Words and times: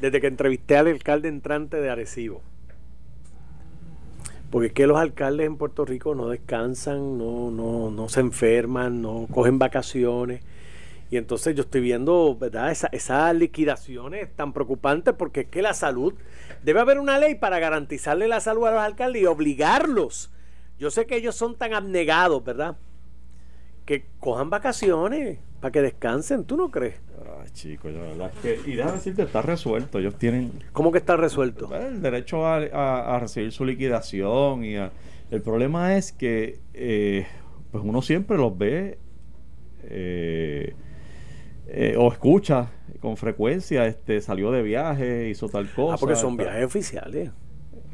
desde 0.00 0.20
que 0.20 0.26
entrevisté 0.26 0.76
al 0.76 0.88
alcalde 0.88 1.28
entrante 1.28 1.80
de 1.80 1.90
Arecibo. 1.90 2.42
Porque 4.50 4.68
es 4.68 4.72
que 4.72 4.86
los 4.86 4.98
alcaldes 4.98 5.46
en 5.46 5.56
Puerto 5.56 5.84
Rico 5.84 6.14
no 6.14 6.28
descansan, 6.28 7.18
no, 7.18 7.50
no, 7.50 7.90
no 7.90 8.08
se 8.08 8.20
enferman, 8.20 9.02
no 9.02 9.26
cogen 9.30 9.58
vacaciones. 9.58 10.42
Y 11.10 11.16
entonces 11.16 11.54
yo 11.54 11.62
estoy 11.62 11.80
viendo, 11.80 12.36
¿verdad? 12.36 12.70
Esa, 12.70 12.88
esas 12.88 13.34
liquidaciones 13.34 14.34
tan 14.34 14.52
preocupantes 14.52 15.14
porque 15.14 15.42
es 15.42 15.46
que 15.48 15.62
la 15.62 15.74
salud, 15.74 16.14
debe 16.62 16.80
haber 16.80 16.98
una 16.98 17.18
ley 17.18 17.36
para 17.36 17.58
garantizarle 17.58 18.28
la 18.28 18.40
salud 18.40 18.66
a 18.66 18.72
los 18.72 18.80
alcaldes 18.80 19.22
y 19.22 19.26
obligarlos. 19.26 20.30
Yo 20.78 20.90
sé 20.90 21.06
que 21.06 21.16
ellos 21.16 21.34
son 21.34 21.56
tan 21.56 21.74
abnegados, 21.74 22.44
¿verdad? 22.44 22.76
Que 23.84 24.06
cojan 24.20 24.50
vacaciones 24.50 25.38
para 25.66 25.72
que 25.72 25.82
descansen, 25.82 26.44
¿tú 26.44 26.56
no 26.56 26.70
crees? 26.70 26.94
Ay, 27.42 27.50
chicos, 27.52 27.90
la 27.92 28.00
verdad 28.02 28.30
es 28.36 28.40
que, 28.62 28.70
y 28.70 28.76
déjame 28.76 28.94
decirte, 28.98 29.22
está 29.22 29.42
resuelto. 29.42 29.98
Ellos 29.98 30.14
tienen 30.16 30.52
¿Cómo 30.72 30.92
que 30.92 30.98
está 30.98 31.16
resuelto? 31.16 31.74
el 31.74 32.00
derecho 32.00 32.46
a, 32.46 32.58
a- 32.58 33.16
a 33.16 33.18
recibir 33.18 33.50
su 33.50 33.64
liquidación. 33.64 34.62
y 34.64 34.76
a- 34.76 34.92
El 35.32 35.42
problema 35.42 35.96
es 35.96 36.12
que 36.12 36.60
eh, 36.72 37.26
pues 37.72 37.82
uno 37.84 38.00
siempre 38.00 38.36
los 38.36 38.56
ve 38.56 38.98
eh, 39.88 40.72
eh, 41.66 41.96
o 41.98 42.12
escucha 42.12 42.70
con 43.00 43.16
frecuencia, 43.16 43.86
este 43.88 44.20
salió 44.20 44.52
de 44.52 44.62
viaje, 44.62 45.28
hizo 45.28 45.48
tal 45.48 45.68
cosa. 45.74 45.94
Ah, 45.94 45.98
porque 45.98 46.14
son 46.14 46.36
tal- 46.36 46.46
viajes 46.46 46.64
oficiales. 46.64 47.30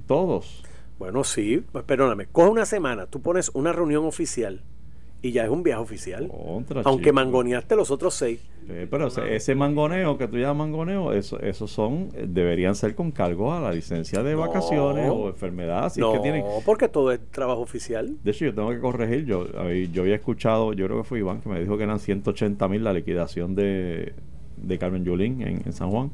Todos. 0.07 0.63
Bueno, 0.99 1.25
sí, 1.25 1.65
pues 1.73 1.85
perdóname, 1.85 2.27
coge 2.27 2.51
una 2.51 2.67
semana, 2.67 3.07
tú 3.07 3.23
pones 3.23 3.51
una 3.55 3.73
reunión 3.73 4.05
oficial 4.05 4.63
y 5.23 5.31
ya 5.33 5.45
es 5.45 5.51
un 5.51 5.63
viaje 5.63 5.81
oficial. 5.81 6.29
Contra, 6.29 6.83
Aunque 6.85 7.05
chico. 7.05 7.15
mangoneaste 7.15 7.77
los 7.77 7.91
otros 7.93 8.13
seis. 8.15 8.41
Pero 8.91 9.07
ese, 9.09 9.35
ese 9.37 9.55
mangoneo 9.55 10.19
que 10.19 10.27
tú 10.29 10.37
llamas 10.37 10.57
mangoneo, 10.69 11.13
eso, 11.13 11.39
esos 11.41 11.71
son, 11.71 12.09
eh, 12.15 12.27
deberían 12.29 12.75
ser 12.75 12.95
con 12.95 13.11
cargo 13.11 13.53
a 13.53 13.61
la 13.61 13.73
licencia 13.73 14.23
de 14.23 14.33
No. 14.35 14.41
vacaciones 14.41 15.11
o 15.11 15.29
enfermedad. 15.29 15.93
Si 15.93 16.01
no, 16.01 16.13
es 16.13 16.19
que 16.19 16.23
tienen, 16.23 16.45
porque 16.65 16.89
todo 16.89 17.11
es 17.13 17.21
trabajo 17.31 17.61
oficial. 17.61 18.17
de 18.23 18.31
hecho, 18.31 18.45
yo 18.47 18.55
tengo 18.55 18.71
que 18.71 18.79
corregir. 18.81 19.25
Yo, 19.27 19.47
yo 19.93 20.03
había 20.03 20.15
escuchado, 20.17 20.73
yo 20.73 20.87
creo 20.87 20.99
que 20.99 21.05
fue 21.05 21.19
Iván 21.21 21.41
que 21.41 21.49
me 21.49 21.61
dijo 21.61 21.77
que 21.77 21.85
eran 21.85 21.99
180 22.01 22.69
mil 22.69 22.85
la 22.85 22.93
liquidación 22.93 23.55
de, 23.55 24.13
de 24.57 24.79
Carmen 24.79 25.05
Yulín 25.05 25.43
en, 25.43 25.63
en 25.65 25.73
San 25.73 25.91
Juan, 25.91 26.11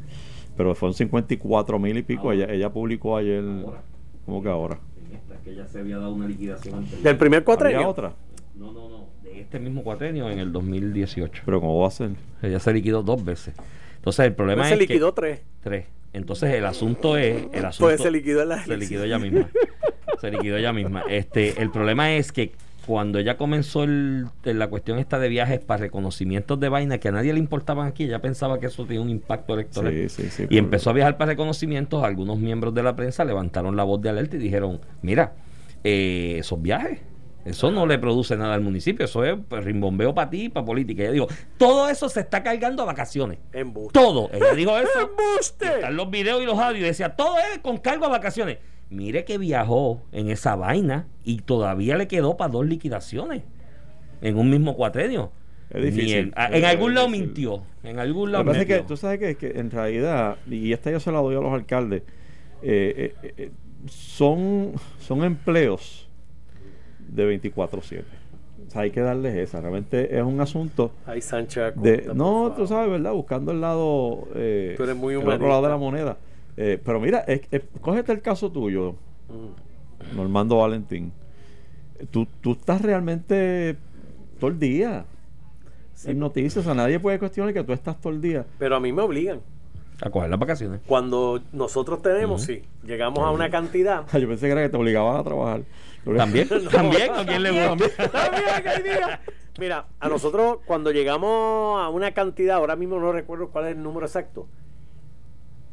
pero 0.56 0.74
fueron 0.74 0.94
54 0.94 1.78
mil 1.78 1.96
y 1.98 2.02
pico. 2.02 2.32
Ella, 2.32 2.46
ella 2.52 2.70
publicó 2.72 3.16
ayer, 3.16 3.42
Ahora. 3.44 3.82
¿cómo 4.26 4.42
que 4.42 4.48
ahora? 4.48 4.78
En 5.10 5.16
esta, 5.16 5.36
que 5.44 5.54
ya 5.54 5.66
se 5.66 5.78
había 5.80 5.98
dado 5.98 6.12
una 6.14 6.26
liquidación 6.26 6.74
anterior. 6.76 7.02
Del 7.02 7.16
primer 7.18 7.36
¿Había 7.38 7.44
cuatrenio. 7.44 7.88
otra? 7.88 8.12
No, 8.58 8.72
no, 8.72 8.88
no. 8.88 9.08
De 9.22 9.40
este 9.40 9.58
mismo 9.60 9.82
cuatrenio 9.82 10.28
en 10.30 10.38
el 10.38 10.52
2018. 10.52 11.42
Pero 11.44 11.60
¿cómo 11.60 11.78
va 11.80 11.88
a 11.88 11.90
ser? 11.90 12.10
Ella 12.42 12.58
se 12.58 12.72
liquidó 12.72 13.02
dos 13.02 13.24
veces. 13.24 13.54
Entonces 13.96 14.26
el 14.26 14.34
problema 14.34 14.62
Pues 14.62 14.68
se 14.68 14.74
es 14.74 14.80
liquidó 14.80 15.14
que... 15.14 15.20
tres. 15.20 15.40
Tres. 15.62 15.86
Entonces 16.12 16.52
el 16.54 16.64
asunto 16.66 17.16
es... 17.16 17.44
El 17.52 17.64
asunto, 17.64 17.86
Pues 17.88 18.00
se 18.00 18.10
liquidó 18.10 18.44
la 18.44 18.64
Se 18.64 18.76
liquidó 18.76 19.04
ella 19.04 19.18
misma. 19.18 19.48
Se 20.20 20.30
liquidó 20.30 20.56
ella 20.56 20.72
misma. 20.72 21.02
Este, 21.08 21.60
el 21.62 21.70
problema 21.70 22.12
es 22.14 22.32
que 22.32 22.52
cuando 22.86 23.18
ella 23.18 23.36
comenzó 23.36 23.84
el- 23.84 24.26
la 24.44 24.68
cuestión 24.68 24.98
esta 24.98 25.18
de 25.18 25.28
viajes 25.28 25.60
para 25.60 25.82
reconocimientos 25.82 26.58
de 26.58 26.70
vaina 26.70 26.96
que 26.98 27.08
a 27.08 27.12
nadie 27.12 27.34
le 27.34 27.38
importaban 27.38 27.86
aquí, 27.86 28.04
ella 28.04 28.20
pensaba 28.22 28.58
que 28.58 28.66
eso 28.66 28.86
tenía 28.86 29.02
un 29.02 29.10
impacto 29.10 29.52
electoral. 29.54 29.92
Sí, 29.92 30.08
sí, 30.08 30.30
sí. 30.30 30.46
Y 30.48 30.56
empezó 30.56 30.88
a 30.90 30.92
viajar 30.94 31.18
para 31.18 31.32
reconocimientos. 31.32 32.02
Algunos 32.02 32.38
miembros 32.38 32.72
de 32.72 32.82
la 32.82 32.96
prensa 32.96 33.24
levantaron 33.26 33.76
la 33.76 33.84
voz 33.84 34.00
de 34.00 34.08
alerta 34.08 34.36
y 34.36 34.38
dijeron: 34.38 34.80
Mira, 35.02 35.34
eh, 35.84 36.36
esos 36.38 36.60
viajes, 36.62 37.00
eso 37.44 37.70
no 37.70 37.86
le 37.86 37.98
produce 37.98 38.36
nada 38.36 38.54
al 38.54 38.60
municipio, 38.60 39.04
eso 39.06 39.24
es 39.24 39.36
rimbombeo 39.50 40.14
para 40.14 40.28
ti, 40.28 40.48
para 40.48 40.66
política. 40.66 41.02
Ella 41.04 41.12
dijo: 41.12 41.28
Todo 41.56 41.88
eso 41.88 42.08
se 42.08 42.20
está 42.20 42.42
cargando 42.42 42.82
a 42.82 42.86
vacaciones. 42.86 43.38
Embuste. 43.52 43.92
Todo. 43.98 44.28
Ella 44.32 44.52
dijo 44.54 44.76
eso. 44.78 44.88
¡Embuste! 45.00 45.66
Están 45.66 45.96
los 45.96 46.10
videos 46.10 46.42
y 46.42 46.46
los 46.46 46.58
audios. 46.58 46.80
Y 46.80 46.88
decía: 46.88 47.16
Todo 47.16 47.36
es 47.38 47.58
con 47.60 47.78
cargo 47.78 48.04
a 48.06 48.08
vacaciones. 48.10 48.58
Mire 48.90 49.24
que 49.24 49.38
viajó 49.38 50.02
en 50.12 50.30
esa 50.30 50.56
vaina 50.56 51.06
y 51.24 51.38
todavía 51.38 51.96
le 51.96 52.08
quedó 52.08 52.36
para 52.36 52.50
dos 52.52 52.66
liquidaciones 52.66 53.42
en 54.20 54.36
un 54.38 54.50
mismo 54.50 54.74
cuatrenio. 54.76 55.30
Es 55.70 55.84
difícil. 55.84 56.32
El- 56.36 56.52
Es 56.54 56.58
en 56.58 56.64
algún 56.64 56.94
lado 56.94 57.08
mintió. 57.08 57.62
En 57.82 57.98
algún 57.98 58.32
lado 58.32 58.50
es 58.52 58.58
que 58.66 58.74
mintió. 58.76 58.86
tú 58.86 58.96
sabes 58.96 59.18
que, 59.18 59.36
que 59.36 59.58
en 59.60 59.70
realidad, 59.70 60.36
y 60.50 60.72
esta 60.72 60.90
yo 60.90 61.00
se 61.00 61.12
la 61.12 61.18
doy 61.20 61.36
a 61.36 61.40
los 61.40 61.52
alcaldes, 61.52 62.02
eh, 62.62 63.14
eh, 63.22 63.32
eh, 63.36 63.50
son, 63.86 64.72
son 64.98 65.22
empleos 65.24 66.07
de 67.08 67.40
24-7. 67.42 68.02
O 68.66 68.70
sea, 68.70 68.82
hay 68.82 68.90
que 68.90 69.00
darles 69.00 69.34
esa. 69.36 69.60
Realmente 69.60 70.16
es 70.16 70.22
un 70.22 70.40
asunto 70.40 70.92
Ay, 71.06 71.20
Sánchez. 71.22 71.74
de. 71.76 72.10
No, 72.14 72.52
tú 72.56 72.66
sabes, 72.66 72.90
¿verdad? 72.90 73.12
Buscando 73.12 73.52
el 73.52 73.60
lado. 73.60 74.28
Eh, 74.34 74.74
Tú 74.76 74.82
eres 74.84 74.96
muy 74.96 75.14
el 75.14 75.26
otro 75.28 75.48
lado 75.48 75.62
de 75.62 75.68
la 75.68 75.76
moneda. 75.76 76.16
Eh, 76.56 76.78
pero 76.84 77.00
mira, 77.00 77.20
es, 77.20 77.42
es- 77.50 77.62
cógete 77.80 78.12
el 78.12 78.20
caso 78.20 78.50
tuyo, 78.50 78.94
Mm. 79.28 80.16
Normando 80.16 80.56
Valentín. 80.58 81.12
Tú, 82.10 82.26
tú 82.40 82.52
estás 82.52 82.80
realmente 82.82 83.76
todo 84.40 84.50
el 84.50 84.58
día. 84.58 85.04
Sí. 85.94 86.12
En 86.12 86.18
noticias, 86.20 86.66
a 86.66 86.74
nadie 86.74 86.98
puede 87.00 87.18
cuestionar 87.18 87.52
que 87.52 87.62
tú 87.64 87.72
estás 87.72 88.00
todo 88.00 88.12
el 88.12 88.20
día. 88.20 88.46
Pero 88.58 88.76
a 88.76 88.80
mí 88.80 88.92
me 88.92 89.02
obligan. 89.02 89.40
A 90.00 90.10
coger 90.10 90.30
las 90.30 90.38
vacaciones. 90.38 90.80
Cuando 90.86 91.40
nosotros 91.52 92.02
tenemos, 92.02 92.42
sí, 92.42 92.62
llegamos 92.84 93.20
a 93.20 93.30
una 93.30 93.50
cantidad. 93.50 94.04
Yo 94.12 94.28
pensé 94.28 94.46
que 94.46 94.52
era 94.52 94.62
que 94.62 94.68
te 94.68 94.76
obligaban 94.76 95.16
a 95.16 95.24
trabajar. 95.24 95.62
También, 96.16 96.48
también, 96.70 97.12
¿a 97.12 97.26
quién 97.26 97.42
le 97.42 97.50
gusta? 97.50 98.08
También, 98.10 98.44
que. 98.62 99.18
Mira, 99.58 99.86
a 99.98 100.08
nosotros 100.08 100.58
cuando 100.64 100.92
llegamos 100.92 101.82
a 101.82 101.88
una 101.88 102.12
cantidad, 102.12 102.56
ahora 102.56 102.76
mismo 102.76 103.00
no 103.00 103.10
recuerdo 103.10 103.48
cuál 103.48 103.66
es 103.66 103.72
el 103.72 103.82
número 103.82 104.06
exacto, 104.06 104.46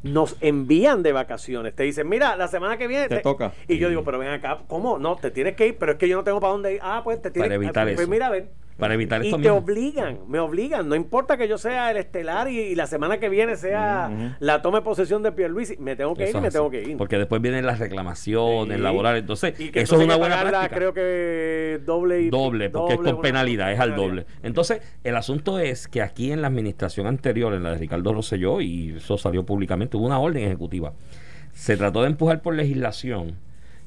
nos 0.02 0.36
envían 0.40 1.02
de 1.02 1.12
vacaciones. 1.12 1.74
Te 1.74 1.84
dicen, 1.84 2.08
mira, 2.08 2.36
la 2.36 2.48
semana 2.48 2.76
que 2.76 2.88
viene 2.88 3.08
Te 3.08 3.18
toca. 3.20 3.52
Y 3.68 3.78
yo 3.78 3.88
digo, 3.88 4.04
pero 4.04 4.18
ven 4.18 4.28
acá, 4.28 4.58
¿cómo? 4.66 4.98
No, 4.98 5.16
te 5.16 5.30
tienes 5.30 5.54
que 5.54 5.68
ir, 5.68 5.78
pero 5.78 5.92
es 5.92 5.98
que 5.98 6.08
yo 6.08 6.16
no 6.16 6.24
tengo 6.24 6.40
para 6.40 6.52
dónde 6.52 6.74
ir. 6.74 6.80
Ah, 6.82 7.02
pues 7.04 7.22
te 7.22 7.30
tienes 7.30 7.48
Para 7.48 7.54
evitar 7.54 7.86
pues 7.86 8.00
eso. 8.00 8.10
mira, 8.10 8.26
a 8.26 8.30
ver. 8.30 8.48
Para 8.76 8.92
evitar 8.92 9.24
Y 9.24 9.30
te 9.30 9.38
mismo. 9.38 9.54
obligan, 9.54 10.18
me 10.28 10.38
obligan. 10.38 10.86
No 10.86 10.94
importa 10.96 11.38
que 11.38 11.48
yo 11.48 11.56
sea 11.56 11.90
el 11.90 11.96
estelar 11.96 12.50
y, 12.50 12.58
y 12.60 12.74
la 12.74 12.86
semana 12.86 13.18
que 13.18 13.30
viene 13.30 13.56
sea 13.56 14.36
la 14.38 14.60
toma 14.60 14.78
de 14.80 14.84
posesión 14.84 15.22
de 15.22 15.32
Pierluisi. 15.32 15.78
Me 15.78 15.96
tengo 15.96 16.14
que 16.14 16.24
Eso 16.24 16.32
ir, 16.32 16.36
es 16.36 16.42
me 16.42 16.48
así. 16.48 16.56
tengo 16.58 16.70
que 16.70 16.82
ir. 16.82 16.96
Porque 16.98 17.16
después 17.16 17.40
vienen 17.40 17.64
las 17.64 17.78
reclamaciones 17.78 18.76
Sí. 18.76 18.82
laborales. 18.82 19.22
Entonces, 19.22 19.58
Y 19.58 19.70
que 19.70 19.80
eso 19.80 19.96
es 19.96 20.04
una 20.04 20.16
buena 20.16 20.42
práctica. 20.42 20.68
Creo 20.76 20.92
que 20.92 21.80
doble 21.86 22.20
y 22.20 22.28
doble, 22.30 22.68
porque 22.68 22.94
es 22.94 23.00
con 23.00 23.22
penalidad, 23.22 23.72
es 23.72 23.80
al 23.80 23.90
penalidad. 23.94 24.08
doble. 24.08 24.26
Entonces, 24.42 24.82
el 25.04 25.16
asunto 25.16 25.58
es 25.58 25.88
que 25.88 26.02
aquí 26.02 26.30
en 26.30 26.42
la 26.42 26.48
administración 26.48 27.06
anterior, 27.06 27.54
en 27.54 27.62
la 27.62 27.70
de 27.70 27.78
Ricardo 27.78 28.12
Rosselló, 28.12 28.60
y 28.60 28.94
eso 28.98 29.16
salió 29.16 29.46
públicamente, 29.46 29.96
hubo 29.96 30.04
una 30.04 30.18
orden 30.18 30.44
ejecutiva. 30.44 30.92
Se 31.54 31.78
trató 31.78 32.02
de 32.02 32.08
empujar 32.08 32.42
por 32.42 32.54
legislación 32.54 33.36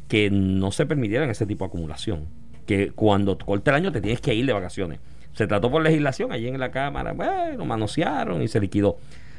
que 0.07 0.31
no 0.31 0.71
se 0.71 0.87
permitieran 0.87 1.29
ese 1.29 1.45
tipo 1.45 1.63
de 1.65 1.67
acumulación. 1.67 2.38
Que 2.69 2.91
cuando 2.91 3.35
corte 3.35 3.71
el 3.71 3.77
año 3.77 3.91
te 3.91 3.99
tienes 3.99 4.21
que 4.21 4.31
ir 4.35 4.45
de 4.45 4.53
vacaciones. 4.53 4.99
Se 5.33 5.47
trató 5.47 5.71
por 5.71 5.81
legislación 5.81 6.31
allí 6.31 6.49
en 6.49 6.59
la 6.59 6.69
Cámara, 6.69 7.13
bueno, 7.13 7.65
manosearon 7.65 8.43
y 8.43 8.47
se 8.47 8.59
liquidó. 8.59 8.97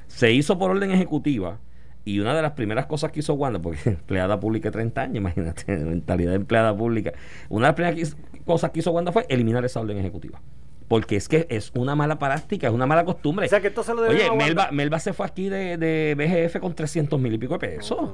Se 0.08 0.32
hizo 0.32 0.58
por 0.58 0.72
orden 0.72 0.90
ejecutiva 0.90 1.60
y 2.04 2.18
una 2.18 2.34
de 2.34 2.42
las 2.42 2.54
primeras 2.54 2.86
cosas 2.86 3.12
que 3.12 3.20
hizo 3.20 3.34
Wanda, 3.34 3.62
porque 3.62 3.78
empleada 3.90 4.40
pública 4.40 4.70
de 4.70 4.72
30 4.72 5.00
años, 5.00 5.16
imagínate, 5.18 5.76
mentalidad 5.78 6.30
de 6.30 6.38
empleada 6.38 6.76
pública, 6.76 7.12
una 7.48 7.66
de 7.66 7.84
las 7.84 7.92
primeras 7.92 8.16
cosas 8.44 8.72
que 8.72 8.80
hizo 8.80 8.90
Wanda 8.90 9.12
fue 9.12 9.26
eliminar 9.28 9.64
esa 9.64 9.78
orden 9.78 9.98
ejecutiva. 9.98 10.42
Porque 10.88 11.14
es 11.14 11.28
que 11.28 11.46
es 11.50 11.70
una 11.76 11.94
mala 11.94 12.18
práctica, 12.18 12.66
es 12.66 12.72
una 12.72 12.86
mala 12.86 13.04
costumbre. 13.04 13.46
O 13.46 13.48
sea 13.48 13.60
que 13.60 13.68
esto 13.68 13.84
se 13.84 13.94
lo 13.94 14.02
Oye. 14.08 14.28
Melba, 14.36 14.72
Melba 14.72 14.98
se 14.98 15.12
fue 15.12 15.24
aquí 15.24 15.48
de, 15.48 15.76
de 15.76 16.16
BGF 16.16 16.58
con 16.58 16.74
300 16.74 17.20
mil 17.20 17.32
y 17.32 17.38
pico 17.38 17.58
de 17.58 17.60
pesos. 17.60 18.10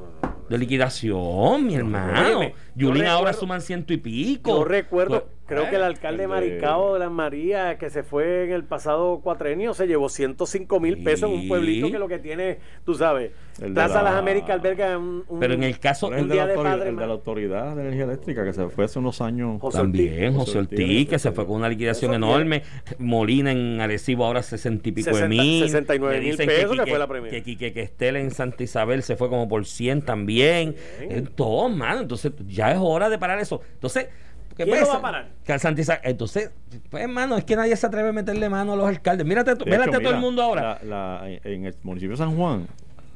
De 0.48 0.58
liquidación, 0.58 1.66
mi 1.66 1.74
hermano. 1.74 2.40
Yulín 2.74 3.06
ahora 3.06 3.32
suman 3.32 3.60
ciento 3.60 3.92
y 3.92 3.96
pico. 3.96 4.50
Yo 4.58 4.64
recuerdo, 4.64 5.22
Pues, 5.22 5.32
creo 5.46 5.64
eh, 5.64 5.70
que 5.70 5.76
el 5.76 5.82
alcalde 5.82 6.22
de- 6.22 6.28
Maricao 6.28 6.94
de 6.94 7.00
las 7.00 7.10
Marías, 7.10 7.76
que 7.78 7.90
se 7.90 8.02
fue 8.02 8.44
en 8.44 8.52
el 8.52 8.64
pasado 8.64 9.20
cuatrenio, 9.22 9.74
se 9.74 9.86
llevó 9.86 10.08
105 10.08 10.78
mil 10.80 11.02
pesos 11.02 11.30
en 11.30 11.36
un 11.40 11.48
pueblito 11.48 11.90
que 11.90 11.98
lo 11.98 12.06
que 12.08 12.18
tiene, 12.18 12.58
tú 12.84 12.94
sabes, 12.94 13.32
El 13.58 13.68
de 13.68 13.74
Plaza 13.74 14.02
la- 14.02 14.10
Las 14.10 14.14
Américas 14.20 14.50
alberga 14.50 14.98
un, 14.98 15.24
un- 15.28 15.40
Pero 15.40 15.54
en 15.54 15.62
el 15.62 15.78
caso, 15.78 16.08
¿Cuál 16.08 16.14
es 16.14 16.18
el 16.18 16.22
un 16.24 16.28
de, 16.28 16.34
día 16.34 16.42
la 16.42 16.46
de 16.48 16.52
autoridad, 16.54 16.76
padre, 16.78 16.90
el 16.90 16.96
de 16.96 17.06
la 17.06 17.12
autoridad 17.12 17.76
de 17.76 17.82
energía 17.82 18.04
eléctrica 18.04 18.44
que 18.44 18.52
se 18.52 18.68
fue 18.68 18.84
hace 18.84 18.98
unos 18.98 19.20
años. 19.20 19.60
José 19.60 19.78
También, 19.78 20.12
Ortiz. 20.12 20.36
José 20.36 20.38
José 20.46 20.58
Ortiz, 20.58 20.80
Ortiz, 20.80 21.08
que 21.08 21.18
se 21.18 21.32
fue 21.32 21.46
con 21.46 21.56
una 21.56 21.68
liquidación 21.68 22.12
enorme. 22.14 22.62
Molina 22.98 23.52
en 23.52 23.80
Arecibo 23.80 24.24
ahora 24.26 24.42
60 24.42 24.88
y 24.88 24.92
pico 24.92 25.06
de 25.10 25.14
60, 25.14 25.28
mil. 25.28 25.62
69 25.64 26.14
Le 26.16 26.20
mil 26.22 26.36
pesos, 26.36 26.70
que 26.72 26.76
Quique- 26.82 26.90
fue 26.90 26.98
la 26.98 27.06
primera. 27.06 27.30
Que 27.30 27.42
Quique 27.42 27.72
que 27.72 27.80
Estel 27.82 28.16
en 28.16 28.30
Santa 28.30 28.62
Isabel 28.62 29.02
se 29.02 29.16
fue 29.16 29.28
como 29.28 29.48
por 29.48 29.64
100 29.64 30.02
también. 30.02 30.74
Bien. 31.00 31.26
Todo, 31.34 31.68
mano. 31.68 32.00
Entonces, 32.00 32.32
ya 32.46 32.72
es 32.72 32.78
hora 32.80 33.08
de 33.08 33.18
parar 33.18 33.38
eso. 33.38 33.62
Entonces, 33.74 34.08
¿qué 34.56 34.64
¿Quién 34.64 34.80
lo 34.80 34.86
va 34.88 34.94
a 34.96 35.00
parar? 35.02 35.28
Que 35.44 35.56
Entonces, 36.04 36.50
pues, 36.90 37.02
hermano, 37.02 37.36
es 37.38 37.44
que 37.44 37.56
nadie 37.56 37.74
se 37.76 37.86
atreve 37.86 38.10
a 38.10 38.12
meterle 38.12 38.48
mano 38.48 38.74
a 38.74 38.76
los 38.76 38.86
alcaldes. 38.86 39.26
Mírate, 39.26 39.56
tú- 39.56 39.64
De 39.64 39.70
mírate 39.70 39.88
hecho, 39.90 39.98
a 39.98 40.02
todo 40.02 40.12
el 40.12 40.20
mundo 40.20 40.42
ahora. 40.42 40.78
la- 40.82 41.20
la- 41.22 41.30
en 41.44 41.64
el 41.64 41.74
municipio 41.82 42.12
de 42.12 42.18
San 42.18 42.36
Juan, 42.36 42.66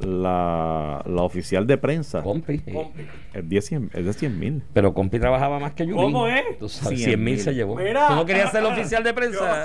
la, 0.04 1.02
la 1.06 1.22
oficial 1.22 1.66
de 1.66 1.76
prensa 1.78 2.22
Compi. 2.22 2.58
Compi. 2.58 3.06
es, 3.34 3.48
10, 3.48 3.64
100 3.66 3.90
es 3.94 4.04
de 4.06 4.12
100 4.12 4.38
mil. 4.38 4.62
Pero 4.72 4.94
Compi 4.94 5.18
trabajaba 5.18 5.58
más 5.58 5.72
que 5.72 5.86
Yulín. 5.86 6.02
¿Cómo 6.04 6.26
es? 6.26 6.58
Tú 6.58 6.68
sabes, 6.68 6.98
100 6.98 7.10
100 7.10 7.24
mil 7.24 7.40
se 7.40 7.54
llevó. 7.54 7.76
Mira. 7.76 8.08
Tú 8.08 8.14
no 8.14 8.24
querías 8.26 8.50
ser 8.50 8.60
el 8.60 8.66
oficial 8.72 9.02
de 9.04 9.14
prensa. 9.14 9.64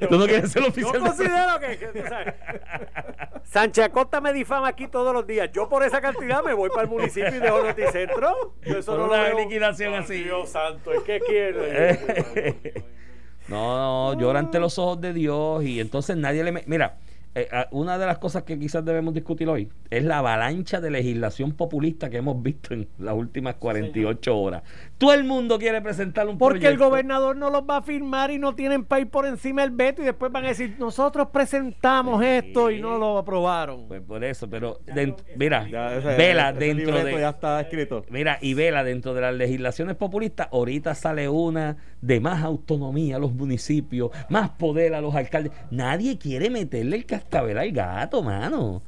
Yo- 0.00 0.08
Tú 0.08 0.18
no 0.18 0.26
quieres 0.26 0.50
ser 0.50 0.62
el 0.64 0.72
Yo 0.72 0.88
oficial 0.88 0.92
de 0.92 0.98
prensa. 1.00 1.58
considero 1.58 1.60
que, 1.60 1.78
que, 1.78 2.34
Sánchez 3.44 3.84
Acosta 3.86 4.20
me 4.20 4.32
difama 4.32 4.68
aquí 4.68 4.88
todos 4.88 5.12
los 5.14 5.26
días. 5.26 5.50
Yo 5.52 5.68
por 5.68 5.82
esa 5.82 6.00
cantidad 6.00 6.42
me 6.44 6.52
voy 6.54 6.68
para 6.70 6.82
el 6.82 6.88
municipio 6.88 7.34
y 7.34 7.38
dejo 7.38 7.62
Noticentro. 7.62 8.54
Yo 8.66 8.78
eso 8.78 8.92
Por 8.92 9.00
no 9.00 9.06
una 9.06 9.22
veo. 9.22 9.38
liquidación 9.38 9.94
así. 9.94 10.22
Dios 10.22 10.50
santo, 10.50 10.92
es 10.92 11.00
que 11.02 11.20
quiere. 11.20 12.84
No, 13.48 14.12
no, 14.12 14.20
llora 14.20 14.40
ante 14.40 14.60
los 14.60 14.78
ojos 14.78 15.00
de 15.00 15.14
Dios 15.14 15.64
y 15.64 15.80
entonces 15.80 16.18
nadie 16.18 16.44
le... 16.44 16.52
me- 16.52 16.64
Mira, 16.66 16.98
eh, 17.40 17.66
una 17.70 17.98
de 17.98 18.06
las 18.06 18.18
cosas 18.18 18.42
que 18.42 18.58
quizás 18.58 18.84
debemos 18.84 19.14
discutir 19.14 19.48
hoy 19.48 19.68
es 19.90 20.04
la 20.04 20.18
avalancha 20.18 20.80
de 20.80 20.90
legislación 20.90 21.52
populista 21.52 22.10
que 22.10 22.18
hemos 22.18 22.42
visto 22.42 22.74
en 22.74 22.88
las 22.98 23.14
últimas 23.14 23.56
48 23.56 24.36
horas. 24.36 24.62
Todo 24.98 25.12
el 25.14 25.22
mundo 25.22 25.60
quiere 25.60 25.80
presentar 25.80 26.26
un 26.26 26.38
Porque 26.38 26.66
el 26.66 26.76
gobernador 26.76 27.36
no 27.36 27.50
los 27.50 27.62
va 27.62 27.76
a 27.76 27.82
firmar 27.82 28.32
y 28.32 28.38
no 28.38 28.56
tienen 28.56 28.84
para 28.84 29.00
ir 29.02 29.08
por 29.08 29.26
encima 29.26 29.62
del 29.62 29.70
veto 29.70 30.02
y 30.02 30.04
después 30.04 30.32
van 30.32 30.44
a 30.44 30.48
decir, 30.48 30.74
nosotros 30.78 31.28
presentamos 31.32 32.20
esto 32.24 32.68
y 32.72 32.80
no 32.80 32.98
lo 32.98 33.16
aprobaron. 33.16 33.86
Pues 33.86 34.02
por 34.02 34.24
eso, 34.24 34.50
pero 34.50 34.80
den- 34.92 35.14
mira, 35.36 35.68
Ya, 35.68 35.96
ese- 35.96 36.16
vela 36.16 36.50
ese 36.50 36.58
dentro 36.58 37.04
de... 37.04 37.12
ya 37.20 37.28
está 37.28 37.60
escrito. 37.60 38.04
Mira, 38.10 38.38
y 38.40 38.54
vela, 38.54 38.82
dentro 38.82 39.14
de 39.14 39.20
las 39.20 39.34
legislaciones 39.34 39.94
populistas, 39.94 40.48
ahorita 40.50 40.94
sale 40.96 41.28
una 41.28 41.76
de 42.00 42.18
más 42.18 42.42
autonomía 42.42 43.16
a 43.16 43.18
los 43.20 43.32
municipios, 43.32 44.10
más 44.28 44.50
poder 44.50 44.94
a 44.96 45.00
los 45.00 45.14
alcaldes. 45.14 45.52
Nadie 45.70 46.18
quiere 46.18 46.50
meterle 46.50 46.96
el 46.96 47.06
cascabel 47.06 47.56
al 47.58 47.70
gato, 47.70 48.22
mano. 48.24 48.82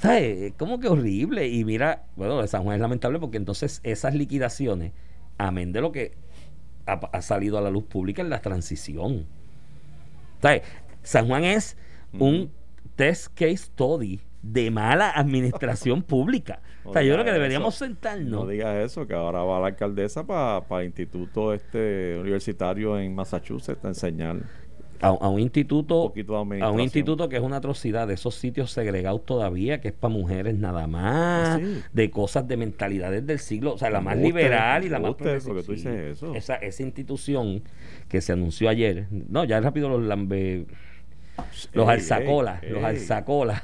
¿Sabes? 0.00 0.38
Es 0.42 0.52
como 0.52 0.78
que 0.78 0.88
horrible. 0.88 1.48
Y 1.48 1.64
mira, 1.64 2.02
bueno, 2.16 2.42
de 2.42 2.48
San 2.48 2.62
Juan 2.64 2.74
es 2.76 2.80
lamentable 2.82 3.18
porque 3.18 3.38
entonces 3.38 3.80
esas 3.82 4.14
liquidaciones, 4.14 4.92
amén 5.38 5.72
de 5.72 5.80
lo 5.80 5.92
que 5.92 6.14
ha, 6.86 6.92
ha 6.94 7.22
salido 7.22 7.58
a 7.58 7.60
la 7.60 7.70
luz 7.70 7.84
pública 7.84 8.22
en 8.22 8.30
la 8.30 8.40
transición. 8.40 9.26
¿Sabes? 10.40 10.62
San 11.02 11.26
Juan 11.28 11.44
es 11.44 11.76
un 12.18 12.50
test 12.96 13.28
case 13.34 13.56
study 13.58 14.20
de 14.42 14.70
mala 14.70 15.10
administración 15.10 16.02
pública. 16.04 16.60
O 16.84 16.92
sea, 16.92 17.02
yo 17.02 17.14
creo 17.14 17.24
que 17.24 17.32
deberíamos 17.32 17.74
Eso. 17.74 17.84
sentarnos. 17.84 18.30
No 18.30 18.46
digas 18.46 18.76
eso, 18.76 19.06
que 19.06 19.14
ahora 19.14 19.42
va 19.42 19.60
la 19.60 19.66
alcaldesa 19.68 20.24
para 20.24 20.62
el 20.80 20.86
instituto 20.86 21.52
este 21.52 22.16
universitario 22.20 22.98
en 22.98 23.14
Massachusetts 23.14 23.84
a 23.84 23.88
enseñar. 23.88 24.36
A, 25.00 25.08
a 25.08 25.28
un 25.28 25.40
instituto 25.40 26.12
Un 26.14 26.62
a 26.62 26.70
un 26.70 26.80
instituto 26.80 27.28
que 27.28 27.36
es 27.36 27.42
una 27.42 27.56
atrocidad 27.56 28.06
de 28.08 28.14
esos 28.14 28.34
sitios 28.34 28.70
segregados 28.70 29.24
todavía 29.24 29.80
que 29.80 29.88
es 29.88 29.94
para 29.94 30.12
mujeres 30.12 30.54
nada 30.54 30.86
más 30.86 31.48
Ah, 31.48 31.58
sí. 31.60 31.82
de 31.92 32.10
cosas 32.10 32.46
de 32.48 32.56
mentalidades 32.56 33.26
del 33.26 33.38
siglo 33.38 33.74
o 33.74 33.78
sea 33.78 33.90
la 33.90 34.00
más 34.00 34.16
liberal 34.16 34.84
y 34.84 34.88
la 34.88 34.98
más 34.98 35.14
porque 35.14 35.62
tú 35.62 35.72
dices 35.72 36.16
eso. 36.16 36.34
esa, 36.34 36.56
esa 36.56 36.82
institución 36.82 37.62
que 38.08 38.20
se 38.20 38.32
anunció 38.32 38.68
ayer 38.68 39.06
no 39.10 39.44
ya 39.44 39.60
rápido 39.60 39.88
los 39.88 40.02
lambe 40.02 40.66
los 41.74 41.86
alzacolas, 41.88 42.62
los 42.62 42.82
alzacolas 42.82 43.62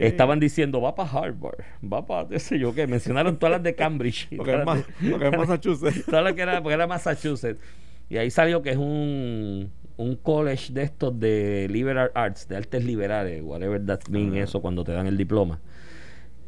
estaban 0.00 0.40
diciendo 0.40 0.80
va 0.80 0.94
para 0.94 1.10
Harvard, 1.10 1.60
va 1.82 2.06
para 2.06 2.28
qué 2.28 2.38
sé 2.38 2.58
yo 2.58 2.74
qué, 2.74 2.86
mencionaron 2.86 3.38
todas 3.38 3.52
las 3.52 3.62
de 3.62 3.74
Cambridge, 3.74 4.28
todas 4.36 6.24
las 6.24 6.32
que 6.34 6.42
era, 6.42 6.62
porque 6.62 6.74
era 6.74 6.86
Massachusetts. 6.86 7.58
Y 8.10 8.16
ahí 8.16 8.30
salió 8.30 8.62
que 8.62 8.70
es 8.70 8.76
un, 8.76 9.70
un 9.98 10.16
college 10.16 10.72
de 10.72 10.82
estos 10.84 11.18
de 11.20 11.68
liberal 11.70 12.10
arts, 12.14 12.48
de 12.48 12.56
artes 12.56 12.84
liberales, 12.84 13.42
whatever 13.44 13.84
that 13.84 14.00
mean 14.08 14.34
Ah. 14.34 14.44
eso 14.44 14.60
cuando 14.62 14.82
te 14.84 14.92
dan 14.92 15.06
el 15.06 15.16
diploma. 15.18 15.60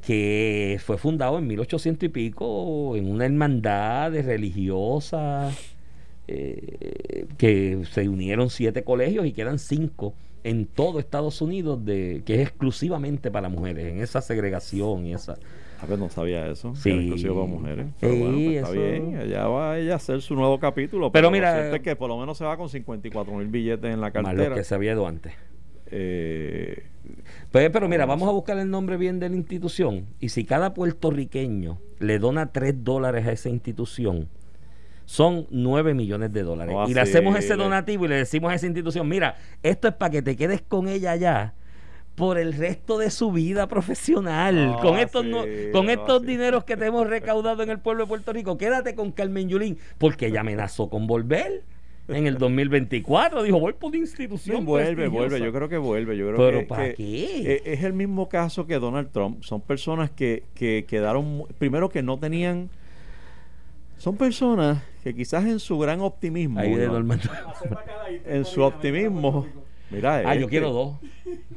Que 0.01 0.81
fue 0.83 0.97
fundado 0.97 1.39
en 1.39 1.47
1800 1.47 2.05
y 2.05 2.09
pico 2.09 2.97
en 2.97 3.11
una 3.11 3.27
hermandad 3.27 4.11
de 4.13 4.23
religiosas 4.23 5.55
eh, 6.27 7.27
que 7.37 7.83
se 7.91 8.09
unieron 8.09 8.51
siete 8.51 8.83
colegios 8.85 9.27
y 9.27 9.33
quedan 9.33 9.59
cinco 9.59 10.15
en 10.45 10.65
todo 10.67 11.01
Estados 11.01 11.43
Unidos 11.43 11.85
de 11.85 12.23
que 12.25 12.37
es 12.37 12.41
exclusivamente 12.49 13.31
para 13.31 13.49
mujeres 13.49 13.93
en 13.93 14.01
esa 14.01 14.23
segregación 14.23 15.07
y 15.07 15.13
esa 15.13 15.37
A 15.83 15.87
ver, 15.87 15.99
no 15.99 16.09
sabía 16.11 16.47
eso. 16.47 16.75
Sí. 16.75 16.91
Era 16.91 17.33
para 17.35 17.47
mujeres. 17.47 17.87
Pero 18.01 18.13
Sí, 18.13 18.19
bueno, 18.21 18.35
pues 18.37 18.57
está 18.57 18.71
bien. 18.71 19.17
Allá 19.17 19.47
va 19.49 19.79
ella 19.79 19.93
a 19.95 19.97
hacer 19.97 20.21
su 20.21 20.35
nuevo 20.35 20.59
capítulo. 20.61 21.11
Pero 21.11 21.29
lo 21.29 21.31
mira, 21.31 21.55
cierto 21.55 21.77
es 21.77 21.83
que 21.83 21.97
por 21.97 22.09
lo 22.09 22.19
menos 22.19 22.37
se 22.37 22.45
va 22.45 22.57
con 22.57 22.69
54 22.69 23.33
mil 23.35 23.47
billetes 23.49 23.85
en 23.93 24.01
la 24.01 24.09
más 24.09 24.13
cartera. 24.13 24.51
lo 24.51 24.57
que 24.57 24.65
se 24.65 24.75
había 24.75 24.93
ido 24.93 25.07
antes. 25.07 25.33
Eh, 25.91 26.85
Pues, 27.51 27.71
pero 27.71 27.89
mira, 27.89 28.07
vamos 28.07 28.29
a 28.29 28.33
buscar 28.33 28.59
el 28.59 28.71
nombre 28.71 28.97
bien 28.97 29.19
de 29.19 29.29
la 29.29 29.37
institución. 29.37 30.07
Y 30.21 30.29
si 30.29 30.45
cada 30.45 30.75
puertorriqueño 30.75 31.79
le 31.99 32.19
dona 32.19 32.53
3 32.53 32.85
dólares 32.85 33.27
a 33.27 33.33
esa 33.33 33.49
institución, 33.49 34.29
son 35.07 35.47
9 35.51 35.95
millones 35.95 36.33
de 36.33 36.43
dólares. 36.45 36.77
Y 36.89 36.95
le 36.95 37.01
hacemos 37.01 37.37
ese 37.37 37.57
donativo 37.57 38.05
y 38.05 38.09
le 38.09 38.17
decimos 38.17 38.53
a 38.53 38.55
esa 38.55 38.67
institución, 38.67 39.09
mira, 39.09 39.37
esto 39.63 39.89
es 39.89 39.95
para 39.95 40.11
que 40.11 40.23
te 40.23 40.37
quedes 40.37 40.63
con 40.63 40.87
ella 40.87 41.17
ya 41.17 41.55
por 42.21 42.39
el 42.39 42.53
resto 42.53 42.99
de 42.99 43.11
su 43.11 43.33
vida 43.33 43.67
profesional. 43.67 44.67
No 44.73 44.79
con 44.81 44.99
estos, 44.99 45.25
no- 45.25 45.45
con 45.73 45.87
no 45.87 45.91
estos 45.93 46.23
dineros 46.25 46.63
que 46.65 46.77
te 46.77 46.87
hemos 46.87 47.07
recaudado 47.09 47.63
en 47.63 47.71
el 47.71 47.79
pueblo 47.81 48.05
de 48.05 48.09
Puerto 48.09 48.33
Rico, 48.33 48.57
quédate 48.59 48.95
con 48.95 49.11
Carmen 49.11 49.49
Yulín, 49.49 49.79
porque 49.99 50.27
ella 50.27 50.41
amenazó 50.43 50.89
con 50.89 51.07
volver. 51.07 51.63
En 52.09 52.27
el 52.27 52.39
2024 52.39 53.43
dijo, 53.45 53.61
voy 53.61 53.73
por 53.73 53.91
una 53.91 53.99
institución. 53.99 54.59
no, 54.59 54.63
vuelve, 54.65 54.95
prestigiosa". 54.97 55.29
vuelve. 55.29 55.47
Yo 55.47 55.53
creo 55.53 55.69
que 55.69 55.79
vuelve. 55.79 56.17
Yo 56.17 56.27
creo 56.27 56.37
Pero 56.39 56.59
que, 56.61 56.67
¿para 56.67 56.85
que- 56.89 56.95
qué? 56.95 57.53
eh, 57.55 57.63
es 57.67 57.85
el 57.85 57.93
mismo 57.93 58.29
caso 58.29 58.67
que 58.67 58.79
Donald 58.81 59.11
Trump. 59.13 59.43
Son 59.45 59.61
personas 59.61 60.11
que, 60.11 60.43
que 60.55 60.85
quedaron, 60.89 61.45
primero 61.59 61.89
que 61.89 62.03
no 62.03 62.19
tenían... 62.19 62.69
Son 63.99 64.17
personas 64.17 64.83
que 65.05 65.15
quizás 65.15 65.45
en 65.45 65.59
su 65.61 65.79
gran 65.79 66.01
optimismo, 66.01 66.61
en 68.27 68.45
su 68.45 68.63
optimismo, 68.63 69.47
mira 69.91 70.17
Ah, 70.19 70.35
yo 70.35 70.41
este, 70.43 70.51
quiero 70.51 70.71
dos. 70.73 70.97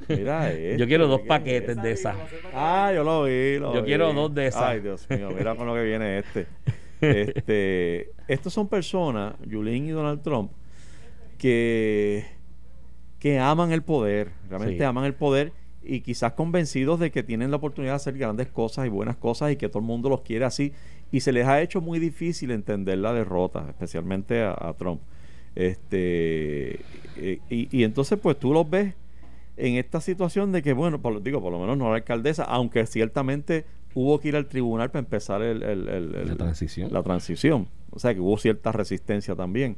Mira 0.10 0.50
este, 0.52 0.78
Yo 0.78 0.88
quiero 0.88 1.08
dos 1.08 1.22
que- 1.22 1.28
paquetes 1.28 1.82
de 1.82 1.92
esas. 1.92 2.16
Ah, 2.54 2.92
yo 2.94 3.04
lo 3.04 3.24
vi. 3.24 3.58
lo 3.60 3.74
Yo 3.74 3.82
vi. 3.82 3.88
quiero 3.88 4.14
dos 4.14 4.34
de 4.34 4.48
esas. 4.48 4.62
Ay, 4.64 4.80
Dios 4.82 5.08
mío, 5.10 5.30
mira 5.38 5.56
con 5.56 5.68
lo 5.68 5.74
que 5.76 5.84
viene 5.84 6.20
este. 6.20 6.48
Este, 7.04 8.12
estos 8.30 8.54
son 8.54 8.70
personas, 8.70 9.34
Yulín 9.46 9.88
y 9.88 9.90
Donald 9.92 10.22
Trump, 10.22 10.52
que, 11.38 12.26
que 13.20 13.40
aman 13.40 13.74
el 13.74 13.84
poder, 13.84 14.32
realmente 14.50 14.78
Sí. 14.78 14.84
aman 14.84 15.04
el 15.04 15.14
poder 15.14 15.52
y 15.84 16.00
quizás 16.00 16.32
convencidos 16.32 17.02
de 17.02 17.12
que 17.12 17.22
tienen 17.24 17.52
la 17.52 17.58
oportunidad 17.58 17.92
de 17.94 17.96
hacer 17.98 18.18
grandes 18.18 18.48
cosas 18.48 18.86
y 18.86 18.90
buenas 18.90 19.18
cosas 19.18 19.52
y 19.52 19.58
que 19.58 19.68
todo 19.68 19.80
el 19.80 19.86
mundo 19.86 20.08
los 20.10 20.22
quiere 20.22 20.46
así. 20.46 20.72
Y 21.12 21.20
se 21.20 21.34
les 21.34 21.46
ha 21.46 21.62
hecho 21.62 21.82
muy 21.82 22.00
difícil 22.00 22.52
entender 22.52 22.98
la 23.00 23.12
derrota, 23.14 23.66
especialmente 23.68 24.42
a, 24.42 24.52
a 24.58 24.74
Trump. 24.78 25.02
Este, 25.56 26.80
eh, 27.18 27.40
y, 27.50 27.68
y 27.78 27.84
entonces 27.84 28.20
pues 28.22 28.38
tú 28.40 28.54
los 28.54 28.70
ves 28.70 28.94
en 29.58 29.76
esta 29.76 30.02
situación 30.02 30.52
de 30.52 30.62
que, 30.64 30.74
bueno, 30.74 31.00
por, 31.02 31.22
digo, 31.22 31.42
por 31.42 31.52
lo 31.52 31.60
menos 31.60 31.78
no 31.78 31.90
la 31.90 31.96
alcaldesa, 31.98 32.44
aunque 32.44 32.86
ciertamente 32.88 33.66
hubo 33.94 34.20
que 34.20 34.30
ir 34.30 34.36
al 34.36 34.48
tribunal 34.48 34.90
para 34.90 35.00
empezar 35.02 35.42
el, 35.44 35.62
el- 35.62 35.88
el- 35.90 36.16
el- 36.16 36.28
La 36.30 36.36
transición. 36.36 36.92
la 36.92 37.04
transición. 37.04 37.68
O 37.92 38.00
sea 38.00 38.14
que 38.14 38.20
hubo 38.20 38.38
cierta 38.38 38.72
resistencia 38.72 39.36
también. 39.36 39.76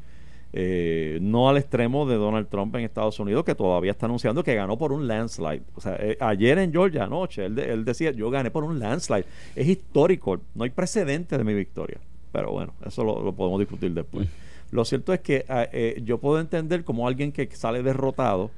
Eh, 0.57 1.17
no 1.21 1.49
al 1.49 1.57
extremo 1.57 2.05
de 2.07 2.15
Donald 2.15 2.47
Trump 2.47 2.73
en 2.77 2.85
Estados 2.85 3.19
Unidos, 3.19 3.43
que 3.43 3.55
todavía 3.55 3.91
está 3.91 4.05
anunciando 4.05 4.41
que 4.41 4.55
ganó 4.55 4.77
por 4.77 4.93
un 4.93 5.05
landslide. 5.05 5.63
O 5.75 5.81
sea, 5.81 5.97
eh, 5.99 6.15
ayer 6.21 6.57
en 6.59 6.71
Georgia 6.71 7.03
anoche, 7.03 7.45
él, 7.45 7.55
de- 7.55 7.73
él 7.73 7.83
decía, 7.83 8.11
yo 8.11 8.29
gané 8.29 8.51
por 8.51 8.63
un 8.63 8.79
landslide. 8.79 9.25
Es 9.53 9.67
histórico, 9.67 10.39
no 10.53 10.63
hay 10.63 10.69
precedente 10.69 11.37
de 11.37 11.43
mi 11.43 11.53
victoria. 11.53 11.97
Pero 12.31 12.51
bueno, 12.53 12.73
eso 12.85 13.03
lo, 13.03 13.21
lo 13.21 13.33
podemos 13.33 13.59
discutir 13.59 13.91
después. 13.93 14.29
Lo 14.71 14.83
cierto 14.85 15.13
es 15.13 15.19
que 15.21 15.45
ah, 15.49 15.67
eh, 15.71 16.01
yo 16.03 16.17
puedo 16.19 16.39
entender 16.39 16.83
como 16.83 17.07
alguien 17.07 17.31
que 17.31 17.47
sale 17.55 17.83
derrotado, 17.83 18.51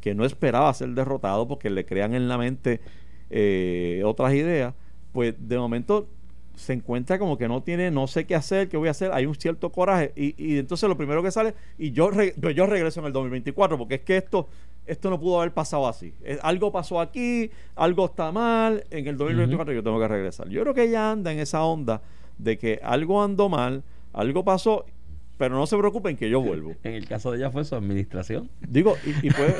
que 0.00 0.14
no 0.14 0.24
esperaba 0.24 0.72
ser 0.74 0.90
derrotado 0.90 1.48
porque 1.48 1.70
le 1.70 1.84
crean 1.86 2.14
en 2.14 2.28
la 2.28 2.38
mente 2.38 2.80
eh, 3.30 4.02
otras 4.04 4.34
ideas, 4.34 4.74
pues 5.12 5.34
de 5.38 5.58
momento 5.58 6.06
se 6.54 6.72
encuentra 6.72 7.18
como 7.18 7.36
que 7.36 7.48
no 7.48 7.62
tiene, 7.64 7.90
no 7.90 8.06
sé 8.06 8.26
qué 8.26 8.36
hacer, 8.36 8.68
qué 8.68 8.76
voy 8.76 8.86
a 8.88 8.92
hacer, 8.92 9.10
hay 9.12 9.26
un 9.26 9.34
cierto 9.34 9.72
coraje 9.72 10.12
y, 10.14 10.34
y 10.36 10.58
entonces 10.58 10.88
lo 10.88 10.96
primero 10.96 11.20
que 11.22 11.30
sale, 11.32 11.54
y 11.78 11.90
yo, 11.90 12.10
re- 12.10 12.34
yo, 12.54 12.66
regreso 12.66 13.00
en 13.00 13.06
el 13.06 13.12
2024 13.12 13.76
porque 13.76 13.96
es 13.96 14.00
que 14.02 14.16
esto, 14.18 14.48
esto 14.86 15.10
no 15.10 15.18
pudo 15.18 15.40
haber 15.40 15.52
pasado 15.52 15.88
así. 15.88 16.12
Eh, 16.22 16.38
algo 16.42 16.70
pasó 16.70 17.00
aquí, 17.00 17.50
algo 17.74 18.04
está 18.04 18.30
mal, 18.30 18.84
en 18.90 19.08
el 19.08 19.16
2024 19.16 19.74
yo 19.74 19.82
tengo 19.82 19.98
que 19.98 20.06
regresar. 20.08 20.48
Yo 20.48 20.62
creo 20.62 20.74
que 20.74 20.84
ella 20.84 21.10
anda 21.10 21.32
en 21.32 21.40
esa 21.40 21.64
onda 21.64 22.02
de 22.38 22.56
que 22.56 22.78
algo 22.84 23.20
andó 23.22 23.48
mal, 23.48 23.82
algo 24.12 24.44
pasó, 24.44 24.84
pero 25.38 25.56
no 25.56 25.66
se 25.66 25.76
preocupen 25.76 26.16
que 26.16 26.30
yo 26.30 26.40
vuelvo. 26.40 26.74
En 26.84 26.94
el 26.94 27.06
caso 27.06 27.30
de 27.30 27.38
ella 27.38 27.50
fue 27.50 27.64
su 27.64 27.74
administración. 27.74 28.50
Digo, 28.68 28.96
y, 29.04 29.26
y 29.26 29.30
puede, 29.30 29.54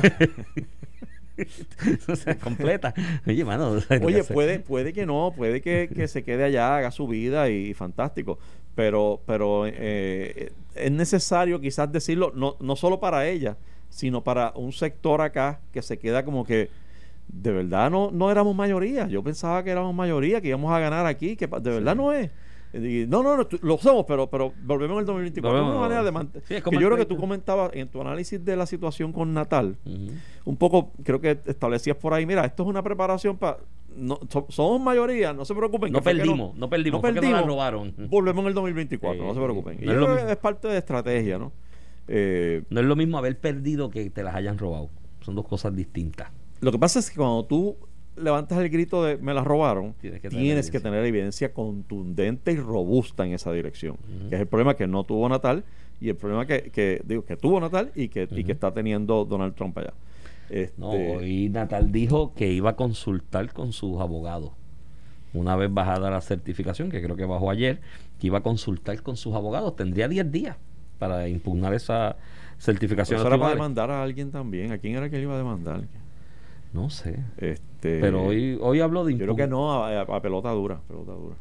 o 2.08 2.16
sea, 2.16 2.38
completa. 2.38 2.94
Oye, 3.26 3.44
mano. 3.44 3.78
Oye, 4.02 4.24
puede, 4.24 4.60
puede 4.60 4.92
que 4.92 5.06
no, 5.06 5.32
puede 5.36 5.60
que, 5.60 5.90
que 5.94 6.08
se 6.08 6.22
quede 6.22 6.44
allá, 6.44 6.76
haga 6.76 6.90
su 6.90 7.06
vida 7.06 7.48
y, 7.50 7.74
fantástico. 7.74 8.38
Pero, 8.74 9.20
pero 9.26 9.64
eh, 9.66 10.52
es 10.74 10.92
necesario 10.92 11.60
quizás 11.60 11.90
decirlo, 11.92 12.32
no, 12.34 12.56
no 12.60 12.76
solo 12.76 13.00
para 13.00 13.28
ella, 13.28 13.56
sino 13.88 14.24
para 14.24 14.52
un 14.56 14.72
sector 14.72 15.20
acá 15.20 15.60
que 15.72 15.82
se 15.82 15.98
queda 15.98 16.24
como 16.24 16.44
que 16.44 16.70
de 17.28 17.52
verdad 17.52 17.90
no, 17.90 18.10
no 18.10 18.30
éramos 18.30 18.54
mayoría. 18.54 19.06
Yo 19.06 19.22
pensaba 19.22 19.62
que 19.62 19.70
éramos 19.70 19.94
mayoría, 19.94 20.40
que 20.40 20.48
íbamos 20.48 20.72
a 20.72 20.78
ganar 20.78 21.06
aquí, 21.06 21.36
que 21.36 21.46
de 21.46 21.70
verdad 21.70 21.96
no 21.96 22.12
es. 22.12 22.30
Y, 22.74 23.06
no, 23.06 23.22
no, 23.22 23.36
no, 23.36 23.46
lo 23.62 23.78
somos, 23.78 24.04
pero, 24.06 24.28
pero 24.28 24.52
volvemos 24.64 24.94
en 24.96 25.00
el 25.00 25.06
2024. 25.06 25.50
Volvemos. 25.50 25.70
Es 25.74 25.78
una 25.78 25.88
manera 25.88 26.02
de 26.04 26.12
mant- 26.12 26.42
Sí, 26.48 26.54
es 26.54 26.62
que 26.64 26.70
yo 26.72 26.78
creo 26.86 26.96
que 26.96 27.04
tú 27.04 27.14
30. 27.14 27.20
comentabas 27.20 27.70
en 27.74 27.88
tu 27.88 28.00
análisis 28.00 28.44
de 28.44 28.56
la 28.56 28.66
situación 28.66 29.12
con 29.12 29.32
Natal, 29.32 29.76
un 30.44 30.56
poco 30.56 30.92
creo 31.04 31.20
que 31.20 31.38
establecías 31.46 31.96
por 31.96 32.12
ahí, 32.14 32.26
mira, 32.26 32.44
esto 32.44 32.62
es 32.64 32.68
una 32.68 32.82
preparación 32.82 33.36
para... 33.36 33.58
No, 33.96 34.18
so- 34.28 34.46
somos 34.48 34.80
mayoría, 34.80 35.32
no 35.32 35.44
se 35.44 35.54
preocupen. 35.54 35.92
No 35.92 36.02
perdimos, 36.02 36.56
no 36.56 36.68
perdimos, 36.68 37.00
que 37.00 37.12
nos 37.12 37.22
la 37.30 37.46
robaron. 37.46 37.94
Volvemos 38.08 38.42
en 38.42 38.48
el 38.48 38.54
2024, 38.54 39.20
Sí, 39.22 39.26
no 39.28 39.34
se 39.34 39.40
preocupen. 39.40 39.78
Y 39.80 39.86
no 39.86 39.92
yo 39.92 40.04
creo 40.06 40.26
que 40.26 40.32
es 40.32 40.38
parte 40.38 40.66
de 40.66 40.78
estrategia, 40.78 41.38
¿no? 41.38 41.52
Eh, 42.08 42.64
No 42.70 42.80
es 42.80 42.86
lo 42.86 42.96
mismo 42.96 43.18
haber 43.18 43.38
perdido 43.38 43.90
que 43.90 44.10
te 44.10 44.24
las 44.24 44.34
hayan 44.34 44.58
robado. 44.58 44.90
Son 45.20 45.36
dos 45.36 45.46
cosas 45.46 45.74
distintas. 45.76 46.28
Lo 46.60 46.72
que 46.72 46.78
pasa 46.78 46.98
es 46.98 47.08
que 47.08 47.16
cuando 47.16 47.44
tú 47.44 47.76
levantas 48.16 48.58
el 48.58 48.68
grito 48.68 49.02
de 49.02 49.16
me 49.16 49.34
la 49.34 49.42
robaron, 49.44 49.94
Tienes 50.00 50.20
que 50.20 50.28
tener 50.28 50.44
evidencia. 50.44 50.80
tener 50.80 51.04
evidencia 51.04 51.52
contundente 51.52 52.52
y 52.52 52.56
robusta 52.56 53.26
en 53.26 53.32
esa 53.32 53.52
dirección. 53.52 53.96
Que 54.28 54.36
es 54.36 54.40
el 54.40 54.46
problema 54.46 54.74
que 54.74 54.86
no 54.86 55.04
tuvo 55.04 55.28
Natal 55.28 55.64
y 56.00 56.08
el 56.10 56.16
problema 56.16 56.46
que, 56.46 56.70
que 56.70 57.02
digo 57.04 57.24
que 57.24 57.36
tuvo 57.36 57.60
Natal 57.60 57.92
y 57.94 58.08
que, 58.08 58.28
y 58.30 58.44
que 58.44 58.52
está 58.52 58.72
teniendo 58.72 59.24
Donald 59.24 59.54
Trump 59.54 59.76
allá. 59.78 59.94
Este, 60.50 60.74
No, 60.78 60.90
hoy 60.90 61.48
Natal 61.48 61.90
dijo 61.90 62.34
que 62.34 62.52
iba 62.52 62.70
a 62.70 62.76
consultar 62.76 63.52
con 63.52 63.72
sus 63.72 64.00
abogados. 64.00 64.52
Una 65.32 65.56
vez 65.56 65.72
bajada 65.72 66.10
la 66.10 66.20
certificación, 66.20 66.90
que 66.90 67.02
creo 67.02 67.16
que 67.16 67.24
bajó 67.24 67.50
ayer, 67.50 67.80
que 68.20 68.28
iba 68.28 68.38
a 68.38 68.42
consultar 68.42 69.02
con 69.02 69.16
sus 69.16 69.34
abogados. 69.34 69.74
Tendría 69.74 70.06
10 70.06 70.30
días 70.30 70.56
para 70.98 71.28
impugnar 71.28 71.74
esa 71.74 72.16
certificación. 72.58 73.18
eso 73.18 73.26
era 73.26 73.38
para 73.38 73.50
demandar 73.50 73.90
a 73.90 74.02
alguien 74.02 74.30
también. 74.30 74.70
¿A 74.70 74.78
quién 74.78 74.94
era 74.94 75.10
que 75.10 75.16
él 75.16 75.22
iba 75.22 75.34
a 75.34 75.38
demandar? 75.38 75.82
No 76.72 76.88
sé. 76.90 77.18
Este, 77.38 77.62
Pero 78.00 78.24
hoy, 78.24 78.58
hoy 78.60 78.80
habló 78.80 79.04
de 79.04 79.12
yo 79.12 79.18
creo 79.18 79.36
que 79.36 79.46
no, 79.46 79.84
a- 79.84 80.00
a 80.02 80.22
pelota 80.22 80.50
dura, 80.50 80.80
pelota 80.86 81.12
dura. 81.12 81.36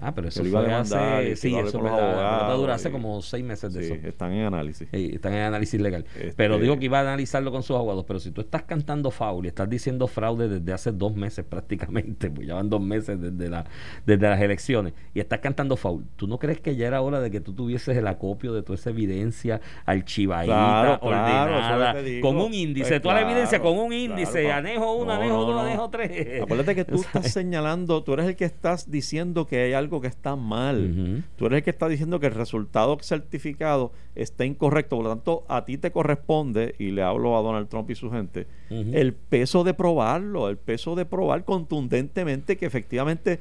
Ah, 0.00 0.14
pero 0.14 0.28
eso 0.28 0.42
lo 0.42 0.48
iba 0.48 0.60
a 0.60 0.62
fue 0.62 0.70
demandar 0.72 1.24
y 1.24 1.26
hace... 1.32 1.36
Sí, 1.36 1.54
a 1.54 1.60
eso 1.60 1.78
es 1.78 1.82
verdad. 1.82 2.70
Hace 2.70 2.90
como 2.90 3.22
seis 3.22 3.44
meses 3.44 3.72
de 3.72 3.84
Sí, 3.84 3.92
eso. 3.92 4.06
están 4.08 4.32
en 4.32 4.46
análisis. 4.46 4.88
Sí, 4.92 5.10
están 5.14 5.32
en 5.34 5.42
análisis 5.42 5.80
legal. 5.80 6.04
Este- 6.14 6.32
Pero 6.36 6.58
dijo 6.58 6.78
que 6.78 6.86
iba 6.86 6.98
a 6.98 7.02
analizarlo 7.02 7.50
con 7.52 7.62
sus 7.62 7.76
abogados. 7.76 8.04
Pero 8.06 8.18
si 8.20 8.30
tú 8.30 8.40
estás 8.40 8.62
cantando 8.64 9.10
foul 9.10 9.44
y 9.44 9.48
estás 9.48 9.68
diciendo 9.70 10.06
fraude 10.06 10.48
desde 10.48 10.72
hace 10.72 10.92
dos 10.92 11.14
meses 11.14 11.44
prácticamente, 11.44 12.30
pues 12.34 12.46
ya 12.46 12.54
van 12.54 12.68
dos 12.68 12.80
meses 12.82 13.20
desde, 13.20 13.48
la, 13.48 13.64
desde 14.04 14.28
las 14.28 14.40
elecciones, 14.40 14.92
y 15.14 15.20
estás 15.20 15.38
cantando 15.38 15.76
foul, 15.76 16.04
¿tú 16.16 16.26
no 16.26 16.38
crees 16.38 16.60
que 16.60 16.76
ya 16.76 16.86
era 16.88 17.00
hora 17.00 17.20
de 17.20 17.30
que 17.30 17.40
tú 17.40 17.54
tuvieses 17.54 17.96
el 17.96 18.06
acopio 18.06 18.52
de 18.52 18.62
toda 18.62 18.74
esa 18.74 18.90
evidencia 18.90 19.60
archivadita, 19.86 20.54
Claro, 20.54 21.00
claro, 21.00 21.98
es 22.00 22.20
con 22.20 22.36
un 22.36 22.52
índice? 22.52 22.88
Pues 22.88 23.02
toda 23.02 23.14
la 23.14 23.22
evidencia 23.22 23.60
con 23.60 23.78
un 23.78 23.92
índice, 23.92 24.50
anejo 24.50 24.94
1, 24.96 25.04
No, 25.06 25.12
anejo 25.12 25.34
no, 25.36 25.42
2, 25.46 25.54
no. 25.54 25.60
anejo 25.60 25.90
3. 25.90 26.42
Acuérdate 26.42 26.74
que 26.74 26.84
tú 26.84 26.96
estás 26.96 27.32
señalando, 27.32 28.02
tú 28.02 28.12
eres 28.14 28.26
el 28.26 28.36
que 28.36 28.44
estás 28.44 28.90
diciendo 28.90 29.46
que 29.46 29.62
hay 29.62 29.72
algo 29.72 29.83
que 30.00 30.06
está 30.06 30.36
mal. 30.36 31.24
Tú 31.36 31.46
eres 31.46 31.58
el 31.58 31.62
que 31.64 31.70
está 31.70 31.88
diciendo 31.88 32.20
que 32.20 32.26
el 32.26 32.34
resultado 32.34 32.96
certificado 33.00 33.92
está 34.14 34.44
incorrecto. 34.44 34.96
Por 34.96 35.04
lo 35.04 35.10
tanto, 35.10 35.44
a 35.48 35.64
ti 35.64 35.78
te 35.78 35.90
corresponde, 35.90 36.74
y 36.78 36.90
le 36.90 37.02
hablo 37.02 37.36
a 37.36 37.42
Donald 37.42 37.68
Trump 37.68 37.90
y 37.90 37.94
su 37.94 38.10
gente, 38.10 38.46
el 38.70 39.12
peso 39.14 39.64
de 39.64 39.74
probarlo, 39.74 40.48
el 40.48 40.56
peso 40.56 40.94
de 40.94 41.04
probar 41.04 41.44
contundentemente 41.44 42.56
que 42.56 42.66
efectivamente 42.66 43.40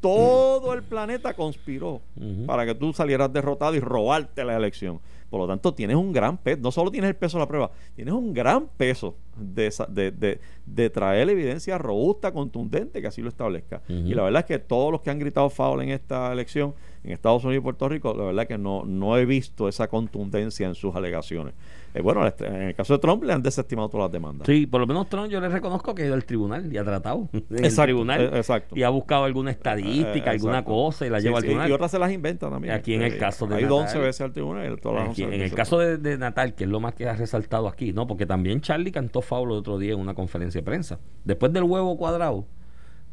todo 0.00 0.72
el 0.72 0.82
planeta 0.82 1.34
conspiró 1.34 2.00
para 2.46 2.64
que 2.64 2.74
tú 2.74 2.92
salieras 2.92 3.32
derrotado 3.32 3.74
y 3.74 3.80
robarte 3.80 4.44
la 4.44 4.56
elección. 4.56 5.00
Por 5.30 5.40
lo 5.40 5.46
tanto, 5.46 5.72
tienes 5.74 5.96
un 5.96 6.12
gran 6.12 6.36
peso, 6.38 6.58
no 6.60 6.72
solo 6.72 6.90
tienes 6.90 7.08
el 7.10 7.16
peso 7.16 7.38
de 7.38 7.42
la 7.44 7.48
prueba, 7.48 7.70
tienes 7.94 8.12
un 8.12 8.34
gran 8.34 8.66
peso 8.76 9.14
de, 9.36 9.68
esa- 9.68 9.86
de, 9.86 10.10
de- 10.10 10.40
de 10.66 10.90
traer 10.90 11.28
evidencia 11.30 11.78
robusta, 11.78 12.32
contundente, 12.32 13.00
que 13.00 13.06
así 13.06 13.22
lo 13.22 13.28
establezca. 13.28 13.80
Y 13.88 14.14
la 14.14 14.22
verdad 14.24 14.40
es 14.40 14.46
que 14.46 14.58
todos 14.58 14.90
los 14.90 15.00
que 15.02 15.10
han 15.10 15.18
gritado 15.20 15.48
foul 15.48 15.82
en 15.82 15.90
esta 15.90 16.32
elección, 16.32 16.74
en 17.04 17.12
Estados 17.12 17.44
Unidos 17.44 17.60
y 17.60 17.64
Puerto 17.64 17.88
Rico, 17.88 18.12
la 18.12 18.24
verdad 18.24 18.42
es 18.42 18.48
que 18.48 18.58
no, 18.58 18.84
no 18.84 19.16
he 19.16 19.24
visto 19.24 19.68
esa 19.68 19.86
contundencia 19.88 20.66
en 20.66 20.74
sus 20.74 20.94
alegaciones. 20.96 21.54
Eh, 21.92 22.02
bueno, 22.02 22.24
en 22.26 22.54
el 22.62 22.74
caso 22.76 22.92
de 22.94 22.98
Trump 23.00 23.24
le 23.24 23.32
han 23.32 23.42
desestimado 23.42 23.88
todas 23.88 24.04
las 24.06 24.12
demandas. 24.12 24.46
Sí, 24.46 24.66
por 24.66 24.80
lo 24.80 24.86
menos 24.86 25.08
Trump 25.08 25.28
yo 25.28 25.40
le 25.40 25.48
reconozco 25.48 25.94
que 25.94 26.02
ha 26.02 26.06
ido 26.06 26.14
al 26.14 26.24
tribunal 26.24 26.72
y 26.72 26.78
ha 26.78 26.84
tratado 26.84 27.28
en 27.32 27.64
el 27.64 27.74
tribunal 27.74 28.20
eh, 28.20 28.30
exacto. 28.36 28.76
y 28.76 28.82
ha 28.84 28.88
buscado 28.90 29.24
alguna 29.24 29.50
estadística, 29.50 30.30
Eh, 30.30 30.34
alguna 30.36 30.64
cosa 30.64 31.06
y 31.06 31.10
la 31.10 31.18
Sí, 31.18 31.24
lleva 31.24 31.38
al 31.38 31.44
tribunal. 31.44 31.68
Y 31.68 31.72
otras 31.72 31.90
se 31.90 31.98
las 31.98 32.12
inventa 32.12 32.48
también. 32.48 32.74
Aquí 32.74 32.94
en 32.94 33.02
el 33.02 33.18
caso 33.18 33.46
de 33.48 33.56
Ha 33.56 33.60
ido 33.60 33.70
Natal. 33.80 33.96
11 33.96 33.98
veces 34.06 34.20
al 34.20 34.32
tribunal. 34.32 34.72
y 34.72 34.76
todas 34.80 35.02
las 35.02 35.10
Aquí, 35.10 35.24
11 35.24 35.34
en 35.34 35.42
el 35.42 35.52
caso 35.52 35.78
de, 35.78 35.96
de 35.98 36.16
Natal, 36.16 36.54
que 36.54 36.64
es 36.64 36.70
lo 36.70 36.78
más 36.78 36.94
que 36.94 37.08
ha 37.08 37.14
resaltado 37.16 37.66
aquí, 37.66 37.92
¿no? 37.92 38.06
Porque 38.06 38.24
también 38.26 38.60
Charlie 38.60 38.92
cantó 38.92 39.20
Faulo 39.20 39.54
el 39.54 39.60
otro 39.60 39.78
día 39.78 39.94
en 39.94 39.98
una 40.00 40.14
conferencia 40.14 40.60
de 40.60 40.64
prensa. 40.64 41.00
Después 41.24 41.52
del 41.52 41.64
huevo 41.64 41.96
cuadrado, 41.96 42.46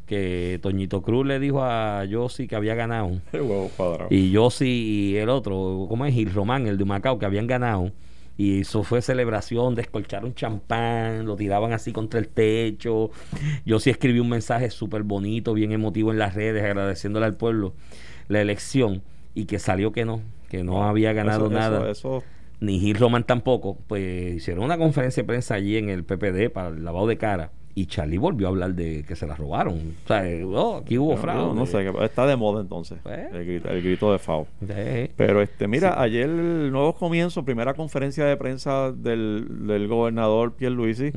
que 0.06 0.58
Toñito 0.62 1.02
Cruz 1.02 1.26
le 1.26 1.38
dijo 1.38 1.62
a 1.62 2.04
Yossi 2.04 2.46
que 2.46 2.56
había 2.56 2.74
ganado, 2.74 3.20
El 3.32 3.42
huevo 3.42 3.70
cuadrado. 3.76 4.06
y 4.10 4.30
Yossi 4.30 4.66
y 4.66 5.16
el 5.16 5.28
otro, 5.28 5.86
¿cómo 5.88 6.06
es? 6.06 6.14
Gil 6.14 6.32
Román, 6.32 6.66
el 6.66 6.78
de 6.78 6.84
Macao, 6.84 7.18
que 7.18 7.26
habían 7.26 7.46
ganado. 7.46 7.90
Y 8.38 8.60
eso 8.60 8.84
fue 8.84 9.02
celebración, 9.02 9.74
descolcharon 9.74 10.32
champán, 10.32 11.26
lo 11.26 11.34
tiraban 11.36 11.72
así 11.72 11.92
contra 11.92 12.20
el 12.20 12.28
techo. 12.28 13.10
Yo 13.66 13.80
sí 13.80 13.90
escribí 13.90 14.20
un 14.20 14.28
mensaje 14.30 14.70
súper 14.70 15.02
bonito, 15.02 15.52
bien 15.54 15.72
emotivo 15.72 16.12
en 16.12 16.18
las 16.18 16.34
redes, 16.36 16.62
agradeciéndole 16.64 17.26
al 17.26 17.36
pueblo 17.36 17.74
la 18.28 18.40
elección 18.40 19.02
y 19.34 19.46
que 19.46 19.58
salió 19.58 19.90
que 19.92 20.04
no, 20.04 20.22
que 20.48 20.62
no 20.62 20.84
había 20.84 21.12
ganado 21.12 21.46
Eso- 21.46 21.54
nada, 21.54 21.78
Eso, 21.90 22.18
eso- 22.18 22.24
ni 22.60 22.78
Gil 22.78 22.96
Roman 22.96 23.24
tampoco. 23.24 23.76
Pues 23.88 24.36
hicieron 24.36 24.62
una 24.64 24.78
conferencia 24.78 25.22
de 25.22 25.26
prensa 25.26 25.54
allí 25.54 25.76
en 25.76 25.88
el 25.88 26.04
PPD 26.04 26.48
para 26.50 26.68
el 26.68 26.84
lavado 26.84 27.06
de 27.08 27.18
cara 27.18 27.50
y 27.78 27.86
Charlie 27.86 28.18
volvió 28.18 28.48
a 28.48 28.50
hablar 28.50 28.74
de 28.74 29.04
que 29.04 29.14
se 29.14 29.24
la 29.24 29.36
robaron. 29.36 29.94
O 30.04 30.08
sea, 30.08 30.28
eh, 30.28 30.42
oh, 30.44 30.78
aquí 30.78 30.98
hubo 30.98 31.12
no, 31.12 31.16
fraude. 31.16 31.54
no 31.54 31.64
sé, 31.64 31.84
que 31.84 32.04
está 32.04 32.26
de 32.26 32.34
moda 32.34 32.60
entonces. 32.60 32.98
Pues. 33.04 33.32
El, 33.32 33.46
grito, 33.46 33.68
el 33.68 33.82
grito 33.82 34.10
de 34.10 34.18
FAO. 34.18 34.48
Eh, 34.68 35.12
Pero 35.14 35.40
este, 35.42 35.68
mira, 35.68 36.02
ayer 36.02 36.28
el 36.28 36.72
nuevo 36.72 36.92
comienzo, 36.94 37.44
primera 37.44 37.74
conferencia 37.74 38.24
de 38.24 38.36
prensa 38.36 38.90
del, 38.90 39.46
del 39.68 39.86
gobernador 39.86 40.54
Pierluisi. 40.54 41.12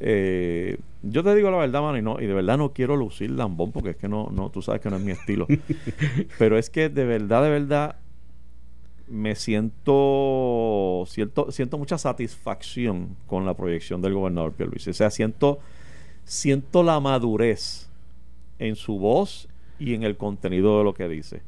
Eh, 0.00 0.76
yo 1.02 1.24
te 1.24 1.34
digo 1.34 1.50
la 1.50 1.56
verdad, 1.56 1.80
mano, 1.80 1.96
y, 1.96 2.02
no, 2.02 2.20
y 2.20 2.26
de 2.26 2.34
verdad 2.34 2.58
no 2.58 2.74
quiero 2.74 2.94
lucir 2.94 3.30
lambón 3.30 3.72
porque 3.72 3.90
es 3.90 3.96
que 3.96 4.08
no, 4.08 4.28
no, 4.30 4.50
tú 4.50 4.60
sabes 4.60 4.82
que 4.82 4.90
no 4.90 4.96
es 4.96 5.02
mi 5.02 5.12
estilo. 5.12 5.46
Pero 6.38 6.58
es 6.58 6.68
que 6.68 6.90
de 6.90 7.06
verdad, 7.06 7.42
de 7.42 7.48
verdad, 7.48 7.96
me 9.08 9.34
siento, 9.34 11.04
siento, 11.06 11.50
siento 11.50 11.78
mucha 11.78 11.98
satisfacción 11.98 13.16
con 13.26 13.46
la 13.46 13.54
proyección 13.54 14.00
del 14.00 14.14
gobernador 14.14 14.52
Pierluisi. 14.52 14.90
O 14.90 14.94
sea, 14.94 15.10
siento, 15.10 15.58
siento 16.24 16.82
la 16.82 16.98
madurez 17.00 17.88
en 18.58 18.76
su 18.76 18.98
voz 18.98 19.48
y 19.78 19.94
en 19.94 20.02
el 20.04 20.16
contenido 20.16 20.78
de 20.78 20.84
lo 20.84 20.94
que 20.94 21.08
dice. 21.08 21.42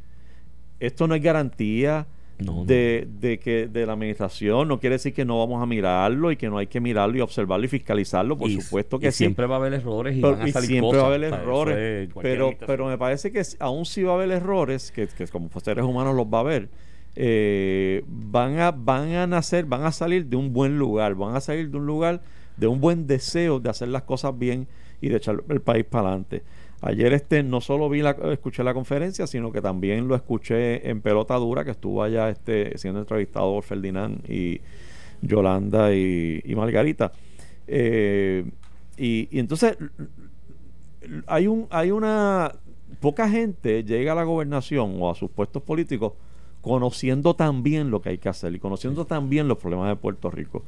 Esto 0.81 1.07
no 1.07 1.15
es 1.15 1.23
garantía 1.23 2.07
No, 2.41 2.53
no. 2.57 2.65
de, 2.65 3.07
de 3.21 3.39
que 3.39 3.69
de 3.69 3.87
la 3.87 3.93
administración, 3.93 4.67
no 4.67 4.81
quiere 4.81 4.97
decir 4.97 5.15
que 5.15 5.25
no 5.25 5.39
vamos 5.39 5.63
a 5.63 5.67
mirarlo 5.67 6.33
y 6.33 6.37
que 6.37 6.49
no 6.49 6.59
hay 6.59 6.67
que 6.67 6.81
mirarlo 6.81 7.17
y 7.17 7.21
observarlo 7.21 7.65
y 7.65 7.69
fiscalizarlo, 7.69 8.37
por 8.37 8.51
Y- 8.51 8.61
supuesto 8.61 8.97
y 8.97 9.01
que 9.01 9.13
sí. 9.13 9.19
siempre 9.19 9.47
va 9.47 9.55
a 9.55 9.59
haber 9.59 9.75
errores 9.75 10.17
y 10.17 10.21
Pero- 10.21 10.33
van 10.37 10.43
a 10.43 10.49
y 10.49 10.53
salir 10.53 10.69
siempre 10.69 10.89
cosas. 10.89 11.03
va 11.03 11.07
a 11.07 11.15
haber 11.15 11.25
errores, 11.25 12.09
es 12.09 12.15
pero, 12.21 12.53
pero 12.67 12.87
me 12.89 12.99
parece 12.99 13.31
que 13.31 13.41
aún 13.61 13.87
si 13.87 14.03
va 14.03 14.13
a 14.13 14.15
haber 14.17 14.33
errores, 14.33 14.91
que, 14.91 15.07
que 15.07 15.29
como 15.29 15.49
seres 15.63 15.85
humanos 15.85 16.17
los 16.17 16.27
va 16.27 16.39
a 16.39 16.41
haber, 16.41 16.69
eh, 17.15 18.03
van, 18.09 18.59
a, 18.59 18.73
van 18.73 19.15
a 19.15 19.27
nacer, 19.29 19.65
van 19.67 19.85
a 19.85 19.93
salir 19.93 20.27
de 20.27 20.35
un 20.37 20.53
buen 20.53 20.77
lugar, 20.77 21.15
van 21.15 21.37
a 21.37 21.41
salir 21.41 21.71
de 21.71 21.77
un 21.77 21.87
lugar 21.87 22.21
de 22.57 22.67
un 22.67 22.81
buen 22.81 23.07
deseo 23.07 23.61
de 23.61 23.71
hacer 23.71 23.89
las 23.89 24.03
cosas 24.03 24.39
bien 24.39 24.67
y 25.01 25.09
de 25.09 25.17
echar 25.17 25.43
el 25.49 25.61
país 25.61 25.85
para 25.85 26.09
adelante. 26.09 26.43
Ayer 26.81 27.13
este 27.15 27.43
no 27.43 27.61
solo 27.61 27.89
vi 27.89 28.03
la, 28.03 28.11
escuché 28.33 28.63
la 28.63 28.75
conferencia, 28.75 29.27
sino 29.27 29.51
que 29.53 29.63
también 29.63 30.07
lo 30.07 30.15
escuché 30.15 30.89
en 30.89 31.01
pelota 31.01 31.35
dura, 31.37 31.65
que 31.65 31.71
estuvo 31.71 32.03
allá 32.03 32.29
este, 32.29 32.77
siendo 32.77 33.01
entrevistado 33.01 33.53
por 33.55 33.63
Ferdinand 33.63 34.29
y 34.31 34.61
Yolanda 35.23 35.95
y, 35.95 36.43
y 36.45 36.55
Margarita. 36.55 37.13
Eh, 37.67 38.45
y, 38.99 39.29
y 39.31 39.39
entonces 39.39 39.79
hay 41.27 41.47
un 41.47 41.67
hay 41.71 41.91
una 41.91 42.53
poca 43.01 43.29
gente 43.29 43.85
llega 43.85 44.13
a 44.13 44.15
la 44.15 44.25
gobernación 44.25 44.97
o 45.01 45.11
a 45.11 45.15
sus 45.15 45.31
puestos 45.31 45.63
políticos 45.63 46.13
conociendo 46.61 47.35
tan 47.35 47.63
bien 47.63 47.91
lo 47.91 48.01
que 48.01 48.11
hay 48.11 48.19
que 48.19 48.29
hacer 48.29 48.55
y 48.55 48.59
conociendo 48.59 49.05
tan 49.05 49.29
bien 49.29 49.49
los 49.49 49.59
problemas 49.59 49.89
de 49.89 49.97
Puerto 49.97 50.31
Rico. 50.31 50.65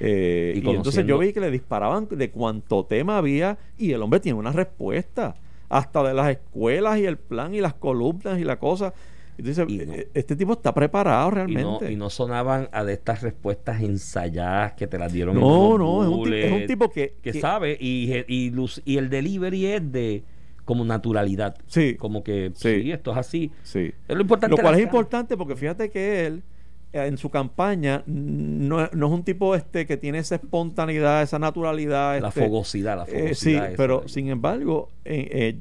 Eh, 0.00 0.54
Y 0.56 0.66
y, 0.66 0.70
entonces 0.70 1.04
yo 1.06 1.18
vi 1.18 1.32
que 1.32 1.40
le 1.40 1.50
disparaban 1.50 2.06
de 2.10 2.30
cuánto 2.30 2.84
tema 2.84 3.18
había 3.18 3.58
y 3.76 3.92
el 3.92 4.02
hombre 4.02 4.20
tiene 4.20 4.38
una 4.38 4.52
respuesta 4.52 5.34
hasta 5.68 6.02
de 6.02 6.14
las 6.14 6.30
escuelas 6.30 6.98
y 6.98 7.04
el 7.06 7.18
plan 7.18 7.54
y 7.54 7.60
las 7.60 7.74
columnas 7.74 8.38
y 8.38 8.44
la 8.44 8.58
cosa. 8.58 8.94
Entonces, 9.36 9.66
Y 9.68 9.78
no- 9.78 9.92
eh, 9.94 10.08
este 10.14 10.34
tipo 10.34 10.52
está 10.54 10.74
preparado 10.74 11.28
y 11.28 11.30
no, 11.30 11.34
realmente. 11.36 11.92
y 11.92 11.96
no 11.96 12.10
sonaban 12.10 12.68
a 12.72 12.82
de 12.84 12.94
estas 12.94 13.22
respuestas 13.22 13.80
ensayadas 13.82 14.72
que 14.72 14.86
te 14.88 14.98
las 14.98 15.12
dieron 15.12 15.36
en 15.36 15.40
No, 15.42 15.68
unos 15.70 15.78
no, 15.78 16.02
es 16.02 16.08
un, 16.08 16.24
tipo, 16.24 16.34
es 16.34 16.44
un 16.44 16.50
bullets, 16.50 16.66
tipo 16.66 16.90
que, 16.90 17.14
que 17.22 17.32
que- 17.32 17.40
sabe 17.40 17.76
y, 17.80 18.10
y, 18.26 18.50
luz- 18.50 18.82
y 18.84 18.96
el 18.96 19.08
delivery 19.10 19.66
es 19.66 19.92
de 19.92 20.24
como 20.64 20.84
naturalidad 20.84 21.56
Sí. 21.66 21.94
como 21.94 22.22
que 22.24 22.50
sí. 22.54 22.82
Sí. 22.82 22.90
esto 22.92 23.12
es 23.12 23.16
así 23.16 23.50
Sí. 23.62 23.92
es 24.08 24.14
lo 24.16 24.20
importante 24.22 24.56
Lo 24.56 24.62
cual 24.62 24.74
es 24.74 24.80
importante 24.82 25.36
porque 25.36 25.54
fíjate 25.56 25.88
que 25.88 26.26
él 26.26 26.42
en 26.92 27.18
su 27.18 27.30
campaña 27.30 28.02
no, 28.06 28.88
no, 28.92 29.06
es 29.06 29.12
un 29.12 29.22
tipo 29.22 29.54
este 29.54 29.86
que 29.86 29.96
tiene 29.96 30.18
esa 30.18 30.36
espontaneidad, 30.36 31.22
esa 31.22 31.38
naturalidad. 31.38 32.20
La 32.20 32.28
este, 32.28 32.44
fogosidad, 32.44 32.96
la 32.96 33.06
fogosidad. 33.06 33.68
sí, 33.68 33.74
pero 33.76 34.08
sin 34.08 34.28
embargo, 34.28 34.88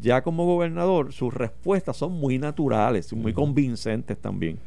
ya 0.01 0.21
como 0.21 0.45
gobernador, 0.45 1.11
sus 1.11 1.33
respuestas 1.33 1.97
son 1.97 2.13
muy 2.13 2.37
naturales, 2.37 3.11
muy 3.13 3.33
convincentes 3.33 4.17
también. 4.17 4.57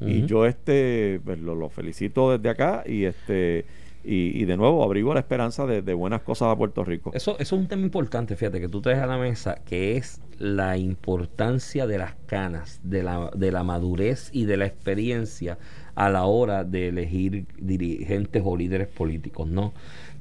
Y 0.00 0.26
yo 0.26 0.46
este 0.46 1.20
pues, 1.24 1.40
lo, 1.40 1.68
felicito 1.70 2.36
desde 2.36 2.48
acá 2.50 2.84
y 2.86 3.04
este 3.04 3.64
y, 4.04 4.44
de 4.44 4.56
nuevo 4.56 4.82
abrigo 4.84 5.12
la 5.12 5.20
esperanza 5.20 5.66
de, 5.66 5.94
buenas 5.94 6.22
cosas 6.22 6.48
a 6.48 6.56
Puerto 6.56 6.84
Rico. 6.84 7.10
Eso, 7.14 7.32
eso 7.38 7.56
es 7.56 7.60
un 7.60 7.68
tema 7.68 7.82
importante, 7.82 8.36
fíjate, 8.36 8.60
que 8.60 8.68
tú 8.68 8.80
traes 8.80 9.00
a 9.00 9.06
la 9.06 9.18
mesa, 9.18 9.56
que 9.66 9.96
es 9.96 10.22
la 10.38 10.78
importancia 10.78 11.86
de 11.86 11.98
las 11.98 12.14
canas, 12.26 12.80
de 12.84 13.02
la, 13.02 13.30
de 13.34 13.52
la 13.52 13.64
madurez 13.64 14.30
y 14.32 14.44
de 14.44 14.56
la 14.56 14.66
experiencia 14.66 15.58
a 15.98 16.10
la 16.10 16.26
hora 16.26 16.62
de 16.62 16.88
elegir 16.88 17.44
dirigentes 17.58 18.40
o 18.46 18.56
líderes 18.56 18.86
políticos, 18.86 19.48
¿no? 19.48 19.72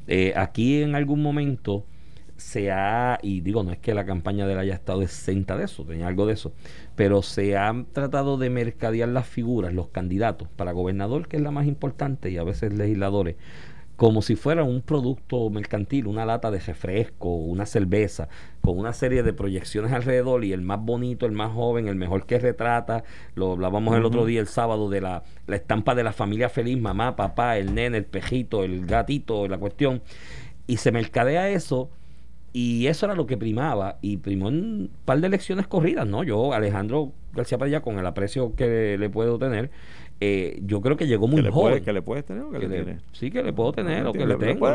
Eh, 0.08 0.34
aquí 0.36 0.82
en 0.82 0.96
algún 0.96 1.22
momento 1.22 1.84
se 2.36 2.72
ha, 2.72 3.20
y 3.22 3.42
digo, 3.42 3.62
no 3.62 3.72
es 3.72 3.78
que 3.78 3.94
la 3.94 4.04
campaña 4.04 4.48
de 4.48 4.58
haya 4.58 4.74
estado 4.74 5.04
exenta 5.04 5.56
de 5.56 5.66
eso, 5.66 5.84
tenía 5.84 6.08
algo 6.08 6.26
de 6.26 6.34
eso, 6.34 6.52
pero 6.96 7.22
se 7.22 7.58
ha 7.58 7.72
tratado 7.94 8.40
de 8.40 8.50
mercadear 8.50 9.10
las 9.10 9.28
figuras, 9.28 9.72
los 9.72 9.90
candidatos 9.90 10.48
para 10.56 10.72
gobernador, 10.72 11.28
que 11.28 11.38
es 11.38 11.44
la 11.44 11.52
más 11.52 11.68
importante, 11.68 12.32
y 12.32 12.38
a 12.38 12.44
veces 12.44 12.74
legisladores, 12.74 13.36
como 13.98 14.22
si 14.22 14.36
fuera 14.36 14.64
un 14.64 14.82
producto 14.82 15.50
mercantil, 15.50 16.06
una 16.06 16.24
lata 16.24 16.52
de 16.52 16.60
refresco, 16.60 17.34
una 17.34 17.66
cerveza, 17.66 18.30
con 18.62 18.78
una 18.78 18.94
serie 18.94 19.24
de 19.24 19.34
proyecciones 19.34 19.92
alrededor 19.92 20.46
y 20.46 20.54
el 20.54 20.62
más 20.62 20.80
bonito, 20.80 21.26
el 21.26 21.32
más 21.32 21.52
joven, 21.52 21.88
el 21.88 21.96
mejor 21.96 22.28
que 22.28 22.38
retrata, 22.38 23.04
lo 23.34 23.54
hablábamos 23.54 23.98
el 23.98 24.06
otro 24.06 24.26
día, 24.26 24.40
el 24.40 24.48
sábado, 24.48 24.90
de 24.90 25.02
la, 25.02 25.24
la 25.48 25.56
estampa 25.56 25.96
de 25.96 26.04
la 26.04 26.14
familia 26.14 26.48
feliz, 26.48 26.80
mamá, 26.80 27.16
papá, 27.16 27.58
el 27.58 27.74
nene, 27.74 27.98
el 27.98 28.06
pejito, 28.06 28.64
el 28.64 28.86
gatito, 28.86 29.48
la 29.48 29.58
cuestión, 29.58 30.04
y 30.68 30.78
se 30.78 30.92
mercadea 30.92 31.50
eso 31.50 31.90
y 32.54 32.88
eso 32.88 33.06
era 33.06 33.16
lo 33.16 33.28
que 33.28 33.38
primaba. 33.38 33.98
Y 34.02 34.18
primó 34.18 34.50
en 34.50 34.56
un 34.56 34.92
par 35.06 35.20
de 35.20 35.28
elecciones 35.28 35.68
corridas, 35.68 36.08
¿no? 36.08 36.24
Yo, 36.24 36.54
Alejandro 36.54 37.12
García 37.34 37.58
Padilla, 37.58 37.82
con 37.82 38.00
el 38.00 38.06
aprecio 38.06 38.56
que 38.56 38.98
le 38.98 39.10
puedo 39.10 39.38
tener, 39.38 39.70
eh, 40.20 40.60
yo 40.64 40.82
creo 40.82 40.98
que 40.98 41.08
llegó 41.08 41.28
muy 41.28 41.44
¿Que 41.44 41.50
joven. 41.50 41.76
Le 41.76 41.82
¿Que 41.84 41.94
le 41.94 42.02
puedes 42.02 42.26
tener 42.26 42.44
o 42.44 42.52
que, 42.52 42.60
le, 42.60 42.68
tiene? 42.68 43.00
Sí, 43.12 43.32
que 43.32 43.44
le 43.44 43.54
puedo 43.54 43.72
tener 43.74 44.06
o 44.08 44.14
que 44.14 44.26
le, 44.26 44.36
tengo. 44.36 44.68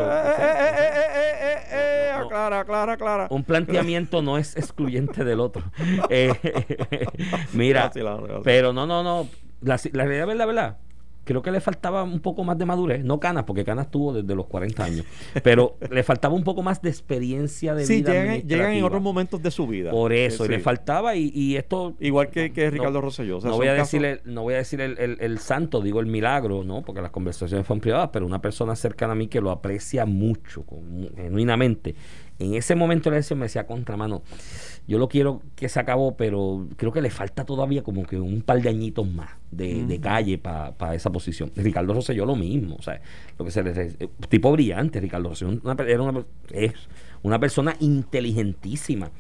Aclara, 2.12 2.61
aclara, 2.61 2.92
aclara. 2.92 3.26
Un 3.30 3.44
planteamiento 3.44 4.22
no 4.22 4.38
es 4.38 4.56
excluyente 4.56 5.25
del 5.25 5.40
otro. 5.40 5.64
Eh, 6.11 6.32
mira, 7.52 7.90
pero 8.44 8.72
no, 8.72 8.87
no, 8.87 9.02
no. 9.02 9.28
La, 9.61 9.78
la 9.92 10.04
realidad 10.04 10.30
es 10.30 10.37
la 10.37 10.46
verdad 10.46 10.78
creo 11.24 11.42
que 11.42 11.50
le 11.50 11.60
faltaba 11.60 12.02
un 12.02 12.20
poco 12.20 12.44
más 12.44 12.58
de 12.58 12.66
madurez, 12.66 13.04
no 13.04 13.20
Canas, 13.20 13.44
porque 13.44 13.64
Canas 13.64 13.90
tuvo 13.90 14.12
desde 14.12 14.34
los 14.34 14.46
40 14.46 14.84
años, 14.84 15.06
pero 15.42 15.76
le 15.90 16.02
faltaba 16.02 16.34
un 16.34 16.44
poco 16.44 16.62
más 16.62 16.82
de 16.82 16.90
experiencia 16.90 17.74
de 17.74 17.86
vida. 17.86 18.12
Sí, 18.12 18.42
llegan, 18.46 18.72
en 18.72 18.84
otros 18.84 19.02
momentos 19.02 19.42
de 19.42 19.50
su 19.50 19.66
vida. 19.66 19.90
Por 19.90 20.12
eso, 20.12 20.44
y 20.44 20.48
le 20.48 20.60
faltaba, 20.60 21.14
y, 21.16 21.56
esto. 21.56 21.94
Igual 22.00 22.30
que, 22.30 22.48
Ricardo 22.70 23.00
Rosselló. 23.00 23.40
no, 23.40 23.56
voy 23.56 23.68
a 23.68 23.74
decir 23.74 24.04
el, 24.04 24.20
no 24.24 24.42
voy 24.42 24.54
a 24.54 24.58
decir 24.58 24.80
el, 24.80 25.38
santo, 25.38 25.80
digo 25.80 26.00
el 26.00 26.06
milagro, 26.06 26.64
¿no? 26.64 26.82
Porque 26.82 27.00
las 27.00 27.10
conversaciones 27.10 27.66
fueron 27.66 27.80
privadas, 27.80 28.10
pero 28.12 28.26
una 28.26 28.40
persona 28.40 28.76
cercana 28.76 29.12
a 29.12 29.16
mí 29.16 29.28
que 29.28 29.40
lo 29.40 29.50
aprecia 29.50 30.06
mucho, 30.06 30.64
genuinamente. 31.16 31.94
En 32.38 32.54
ese 32.54 32.74
momento 32.74 33.04
de 33.04 33.12
la 33.12 33.16
elección 33.18 33.38
me 33.38 33.46
decía 33.46 33.66
contramano 33.66 34.22
yo 34.86 34.98
lo 34.98 35.08
quiero 35.08 35.42
que 35.54 35.68
se 35.68 35.78
acabó, 35.78 36.16
pero 36.16 36.66
creo 36.76 36.92
que 36.92 37.00
le 37.00 37.10
falta 37.10 37.44
todavía 37.44 37.82
como 37.82 38.04
que 38.04 38.18
un 38.18 38.42
par 38.42 38.60
de 38.60 38.68
añitos 38.68 39.08
más 39.08 39.30
de, 39.50 39.98
calle 40.00 40.38
para 40.38 40.94
esa 40.94 41.10
posición. 41.10 41.52
Ricardo 41.54 41.94
Rosselló 41.94 42.26
lo 42.26 42.34
mismo, 42.34 42.76
o 42.76 42.82
sea, 42.82 43.00
lo 43.38 43.44
que 43.44 43.50
se 43.50 43.62
le 43.62 43.90
tipo 44.28 44.50
brillante, 44.50 45.00
Ricardo 45.00 45.28
Rosselló 45.28 45.60
era 45.86 46.02
una, 46.02 46.24
es 46.50 46.72
una 47.22 47.38
persona 47.38 47.76
inteligentísima 47.78 49.10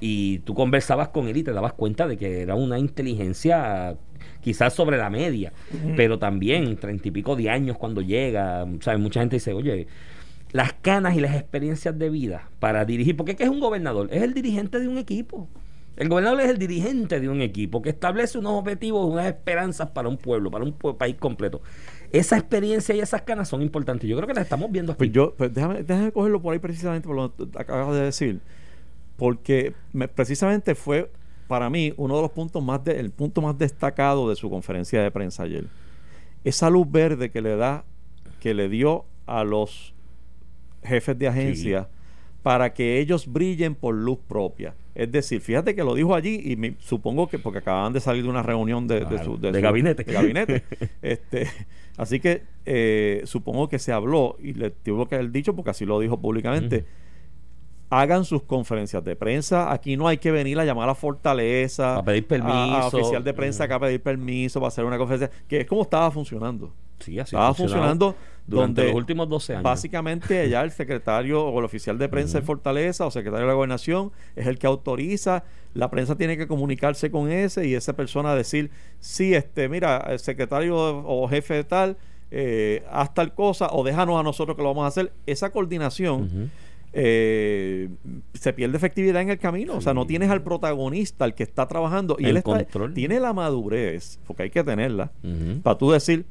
y 0.00 0.40
tú 0.40 0.54
conversabas 0.54 1.10
con 1.10 1.28
él 1.28 1.36
y 1.36 1.44
te 1.44 1.52
dabas 1.52 1.74
cuenta 1.74 2.08
de 2.08 2.16
que 2.16 2.42
era 2.42 2.56
una 2.56 2.76
inteligencia 2.76 3.96
quizás 4.40 4.74
sobre 4.74 4.96
la 4.98 5.08
media, 5.08 5.52
pero 5.96 6.18
también 6.18 6.76
treinta 6.76 7.06
y 7.06 7.10
pico 7.12 7.36
de 7.36 7.48
años 7.48 7.78
cuando 7.78 8.00
llega, 8.00 8.66
¿sabes? 8.80 8.98
Mucha 8.98 9.20
gente 9.20 9.36
dice, 9.36 9.52
oye, 9.52 9.86
las 10.52 10.74
canas 10.74 11.16
y 11.16 11.20
las 11.20 11.34
experiencias 11.34 11.98
de 11.98 12.10
vida 12.10 12.48
para 12.60 12.84
dirigir. 12.84 13.16
Porque 13.16 13.36
¿qué 13.36 13.44
es 13.44 13.50
un 13.50 13.60
gobernador? 13.60 14.08
Es 14.12 14.22
el 14.22 14.34
dirigente 14.34 14.78
de 14.78 14.88
un 14.88 14.98
equipo. 14.98 15.48
El 15.96 16.08
gobernador 16.08 16.40
es 16.40 16.50
el 16.50 16.58
dirigente 16.58 17.20
de 17.20 17.28
un 17.28 17.42
equipo 17.42 17.82
que 17.82 17.90
establece 17.90 18.38
unos 18.38 18.54
objetivos, 18.54 19.10
unas 19.10 19.26
esperanzas 19.26 19.90
para 19.90 20.08
un 20.08 20.16
pueblo, 20.16 20.50
para 20.50 20.64
un 20.64 20.72
país 20.72 21.16
completo. 21.16 21.60
Esa 22.12 22.38
experiencia 22.38 22.94
y 22.94 23.00
esas 23.00 23.22
canas 23.22 23.48
son 23.48 23.62
importantes. 23.62 24.08
Yo 24.08 24.16
creo 24.16 24.26
que 24.26 24.34
las 24.34 24.44
estamos 24.44 24.70
viendo 24.70 24.92
aquí. 24.92 24.98
Pues 24.98 25.12
yo, 25.12 25.34
pues 25.34 25.52
déjame, 25.52 26.12
cogerlo 26.12 26.40
por 26.40 26.54
ahí 26.54 26.58
precisamente 26.58 27.06
por 27.06 27.16
lo 27.16 27.34
que 27.34 27.58
acabas 27.58 27.94
de 27.94 28.02
decir. 28.02 28.40
Porque 29.16 29.74
precisamente 30.14 30.74
fue 30.74 31.10
para 31.46 31.68
mí 31.68 31.92
uno 31.98 32.16
de 32.16 32.22
los 32.22 32.30
puntos 32.30 32.62
más 32.64 32.80
el 32.86 33.10
punto 33.10 33.42
más 33.42 33.58
destacado 33.58 34.28
de 34.30 34.36
su 34.36 34.48
conferencia 34.48 35.02
de 35.02 35.10
prensa 35.10 35.42
ayer. 35.42 35.66
Esa 36.44 36.70
luz 36.70 36.90
verde 36.90 37.30
que 37.30 37.42
le 37.42 37.56
da, 37.56 37.84
que 38.40 38.54
le 38.54 38.70
dio 38.70 39.04
a 39.26 39.44
los 39.44 39.91
jefes 40.82 41.18
de 41.18 41.28
agencia 41.28 41.88
para 42.42 42.74
que 42.74 42.98
ellos 42.98 43.26
brillen 43.32 43.74
por 43.74 43.94
luz 43.94 44.18
propia. 44.26 44.74
Es 44.94 45.10
decir, 45.10 45.40
fíjate 45.40 45.74
que 45.74 45.84
lo 45.84 45.94
dijo 45.94 46.14
allí 46.14 46.40
y 46.44 46.56
me, 46.56 46.74
supongo 46.78 47.28
que 47.28 47.38
porque 47.38 47.60
acababan 47.60 47.92
de 47.92 48.00
salir 48.00 48.24
de 48.24 48.28
una 48.28 48.42
reunión 48.42 48.86
de, 48.86 49.00
su, 49.24 49.38
gabinete. 49.38 50.04
gabinete. 50.04 50.64
este, 51.02 51.48
así 51.96 52.20
que 52.20 52.42
eh, 52.66 53.22
supongo 53.24 53.68
que 53.68 53.78
se 53.78 53.92
habló 53.92 54.36
y 54.40 54.52
le 54.54 54.70
tuvo 54.70 55.06
que 55.08 55.14
haber 55.14 55.30
dicho 55.30 55.54
porque 55.54 55.70
así 55.70 55.86
lo 55.86 55.98
dijo 56.00 56.20
públicamente. 56.20 56.84
Hagan 57.88 58.24
sus 58.24 58.42
conferencias 58.42 59.04
de 59.04 59.16
prensa. 59.16 59.70
Aquí 59.70 59.96
no 59.98 60.08
hay 60.08 60.16
que 60.16 60.30
venir 60.30 60.58
a 60.58 60.64
llamar 60.64 60.88
a 60.88 60.94
Fortaleza. 60.94 61.98
A 61.98 62.04
pedir 62.04 62.26
permiso. 62.26 62.54
A, 62.54 62.86
oficial 62.86 63.22
de 63.22 63.34
prensa 63.34 63.68
que 63.68 63.74
a 63.74 63.78
pedir 63.78 64.02
permiso 64.02 64.60
para 64.60 64.68
hacer 64.68 64.84
una 64.84 64.96
conferencia. 64.96 65.30
Que 65.46 65.60
es 65.60 65.66
como 65.66 65.82
estaba 65.82 66.10
funcionando. 66.10 66.72
Sí, 67.00 67.18
así 67.18 67.36
estaba 67.36 67.52
funcionando 67.52 68.16
durante 68.46 68.84
los 68.84 68.94
últimos 68.94 69.28
12 69.28 69.54
años. 69.54 69.62
Básicamente, 69.62 70.40
allá 70.40 70.62
el 70.62 70.70
secretario 70.70 71.44
o 71.44 71.58
el 71.58 71.64
oficial 71.64 71.98
de 71.98 72.08
prensa 72.08 72.40
de 72.40 72.46
Fortaleza 72.46 73.06
o 73.06 73.10
secretario 73.10 73.46
de 73.46 73.48
la 73.48 73.54
gobernación 73.54 74.12
es 74.36 74.46
el 74.46 74.58
que 74.58 74.66
autoriza. 74.66 75.44
La 75.74 75.90
prensa 75.90 76.16
tiene 76.16 76.36
que 76.36 76.46
comunicarse 76.46 77.10
con 77.10 77.30
ese 77.30 77.66
y 77.66 77.74
esa 77.74 77.94
persona 77.94 78.34
decir, 78.34 78.70
sí, 79.00 79.34
este, 79.34 79.68
mira, 79.68 79.98
el 80.08 80.18
secretario 80.18 80.76
o 80.76 81.28
jefe 81.28 81.54
de 81.54 81.64
tal, 81.64 81.96
eh, 82.30 82.82
haz 82.90 83.12
tal 83.14 83.34
cosa 83.34 83.68
o 83.72 83.84
déjanos 83.84 84.18
a 84.18 84.22
nosotros 84.22 84.56
que 84.56 84.62
lo 84.62 84.68
vamos 84.68 84.84
a 84.84 84.88
hacer. 84.88 85.12
Esa 85.26 85.50
coordinación. 85.50 86.50
Eh, 86.94 87.88
se 88.34 88.52
pierde 88.52 88.76
efectividad 88.76 89.22
en 89.22 89.30
el 89.30 89.38
camino. 89.38 89.76
O 89.76 89.80
sea, 89.80 89.94
no 89.94 90.06
tienes 90.06 90.30
al 90.30 90.42
protagonista, 90.42 91.24
al 91.24 91.34
que 91.34 91.42
está 91.42 91.66
trabajando. 91.66 92.16
Y 92.18 92.26
él 92.26 92.42
tiene 92.94 93.18
la 93.18 93.32
madurez, 93.32 94.18
porque 94.26 94.44
hay 94.44 94.50
que 94.50 94.62
tenerla, 94.62 95.10
para 95.62 95.78
tú 95.78 95.90
decir, 95.90 96.26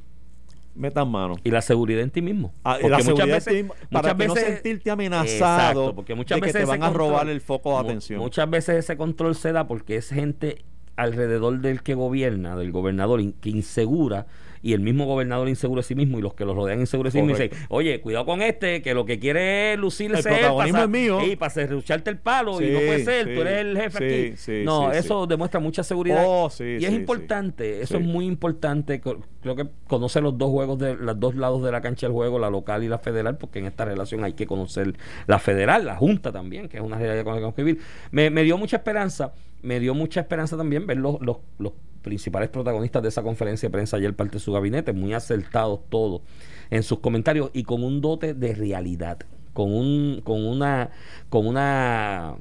metan 0.76 1.10
mano. 1.10 1.36
Y 1.44 1.52
la 1.52 1.62
seguridad 1.62 2.02
en 2.02 2.12
ti 2.12 2.22
mismo. 2.22 2.54
Ah, 2.64 2.78
la 2.82 3.00
muchas 3.00 3.28
veces, 3.28 3.66
para 3.92 4.14
no 4.14 4.36
sentirte 4.36 4.92
amenazado 4.92 5.96
porque 5.96 6.16
muchas 6.16 6.40
de 6.40 6.48
que 6.48 6.54
te 6.54 6.66
van 6.66 6.84
a 6.84 6.90
robar 6.90 7.30
el 7.30 7.42
foco 7.42 7.74
de 7.74 7.90
atención. 7.90 8.20
Muchas 8.20 8.50
veces 8.50 8.78
ese 8.78 8.98
control 8.98 9.36
se 9.36 9.52
da 9.52 9.68
porque 9.68 9.96
es 9.98 10.10
gente 10.10 10.64
alrededor 10.96 11.60
del 11.62 11.82
que 11.82 11.94
gobierna, 11.94 12.56
del 12.56 12.72
gobernador, 12.72 13.22
que 13.36 13.50
insegura 13.50 14.28
y 14.62 14.74
el 14.74 14.82
mismo 14.82 15.06
gobernador 15.06 15.50
inseguro 15.50 15.82
de 15.82 15.88
sí 15.88 15.96
mismo 15.96 16.20
y 16.20 16.22
los 16.22 16.34
que 16.34 16.46
lo 16.46 16.54
rodean 16.54 16.80
inseguro 16.80 17.08
de 17.08 17.12
sí 17.12 17.22
mismo 17.22 17.38
dicen, 17.38 17.58
oye, 17.70 18.00
cuidado 18.02 18.26
con 18.26 18.42
este, 18.42 18.82
que 18.82 18.94
lo 18.94 19.06
que 19.06 19.20
quiere 19.20 19.74
es 19.74 19.80
lucirse 19.80 20.18
el 20.18 20.24
protagonismo 20.24 20.84
es 20.84 20.90
mío. 20.90 21.26
Y 21.26 21.36
para 21.36 21.50
cerrucharte 21.50 22.10
el 22.10 22.18
palo 22.18 22.62
y 22.62 22.70
no 22.70 22.80
puede 22.80 23.04
ser, 23.04 23.34
tú 23.34 23.42
eres 23.42 23.60
el 23.60 23.78
jefe 23.78 24.36
aquí. 24.36 24.64
no, 24.64 24.92
eso 24.92 25.26
demuestra 25.28 25.60
mucha 25.60 25.84
seguridad. 25.84 26.24
Oh, 26.26 26.50
y 26.60 26.86
es 26.86 26.92
importante, 26.92 27.82
eso 27.82 27.98
es 27.98 28.04
muy 28.04 28.26
importante. 28.26 29.02
Creo 29.02 29.56
que 29.56 29.68
conoce 29.88 30.22
los 30.22 30.38
dos 30.38 30.50
juegos 30.50 30.78
de 30.80 30.96
los 30.96 31.20
dos 31.20 31.36
lados 31.36 31.64
de 31.64 31.72
la 31.72 31.82
cancha 31.82 32.08
del 32.08 32.14
juego, 32.14 32.38
la 32.40 32.50
local 32.50 32.84
y 32.84 32.88
la 32.88 33.00
federal, 33.00 33.38
porque 33.38 33.60
en 33.60 33.66
esta 33.66 33.86
relación 33.86 34.24
hay 34.24 34.34
que 34.34 34.46
conocer 34.46 34.94
la 35.28 35.40
federal, 35.40 35.86
la 35.86 35.96
junta 35.96 36.32
también, 36.32 36.70
que 36.70 36.78
es 36.78 36.84
una 36.84 36.98
realidad 36.98 37.24
con 37.24 37.34
la 37.34 37.38
que 37.38 37.40
tenemos 37.40 37.56
que 37.56 37.64
vivir. 37.64 37.82
Me, 38.12 38.30
me 38.30 38.44
dio 38.44 38.58
mucha 38.58 38.78
esperanza, 38.78 39.34
me 39.62 39.80
dio 39.80 39.94
mucha 39.94 40.22
esperanza 40.22 40.58
también 40.58 40.88
ver 40.88 40.98
los, 40.98 41.22
los, 41.22 41.38
los 41.60 41.74
principales 42.02 42.50
protagonistas 42.50 43.02
de 43.04 43.10
esa 43.10 43.24
conferencia 43.24 43.70
de 43.70 43.74
prensa 43.74 43.98
ayer 43.98 44.16
parte 44.16 44.34
de 44.34 44.40
su 44.40 44.52
gabinete, 44.52 44.94
muy 44.94 45.14
acertados 45.14 45.82
todos 45.90 46.22
en 46.70 46.84
sus 46.84 47.00
comentarios 47.00 47.52
y 47.54 47.64
con 47.64 47.84
un 47.84 48.02
dote 48.02 48.34
de 48.34 48.54
realidad, 48.56 49.20
con 49.54 49.74
un, 49.74 50.22
con 50.24 50.46
una, 50.46 50.90
con 51.30 51.48
una 51.48 52.38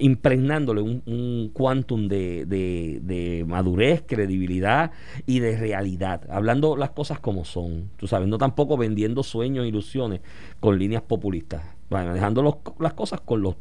impregnándole 0.00 0.82
un, 0.82 1.02
un 1.06 1.50
quantum 1.52 2.06
de, 2.06 2.44
de, 2.46 3.44
madurez, 3.46 4.04
credibilidad 4.06 4.92
y 5.26 5.40
de 5.40 5.56
realidad, 5.56 6.22
hablando 6.30 6.76
las 6.76 6.90
cosas 6.90 7.18
como 7.18 7.44
son, 7.44 7.90
tú 7.96 8.06
sabes, 8.06 8.28
no 8.28 8.38
tampoco 8.38 8.76
vendiendo 8.76 9.22
sueños, 9.22 9.66
ilusiones 9.66 10.20
con 10.60 10.78
líneas 10.78 11.02
populistas, 11.02 11.62
dejando 11.90 12.60
las 12.78 12.92
cosas 12.92 13.20
con 13.22 13.40
los 13.40 13.56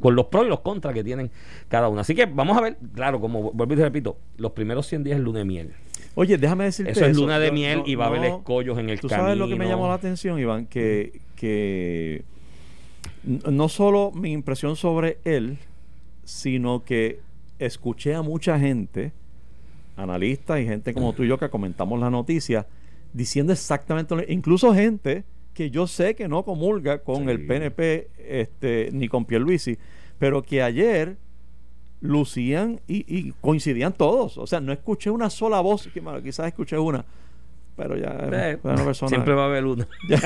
con 0.00 0.14
los 0.14 0.26
pros 0.26 0.44
y 0.46 0.48
los 0.48 0.60
contras 0.60 0.92
que 0.94 1.02
tienen 1.04 1.30
cada 1.68 1.88
uno. 1.88 2.00
Así 2.00 2.14
que 2.14 2.26
vamos 2.26 2.56
a 2.58 2.60
ver, 2.60 2.76
claro, 2.94 3.20
como 3.20 3.52
vuelvo 3.52 3.74
y 3.74 3.76
te 3.76 3.82
repito, 3.84 4.16
los 4.36 4.52
primeros 4.52 4.86
100 4.86 5.04
días 5.04 5.18
es 5.18 5.24
lunes 5.24 5.46
miel. 5.46 5.72
Oye, 6.16 6.38
déjame 6.38 6.64
decirte 6.64 6.92
Eso 6.92 7.06
es 7.06 7.16
luna 7.16 7.38
de 7.38 7.48
Yo- 7.48 7.52
miel 7.54 7.78
no- 7.80 7.84
y 7.86 7.94
va 7.94 8.04
a 8.04 8.08
haber 8.08 8.24
escollos 8.24 8.78
en 8.78 8.88
el 8.90 9.00
Tú 9.00 9.08
camino. 9.08 9.24
sabes 9.26 9.38
lo 9.38 9.48
que 9.48 9.56
me 9.56 9.66
llamó 9.66 9.88
la 9.88 9.94
atención, 9.94 10.38
Iván, 10.38 10.66
que, 10.66 11.20
que 11.36 12.22
no 13.24 13.68
solo 13.68 14.12
mi 14.12 14.32
impresión 14.32 14.76
sobre 14.76 15.18
él, 15.24 15.58
sino 16.24 16.84
que 16.84 17.20
escuché 17.58 18.14
a 18.14 18.22
mucha 18.22 18.58
gente, 18.58 19.12
analistas 19.96 20.60
y 20.60 20.66
gente 20.66 20.92
como 20.94 21.12
tú 21.14 21.22
y 21.24 21.28
yo 21.28 21.38
que 21.38 21.48
comentamos 21.48 21.98
la 22.00 22.10
noticia, 22.10 22.66
diciendo 23.12 23.52
exactamente 23.52 24.14
lo 24.16 24.22
incluso 24.28 24.74
gente 24.74 25.24
que 25.54 25.70
yo 25.70 25.86
sé 25.86 26.14
que 26.14 26.28
no 26.28 26.44
comulga 26.44 26.98
con 27.02 27.24
Sí. 27.24 27.30
el 27.30 27.46
PNP 27.46 28.10
este, 28.18 28.90
ni 28.92 29.08
con 29.08 29.24
Pierluisi, 29.24 29.78
pero 30.18 30.42
que 30.42 30.62
ayer 30.62 31.16
lucían 32.00 32.80
y, 32.86 33.04
y 33.08 33.32
coincidían 33.40 33.92
todos. 33.94 34.36
O 34.36 34.46
sea, 34.46 34.60
no 34.60 34.72
escuché 34.72 35.10
una 35.10 35.30
sola 35.30 35.60
voz, 35.60 35.88
que, 35.92 36.00
bueno, 36.00 36.22
quizás 36.22 36.46
escuché 36.48 36.76
una, 36.78 37.04
pero 37.76 37.96
ya 37.96 38.10
Eh, 38.32 38.58
fue 38.60 38.72
una 38.72 38.84
persona- 38.84 39.08
siempre 39.08 39.34
va 39.34 39.44
a 39.44 39.46
haber 39.46 39.64
una. 39.64 39.88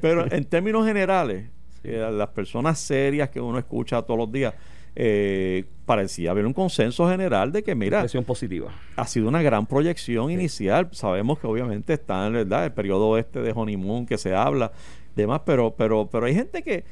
Pero 0.00 0.30
en 0.30 0.44
términos 0.44 0.86
generales, 0.86 1.50
eh, 1.82 2.08
las 2.12 2.28
personas 2.30 2.78
serias 2.78 3.30
que 3.30 3.40
uno 3.40 3.58
escucha 3.58 4.02
todos 4.02 4.18
los 4.18 4.30
días, 4.32 4.54
eh, 4.96 5.64
parecía 5.86 6.30
haber 6.32 6.44
un 6.46 6.52
consenso 6.52 7.08
general 7.08 7.52
de 7.52 7.62
que, 7.62 7.74
mira, 7.74 8.04
positiva. 8.26 8.70
ha 8.96 9.06
sido 9.06 9.28
una 9.28 9.42
gran 9.42 9.66
proyección 9.66 10.30
inicial. 10.30 10.88
Sabemos 10.92 11.38
que 11.38 11.46
obviamente 11.46 11.94
está 11.94 12.26
en 12.26 12.32
verdad 12.34 12.64
el 12.64 12.72
periodo 12.72 13.16
este 13.18 13.40
de 13.40 13.52
honeymoon 13.54 14.06
que 14.06 14.18
se 14.18 14.34
habla, 14.34 14.72
demás, 15.16 15.42
pero, 15.46 15.74
pero, 15.76 16.08
pero 16.10 16.26
hay 16.26 16.34
gente 16.34 16.62
que, 16.62 16.84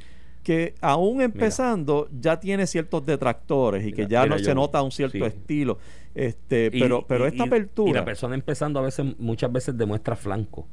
que 0.42 0.74
aún 0.80 1.20
empezando 1.20 2.08
ya 2.20 2.38
tiene 2.40 2.66
ciertos 2.66 3.04
detractores 3.04 3.84
y 3.86 3.92
que 3.92 4.06
ya 4.06 4.22
mira, 4.22 4.36
no 4.36 4.42
se 4.42 4.54
nota 4.54 4.80
un 4.82 4.92
cierto 4.92 5.18
sí. 5.18 5.24
estilo. 5.24 5.78
Este, 6.14 6.70
Y- 6.72 6.80
pero, 6.80 7.04
pero 7.06 7.24
y- 7.26 7.28
esta 7.28 7.44
y- 7.44 7.46
apertura. 7.48 7.90
Y 7.90 7.94
la 7.94 8.04
persona 8.04 8.34
empezando 8.34 8.78
a 8.78 8.82
veces, 8.82 9.04
muchas 9.18 9.52
veces 9.52 9.76
demuestra 9.76 10.16
flancos 10.16 10.64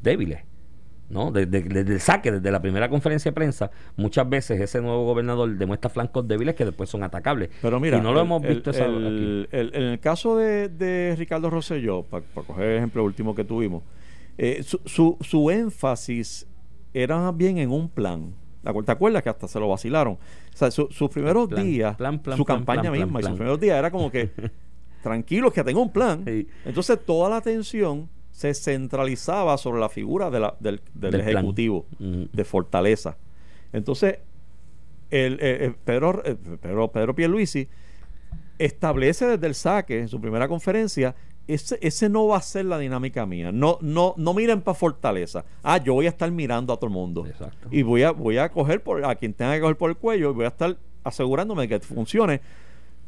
débiles. 0.00 0.40
¿No? 1.12 1.30
Desde, 1.30 1.60
desde 1.62 1.92
el 1.92 2.00
saque, 2.00 2.32
desde 2.32 2.50
la 2.50 2.60
primera 2.60 2.88
conferencia 2.88 3.30
de 3.30 3.34
prensa, 3.34 3.70
muchas 3.96 4.28
veces 4.28 4.60
ese 4.60 4.80
nuevo 4.80 5.04
gobernador 5.04 5.48
demuestra 5.56 5.90
flancos 5.90 6.26
débiles 6.26 6.54
que 6.56 6.64
después 6.64 6.88
son 6.90 7.02
atacables. 7.04 7.50
Pero 7.62 7.78
mira, 7.78 7.98
y 7.98 8.00
no 8.00 8.12
lo 8.12 8.20
el- 8.20 8.26
hemos 8.26 8.42
el- 8.42 8.54
visto 8.54 8.70
esa- 8.70 8.86
el- 8.86 9.48
en 9.52 9.82
el 9.82 10.00
caso 10.00 10.36
de, 10.38 10.68
de 10.70 11.14
Ricardo 11.16 11.50
Rosselló, 11.50 12.02
para 12.02 12.24
coger 12.34 12.64
el 12.70 12.76
ejemplo 12.78 13.04
último 13.04 13.34
que 13.34 13.44
tuvimos, 13.44 13.82
eh, 14.38 14.62
su, 14.64 14.80
su, 14.86 15.16
su 15.20 15.50
énfasis 15.50 16.46
era 16.94 17.18
más 17.18 17.36
bien 17.36 17.58
en 17.58 17.70
un 17.70 17.88
plan. 17.88 18.34
¿Te 18.64 18.70
acuer- 18.70 18.84
¿Te 18.86 18.92
acuerdas 18.92 19.22
que 19.22 19.28
hasta 19.28 19.46
se 19.48 19.60
lo 19.60 19.68
vacilaron? 19.68 20.14
O 20.14 20.56
sea, 20.56 20.70
su- 20.70 20.88
sus 20.90 21.10
primeros 21.10 21.48
Plan, 21.48 21.64
días, 21.64 21.96
plan, 21.96 22.18
plan, 22.20 22.36
su 22.38 22.44
campaña 22.44 22.90
misma 22.90 23.20
y 23.20 23.22
sus 23.24 23.32
primeros 23.32 23.60
días 23.60 23.78
era 23.78 23.90
como 23.90 24.10
que, 24.10 24.30
tranquilos 25.02 25.52
que 25.52 25.62
tengo 25.64 25.82
un 25.82 25.90
plan. 25.92 26.22
Sí. 26.26 26.46
Entonces 26.64 26.98
toda 27.04 27.28
la 27.28 27.36
atención 27.36 28.08
se 28.32 28.52
centralizaba 28.54 29.56
sobre 29.58 29.78
la 29.80 29.88
figura 29.88 30.30
de 30.30 30.40
la- 30.40 30.56
del, 30.58 30.80
del 30.94 31.12
ejecutivo 31.20 31.86
de 32.32 32.44
Fortaleza. 32.44 33.16
Entonces, 33.72 34.18
el, 35.10 35.34
eh, 35.34 35.66
eh, 35.66 35.74
Pedro, 35.84 36.22
eh, 36.24 36.34
Pedro, 36.60 36.88
Pedro 36.90 37.14
Pierluisi 37.14 37.68
establece 38.58 39.26
desde 39.26 39.46
el 39.46 39.54
saque, 39.54 40.00
en 40.00 40.08
su 40.08 40.20
primera 40.20 40.48
conferencia, 40.48 41.14
ese, 41.48 41.78
ese 41.82 42.08
no 42.08 42.28
va 42.28 42.36
a 42.36 42.42
ser 42.42 42.66
la 42.66 42.78
dinámica 42.78 43.26
mía. 43.26 43.50
No, 43.52 43.78
no, 43.80 44.14
no 44.16 44.32
miren 44.34 44.60
para 44.62 44.74
Fortaleza. 44.74 45.44
Ah, 45.62 45.78
yo 45.78 45.94
voy 45.94 46.06
a 46.06 46.10
estar 46.10 46.30
mirando 46.30 46.72
a 46.72 46.76
todo 46.76 46.86
el 46.86 46.92
mundo. 46.92 47.26
Exacto. 47.26 47.68
Y 47.70 47.82
voy 47.82 48.02
a, 48.04 48.12
voy 48.12 48.38
a 48.38 48.48
coger 48.50 48.82
por, 48.82 49.04
a 49.04 49.14
quien 49.16 49.34
tenga 49.34 49.54
que 49.54 49.60
coger 49.60 49.76
por 49.76 49.90
el 49.90 49.96
cuello 49.96 50.30
y 50.30 50.34
voy 50.34 50.44
a 50.44 50.48
estar 50.48 50.76
asegurándome 51.04 51.62
de 51.62 51.68
que 51.68 51.80
funcione. 51.80 52.40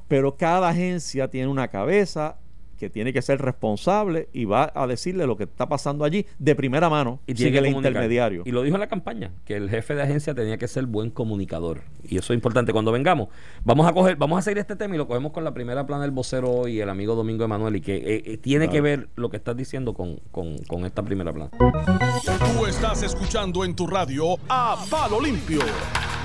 Pero 0.08 0.36
cada 0.36 0.68
agencia 0.68 1.28
tiene 1.28 1.46
una 1.48 1.68
cabeza 1.68 2.36
que 2.78 2.90
tiene 2.90 3.12
que 3.12 3.22
ser 3.22 3.40
responsable 3.40 4.28
y 4.32 4.44
va 4.44 4.72
a 4.74 4.86
decirle 4.86 5.26
lo 5.26 5.36
que 5.36 5.44
está 5.44 5.68
pasando 5.68 6.04
allí 6.04 6.26
de 6.38 6.54
primera 6.54 6.88
mano 6.90 7.20
y 7.26 7.32
sin 7.32 7.36
tiene 7.36 7.52
que 7.52 7.58
el 7.58 7.64
comunicar. 7.66 7.92
intermediario. 7.92 8.42
Y 8.44 8.50
lo 8.52 8.62
dijo 8.62 8.76
en 8.76 8.80
la 8.80 8.88
campaña, 8.88 9.32
que 9.44 9.56
el 9.56 9.70
jefe 9.70 9.94
de 9.94 10.02
agencia 10.02 10.34
tenía 10.34 10.58
que 10.58 10.68
ser 10.68 10.86
buen 10.86 11.10
comunicador. 11.10 11.82
Y 12.02 12.18
eso 12.18 12.32
es 12.32 12.36
importante. 12.36 12.72
Cuando 12.72 12.92
vengamos, 12.92 13.28
vamos 13.64 13.86
a 13.86 13.92
coger, 13.92 14.16
vamos 14.16 14.38
a 14.38 14.42
seguir 14.42 14.58
este 14.58 14.76
tema 14.76 14.94
y 14.94 14.98
lo 14.98 15.06
cogemos 15.06 15.32
con 15.32 15.44
la 15.44 15.54
primera 15.54 15.86
plana 15.86 16.02
del 16.02 16.10
vocero 16.10 16.68
y 16.68 16.80
el 16.80 16.88
amigo 16.90 17.14
Domingo 17.14 17.44
Emanuel, 17.44 17.76
y 17.76 17.80
que 17.80 17.96
eh, 17.96 18.22
eh, 18.26 18.36
tiene 18.38 18.64
Claro. 18.66 18.72
que 18.72 18.80
ver 18.80 19.08
lo 19.16 19.30
que 19.30 19.36
estás 19.36 19.56
diciendo 19.56 19.94
con, 19.94 20.16
con, 20.30 20.58
con 20.68 20.84
esta 20.84 21.02
primera 21.02 21.32
plana. 21.32 21.50
Tú 21.58 22.66
estás 22.66 23.02
escuchando 23.02 23.64
en 23.64 23.74
tu 23.74 23.86
radio 23.86 24.36
a 24.48 24.76
Palo 24.90 25.20
Limpio 25.20 25.60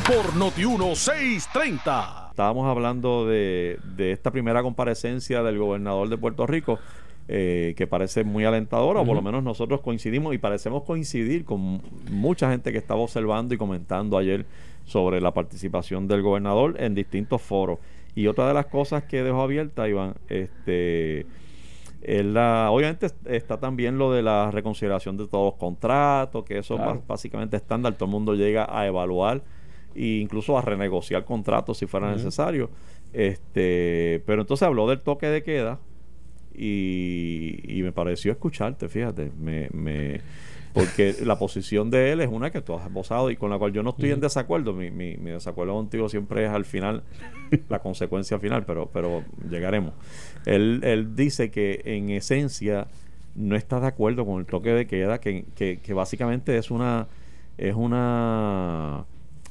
por 0.05 0.35
Noti 0.35 0.65
1630. 0.65 2.28
Estábamos 2.39 2.67
hablando 2.67 3.27
de, 3.27 3.79
de 3.97 4.13
esta 4.13 4.31
primera 4.31 4.63
comparecencia 4.63 5.43
del 5.43 5.57
gobernador 5.57 6.07
de 6.07 6.17
Puerto 6.17 6.47
Rico, 6.47 6.79
eh, 7.27 7.73
que 7.75 7.85
parece 7.85 8.23
muy 8.23 8.45
alentadora, 8.45 9.01
o 9.01 9.05
por 9.05 9.13
lo 9.17 9.21
menos 9.21 9.43
nosotros 9.43 9.81
coincidimos 9.81 10.33
y 10.33 10.37
parecemos 10.37 10.83
coincidir 10.83 11.43
con 11.43 11.81
mucha 12.09 12.49
gente 12.49 12.71
que 12.71 12.77
estaba 12.77 13.01
observando 13.01 13.53
y 13.53 13.57
comentando 13.57 14.17
ayer 14.17 14.45
sobre 14.85 15.19
la 15.19 15.33
participación 15.33 16.07
del 16.07 16.21
gobernador 16.21 16.75
en 16.79 16.95
distintos 16.95 17.41
foros. 17.41 17.79
Y 18.15 18.27
otra 18.27 18.47
de 18.47 18.53
las 18.53 18.67
cosas 18.67 19.03
que 19.03 19.21
dejó 19.21 19.41
abierta, 19.41 19.89
Iván, 19.89 20.13
este, 20.29 21.25
es 22.01 22.23
la- 22.23 22.69
obviamente 22.71 23.07
está 23.25 23.59
también 23.59 23.97
lo 23.97 24.13
de 24.13 24.21
la 24.23 24.49
reconsideración 24.49 25.17
de 25.17 25.27
todos 25.27 25.51
los 25.51 25.59
contratos, 25.59 26.45
que 26.45 26.59
eso 26.59 26.77
Claro. 26.77 26.99
es 27.01 27.05
básicamente 27.05 27.57
estándar, 27.57 27.95
todo 27.95 28.05
el 28.05 28.11
mundo 28.11 28.33
llega 28.35 28.65
a 28.71 28.87
evaluar 28.87 29.41
e 29.95 30.19
incluso 30.21 30.57
a 30.57 30.61
renegociar 30.61 31.25
contratos 31.25 31.77
si 31.77 31.85
fuera 31.87 32.11
necesario. 32.15 32.69
Este, 33.13 34.21
pero 34.25 34.41
entonces 34.41 34.65
habló 34.67 34.87
del 34.87 34.99
toque 35.01 35.27
de 35.27 35.43
queda 35.43 35.79
y, 36.53 37.59
y 37.67 37.83
me 37.83 37.91
pareció 37.91 38.31
escucharte, 38.31 38.87
fíjate, 38.89 39.31
me, 39.39 39.69
me- 39.73 40.21
porque 40.73 41.15
la 41.25 41.37
posición 41.39 41.89
de 41.89 42.11
él 42.11 42.21
es 42.21 42.29
una 42.29 42.51
que 42.51 42.61
tú 42.61 42.75
has 42.75 42.85
esbozado 42.85 43.31
y 43.31 43.35
con 43.35 43.49
la 43.49 43.57
cual 43.57 43.71
yo 43.73 43.81
no 43.81 43.91
estoy 43.91 44.11
en 44.11 44.19
desacuerdo. 44.19 44.73
Mi, 44.73 44.91
mi, 44.91 45.17
mi 45.17 45.31
desacuerdo 45.31 45.73
contigo 45.73 46.09
siempre 46.09 46.45
es 46.45 46.51
al 46.51 46.65
final, 46.65 47.03
la 47.69 47.79
consecuencia 47.79 48.37
final, 48.39 48.65
pero, 48.65 48.89
pero 48.93 49.23
llegaremos. 49.49 49.93
Él, 50.45 50.81
él 50.83 51.15
dice 51.15 51.49
que 51.49 51.81
en 51.85 52.09
esencia 52.11 52.87
no 53.35 53.55
está 53.55 53.79
de 53.79 53.87
acuerdo 53.87 54.25
con 54.25 54.39
el 54.39 54.45
toque 54.45 54.69
de 54.73 54.85
queda, 54.85 55.19
que, 55.19 55.45
que, 55.55 55.79
que 55.81 55.93
básicamente 55.93 56.57
es 56.57 56.69
una 56.71 57.07
es 57.57 57.75
una 57.75 59.05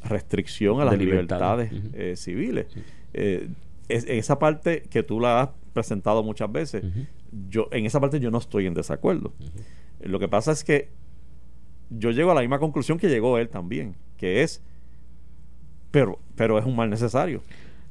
restricción 0.09 0.81
a 0.81 0.85
las 0.85 0.99
De 0.99 1.05
libertades. 1.05 1.71
eh, 1.95 2.15
civiles. 2.17 2.67
Sí. 2.73 2.81
Eh, 3.15 3.49
es- 3.89 4.05
esa 4.07 4.39
parte 4.39 4.83
que 4.91 5.03
tú 5.03 5.21
la 5.21 5.41
has 5.43 5.49
presentado 5.73 6.23
muchas 6.23 6.51
veces, 6.51 6.83
yo 7.49 7.69
en 7.73 7.87
esa 7.87 8.01
parte 8.01 8.19
yo 8.21 8.31
no 8.31 8.39
estoy 8.39 8.67
en 8.67 8.75
desacuerdo. 8.75 9.33
Lo 10.01 10.19
que 10.19 10.29
pasa 10.29 10.53
es 10.53 10.65
que 10.65 10.89
yo 11.91 12.11
llego 12.11 12.31
a 12.31 12.35
la 12.35 12.41
misma 12.41 12.59
conclusión 12.59 12.99
que 12.99 13.09
llegó 13.09 13.39
él 13.39 13.49
también, 13.49 13.95
que 14.17 14.43
es, 14.43 14.63
pero, 15.91 16.19
pero 16.37 16.59
es 16.59 16.65
un 16.67 16.77
mal 16.77 16.91
necesario. 16.91 17.43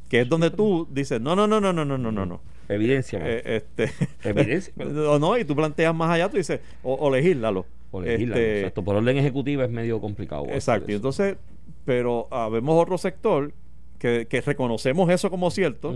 Que 0.10 0.22
es 0.22 0.30
donde 0.30 0.52
tú 0.52 0.88
dices, 0.92 1.20
no, 1.20 1.36
no, 1.36 1.48
no, 1.48 1.60
no, 1.60 1.74
no, 1.74 1.84
no, 1.84 1.98
no, 1.98 2.12
no, 2.12 2.26
no. 2.26 2.42
Evidencia. 2.70 3.20
Eh, 3.24 3.42
este, 3.58 3.90
Evidencia. 4.24 4.74
o 5.10 5.20
no, 5.20 5.38
y 5.38 5.44
tú 5.46 5.56
planteas 5.56 5.94
más 5.96 6.10
allá, 6.12 6.30
tú 6.30 6.38
dices, 6.38 6.60
o, 6.84 6.94
o 6.94 7.10
legíslalo. 7.14 7.66
o 7.92 8.04
Este, 8.04 8.60
exacto. 8.60 8.84
Por 8.84 8.96
orden 8.96 9.18
ejecutiva 9.18 9.66
es 9.66 9.72
medio 9.72 10.00
complicado. 10.00 10.46
Exacto. 10.50 10.92
Y 10.92 10.96
entonces, 10.96 11.38
pero 11.88 12.28
ah, 12.32 12.50
vemos 12.52 12.76
otro 12.84 12.98
sector 12.98 13.54
que, 13.98 14.28
que 14.30 14.42
reconocemos 14.42 15.10
eso 15.10 15.30
como 15.30 15.50
cierto, 15.52 15.96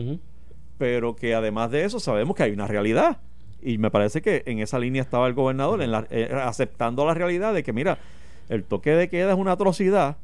pero 0.78 1.18
que 1.18 1.36
además 1.36 1.70
de 1.70 1.84
eso 1.84 2.00
sabemos 2.00 2.34
que 2.34 2.44
hay 2.44 2.52
una 2.54 2.66
realidad. 2.66 3.18
Y 3.62 3.78
me 3.78 3.92
parece 3.92 4.22
que 4.22 4.42
en 4.46 4.60
esa 4.60 4.80
línea 4.80 5.02
estaba 5.02 5.28
el 5.28 5.34
gobernador, 5.34 5.82
en 5.82 5.92
la- 5.92 6.08
eh, 6.10 6.30
aceptando 6.34 7.06
la 7.06 7.14
realidad 7.14 7.54
de 7.54 7.62
que, 7.62 7.74
mira, 7.74 8.00
el 8.48 8.64
toque 8.64 8.92
de 8.92 9.10
queda 9.10 9.34
es 9.34 9.38
una 9.38 9.52
atrocidad, 9.52 10.16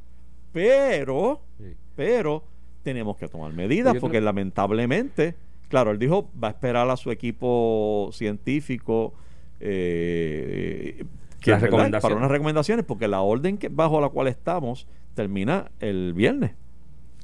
pero, 0.53 1.41
Sí. 1.60 1.75
pero 1.97 2.45
tenemos 2.82 3.17
que 3.17 3.27
tomar 3.27 3.51
medidas 3.51 3.93
Yo 3.95 3.99
porque 3.99 4.21
lamentablemente, 4.21 5.36
claro, 5.67 5.91
él 5.91 5.99
dijo, 5.99 6.30
va 6.41 6.47
a 6.47 6.51
esperar 6.51 6.89
a 6.89 6.95
su 6.95 7.12
equipo 7.12 8.10
científico 8.13 9.13
eh, 9.60 11.03
Las 11.45 11.62
¿verdad? 11.62 11.62
recomendaciones. 11.62 12.02
para 12.02 12.15
unas 12.15 12.32
recomendaciones, 12.32 12.86
porque 12.86 13.08
la 13.08 13.21
orden 13.21 13.58
que, 13.58 13.69
bajo 13.69 14.02
la 14.02 14.10
cual 14.10 14.28
estamos 14.28 14.88
termina 15.13 15.71
el 15.80 16.13
viernes, 16.13 16.52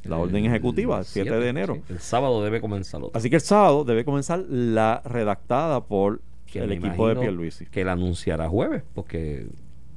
la 0.03 0.17
orden 0.17 0.45
ejecutiva, 0.45 0.99
el 0.99 1.05
7 1.05 1.31
de 1.31 1.47
enero. 1.49 1.75
sí. 1.75 1.81
El 1.93 1.99
sábado 1.99 2.43
debe 2.43 2.59
comenzar 2.61 3.01
otro. 3.01 3.17
Así 3.17 3.29
que 3.29 3.37
el 3.37 3.41
sábado 3.41 3.83
debe 3.85 4.03
comenzar 4.05 4.39
la 4.49 5.01
redactada 5.05 5.85
por 5.85 6.21
Que 6.45 6.59
el 6.59 6.71
equipo 6.73 7.07
de 7.07 7.15
Pierluisi. 7.15 7.65
Que 7.67 7.83
la 7.85 7.93
anunciará 7.93 8.47
jueves, 8.49 8.83
porque 8.93 9.47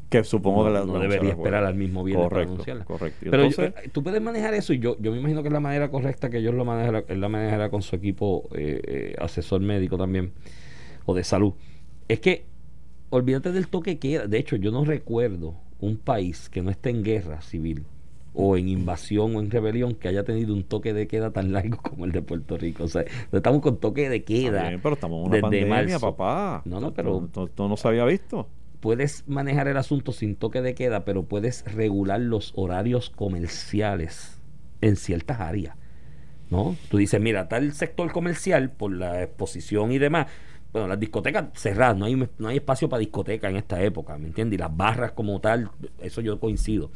Que 0.09 0.23
supongo 0.25 0.61
no, 0.63 0.69
que 0.69 0.73
la 0.75 0.85
no 0.87 0.99
debería 1.01 1.31
esperar 1.31 1.65
al 1.65 1.75
mismo 1.75 2.05
viernes 2.05 2.27
para 2.29 2.35
Correcto, 2.47 2.53
anunciarla. 2.53 2.85
correcto. 2.85 3.19
Pero 3.31 3.43
entonces- 3.45 3.75
eh, 3.85 3.89
tú 3.93 4.03
puedes 4.05 4.23
manejar 4.23 4.55
eso 4.55 4.73
y 4.73 4.79
yo, 4.79 4.97
yo 5.01 5.11
me 5.11 5.19
imagino 5.19 5.43
que 5.43 5.49
es 5.49 5.53
la 5.53 5.61
manera 5.61 5.91
correcta 5.91 6.31
que 6.31 6.39
ellos 6.39 6.55
lo 6.55 6.65
manejarán, 6.65 7.05
él 7.09 7.21
la 7.21 7.29
manejará 7.29 7.69
con 7.71 7.83
su 7.83 7.97
equipo 7.97 8.49
eh, 8.55 8.81
eh, 8.87 9.17
asesor 9.19 9.61
médico 9.61 9.99
también 9.99 10.33
o 11.05 11.15
de 11.15 11.25
salud. 11.25 11.55
Es 12.09 12.21
que 12.21 12.47
olvídate 13.11 13.53
del 13.53 13.69
toque 13.69 13.99
que 13.99 14.11
queda. 14.11 14.27
De 14.27 14.39
hecho, 14.39 14.57
yo 14.57 14.71
no 14.71 14.85
recuerdo 14.85 15.55
un 15.81 15.97
país 15.97 16.49
que 16.49 16.63
no 16.63 16.71
esté 16.71 16.91
en 16.91 17.03
guerra 17.03 17.41
civil 17.43 17.85
o 18.39 18.57
en 18.57 18.69
invasión 18.69 19.35
o 19.35 19.41
en 19.41 19.51
rebelión 19.51 19.95
que 19.95 20.09
haya 20.09 20.23
tenido 20.23 20.53
un 20.53 20.63
toque 20.63 20.93
de 20.93 21.07
queda 21.07 21.31
tan 21.33 21.53
largo 21.53 21.79
como 21.83 22.05
el 22.05 22.13
de 22.13 22.23
Puerto 22.23 22.57
Rico. 22.57 22.85
O 22.85 22.89
sea, 22.89 23.05
estamos 23.33 23.63
con 23.63 23.79
toque 23.79 24.09
de 24.09 24.25
queda. 24.25 24.71
pero 24.83 24.95
estamos 24.95 25.25
en 25.25 25.33
una 25.33 25.41
pandemia, 25.41 25.99
papá. 25.99 26.63
No, 26.65 26.81
no, 26.81 26.93
pero. 26.93 27.27
Esto 27.27 27.69
no 27.69 27.77
se 27.77 27.89
había 27.89 28.05
visto. 28.05 28.49
Puedes 28.81 29.27
manejar 29.27 29.69
el 29.69 29.79
asunto 29.79 30.13
sin 30.13 30.37
toque 30.37 30.61
de 30.61 30.75
queda, 30.75 31.05
pero 31.05 31.25
puedes 31.25 31.65
regular 31.75 32.21
los 32.21 32.53
horarios 32.57 33.11
comerciales 33.11 34.39
en 34.83 34.97
ciertas 34.97 35.41
áreas. 35.41 35.77
¿No? 36.51 36.77
Tú 36.91 36.99
dices, 36.99 37.21
mira, 37.21 37.49
tal 37.49 37.73
sector 37.73 38.13
comercial, 38.13 38.71
por 38.71 38.93
la 38.93 39.25
exposición 39.25 39.91
y 39.91 39.99
demás, 39.99 40.29
bueno, 40.77 40.89
las 40.89 41.01
discotecas 41.01 41.47
cerradas, 41.55 41.97
no 41.97 42.05
hay, 42.05 42.29
no 42.39 42.49
hay 42.49 42.57
espacio 42.57 42.89
para 42.89 43.01
discoteca 43.01 43.49
en 43.49 43.57
esta 43.57 43.83
época, 43.83 44.19
¿me 44.19 44.27
entiendes? 44.27 44.59
Y 44.59 44.61
las 44.61 44.77
barras 44.77 45.13
como 45.13 45.41
tal, 45.41 45.71
eso 46.01 46.21
yo 46.21 46.39
coincido 46.39 46.91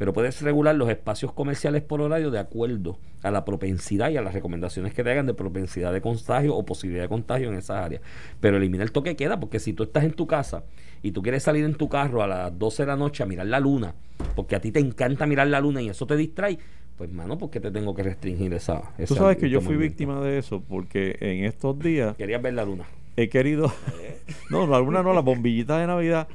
pero 0.00 0.14
puedes 0.14 0.40
regular 0.40 0.74
los 0.76 0.88
espacios 0.88 1.30
comerciales 1.34 1.82
por 1.82 2.00
horario 2.00 2.30
de 2.30 2.38
acuerdo 2.38 2.96
a 3.22 3.30
la 3.30 3.44
propensidad 3.44 4.08
y 4.08 4.16
a 4.16 4.22
las 4.22 4.32
recomendaciones 4.32 4.94
que 4.94 5.04
te 5.04 5.10
hagan 5.10 5.26
de 5.26 5.34
propensidad 5.34 5.92
de 5.92 6.00
contagio 6.00 6.56
o 6.56 6.64
posibilidad 6.64 7.02
de 7.02 7.10
contagio 7.10 7.50
en 7.50 7.58
esas 7.58 7.84
áreas. 7.84 8.00
Pero 8.40 8.56
elimina 8.56 8.82
el 8.82 8.92
toque 8.92 9.14
queda, 9.14 9.38
porque 9.38 9.58
si 9.58 9.74
tú 9.74 9.82
estás 9.82 10.04
en 10.04 10.12
tu 10.12 10.26
casa 10.26 10.64
y 11.02 11.12
tú 11.12 11.20
quieres 11.20 11.42
salir 11.42 11.66
en 11.66 11.74
tu 11.74 11.90
carro 11.90 12.22
a 12.22 12.26
las 12.26 12.58
12 12.58 12.84
de 12.84 12.86
la 12.86 12.96
noche 12.96 13.22
a 13.22 13.26
mirar 13.26 13.46
la 13.48 13.60
luna, 13.60 13.94
porque 14.34 14.56
a 14.56 14.60
ti 14.62 14.72
te 14.72 14.80
encanta 14.80 15.26
mirar 15.26 15.48
la 15.48 15.60
luna 15.60 15.82
y 15.82 15.90
eso 15.90 16.06
te 16.06 16.16
distrae, 16.16 16.58
pues 16.96 17.12
mano, 17.12 17.36
¿por 17.36 17.50
qué 17.50 17.60
te 17.60 17.70
tengo 17.70 17.94
que 17.94 18.02
restringir 18.02 18.54
esa... 18.54 18.94
Tú 19.06 19.14
sabes 19.14 19.36
que 19.36 19.50
yo 19.50 19.60
fui 19.60 19.76
víctima 19.76 20.18
de 20.22 20.38
eso, 20.38 20.62
porque 20.66 21.18
en 21.20 21.44
estos 21.44 21.78
días... 21.78 22.16
Querías 22.16 22.40
ver 22.40 22.54
la 22.54 22.64
luna. 22.64 22.86
He 23.16 23.28
querido... 23.28 23.72
no, 24.50 24.66
la 24.66 24.78
luna 24.78 25.02
no, 25.02 25.12
las 25.12 25.24
bombillitas 25.24 25.80
de 25.80 25.86
Navidad 25.86 26.28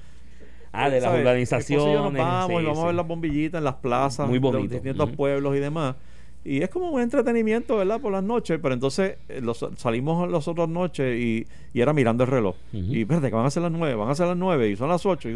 Ah, 0.76 0.90
de 0.90 1.00
las 1.00 1.14
organizaciones. 1.14 2.02
nos 2.02 2.14
vamos 2.14 2.62
y 2.62 2.66
vamos 2.66 2.84
a 2.84 2.88
ver 2.88 2.96
las 2.96 3.08
bombillitas 3.08 3.60
en 3.60 3.64
las 3.64 3.76
plazas 3.76 4.28
Muy 4.28 4.40
bonito. 4.40 4.58
de 4.58 4.64
los 4.64 4.84
distintos 4.84 5.12
pueblos 5.12 5.56
y 5.56 5.60
demás. 5.60 5.96
Y 6.44 6.62
es 6.62 6.70
como 6.70 6.92
un 6.92 7.02
entretenimiento, 7.02 7.78
¿verdad? 7.78 8.00
Por 8.00 8.12
las 8.12 8.24
noches, 8.24 8.60
pero 8.62 8.74
entonces 8.74 9.18
eh, 9.30 9.42
los, 9.42 9.66
salimos 9.78 10.30
las 10.30 10.48
otras 10.48 10.70
noches 10.70 11.20
y, 11.20 11.48
y, 11.74 11.82
era 11.82 11.92
mirando 11.92 12.24
el 12.24 12.30
reloj. 12.30 12.56
Y 12.72 13.02
espérate, 13.02 13.30
que 13.30 13.36
van 13.36 13.48
a 13.48 13.50
ser 13.50 13.64
las 13.64 13.72
nueve, 13.72 13.96
van 13.96 14.10
a 14.10 14.16
ser 14.16 14.28
las 14.28 14.38
nueve 14.38 14.70
y 14.70 14.76
son 14.76 14.90
las 14.90 15.06
ocho. 15.06 15.30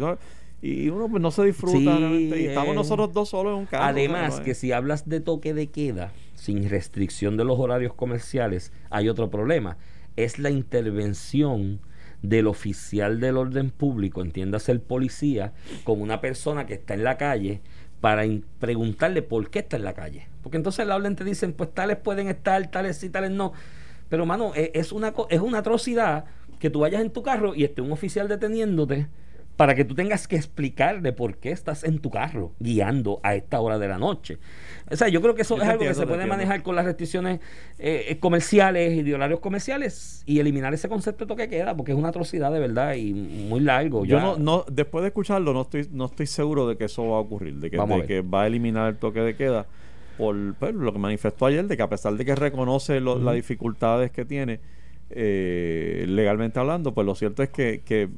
Y, 0.62 0.88
uno 0.90 1.08
pues 1.08 1.22
no 1.22 1.30
se 1.30 1.42
disfruta 1.44 1.98
Y 1.98 2.46
estamos 2.46 2.74
nosotros 2.74 3.12
dos 3.14 3.30
solos 3.30 3.54
en 3.54 3.60
un 3.60 3.66
carro. 3.66 3.86
Además, 3.86 4.40
que 4.40 4.54
si 4.54 4.72
hablas 4.72 5.08
de 5.08 5.20
toque 5.20 5.52
de 5.52 5.68
queda, 5.68 6.12
sin 6.34 6.68
restricción 6.68 7.36
de 7.36 7.44
los 7.44 7.58
horarios 7.58 7.94
comerciales, 7.94 8.72
hay 8.90 9.08
otro 9.08 9.30
problema. 9.30 9.78
Es 10.24 10.38
la 10.38 10.50
intervención 10.50 11.80
del 12.22 12.46
oficial 12.46 13.20
del 13.20 13.36
orden 13.36 13.70
público, 13.70 14.20
entiéndase 14.20 14.72
el 14.72 14.80
policía, 14.80 15.52
con 15.84 16.02
una 16.02 16.20
persona 16.20 16.66
que 16.66 16.74
está 16.74 16.94
en 16.94 17.04
la 17.04 17.16
calle 17.16 17.62
para 18.00 18.24
preguntarle 18.58 19.22
por 19.22 19.50
qué 19.50 19.60
está 19.60 19.76
en 19.76 19.84
la 19.84 19.94
calle. 19.94 20.28
Porque 20.42 20.56
entonces 20.56 20.86
la 20.86 20.96
orden 20.96 21.16
te 21.16 21.24
dicen, 21.24 21.52
pues 21.52 21.72
tales 21.72 21.96
pueden 21.96 22.28
estar, 22.28 22.70
tales 22.70 22.98
sí, 22.98 23.08
tales 23.08 23.30
no. 23.30 23.52
Pero, 24.08 24.26
mano, 24.26 24.52
e, 24.54 24.70
es 24.74 24.92
una, 24.92 25.14
es 25.30 25.40
una 25.40 25.58
atrocidad 25.58 26.24
que 26.58 26.68
tú 26.68 26.80
vayas 26.80 27.00
en 27.00 27.10
tu 27.10 27.22
carro 27.22 27.54
y 27.54 27.64
esté 27.64 27.80
un 27.80 27.92
oficial 27.92 28.28
deteniéndote 28.28 29.08
para 29.60 29.74
que 29.74 29.84
tú 29.84 29.94
tengas 29.94 30.26
que 30.26 30.36
explicarle 30.36 31.12
por 31.12 31.36
qué 31.36 31.50
estás 31.50 31.84
en 31.84 31.98
tu 31.98 32.08
carro 32.08 32.54
guiando 32.60 33.20
a 33.22 33.34
esta 33.34 33.60
hora 33.60 33.78
de 33.78 33.88
la 33.88 33.98
noche. 33.98 34.38
O 34.90 34.96
sea, 34.96 35.08
yo 35.08 35.20
creo 35.20 35.34
que 35.34 35.42
eso 35.42 35.54
es 35.60 35.68
algo 35.68 35.84
que 35.84 35.92
se 35.92 36.06
puede 36.06 36.24
manejar 36.24 36.62
con 36.62 36.76
las 36.76 36.86
restricciones 36.86 37.40
eh, 37.78 38.06
eh, 38.08 38.18
comerciales 38.18 38.94
y 38.96 39.02
de 39.02 39.14
horarios 39.14 39.40
comerciales 39.40 40.22
y 40.24 40.40
eliminar 40.40 40.72
ese 40.72 40.88
concepto 40.88 41.26
de 41.26 41.28
toque 41.28 41.50
queda, 41.50 41.76
porque 41.76 41.92
es 41.92 41.98
una 41.98 42.08
atrocidad 42.08 42.50
de 42.50 42.58
verdad 42.58 42.94
y 42.94 43.12
muy 43.12 43.60
largo. 43.60 44.06
Yo 44.06 44.18
no, 44.18 44.38
no, 44.38 44.64
después 44.72 45.02
de 45.02 45.08
escucharlo, 45.08 45.52
no 45.52 45.60
estoy, 45.60 45.86
no 45.92 46.06
estoy 46.06 46.26
seguro 46.26 46.66
de 46.66 46.78
que 46.78 46.86
eso 46.86 47.06
va 47.10 47.18
a 47.18 47.20
ocurrir, 47.20 47.56
de 47.56 47.70
que, 47.70 47.76
que 48.06 48.22
va 48.22 48.44
a 48.44 48.46
eliminar 48.46 48.88
el 48.88 48.96
toque 48.96 49.20
de 49.20 49.36
queda. 49.36 49.66
Por 50.16 50.54
pues, 50.54 50.74
lo 50.74 50.90
que 50.90 50.98
manifestó 50.98 51.44
ayer, 51.44 51.66
de 51.66 51.76
que 51.76 51.82
a 51.82 51.88
pesar 51.90 52.14
de 52.14 52.24
que 52.24 52.34
reconoce 52.34 52.98
las 52.98 53.34
dificultades 53.34 54.10
que 54.10 54.24
tiene, 54.24 54.60
eh, 55.10 56.06
legalmente 56.08 56.58
hablando, 56.60 56.94
pues 56.94 57.04
lo 57.04 57.14
cierto 57.14 57.42
es 57.42 57.50
que, 57.50 57.82
que 57.84 58.08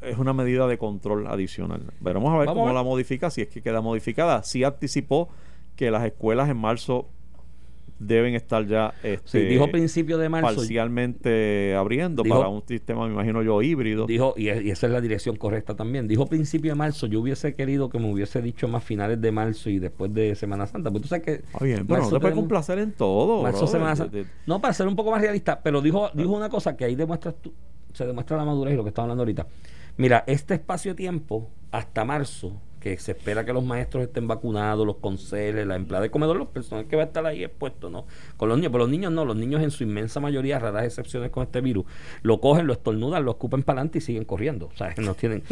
es 0.00 0.18
una 0.18 0.32
medida 0.32 0.66
de 0.66 0.78
control 0.78 1.26
adicional. 1.26 1.82
Veremos 2.00 2.32
a 2.32 2.38
ver 2.38 2.48
cómo 2.48 2.72
la 2.72 2.82
modifica, 2.82 3.30
si 3.30 3.42
es 3.42 3.48
que 3.48 3.62
queda 3.62 3.80
modificada. 3.80 4.42
Sí 4.42 4.64
anticipó 4.64 5.28
que 5.76 5.90
las 5.90 6.04
escuelas 6.04 6.48
en 6.48 6.56
marzo 6.56 7.08
deben 7.98 8.34
estar 8.34 8.64
ya 8.66 8.94
este, 9.02 9.40
dijo 9.46 9.70
principio 9.70 10.18
de 10.18 10.28
marzo 10.28 10.56
parcialmente 10.56 11.74
abriendo 11.74 12.22
para 12.22 12.48
un 12.48 12.62
sistema 12.66 13.06
me 13.06 13.12
imagino 13.12 13.42
yo 13.42 13.60
híbrido 13.60 14.06
dijo 14.06 14.34
y, 14.36 14.48
esa 14.48 14.86
es 14.86 14.92
la 14.92 15.00
dirección 15.00 15.36
correcta 15.36 15.74
también 15.74 16.06
dijo 16.06 16.26
principio 16.26 16.70
de 16.72 16.76
marzo 16.76 17.06
yo 17.06 17.20
hubiese 17.20 17.54
querido 17.54 17.88
que 17.88 17.98
me 17.98 18.10
hubiese 18.12 18.40
dicho 18.40 18.68
más 18.68 18.84
finales 18.84 19.20
de 19.20 19.32
marzo 19.32 19.68
y 19.68 19.80
después 19.80 20.14
de 20.14 20.36
Semana 20.36 20.66
Santa 20.66 20.90
pues 20.90 21.02
tú 21.02 21.08
sabes 21.08 21.24
que 21.24 21.64
bien, 21.64 21.86
pero 21.86 22.02
no 22.02 22.10
te 22.10 22.20
puede 22.20 22.34
complacer 22.34 22.78
en 22.78 22.92
todo 22.92 23.42
marzo, 23.42 23.66
Semana 23.66 23.96
Santa. 23.96 24.18
no 24.46 24.60
para 24.60 24.74
ser 24.74 24.86
un 24.86 24.94
poco 24.94 25.10
más 25.10 25.20
realista 25.20 25.60
pero 25.60 25.80
dijo 25.80 26.10
dijo 26.14 26.30
una 26.30 26.48
cosa 26.48 26.76
que 26.76 26.84
ahí 26.84 26.94
demuestra 26.94 27.34
se 27.92 28.06
demuestra 28.06 28.36
la 28.36 28.44
madurez 28.44 28.74
y 28.74 28.76
lo 28.76 28.84
que 28.84 28.90
estaba 28.90 29.04
hablando 29.04 29.22
ahorita 29.22 29.46
Mira, 29.98 30.22
este 30.28 30.54
espacio-tiempo, 30.54 31.50
hasta 31.72 32.04
marzo, 32.04 32.52
que 32.78 32.96
se 32.98 33.10
espera 33.12 33.44
que 33.44 33.52
los 33.52 33.64
maestros 33.64 34.04
estén 34.04 34.28
vacunados, 34.28 34.86
los 34.86 34.98
conceles, 34.98 35.66
la 35.66 35.74
empleada 35.74 36.04
de 36.04 36.10
comedor, 36.12 36.36
los 36.36 36.46
personal 36.46 36.86
que 36.86 36.94
va 36.94 37.02
a 37.02 37.06
estar 37.06 37.26
ahí 37.26 37.42
expuestos, 37.42 37.90
¿no? 37.90 38.06
Con 38.36 38.48
los 38.48 38.56
niños, 38.58 38.70
pero 38.70 38.84
los 38.84 38.90
niños 38.90 39.10
no, 39.10 39.24
los 39.24 39.34
niños 39.34 39.60
en 39.60 39.72
su 39.72 39.82
inmensa 39.82 40.20
mayoría, 40.20 40.60
raras 40.60 40.84
excepciones 40.84 41.32
con 41.32 41.42
este 41.42 41.60
virus, 41.60 41.84
lo 42.22 42.40
cogen, 42.40 42.68
lo 42.68 42.74
estornudan, 42.74 43.24
lo 43.24 43.32
escupen 43.32 43.64
para 43.64 43.80
adelante 43.80 43.98
y 43.98 44.00
siguen 44.00 44.24
corriendo. 44.24 44.70
O 44.72 44.76
sea, 44.76 44.94
no 44.98 45.14
tienen, 45.14 45.42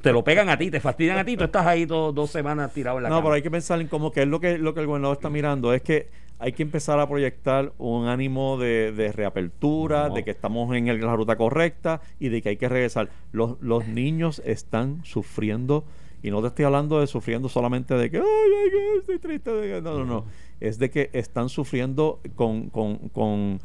te 0.00 0.10
lo 0.10 0.24
pegan 0.24 0.48
a 0.48 0.56
ti, 0.56 0.70
te 0.70 0.80
fastidian 0.80 1.18
a 1.18 1.24
ti, 1.26 1.36
tú 1.36 1.44
estás 1.44 1.66
ahí 1.66 1.84
dos 1.84 2.30
semanas 2.30 2.72
tirado 2.72 2.96
en 2.96 3.02
la 3.02 3.08
No, 3.10 3.22
pero 3.22 3.34
hay 3.34 3.42
que 3.42 3.50
pensar 3.50 3.78
en 3.78 3.88
cómo 3.88 4.10
que 4.10 4.22
es 4.22 4.28
lo 4.28 4.40
que, 4.40 4.56
lo 4.56 4.72
que 4.72 4.80
el 4.80 4.86
gobernador 4.86 5.18
está 5.18 5.28
mirando, 5.28 5.74
es 5.74 5.82
que 5.82 6.08
hay 6.42 6.52
que 6.52 6.64
empezar 6.64 6.98
a 6.98 7.08
proyectar 7.08 7.72
un 7.78 8.08
ánimo 8.08 8.58
de, 8.58 9.12
reapertura, 9.14 10.10
de 10.10 10.24
que 10.24 10.32
estamos 10.32 10.74
en 10.74 11.00
la 11.00 11.14
ruta 11.14 11.36
correcta 11.36 12.00
y 12.18 12.30
de 12.30 12.42
que 12.42 12.48
hay 12.48 12.56
que 12.56 12.68
regresar. 12.68 13.10
Los, 13.30 13.60
los 13.60 13.86
niños 13.86 14.42
están 14.44 15.04
sufriendo, 15.04 15.84
y 16.20 16.32
no 16.32 16.40
te 16.40 16.48
estoy 16.48 16.64
hablando 16.64 16.98
de 16.98 17.06
sufriendo 17.06 17.48
solamente 17.48 17.94
de 17.94 18.10
que, 18.10 18.16
ay, 18.16 18.24
ay, 18.24 18.98
estoy 18.98 19.20
triste. 19.20 19.80
no, 19.82 19.98
no, 19.98 20.04
no. 20.04 20.24
Es 20.58 20.80
de 20.80 20.90
que 20.90 21.10
están 21.12 21.48
sufriendo 21.48 22.20
con, 22.34 22.70
con, 22.70 22.96
con, 23.10 23.60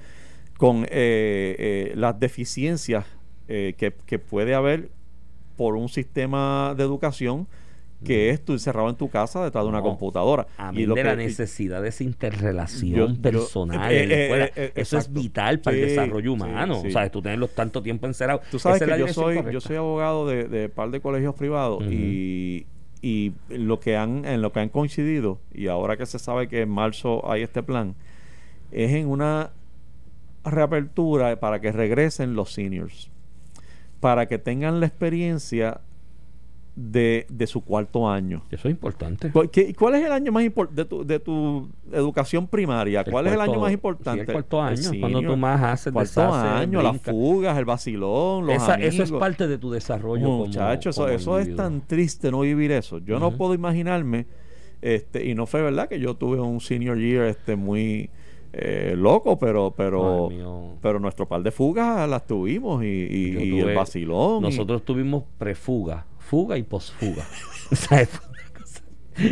con 0.60 0.84
eh, 0.84 1.56
eh, 1.58 1.94
las 1.96 2.20
deficiencias 2.20 3.08
eh, 3.48 3.74
que, 3.76 3.92
que 4.06 4.20
puede 4.20 4.54
haber 4.54 4.92
por 5.56 5.76
un 5.76 5.90
sistema 5.90 6.76
de 6.78 6.84
educación 6.84 7.48
que 8.04 8.30
es 8.30 8.46
tú 8.46 8.54
encerrado 8.54 8.90
en 8.90 8.96
tu 8.96 9.10
casa 9.10 9.44
detrás 9.44 9.64
de 9.64 9.70
una 9.70 9.82
computadora. 9.82 10.48
A 10.58 10.72
mí 10.72 10.82
y 10.82 10.86
de 10.86 11.04
la 11.04 11.16
necesidad 11.16 11.82
de 11.82 11.90
esa 11.90 12.04
interrelación 12.04 13.18
personal. 13.18 13.92
Eh, 13.92 14.52
eh, 14.56 14.72
eso 14.76 14.98
es 14.98 15.12
vital 15.12 15.60
para 15.60 15.78
el 15.78 15.88
desarrollo 15.88 16.34
humano. 16.34 16.82
O 16.82 16.90
sea, 16.90 17.10
tú 17.10 17.22
tenerlos 17.22 17.52
tanto 17.56 17.82
tiempo 17.82 18.06
encerrados. 18.06 18.44
Tú 18.52 18.60
sabes 18.60 18.82
que 18.82 19.00
yo 19.00 19.08
soy, 19.08 19.44
yo 19.52 19.62
soy 19.62 19.78
abogado 19.78 20.28
de, 20.28 20.46
de 20.46 20.70
par 20.70 20.92
de 20.92 21.02
colegios 21.02 21.36
privados 21.36 21.84
y, 21.92 22.68
y 23.02 23.34
lo 23.50 23.80
que 23.80 23.98
han, 23.98 24.26
en 24.26 24.42
lo 24.42 24.52
que 24.52 24.60
han 24.60 24.70
coincidido, 24.70 25.40
y 25.54 25.68
ahora 25.68 25.98
que 25.98 26.06
se 26.06 26.20
sabe 26.20 26.48
que 26.48 26.62
en 26.62 26.70
marzo 26.70 27.30
hay 27.30 27.42
este 27.42 27.64
plan, 27.64 27.96
es 28.72 28.92
en 28.94 29.08
una 29.08 29.52
reapertura 30.44 31.40
para 31.40 31.60
que 31.60 31.72
regresen 31.72 32.36
los 32.36 32.54
seniors. 32.54 33.10
Para 34.00 34.28
que 34.28 34.38
tengan 34.38 34.80
la 34.80 34.86
experiencia 34.86 35.82
de, 36.78 37.26
de, 37.28 37.48
su 37.48 37.62
cuarto 37.62 38.08
año. 38.08 38.44
Eso 38.52 38.68
es 38.68 38.72
importante. 38.72 39.32
¿Cuál, 39.32 39.50
cuál 39.76 39.96
es 39.96 40.06
el 40.06 40.12
año 40.12 40.32
más 40.32 40.44
importante 40.44 40.84
de 40.84 40.86
tu, 40.88 41.04
de 41.04 41.20
tu 41.20 41.68
educación 41.92 42.46
primaria? 42.46 43.04
¿Cuál 43.04 43.26
es 43.26 43.34
el 43.34 43.42
año 43.42 43.60
más 43.60 43.72
importante? 43.74 44.22
el 44.22 44.32
cuarto 44.32 44.62
año, 44.62 44.92
cuando 45.00 45.22
tú 45.24 45.36
más 45.36 45.64
haces 45.64 45.92
cuarto 45.92 46.32
año, 46.32 46.84
las 46.84 47.02
fugas, 47.02 47.58
el 47.58 47.66
vacilón, 47.66 48.46
los 48.46 48.58
Esa, 48.58 48.76
Eso 48.76 49.02
es 49.02 49.12
parte 49.12 49.48
de 49.48 49.58
tu 49.58 49.72
desarrollo. 49.72 50.30
Muchachos, 50.30 50.96
eso, 50.96 51.10
eso 51.10 51.40
es 51.40 51.56
tan 51.56 51.82
triste 51.82 52.30
no 52.30 52.42
vivir 52.42 52.72
eso. 52.72 53.00
Yo 53.00 53.20
no 53.20 53.32
puedo 53.32 53.56
imaginarme, 53.56 54.28
este 54.80 55.26
y 55.26 55.34
no 55.34 55.48
fue 55.48 55.64
verdad 55.64 55.90
que 55.90 56.00
yo 56.00 56.16
tuve 56.16 56.40
un 56.40 56.62
senior 56.62 56.98
year 56.98 57.26
este 57.26 57.56
muy... 57.56 58.10
Eh, 58.54 58.96
loco, 58.98 59.38
pero 59.38 59.74
pero 59.76 60.30
pero 60.82 61.00
nuestro 61.00 61.28
par 61.28 61.44
de 61.44 61.52
fugas 61.52 62.10
las 62.10 62.26
tuvimos 62.26 62.82
y, 62.84 62.88
y, 62.88 63.60
el 63.60 63.76
vacilón. 63.76 64.42
Nosotros 64.42 64.84
tuvimos 64.84 65.26
prefuga 65.38 66.06
fuga 66.30 66.58
y 66.58 66.64
posfuga. 66.64 67.26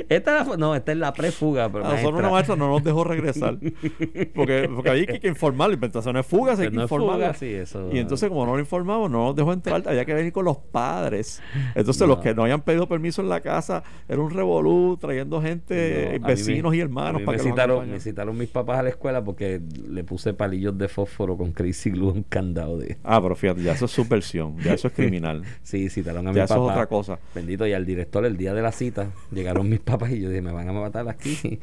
Esta 0.10 0.43
no, 0.58 0.76
esta 0.76 0.91
es 0.91 0.98
la 0.98 1.13
prefuga. 1.13 1.69
Pero 1.69 1.86
a 1.86 1.89
nosotros 1.91 2.19
una 2.19 2.30
maestra 2.30 2.56
no 2.56 2.69
nos 2.69 2.84
dejó 2.84 3.04
regresar. 3.04 3.58
Porque, 4.36 4.69
porque 4.74 4.89
ahí 4.89 5.06
hay 5.08 5.19
que 5.19 5.28
informar. 5.28 5.69
La 5.69 5.76
inventación 5.76 6.17
es 6.17 6.26
fuga, 6.26 6.54
hay 6.54 6.69
que 6.69 6.76
informar. 6.76 7.36
y 7.41 7.98
entonces, 8.00 8.30
como 8.30 8.45
no 8.45 8.54
lo 8.54 8.60
informamos, 8.60 9.10
no 9.10 9.26
nos 9.26 9.36
dejó 9.36 9.54
entrar. 9.54 9.84
Había 9.86 10.06
que 10.06 10.13
venir 10.13 10.32
con 10.32 10.45
los 10.45 10.58
padres. 10.58 11.41
Entonces, 11.74 12.08
los 12.08 12.19
que 12.19 12.34
no 12.34 12.43
habían 12.43 12.62
pedido 12.62 12.88
permiso 12.88 13.21
en 13.21 13.30
la 13.30 13.41
casa, 13.41 13.84
era 14.08 14.19
un 14.19 14.32
revolú, 14.32 14.98
trayendo 15.00 15.41
gente, 15.41 16.19
vecinos 16.26 16.76
y 16.76 16.80
hermanos. 16.80 17.21
para 17.24 17.38
me, 17.38 17.43
citaron, 17.43 17.89
me 17.89 18.00
citaron 18.00 18.38
mis 18.38 18.50
papás 18.50 18.80
a 18.80 18.84
la 18.84 18.89
escuela 18.89 19.24
porque 19.24 19.62
le 19.89 20.04
puse 20.04 20.34
palillos 20.34 20.78
de 20.78 20.88
fósforo 20.88 21.38
con 21.38 21.52
Crazy 21.52 21.91
Glue 21.91 22.12
un 22.12 22.24
candado 22.24 22.78
de. 22.78 22.98
Ah, 23.04 23.21
pero 23.21 23.36
fíjate, 23.36 23.62
ya 23.62 23.74
eso 23.74 23.86
es 23.86 23.91
subversión. 23.91 24.58
Ya 24.60 24.74
eso 24.74 24.88
es 24.88 24.93
criminal. 24.93 25.43
sí, 25.63 25.89
citaron 25.89 26.28
a 26.28 26.32
mi 26.32 26.39
papá. 26.39 26.54
eso 26.54 26.65
es 26.65 26.71
otra 26.71 26.88
cosa. 26.88 27.19
Bendito, 27.34 27.65
y 27.67 27.74
al 27.74 27.86
director, 27.86 28.26
el 28.26 28.38
día 28.38 28.54
de 28.54 28.62
la 28.62 28.71
cita, 28.71 29.10
llegaron 29.32 29.69
mis 29.75 29.81
papás 29.81 30.11
y 30.11 30.21
yo 30.21 30.29
dije, 30.29 30.41
me 30.41 30.51
van 30.51 30.69
a 30.69 30.73
matar 30.73 31.07
aquí. 31.09 31.59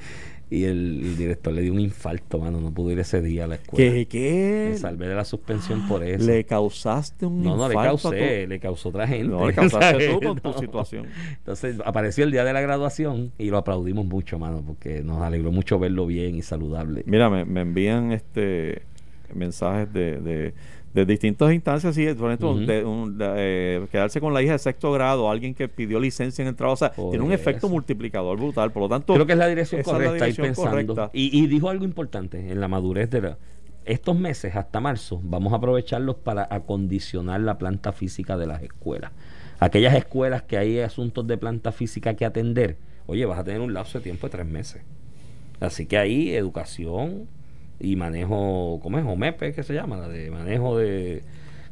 Y 0.50 0.64
el, 0.64 1.00
el 1.02 1.16
director 1.16 1.54
le 1.54 1.62
dio 1.62 1.72
un 1.72 1.80
infarto, 1.80 2.38
mano, 2.38 2.60
no 2.60 2.70
pudo 2.74 2.90
ir 2.90 2.98
ese 2.98 3.22
día 3.22 3.44
a 3.44 3.46
la 3.46 3.54
escuela. 3.54 3.90
¿Qué? 3.90 4.06
¿Qué? 4.06 4.68
Me 4.72 4.78
salvé 4.78 5.08
de 5.08 5.14
la 5.14 5.24
suspensión 5.24 5.88
por 5.88 6.04
eso. 6.04 6.26
Le 6.26 6.44
causaste 6.44 7.24
un 7.24 7.42
no, 7.42 7.56
no 7.56 7.68
le 7.68 7.74
infarto 7.74 8.10
causé, 8.10 8.46
le 8.46 8.60
causó 8.60 8.90
otra 8.90 9.08
gente. 9.08 9.28
No, 9.28 9.46
le 9.46 9.54
causaste 9.54 10.08
tú 10.08 10.20
con 10.20 10.38
tu 10.38 10.52
situación. 10.60 11.06
Entonces 11.38 11.76
apareció 11.82 12.24
el 12.24 12.32
día 12.32 12.44
de 12.44 12.52
la 12.52 12.60
graduación 12.60 13.32
y 13.38 13.48
lo 13.48 13.56
aplaudimos 13.56 14.04
mucho, 14.04 14.38
mano, 14.38 14.62
porque 14.66 15.02
nos 15.02 15.22
alegró 15.22 15.52
mucho 15.52 15.78
verlo 15.78 16.04
bien 16.04 16.34
y 16.34 16.42
saludable. 16.42 17.02
Mira, 17.06 17.30
me, 17.30 17.46
me 17.46 17.62
envían 17.62 18.12
este 18.12 18.82
mensajes 19.34 19.92
de, 19.92 20.20
de, 20.20 20.54
de 20.94 21.06
distintas 21.06 21.52
instancias, 21.52 21.94
sí, 21.94 22.06
por 22.14 22.28
ejemplo, 22.28 22.50
Ujú. 22.52 22.60
de, 22.66 22.84
un- 22.84 23.16
de, 23.18 23.26
eh, 23.36 23.86
quedarse 23.90 24.20
con 24.20 24.34
la 24.34 24.42
hija 24.42 24.52
de 24.52 24.58
sexto 24.58 24.92
grado, 24.92 25.30
alguien 25.30 25.54
que 25.54 25.66
pidió 25.68 25.98
licencia 25.98 26.42
en 26.42 26.48
el 26.48 26.54
trabajo, 26.54 26.74
o 26.74 26.76
sea, 26.76 26.90
tiene 26.90 27.20
un 27.24 27.32
efecto 27.32 27.66
eso. 27.66 27.68
multiplicador 27.70 28.36
brutal, 28.36 28.70
por 28.72 28.82
lo 28.82 28.88
tanto, 28.90 29.14
Creo 29.14 29.24
que 29.26 29.32
es 29.32 29.38
la 29.38 29.46
dirección 29.48 29.80
la 29.80 29.84
correcta, 29.84 30.12
ir 30.16 30.20
dirección 30.34 30.46
pensando. 30.48 30.94
correcta. 30.94 31.10
Y, 31.14 31.36
y 31.42 31.46
dijo 31.46 31.70
algo 31.70 31.84
importante 31.86 32.50
en 32.52 32.60
la 32.60 32.68
madurez 32.68 33.08
de 33.10 33.20
la, 33.22 33.38
estos 33.86 34.16
meses 34.16 34.54
hasta 34.54 34.80
marzo 34.80 35.18
vamos 35.24 35.52
a 35.52 35.56
aprovecharlos 35.56 36.16
para 36.16 36.46
acondicionar 36.50 37.40
la 37.40 37.56
planta 37.58 37.92
física 37.92 38.36
de 38.36 38.46
las 38.46 38.62
escuelas. 38.62 39.12
Aquellas 39.60 39.94
escuelas 39.94 40.42
que 40.42 40.58
hay 40.58 40.78
asuntos 40.80 41.26
de 41.26 41.38
planta 41.38 41.72
física 41.72 42.14
que 42.14 42.24
atender, 42.24 42.76
oye, 43.06 43.24
vas 43.24 43.38
a 43.38 43.44
tener 43.44 43.60
un 43.60 43.72
lapso 43.72 43.98
de 43.98 44.04
tiempo 44.04 44.26
de 44.26 44.30
tres 44.32 44.46
meses. 44.46 44.82
Así 45.58 45.86
que 45.86 45.96
ahí 45.96 46.34
educación 46.34 47.28
y 47.82 47.96
manejo, 47.96 48.78
¿cómo 48.82 48.98
es? 48.98 49.04
OMEPE, 49.04 49.52
que 49.52 49.62
se 49.64 49.74
llama? 49.74 49.96
La 49.98 50.08
de 50.08 50.30
manejo 50.30 50.78
de 50.78 51.22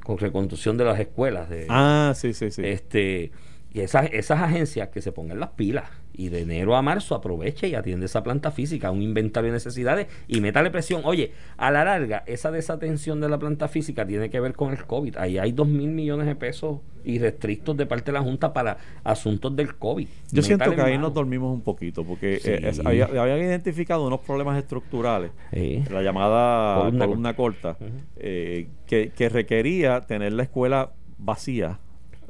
con 0.03 0.19
reconstrucción 0.19 0.77
de 0.77 0.85
las 0.85 0.99
escuelas. 0.99 1.49
De, 1.49 1.67
Ah, 1.69 2.13
sí, 2.17 2.35
sí, 2.35 2.51
sí. 2.51 2.63
este 2.65 3.31
y 3.73 3.81
esas, 3.81 4.11
esas 4.13 4.41
agencias 4.43 4.89
que 4.89 5.01
se 5.01 5.13
pongan 5.13 5.39
las 5.39 5.51
pilas 5.51 5.89
y 6.13 6.29
de 6.29 6.41
enero 6.41 6.77
a 6.77 6.83
marzo 6.83 7.15
aproveche 7.15 7.69
y 7.69 7.75
atiende 7.75 8.07
esa 8.07 8.23
planta 8.23 8.51
física, 8.51 8.91
un 8.91 9.03
inventario 9.03 9.51
de 9.51 9.55
necesidades 9.57 10.07
y 10.29 10.41
métale 10.41 10.71
presión. 10.71 11.03
Oye, 11.05 11.33
a 11.57 11.71
la 11.71 11.85
larga, 11.85 12.23
esa 12.27 12.51
desatención 12.51 13.21
de 13.21 13.29
la 13.29 13.39
planta 13.39 13.69
física 13.69 14.07
tiene 14.07 14.29
que 14.31 14.41
ver 14.41 14.55
con 14.55 14.73
el 14.73 14.85
COVID. 14.85 15.17
Ahí 15.17 15.39
hay 15.39 15.53
dos 15.53 15.69
mil 15.69 15.91
millones 15.91 16.27
de 16.27 16.35
pesos 16.37 16.81
irrestrictos 17.05 17.77
de 17.77 17.87
parte 17.87 18.07
de 18.07 18.19
la 18.19 18.23
Junta 18.23 18.53
para 18.53 18.77
asuntos 19.05 19.55
del 19.57 19.75
COVID. 19.77 20.07
Yo 20.33 20.43
siento 20.43 20.75
que 20.75 20.81
ahí 20.83 20.93
mano. 20.95 21.07
nos 21.09 21.15
dormimos 21.15 21.53
un 21.55 21.63
poquito, 21.63 22.05
porque 22.05 22.39
Sí. 22.41 22.51
eh, 22.51 22.61
es- 22.69 22.81
había, 22.85 23.07
habían 23.07 23.39
identificado 23.39 24.07
unos 24.07 24.21
problemas 24.21 24.59
estructurales, 24.59 25.31
Sí. 25.53 25.83
la 25.91 26.03
llamada 26.03 26.79
Columna 26.81 27.07
columna, 27.07 27.35
corta, 27.37 27.77
eh, 28.19 28.69
que, 28.87 29.11
que 29.17 29.29
requería 29.29 30.01
tener 30.03 30.33
la 30.35 30.43
escuela 30.43 30.91
vacía. 31.19 31.79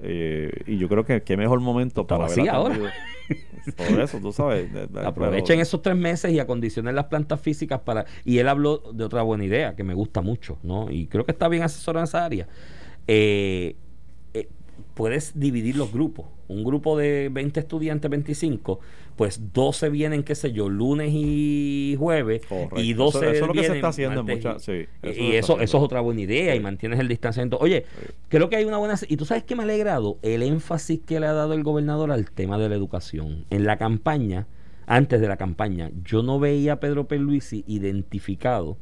Eh, 0.02 0.50
y 0.66 0.78
yo 0.78 0.88
creo 0.88 1.04
que 1.04 1.22
qué 1.22 1.36
mejor 1.36 1.60
momento 1.60 2.06
para 2.06 2.24
haberla 2.26 2.52
ahora. 2.52 2.78
Por 3.76 4.00
eso, 4.00 4.18
tú 4.18 4.32
sabes. 4.32 4.72
de- 4.72 4.86
de- 4.86 5.06
Aprovechen 5.06 5.44
pero- 5.46 5.62
esos 5.62 5.82
tres 5.82 5.96
meses 5.96 6.32
y 6.32 6.38
acondicionen 6.38 6.94
las 6.94 7.04
plantas 7.06 7.40
físicas 7.40 7.80
para... 7.80 8.06
Y 8.24 8.38
él 8.38 8.48
habló 8.48 8.78
de 8.92 9.04
otra 9.04 9.22
buena 9.22 9.44
idea 9.44 9.76
que 9.76 9.84
me 9.84 9.94
gusta 9.94 10.20
mucho, 10.22 10.58
¿no? 10.62 10.90
Y 10.90 11.06
creo 11.06 11.24
que 11.24 11.32
está 11.32 11.46
bien 11.48 11.62
asesorado 11.62 12.02
en 12.02 12.08
esa 12.08 12.24
área. 12.24 12.48
Eh, 13.06 13.76
eh, 14.34 14.48
puedes 14.94 15.38
dividir 15.38 15.76
los 15.76 15.92
grupos. 15.92 16.26
Un 16.48 16.64
grupo 16.64 16.96
de 16.98 17.28
20 17.30 17.60
estudiantes, 17.60 18.10
25, 18.10 18.80
pues 19.20 19.52
12 19.52 19.90
vienen, 19.90 20.22
qué 20.22 20.34
sé 20.34 20.50
yo, 20.50 20.70
lunes 20.70 21.10
y 21.12 21.94
jueves. 21.98 22.40
Correcto. 22.46 22.80
Y 22.80 22.94
12 22.94 23.18
Eso- 23.18 23.26
eso 23.32 23.34
es 23.42 23.48
lo 23.48 23.52
que 23.52 23.64
se 23.64 23.74
está 23.74 23.88
haciendo 23.88 24.20
en 24.20 24.26
martes 24.26 24.44
muchas- 24.46 24.62
sí, 24.62 24.72
y- 24.72 25.08
eso 25.10 25.20
y 25.20 25.32
eso, 25.36 25.60
eso 25.60 25.76
es 25.76 25.84
otra 25.84 26.00
buena 26.00 26.22
idea 26.22 26.54
y 26.54 26.60
mantienes 26.60 26.98
el 27.00 27.06
distanciamiento. 27.06 27.58
Oye, 27.58 27.84
Sí. 28.00 28.06
creo 28.30 28.48
que 28.48 28.56
hay 28.56 28.64
una 28.64 28.78
buena... 28.78 28.94
Y 29.08 29.18
tú 29.18 29.26
sabes 29.26 29.44
que 29.44 29.54
me 29.56 29.62
ha 29.62 29.64
alegrado 29.64 30.16
el 30.22 30.42
énfasis 30.42 31.00
que 31.06 31.20
le 31.20 31.26
ha 31.26 31.34
dado 31.34 31.52
el 31.52 31.62
gobernador 31.62 32.10
al 32.12 32.30
tema 32.30 32.56
de 32.56 32.70
la 32.70 32.76
educación. 32.76 33.44
En 33.50 33.66
la 33.66 33.76
campaña, 33.76 34.46
antes 34.86 35.20
de 35.20 35.28
la 35.28 35.36
campaña, 35.36 35.90
yo 36.02 36.22
no 36.22 36.40
veía 36.40 36.72
a 36.72 36.80
Pedro 36.80 37.06
Pierluisi 37.06 37.62
identificado 37.66 38.78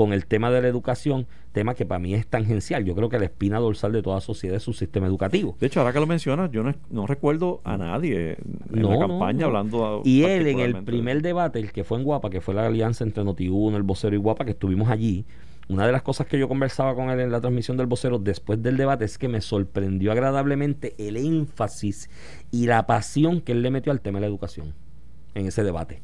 con 0.00 0.14
el 0.14 0.24
tema 0.24 0.50
de 0.50 0.62
la 0.62 0.68
educación, 0.68 1.26
tema 1.52 1.74
que 1.74 1.84
para 1.84 1.98
mí 1.98 2.14
es 2.14 2.26
tangencial. 2.26 2.86
Yo 2.86 2.94
creo 2.94 3.10
que 3.10 3.18
la 3.18 3.26
espina 3.26 3.58
dorsal 3.58 3.92
de 3.92 4.00
toda 4.00 4.22
sociedad 4.22 4.56
es 4.56 4.62
su 4.62 4.72
sistema 4.72 5.06
educativo. 5.06 5.58
De 5.60 5.66
hecho, 5.66 5.80
ahora 5.80 5.92
que 5.92 6.00
lo 6.00 6.06
mencionas, 6.06 6.50
yo 6.50 6.62
no, 6.62 6.74
no 6.88 7.06
recuerdo 7.06 7.60
a 7.64 7.76
nadie 7.76 8.38
en 8.72 8.80
No, 8.80 8.88
la 8.94 8.98
campaña 8.98 9.40
no. 9.40 9.46
hablando. 9.48 9.84
a- 9.86 10.00
Y 10.08 10.22
él 10.22 10.46
en 10.46 10.60
el 10.60 10.82
primer 10.84 11.20
debate, 11.20 11.58
el 11.58 11.70
que 11.70 11.84
fue 11.84 11.98
en 11.98 12.04
Guapa, 12.04 12.30
que 12.30 12.40
fue 12.40 12.54
la 12.54 12.66
alianza 12.66 13.04
entre 13.04 13.22
Noti1, 13.24 13.76
el 13.76 13.82
vocero 13.82 14.16
y 14.16 14.18
Guapa, 14.18 14.46
que 14.46 14.52
estuvimos 14.52 14.88
allí, 14.88 15.26
una 15.68 15.84
de 15.86 15.92
las 15.92 16.00
cosas 16.00 16.26
que 16.26 16.38
yo 16.38 16.48
conversaba 16.48 16.94
con 16.94 17.10
él 17.10 17.20
en 17.20 17.30
la 17.30 17.42
transmisión 17.42 17.76
del 17.76 17.86
vocero 17.86 18.18
después 18.18 18.62
del 18.62 18.78
debate 18.78 19.04
es 19.04 19.18
que 19.18 19.28
me 19.28 19.42
sorprendió 19.42 20.12
agradablemente 20.12 20.94
el 20.96 21.18
énfasis 21.18 22.08
y 22.50 22.64
la 22.68 22.86
pasión 22.86 23.42
que 23.42 23.52
él 23.52 23.60
le 23.60 23.70
metió 23.70 23.92
al 23.92 24.00
tema 24.00 24.16
de 24.18 24.22
la 24.22 24.28
educación 24.28 24.72
en 25.34 25.46
ese 25.46 25.62
debate. 25.62 26.00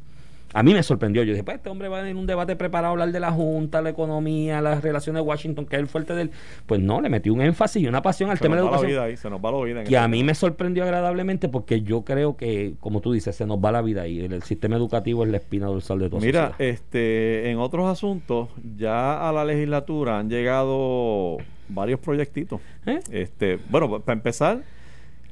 A 0.52 0.62
mí 0.62 0.72
me 0.72 0.82
sorprendió. 0.82 1.22
Yo 1.22 1.32
dije, 1.32 1.44
pues 1.44 1.58
este 1.58 1.68
hombre 1.68 1.88
va 1.88 2.08
en 2.08 2.16
un 2.16 2.26
debate 2.26 2.56
preparado 2.56 2.88
a 2.88 2.90
hablar 2.92 3.12
de 3.12 3.20
la 3.20 3.32
Junta, 3.32 3.82
la 3.82 3.90
economía, 3.90 4.60
las 4.60 4.82
relaciones 4.82 5.22
de 5.22 5.28
Washington, 5.28 5.66
que 5.66 5.76
es 5.76 5.80
el 5.80 5.88
fuerte 5.88 6.14
del... 6.14 6.30
Pues 6.66 6.80
no, 6.80 7.00
le 7.00 7.08
metió 7.08 7.32
un 7.34 7.40
énfasis 7.42 7.82
y 7.82 7.86
una 7.86 8.02
pasión 8.02 8.30
al 8.30 8.38
Se 8.38 8.42
tema 8.42 8.56
nos 8.56 8.64
de 8.64 8.70
la 8.70 8.76
va 8.76 8.82
la 8.82 8.88
vida 8.88 9.02
ahí, 9.04 9.16
se 9.16 9.28
nos 9.28 9.40
va 9.40 9.50
la 9.50 9.64
vida. 9.64 9.80
en 9.80 9.86
que 9.86 9.94
ese 9.94 9.98
a 9.98 10.08
mí 10.08 10.24
me 10.24 10.34
sorprendió 10.34 10.84
agradablemente 10.84 11.48
porque 11.48 11.82
yo 11.82 12.04
creo 12.04 12.36
que, 12.36 12.74
como 12.80 13.00
tú 13.00 13.12
dices, 13.12 13.36
se 13.36 13.46
nos 13.46 13.58
va 13.58 13.72
la 13.72 13.82
vida 13.82 14.02
ahí. 14.02 14.20
El, 14.20 14.32
el 14.32 14.42
sistema 14.42 14.76
educativo 14.76 15.24
es 15.24 15.30
la 15.30 15.38
espina 15.38 15.66
dorsal 15.66 15.98
de 15.98 16.08
todo. 16.10 16.20
Mira, 16.20 16.54
este, 16.58 17.50
en 17.50 17.58
otros 17.58 17.86
asuntos, 17.88 18.48
ya 18.76 19.28
a 19.28 19.32
la 19.32 19.44
legislatura 19.44 20.18
han 20.18 20.30
llegado 20.30 21.38
varios 21.68 22.00
proyectitos. 22.00 22.60
¿Eh? 22.86 23.00
Este, 23.10 23.58
bueno, 23.70 24.00
para 24.00 24.16
empezar, 24.16 24.62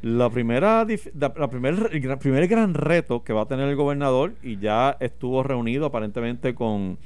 la 0.03 0.29
primera, 0.31 0.87
la, 1.15 1.33
el 1.93 2.19
primer 2.19 2.47
gran 2.49 2.75
reto 2.75 3.25
que 3.25 3.33
va 3.33 3.43
a 3.43 3.47
tener 3.47 3.69
el 3.69 3.77
gobernador, 3.77 4.35
y 4.43 4.59
ya 4.59 4.97
estuvo 5.01 5.43
reunido 5.43 5.87
aparentemente 5.87 6.55
con, 6.55 6.99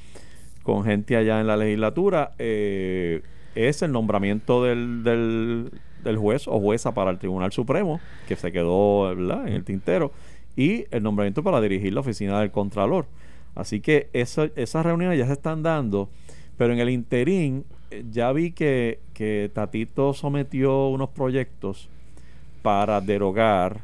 con 0.62 0.84
gente 0.84 1.16
allá 1.16 1.40
en 1.40 1.46
la 1.46 1.56
legislatura, 1.56 2.32
eh, 2.38 3.22
es 3.54 3.82
el 3.82 3.92
nombramiento 3.92 4.64
del, 4.64 5.02
del, 5.04 6.16
juez 6.16 6.48
o 6.48 6.58
jueza 6.60 6.92
para 6.94 7.10
el 7.10 7.18
Tribunal 7.18 7.52
Supremo, 7.52 8.00
que 8.26 8.34
se 8.36 8.50
quedó 8.52 9.12
en 9.12 9.48
el 9.52 9.64
tintero, 9.64 10.12
y 10.56 10.86
el 10.90 11.02
nombramiento 11.02 11.42
para 11.42 11.60
dirigir 11.60 11.92
la 11.92 12.00
oficina 12.00 12.40
del 12.40 12.50
Contralor. 12.50 13.06
Así 13.54 13.80
que 13.80 14.08
eso- 14.12 14.48
esas 14.56 14.84
reuniones 14.84 15.18
ya 15.18 15.26
se 15.26 15.32
están 15.34 15.62
dando, 15.62 16.08
pero 16.56 16.72
en 16.72 16.80
el 16.80 16.90
interín 16.90 17.64
eh, 17.90 18.04
ya 18.10 18.32
vi 18.32 18.52
que, 18.52 19.00
que 19.14 19.50
Tatito 19.54 20.14
sometió 20.14 20.88
unos 20.88 21.10
proyectos 21.10 21.88
para 22.62 23.00
derogar 23.00 23.80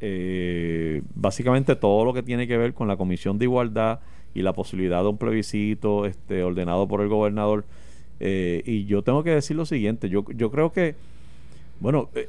eh, 0.00 1.02
básicamente 1.14 1.76
todo 1.76 2.04
lo 2.04 2.12
que 2.14 2.22
tiene 2.22 2.46
que 2.46 2.56
ver 2.56 2.74
con 2.74 2.88
la 2.88 2.96
Comisión 2.96 3.38
de 3.38 3.46
Igualdad 3.46 4.00
y 4.34 4.42
la 4.42 4.52
posibilidad 4.52 5.02
de 5.02 5.08
un 5.08 5.18
plebiscito 5.18 6.06
este, 6.06 6.42
ordenado 6.42 6.86
por 6.86 7.00
el 7.00 7.08
gobernador. 7.08 7.64
Eh, 8.20 8.62
y 8.66 8.84
yo 8.86 9.02
tengo 9.02 9.22
que 9.24 9.30
decir 9.30 9.56
lo 9.56 9.64
siguiente, 9.66 10.08
yo, 10.08 10.24
yo 10.34 10.50
creo 10.50 10.72
que, 10.72 10.94
bueno, 11.80 12.08
eh, 12.14 12.28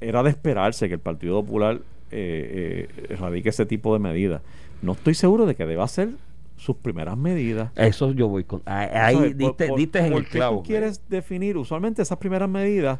era 0.00 0.22
de 0.22 0.30
esperarse 0.30 0.88
que 0.88 0.94
el 0.94 1.00
Partido 1.00 1.42
Popular 1.42 1.80
eh, 2.10 2.88
eh, 3.10 3.16
radique 3.16 3.48
ese 3.50 3.66
tipo 3.66 3.92
de 3.92 3.98
medidas. 3.98 4.42
No 4.82 4.92
estoy 4.92 5.14
seguro 5.14 5.44
de 5.46 5.54
que 5.56 5.66
deba 5.66 5.86
ser 5.88 6.10
sus 6.56 6.76
primeras 6.76 7.16
medidas. 7.16 7.70
Eso 7.76 8.12
yo 8.12 8.28
voy 8.28 8.44
con. 8.44 8.62
ah, 8.66 8.88
Ahí 9.06 9.32
diste, 9.34 9.68
por- 9.68 9.78
diste 9.78 9.98
en 10.00 10.12
¿por 10.12 10.20
el 10.22 10.28
clavo. 10.28 10.56
tú 10.58 10.62
quieres 10.64 11.00
definir? 11.08 11.56
Usualmente 11.56 12.02
esas 12.02 12.18
primeras 12.18 12.48
medidas 12.48 12.98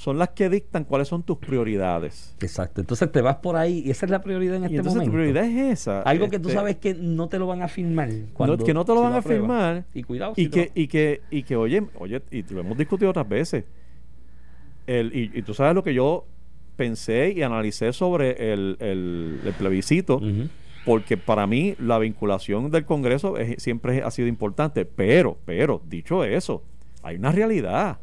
son 0.00 0.18
las 0.18 0.30
que 0.30 0.48
dictan 0.48 0.84
cuáles 0.84 1.08
son 1.08 1.22
tus 1.22 1.36
prioridades. 1.36 2.34
Exacto. 2.40 2.80
Entonces 2.80 3.12
te 3.12 3.20
vas 3.20 3.36
por 3.36 3.56
ahí 3.56 3.82
y 3.84 3.90
esa 3.90 4.06
es 4.06 4.10
la 4.10 4.22
prioridad 4.22 4.56
en 4.56 4.62
Y 4.62 4.64
este 4.66 4.76
entonces 4.78 4.94
momento. 4.96 5.10
tu 5.10 5.16
prioridad 5.16 5.44
es 5.44 5.80
esa. 5.80 6.00
Algo 6.02 6.30
que 6.30 6.38
tú 6.38 6.48
este, 6.48 6.58
sabes 6.58 6.76
que 6.76 6.94
no 6.94 7.28
te 7.28 7.38
lo 7.38 7.46
van 7.46 7.60
a 7.60 7.68
firmar. 7.68 8.08
no, 8.08 8.14
Cuando, 8.32 8.56
que 8.64 8.72
no 8.72 8.84
te 8.86 8.94
lo 8.94 9.02
van 9.02 9.12
a 9.12 9.20
firmar. 9.20 9.84
Y 9.92 10.02
cuidado. 10.02 10.32
Y 10.36 10.44
si 10.44 10.48
te 10.48 10.68
que, 10.70 10.80
y 10.80 10.86
que, 10.88 11.20
y 11.30 11.42
que, 11.42 11.54
oye, 11.56 11.82
oye, 11.98 12.22
y 12.30 12.42
lo 12.44 12.60
hemos 12.60 12.78
discutido 12.78 13.10
otras 13.10 13.28
veces. 13.28 13.64
El, 14.86 15.14
y, 15.14 15.30
y 15.38 15.42
tú 15.42 15.52
sabes 15.54 15.74
lo 15.74 15.84
que 15.84 15.92
yo 15.94 16.24
pensé 16.76 17.32
y 17.36 17.42
analicé 17.42 17.92
sobre 17.92 18.52
el, 18.54 18.76
el, 18.80 19.40
el 19.44 19.52
plebiscito, 19.52 20.20
porque 20.86 21.18
para 21.18 21.46
mí 21.46 21.74
la 21.78 21.98
vinculación 21.98 22.70
del 22.70 22.86
Congreso 22.86 23.36
es- 23.36 23.62
siempre 23.62 24.02
ha 24.02 24.10
sido 24.10 24.28
importante. 24.28 24.86
Pero, 24.86 25.36
pero, 25.44 25.82
dicho 25.86 26.24
eso, 26.24 26.62
hay 27.02 27.16
una 27.16 27.32
realidad. 27.32 27.98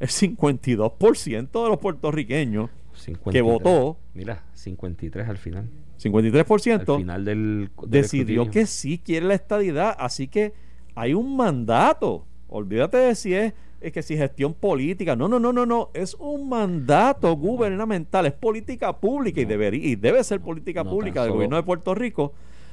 El 0.00 0.08
52% 0.08 1.62
de 1.62 1.68
los 1.68 1.78
puertorriqueños, 1.78 2.70
53. 2.94 3.42
votó. 3.42 3.96
Mira, 4.14 4.44
53 4.54 5.28
al 5.28 5.38
final. 5.38 5.68
53%, 6.02 6.92
Al 6.94 6.98
final 7.00 7.24
del. 7.24 7.70
del 7.82 7.90
decidió 7.90 8.42
escrutinio. 8.42 8.50
que 8.50 8.66
sí 8.66 8.98
quiere 8.98 9.26
la 9.26 9.34
estadidad. 9.34 9.94
Así 9.98 10.28
que 10.28 10.54
hay 10.94 11.12
un 11.14 11.36
mandato. 11.36 12.24
Olvídate 12.48 12.96
de 12.96 13.14
si 13.14 13.34
es, 13.34 13.52
es 13.82 13.92
que 13.92 14.02
si 14.02 14.16
gestión 14.16 14.54
política. 14.54 15.14
No, 15.14 15.28
no, 15.28 15.38
no, 15.38 15.52
no, 15.52 15.66
no. 15.66 15.90
Es 15.92 16.14
un 16.18 16.48
mandato 16.48 17.34
gubernamental. 17.36 18.24
Es 18.26 18.32
política 18.32 18.96
pública 18.98 19.40
y, 19.42 19.44
debería, 19.44 19.86
y 19.86 19.96
debe 19.96 20.24
ser 20.24 20.40
política 20.40 20.82
pública 20.84 21.22
del 21.22 21.32
gobierno 21.32 21.56
de 21.56 21.62
Puerto 21.62 21.94
Rico 21.94 22.32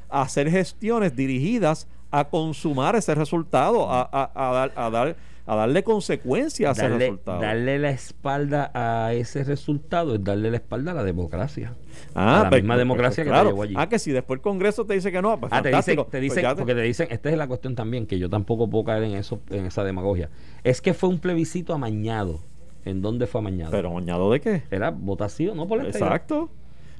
hacer 0.09 0.49
gestiones 0.49 1.13
dirigidas 1.17 1.87
a 2.11 2.29
consumar 2.29 2.95
ese 2.95 3.13
resultado, 3.13 3.91
a, 3.91 4.01
a- 4.09 4.31
a 4.33 4.53
dar, 4.53 4.71
a 4.77 4.89
dar 4.89 5.17
a 5.47 5.55
darle 5.55 5.83
consecuencias 5.83 6.69
a 6.69 6.71
ese 6.73 6.81
darle, 6.91 7.05
resultado. 7.05 7.41
darle 7.41 7.79
la 7.79 7.89
espalda 7.89 8.69
a 8.73 9.13
ese 9.13 9.43
resultado 9.45 10.13
es 10.15 10.23
darle 10.23 10.51
la 10.51 10.57
espalda 10.57 10.91
a 10.91 10.93
la 10.93 11.03
democracia. 11.03 11.73
Ah, 12.13 12.41
a 12.41 12.43
la 12.43 12.49
pues, 12.49 12.61
misma 12.61 12.73
pues, 12.75 12.79
democracia 12.79 13.23
que 13.23 13.29
claro. 13.29 13.45
te 13.49 13.53
llevó 13.53 13.63
allí. 13.63 13.73
Ah, 13.77 13.87
que 13.89 13.97
si 13.97 14.11
después 14.11 14.37
el 14.37 14.41
Congreso 14.41 14.85
te 14.85 14.93
dice 14.93 15.11
que 15.11 15.21
no, 15.21 15.39
pues 15.39 15.51
Ah, 15.53 15.61
te 15.61 15.69
dicen, 15.69 15.95
te 15.95 16.03
Pues 16.03 16.21
dicen 16.21 16.43
te- 16.47 16.55
porque 16.55 16.75
te 16.75 16.81
dicen, 16.81 17.07
esta 17.09 17.29
es 17.29 17.37
la 17.37 17.47
cuestión 17.47 17.75
también, 17.75 18.05
que 18.05 18.19
yo 18.19 18.29
tampoco 18.29 18.69
puedo 18.69 18.83
caer 18.83 19.03
en 19.03 19.13
eso, 19.13 19.39
en 19.49 19.65
esa 19.65 19.83
demagogia. 19.83 20.29
Es 20.63 20.81
que 20.81 20.93
fue 20.93 21.09
un 21.09 21.19
plebiscito 21.19 21.73
amañado. 21.73 22.39
¿En 22.85 23.01
dónde 23.01 23.25
fue 23.27 23.39
amañado? 23.39 23.71
Pero 23.71 23.97
añado 23.97 24.31
de 24.31 24.39
qué? 24.41 24.63
Era 24.69 24.91
votación, 24.91 25.57
no 25.57 25.67
por 25.67 25.81
la. 25.81 25.89
Exacto. 25.89 26.49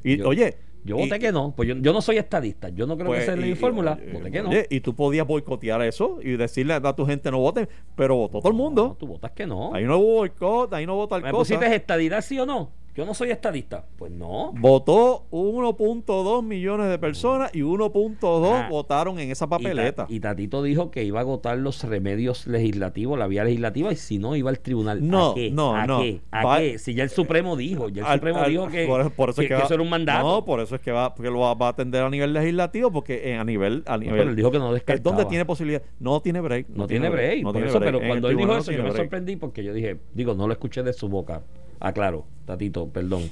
Y 0.04 0.18
Yo- 0.18 0.28
oye, 0.30 0.58
Yo 0.88 0.98
y- 0.98 1.02
voté 1.02 1.20
que 1.20 1.32
no, 1.32 1.54
pues 1.56 1.68
yo, 1.70 1.76
yo 1.76 1.92
no 1.94 2.02
soy 2.02 2.18
estadista, 2.18 2.70
yo 2.70 2.88
no 2.88 2.96
creo 2.96 3.08
pues, 3.08 3.20
que 3.20 3.26
sea 3.26 3.36
y- 3.36 3.50
mi 3.50 3.56
fórmula, 3.56 4.00
y- 4.04 4.12
voté 4.14 4.32
que 4.32 4.42
no. 4.42 4.50
oye, 4.50 4.66
y 4.70 4.80
tú 4.80 4.96
podías 4.96 5.28
boicotear 5.28 5.82
eso 5.84 6.20
y 6.24 6.38
decirle 6.38 6.74
a 6.74 6.94
tu 6.96 7.06
gente 7.06 7.30
no 7.30 7.40
voten, 7.40 7.68
pero 7.96 8.16
votó 8.16 8.40
todo 8.40 8.52
el 8.52 8.58
No, 8.58 8.64
mundo. 8.64 8.96
tú 9.00 9.06
votas 9.08 9.32
que 9.32 9.46
no. 9.46 9.74
Ahí 9.76 9.84
no 9.84 9.98
hubo 9.98 10.14
boicot, 10.16 10.74
ahí 10.74 10.86
no 10.86 10.96
hubo 10.96 11.08
tal 11.08 11.22
¿Me 11.22 11.32
cosa. 11.32 11.40
pusiste 11.56 11.76
estadidad 11.76 12.22
sí 12.22 12.40
o 12.40 12.46
no? 12.46 12.72
Yo 12.98 13.06
no 13.06 13.14
soy 13.14 13.30
estadista. 13.30 13.86
Pues 13.96 14.12
no. 14.12 14.54
Votó 14.54 15.26
1.2 15.30 16.42
millones 16.44 16.90
de 16.90 16.98
personas 16.98 17.54
y 17.54 17.62
1.2 17.62 18.52
Ah. 18.56 18.68
votaron 18.72 19.20
en 19.20 19.30
esa 19.30 19.46
Y 19.46 19.50
Ta- 19.50 19.58
papeleta. 19.58 20.06
Y, 20.10 20.20
Tatito 20.20 20.64
dijo 20.64 20.90
que 20.90 21.04
iba 21.04 21.20
a 21.20 21.22
agotar 21.22 21.60
los 21.60 21.84
remedios 21.84 22.48
legislativos, 22.48 23.20
la 23.20 23.28
vía 23.28 23.44
legislativa, 23.44 23.92
y 23.92 23.96
si 23.98 24.18
no, 24.18 24.36
iba 24.36 24.50
al 24.50 24.60
tribunal. 24.62 25.08
No, 25.08 25.32
¿A 25.32 25.36
qué? 25.36 25.52
no, 25.52 25.76
¿A 25.76 25.86
no. 25.86 26.00
qué? 26.02 26.22
¿A 26.32 26.44
Va- 26.44 26.58
qué? 26.58 26.80
Si 26.80 26.96
ya 26.96 27.04
el 27.04 27.12
Supremo 27.12 27.56
dijo, 27.56 27.88
ya 27.90 28.02
el 28.02 28.08
Al- 28.08 28.18
Supremo 28.18 28.40
al- 28.40 28.50
dijo 28.50 28.68
que, 28.68 28.88
por, 28.88 29.12
por 29.12 29.30
eso, 29.30 29.42
que- 29.42 29.46
es 29.46 29.48
que, 29.50 29.54
que 29.54 29.60
va- 29.60 29.66
eso 29.66 29.74
era 29.76 29.84
un 29.84 29.90
mandato. 29.92 30.28
No, 30.28 30.44
por 30.44 30.60
eso 30.60 30.74
es 30.74 30.82
que 30.82 30.92
va, 30.92 31.14
porque 31.14 31.30
lo 31.30 31.40
va, 31.42 31.54
va 31.54 31.68
a 31.68 31.70
atender 31.70 32.02
a 32.02 32.10
nivel 32.10 32.34
legislativo, 32.34 32.92
porque 32.92 33.36
a 33.36 33.44
nivel, 33.44 33.84
a 33.86 33.92
No, 33.92 33.98
nivel 34.00 34.18
pero 34.18 34.30
él 34.32 34.36
dijo 34.36 34.50
que 34.50 34.58
no 34.58 34.70
es 34.70 34.74
descartaba. 34.74 35.16
donde 35.16 35.30
tiene 35.30 35.46
posibilidad. 35.46 35.84
No 36.00 36.20
tiene 36.22 36.42
break. 36.42 36.70
No, 36.70 36.88
tiene 36.88 37.10
break. 37.10 37.44
no 37.44 37.50
por 37.50 37.54
tiene 37.54 37.68
eso, 37.70 37.80
break. 37.80 37.94
pero 37.94 38.02
En 38.04 38.08
cuando 38.10 38.30
él 38.32 38.38
dijo 38.38 38.58
eso, 38.58 38.72
yo 38.72 38.82
me 38.82 38.92
sorprendí 38.92 39.36
porque 39.36 39.64
yo 39.64 39.72
dije, 39.72 39.98
digo, 40.16 40.34
no 40.34 40.48
lo 40.48 40.54
escuché 40.54 40.82
de 40.82 40.94
su 40.94 41.08
boca. 41.08 41.44
Aclaro, 41.80 42.26
Tatito, 42.46 42.88
perdón. 42.90 43.24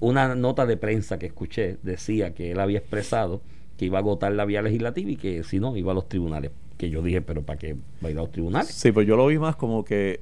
Una 0.00 0.34
nota 0.34 0.66
de 0.66 0.76
prensa 0.76 1.18
que 1.18 1.26
escuché 1.26 1.76
decía 1.82 2.34
que 2.34 2.50
él 2.52 2.60
había 2.60 2.78
expresado 2.78 3.40
que 3.76 3.84
iba 3.86 3.98
a 3.98 4.00
agotar 4.00 4.32
la 4.32 4.44
vía 4.44 4.60
legislativa 4.62 5.10
y 5.10 5.16
que 5.16 5.42
si 5.44 5.60
no, 5.60 5.76
iba 5.76 5.92
a 5.92 5.94
los 5.94 6.08
tribunales. 6.08 6.50
Que 6.76 6.90
yo 6.90 7.02
dije, 7.02 7.20
pero 7.22 7.42
¿para 7.42 7.58
qué 7.58 7.74
va 7.74 8.08
a 8.08 8.10
ir 8.10 8.18
a 8.18 8.22
los 8.22 8.32
tribunales? 8.32 8.68
Sí, 8.68 8.90
pues 8.92 9.06
yo 9.06 9.16
lo 9.16 9.26
vi 9.28 9.38
más 9.38 9.54
como 9.56 9.84
que, 9.84 10.20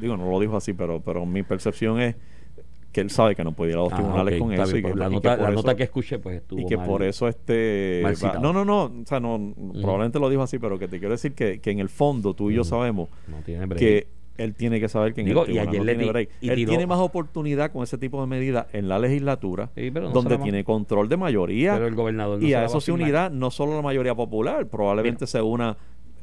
digo, 0.00 0.16
no 0.16 0.30
lo 0.30 0.38
dijo 0.40 0.56
así, 0.56 0.72
pero, 0.74 1.00
pero 1.00 1.24
mi 1.24 1.42
percepción 1.42 2.00
es 2.00 2.16
que 2.92 3.00
él 3.00 3.10
sabe 3.10 3.34
que 3.34 3.42
no 3.42 3.52
puede 3.52 3.72
ir 3.72 3.76
a 3.78 3.80
los 3.80 3.92
Ah, 3.92 3.96
tribunales 3.96 4.38
con 4.38 4.52
eso. 4.52 4.62
bien, 4.66 4.76
y 4.76 4.82
que, 4.82 4.88
pues 4.88 4.96
la 4.96 5.06
y 5.06 5.08
que 5.08 5.14
nota, 5.14 5.30
por 5.36 5.40
la 5.42 5.48
eso- 5.48 5.56
nota 5.56 5.74
que 5.76 5.82
escuché 5.82 6.18
pues 6.20 6.36
estuvo 6.36 6.60
y 6.60 6.66
que 6.66 6.76
mal. 6.76 6.86
por 6.86 7.02
eso 7.02 7.26
este 7.28 8.02
va- 8.04 8.34
no 8.38 8.52
no 8.52 8.64
no 8.64 8.84
o 8.84 8.92
sea 9.06 9.18
no 9.18 9.52
probablemente 9.80 10.20
lo 10.20 10.28
dijo 10.30 10.42
así 10.42 10.60
pero 10.60 10.78
que 10.78 10.86
te 10.86 11.00
quiero 11.00 11.10
decir 11.12 11.32
que, 11.34 11.58
que 11.60 11.72
en 11.72 11.80
el 11.80 11.88
fondo 11.88 12.34
tú 12.34 12.52
y 12.52 12.54
yo 12.54 12.62
sabemos 12.62 13.08
no 13.26 13.42
que 13.74 14.06
él 14.36 14.54
tiene 14.54 14.80
que 14.80 14.88
saber 14.88 15.14
que 15.14 15.20
en 15.20 15.26
Digo, 15.28 15.44
el 15.44 15.50
y 15.52 15.54
tribunal 15.54 15.68
ayer 15.68 15.80
no 15.80 15.84
le 15.84 15.94
tiene 15.94 16.12
break. 16.12 16.28
y 16.40 16.48
él 16.48 16.54
tiró- 16.56 16.68
tiene 16.70 16.86
más 16.86 16.98
oportunidad 16.98 17.70
con 17.72 17.82
ese 17.84 17.98
tipo 17.98 18.20
de 18.20 18.26
medidas 18.26 18.66
en 18.72 18.88
la 18.88 18.98
legislatura 18.98 19.70
Sí, 19.76 19.90
no 19.90 20.10
donde 20.10 20.36
va- 20.36 20.42
tiene 20.42 20.64
control 20.64 21.08
de 21.08 21.16
mayoría 21.16 21.74
Pero 21.74 21.86
el 21.86 21.94
gobernador 21.94 22.40
no 22.40 22.46
y 22.46 22.52
a 22.54 22.64
eso 22.64 22.80
se 22.80 22.90
unirá 22.92 23.30
no 23.30 23.50
solo 23.50 23.76
la 23.76 23.82
mayoría 23.82 24.14
popular 24.14 24.66
probablemente 24.66 25.26
se 25.26 25.40
una 25.40 25.76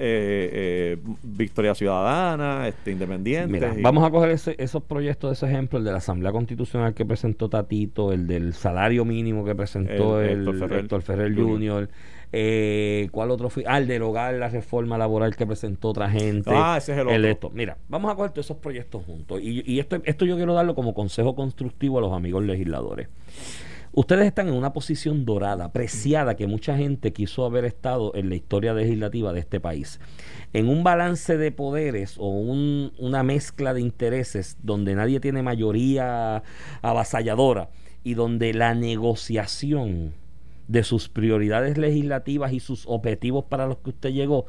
eh, 0.03 0.97
eh, 0.97 0.97
Victoria 1.21 1.75
Ciudadana 1.75 2.67
este 2.67 2.91
independiente 2.91 3.51
Mira, 3.53 3.73
vamos 3.81 4.03
a 4.03 4.09
coger 4.09 4.31
ese- 4.31 4.55
esos 4.57 4.81
proyectos, 4.81 5.31
ese 5.33 5.45
ejemplo, 5.45 5.77
el 5.77 5.85
de 5.85 5.91
la 5.91 5.97
Asamblea 5.97 6.31
Constitucional 6.31 6.93
que 6.95 7.05
presentó 7.05 7.49
Tatito, 7.49 8.11
el 8.11 8.25
del 8.25 8.53
salario 8.53 9.05
mínimo 9.05 9.45
que 9.45 9.53
presentó 9.53 10.19
El- 10.19 10.29
el, 10.29 10.39
Héctor 10.39 10.57
Ferrer 10.57 10.79
Héctor 10.79 11.01
Ferrer 11.03 11.35
Jr. 11.35 11.45
Jr., 11.49 11.89
eh, 12.33 13.09
¿cuál 13.11 13.31
otro 13.31 13.49
fue? 13.49 13.63
Ah, 13.67 13.77
el 13.77 13.87
derogar 13.87 14.33
la 14.35 14.47
reforma 14.49 14.97
laboral 14.97 15.35
que 15.35 15.45
presentó 15.45 15.89
otra 15.89 16.09
gente. 16.09 16.49
Ah, 16.53 16.75
ese 16.77 16.93
es 16.93 16.97
el 16.99 17.07
otro. 17.07 17.27
esto. 17.27 17.49
Mira, 17.53 17.77
vamos 17.89 18.11
a 18.11 18.15
coger 18.15 18.31
todos 18.31 18.45
esos 18.47 18.57
proyectos 18.57 19.03
juntos. 19.05 19.39
Y, 19.41 19.63
y 19.69 19.79
esto, 19.79 20.01
esto 20.05 20.25
yo 20.25 20.35
quiero 20.37 20.53
darlo 20.53 20.73
como 20.75 20.93
consejo 20.93 21.35
constructivo 21.35 21.97
a 21.97 22.01
los 22.01 22.13
amigos 22.13 22.43
legisladores. 22.43 23.07
Ustedes 23.93 24.25
están 24.25 24.47
en 24.47 24.53
una 24.53 24.71
posición 24.71 25.25
dorada, 25.25 25.73
preciada, 25.73 26.37
que 26.37 26.47
mucha 26.47 26.77
gente 26.77 27.11
quiso 27.11 27.43
haber 27.43 27.65
estado 27.65 28.13
en 28.15 28.29
la 28.29 28.35
historia 28.35 28.73
legislativa 28.73 29.33
de 29.33 29.41
este 29.41 29.59
país. 29.59 29.99
En 30.53 30.69
un 30.69 30.81
balance 30.85 31.37
de 31.37 31.51
poderes 31.51 32.15
o 32.17 32.27
un- 32.29 32.93
una 32.99 33.23
mezcla 33.23 33.73
de 33.73 33.81
intereses 33.81 34.55
donde 34.63 34.95
nadie 34.95 35.19
tiene 35.19 35.43
mayoría 35.43 36.41
avasalladora 36.81 37.69
y 38.01 38.13
donde 38.13 38.53
la 38.53 38.73
negociación 38.75 40.13
de 40.71 40.83
sus 40.83 41.09
prioridades 41.09 41.77
legislativas 41.77 42.53
y 42.53 42.61
sus 42.61 42.85
objetivos 42.87 43.45
para 43.49 43.67
los 43.67 43.79
que 43.79 43.89
usted 43.89 44.11
llegó 44.11 44.45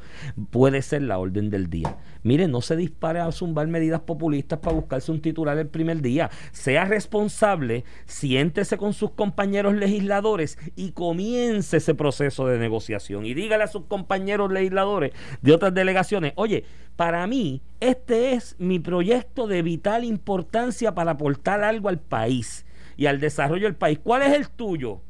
puede 0.51 0.81
ser 0.81 1.01
la 1.01 1.19
orden 1.19 1.49
del 1.49 1.69
día. 1.69 1.97
Mire, 2.23 2.47
no 2.47 2.61
se 2.61 2.77
dispare 2.77 3.19
a 3.19 3.31
zumbar 3.33 3.67
medidas 3.67 4.01
populistas 4.01 4.59
para 4.59 4.75
buscarse 4.75 5.11
un 5.11 5.21
titular 5.21 5.57
el 5.57 5.67
primer 5.67 6.01
día. 6.01 6.31
Sea 6.53 6.85
responsable, 6.85 7.83
siéntese 8.05 8.77
con 8.77 8.93
sus 8.93 9.11
compañeros 9.11 9.75
legisladores 9.75 10.57
y 10.77 10.91
comience 10.91 11.77
ese 11.77 11.93
proceso 11.93 12.47
de 12.47 12.57
negociación. 12.57 13.25
Y 13.25 13.33
dígale 13.33 13.65
a 13.65 13.67
sus 13.67 13.83
compañeros 13.85 14.49
legisladores 14.49 15.11
de 15.41 15.51
otras 15.51 15.73
delegaciones, 15.73 16.31
oye, 16.37 16.63
para 16.95 17.27
mí 17.27 17.61
este 17.81 18.33
es 18.33 18.55
mi 18.59 18.79
proyecto 18.79 19.47
de 19.47 19.61
vital 19.61 20.05
importancia 20.05 20.95
para 20.95 21.11
aportar 21.11 21.65
algo 21.65 21.89
al 21.89 21.99
país 21.99 22.65
y 22.95 23.07
al 23.07 23.19
desarrollo 23.19 23.65
del 23.65 23.75
país. 23.75 23.99
¿Cuál 24.01 24.21
es 24.21 24.33
el 24.33 24.47
tuyo? 24.47 25.01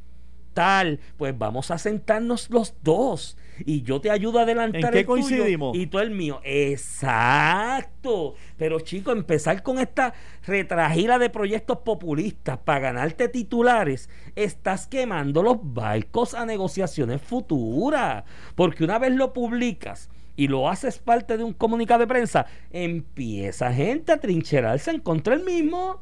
Tal, 0.53 0.99
pues 1.17 1.37
vamos 1.37 1.71
a 1.71 1.77
sentarnos 1.77 2.49
los 2.49 2.73
dos 2.83 3.37
y 3.65 3.83
yo 3.83 4.01
te 4.01 4.09
ayudo 4.09 4.39
a 4.39 4.43
adelantar 4.43 4.85
¿En 4.85 4.91
qué 4.91 4.99
el 4.99 5.05
tuyo 5.05 5.07
coincidimos? 5.07 5.77
y 5.77 5.87
tú 5.87 5.99
el 5.99 6.11
mío. 6.11 6.39
Exacto. 6.43 8.35
Pero 8.57 8.79
chico, 8.79 9.11
empezar 9.11 9.63
con 9.63 9.79
esta 9.79 10.13
retragila 10.45 11.19
de 11.19 11.29
proyectos 11.29 11.79
populistas 11.79 12.57
para 12.59 12.79
ganarte 12.79 13.27
titulares, 13.29 14.09
estás 14.35 14.87
quemando 14.87 15.43
los 15.43 15.57
barcos 15.61 16.33
a 16.33 16.45
negociaciones 16.45 17.21
futuras, 17.21 18.23
porque 18.55 18.83
una 18.83 18.99
vez 18.99 19.13
lo 19.13 19.33
publicas 19.33 20.09
y 20.35 20.47
lo 20.47 20.67
haces 20.69 20.97
parte 20.97 21.37
de 21.37 21.43
un 21.43 21.53
comunicado 21.53 22.01
de 22.01 22.07
prensa, 22.07 22.47
empieza 22.71 23.71
gente 23.71 24.11
a 24.11 24.19
trincherarse 24.19 24.91
en 24.91 24.99
contra 24.99 25.35
del 25.35 25.45
mismo. 25.45 26.01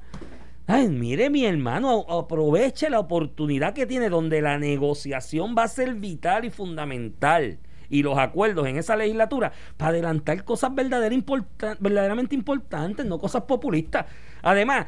Ay, 0.73 0.87
mire 0.87 1.29
mi 1.29 1.43
hermano, 1.43 2.05
aproveche 2.07 2.89
la 2.89 3.01
oportunidad 3.01 3.73
que 3.73 3.85
tiene 3.85 4.07
donde 4.07 4.41
la 4.41 4.57
negociación 4.57 5.53
va 5.53 5.63
a 5.63 5.67
ser 5.67 5.95
vital 5.95 6.45
y 6.45 6.49
fundamental 6.49 7.59
y 7.89 8.03
los 8.03 8.17
acuerdos 8.17 8.65
en 8.67 8.77
esa 8.77 8.95
legislatura 8.95 9.51
para 9.75 9.89
adelantar 9.89 10.45
cosas 10.45 10.73
verdaderamente 10.73 12.35
importantes, 12.35 13.05
no 13.05 13.19
cosas 13.19 13.41
populistas. 13.41 14.05
Además, 14.43 14.87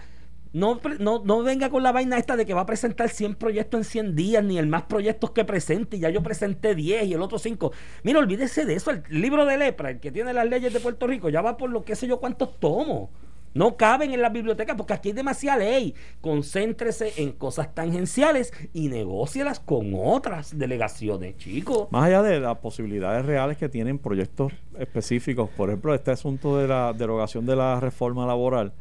no, 0.54 0.80
no, 1.00 1.22
no 1.26 1.44
venga 1.44 1.70
con 1.70 1.84
la 1.84 1.92
vaina 1.92 2.18
esta 2.18 2.38
de 2.38 2.46
que 2.46 2.54
va 2.54 2.62
a 2.62 2.66
presentar 2.66 3.10
100 3.10 3.36
proyectos 3.36 3.80
en 3.80 3.84
100 3.84 4.16
días, 4.16 4.42
ni 4.42 4.58
el 4.58 4.68
más 4.68 4.84
proyectos 4.84 5.32
que 5.32 5.44
presente, 5.44 5.98
y 5.98 6.00
ya 6.00 6.10
yo 6.10 6.24
presenté 6.24 6.76
10 6.76 7.08
y 7.08 7.14
el 7.14 7.22
otro 7.22 7.38
5. 7.38 7.74
Mira, 8.04 8.20
olvídese 8.20 8.64
de 8.64 8.76
eso, 8.76 8.92
el 8.92 9.04
libro 9.10 9.46
de 9.46 9.58
lepra, 9.58 9.90
el 9.90 10.00
que 10.00 10.14
tiene 10.14 10.32
las 10.32 10.48
leyes 10.48 10.72
de 10.72 10.80
Puerto 10.80 11.08
Rico, 11.08 11.28
ya 11.28 11.42
va 11.42 11.58
por 11.58 11.70
lo 11.70 11.84
que 11.84 11.98
sé 11.98 12.08
yo 12.08 12.22
cuántos 12.22 12.58
tomos. 12.62 13.10
No 13.54 13.78
caben 13.78 14.12
en 14.12 14.22
la 14.22 14.30
biblioteca 14.30 14.76
porque 14.76 14.94
aquí 14.94 15.10
hay 15.10 15.14
demasiada 15.14 15.60
ley. 15.60 15.94
Concéntrese 16.22 17.14
en 17.18 17.34
cosas 17.34 17.74
tangenciales 17.74 18.54
y 18.74 18.90
negócielas 18.90 19.60
con 19.60 19.94
otras 19.96 20.58
delegaciones, 20.58 21.38
chicos. 21.38 21.88
Más 21.92 22.06
allá 22.06 22.22
de 22.24 22.40
las 22.40 22.58
posibilidades 22.58 23.26
reales 23.26 23.58
que 23.58 23.70
tienen 23.70 24.00
proyectos 24.00 24.54
específicos, 24.78 25.50
por 25.52 25.70
ejemplo, 25.70 25.94
este 25.94 26.12
asunto 26.12 26.58
de 26.58 26.68
la 26.68 26.94
derogación 26.94 27.46
de 27.46 27.56
la 27.56 27.80
reforma 27.80 28.26
laboral, 28.26 28.74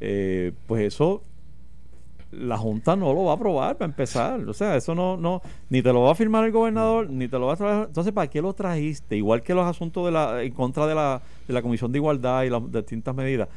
eh, 0.00 0.52
pues 0.66 0.82
eso 0.82 1.22
la 2.30 2.58
Junta 2.58 2.94
no 2.94 3.12
lo 3.14 3.24
va 3.24 3.32
a 3.32 3.34
aprobar 3.36 3.76
para 3.76 3.88
empezar. 3.88 4.40
O 4.40 4.52
sea, 4.52 4.76
eso 4.76 4.94
no, 4.94 5.16
no, 5.16 5.40
ni 5.70 5.82
te 5.82 5.92
lo 5.92 6.02
va 6.02 6.12
a 6.12 6.14
firmar 6.14 6.44
el 6.44 6.52
gobernador, 6.52 7.08
ni 7.08 7.28
te 7.28 7.38
lo 7.38 7.46
va 7.46 7.54
a 7.54 7.56
traer. 7.56 7.86
Entonces, 7.86 8.12
¿para 8.12 8.28
qué 8.28 8.42
lo 8.42 8.52
trajiste? 8.52 9.16
Igual 9.16 9.42
que 9.42 9.54
los 9.54 9.66
asuntos 9.66 10.04
de 10.04 10.12
la, 10.12 10.42
en 10.42 10.52
contra 10.52 10.86
de 10.86 10.94
la, 10.94 11.22
de 11.46 11.54
la 11.54 11.62
Comisión 11.62 11.92
de 11.92 11.98
Igualdad 11.98 12.42
y 12.42 12.50
las 12.50 12.70
distintas 12.70 13.14
medidas. 13.14 13.48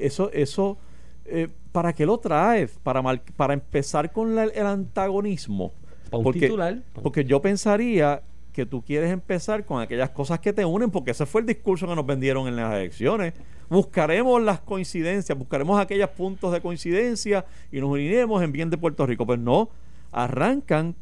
Eso, 0.00 0.30
eso, 0.32 0.78
eh, 1.26 1.48
¿para 1.72 1.92
qué 1.92 2.06
lo 2.06 2.18
traes? 2.18 2.70
Para, 2.82 3.02
para 3.36 3.54
empezar 3.54 4.12
con 4.12 4.34
la- 4.34 4.44
el 4.44 4.66
antagonismo. 4.66 5.72
Pa' 6.10 6.18
un 6.18 6.24
Porque- 6.24 6.40
titular. 6.40 6.78
Porque 7.02 7.24
yo 7.24 7.40
pensaría 7.40 8.22
que 8.52 8.66
tú 8.66 8.82
quieres 8.82 9.12
empezar 9.12 9.64
con 9.64 9.80
aquellas 9.80 10.10
cosas 10.10 10.40
que 10.40 10.52
te 10.52 10.64
unen, 10.64 10.90
porque 10.90 11.12
ese 11.12 11.24
fue 11.24 11.40
el 11.42 11.46
discurso 11.46 11.86
que 11.86 11.94
nos 11.94 12.04
vendieron 12.04 12.48
en 12.48 12.56
las 12.56 12.74
elecciones. 12.74 13.32
Buscaremos 13.68 14.42
las 14.42 14.60
coincidencias, 14.60 15.38
buscaremos 15.38 15.80
aquellos 15.80 16.10
puntos 16.10 16.52
de 16.52 16.60
coincidencia 16.60 17.44
y 17.70 17.78
nos 17.80 17.90
uniremos 17.90 18.42
en 18.42 18.50
bien 18.50 18.68
de 18.68 18.76
Puerto 18.76 19.06
Rico. 19.06 19.24
Pues 19.24 19.38
no, 19.38 19.68
arrancan 20.12 20.96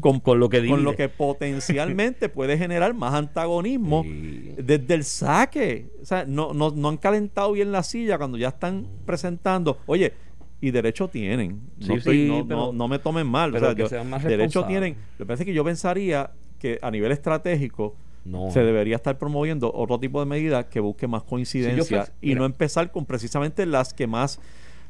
con, 0.00 0.20
Con 0.20 0.38
lo 0.40 0.48
que 0.50 0.66
con 0.66 0.84
lo 0.84 0.94
que 0.94 1.08
potencialmente 1.08 2.28
puede 2.28 2.58
generar 2.58 2.94
más 2.94 3.14
antagonismo 3.14 4.02
Sí. 4.04 4.54
desde 4.58 4.94
el 4.94 5.04
saque. 5.04 5.86
O 6.02 6.04
sea, 6.04 6.24
no, 6.26 6.52
no, 6.52 6.70
no 6.70 6.88
han 6.88 6.96
calentado 6.96 7.52
bien 7.52 7.72
la 7.72 7.82
silla 7.82 8.18
cuando 8.18 8.36
ya 8.38 8.48
están 8.48 8.86
presentando. 9.06 9.78
Oye, 9.86 10.12
y 10.60 10.70
derecho 10.70 11.08
tienen. 11.08 11.60
No, 11.78 11.86
Sí, 11.86 11.92
estoy- 11.94 12.16
sí, 12.24 12.28
no, 12.28 12.46
pero- 12.46 12.60
no, 12.66 12.72
no 12.72 12.88
me 12.88 12.98
tomen 12.98 13.26
mal. 13.26 13.50
O 13.50 13.52
pero 13.54 13.66
sea, 13.66 13.74
que 13.74 13.82
yo- 13.82 13.88
sean 13.88 14.10
más 14.10 14.22
derecho 14.22 14.64
tienen. 14.66 14.94
Lo 15.18 15.24
que 15.24 15.28
pasa 15.28 15.42
es 15.42 15.46
que 15.46 15.54
yo 15.54 15.64
pensaría 15.64 16.30
que 16.58 16.78
a 16.82 16.90
nivel 16.90 17.12
estratégico 17.12 17.96
No. 18.26 18.50
se 18.50 18.60
debería 18.62 18.96
estar 18.96 19.16
promoviendo 19.16 19.72
otro 19.72 19.98
tipo 19.98 20.20
de 20.20 20.26
medidas 20.26 20.66
que 20.66 20.80
busque 20.80 21.06
más 21.08 21.22
coincidencia 21.22 22.12
y 22.20 22.28
mira. 22.28 22.40
no 22.40 22.44
empezar 22.44 22.90
con 22.90 23.06
precisamente 23.06 23.64
las 23.64 23.94
que 23.94 24.06
más 24.06 24.38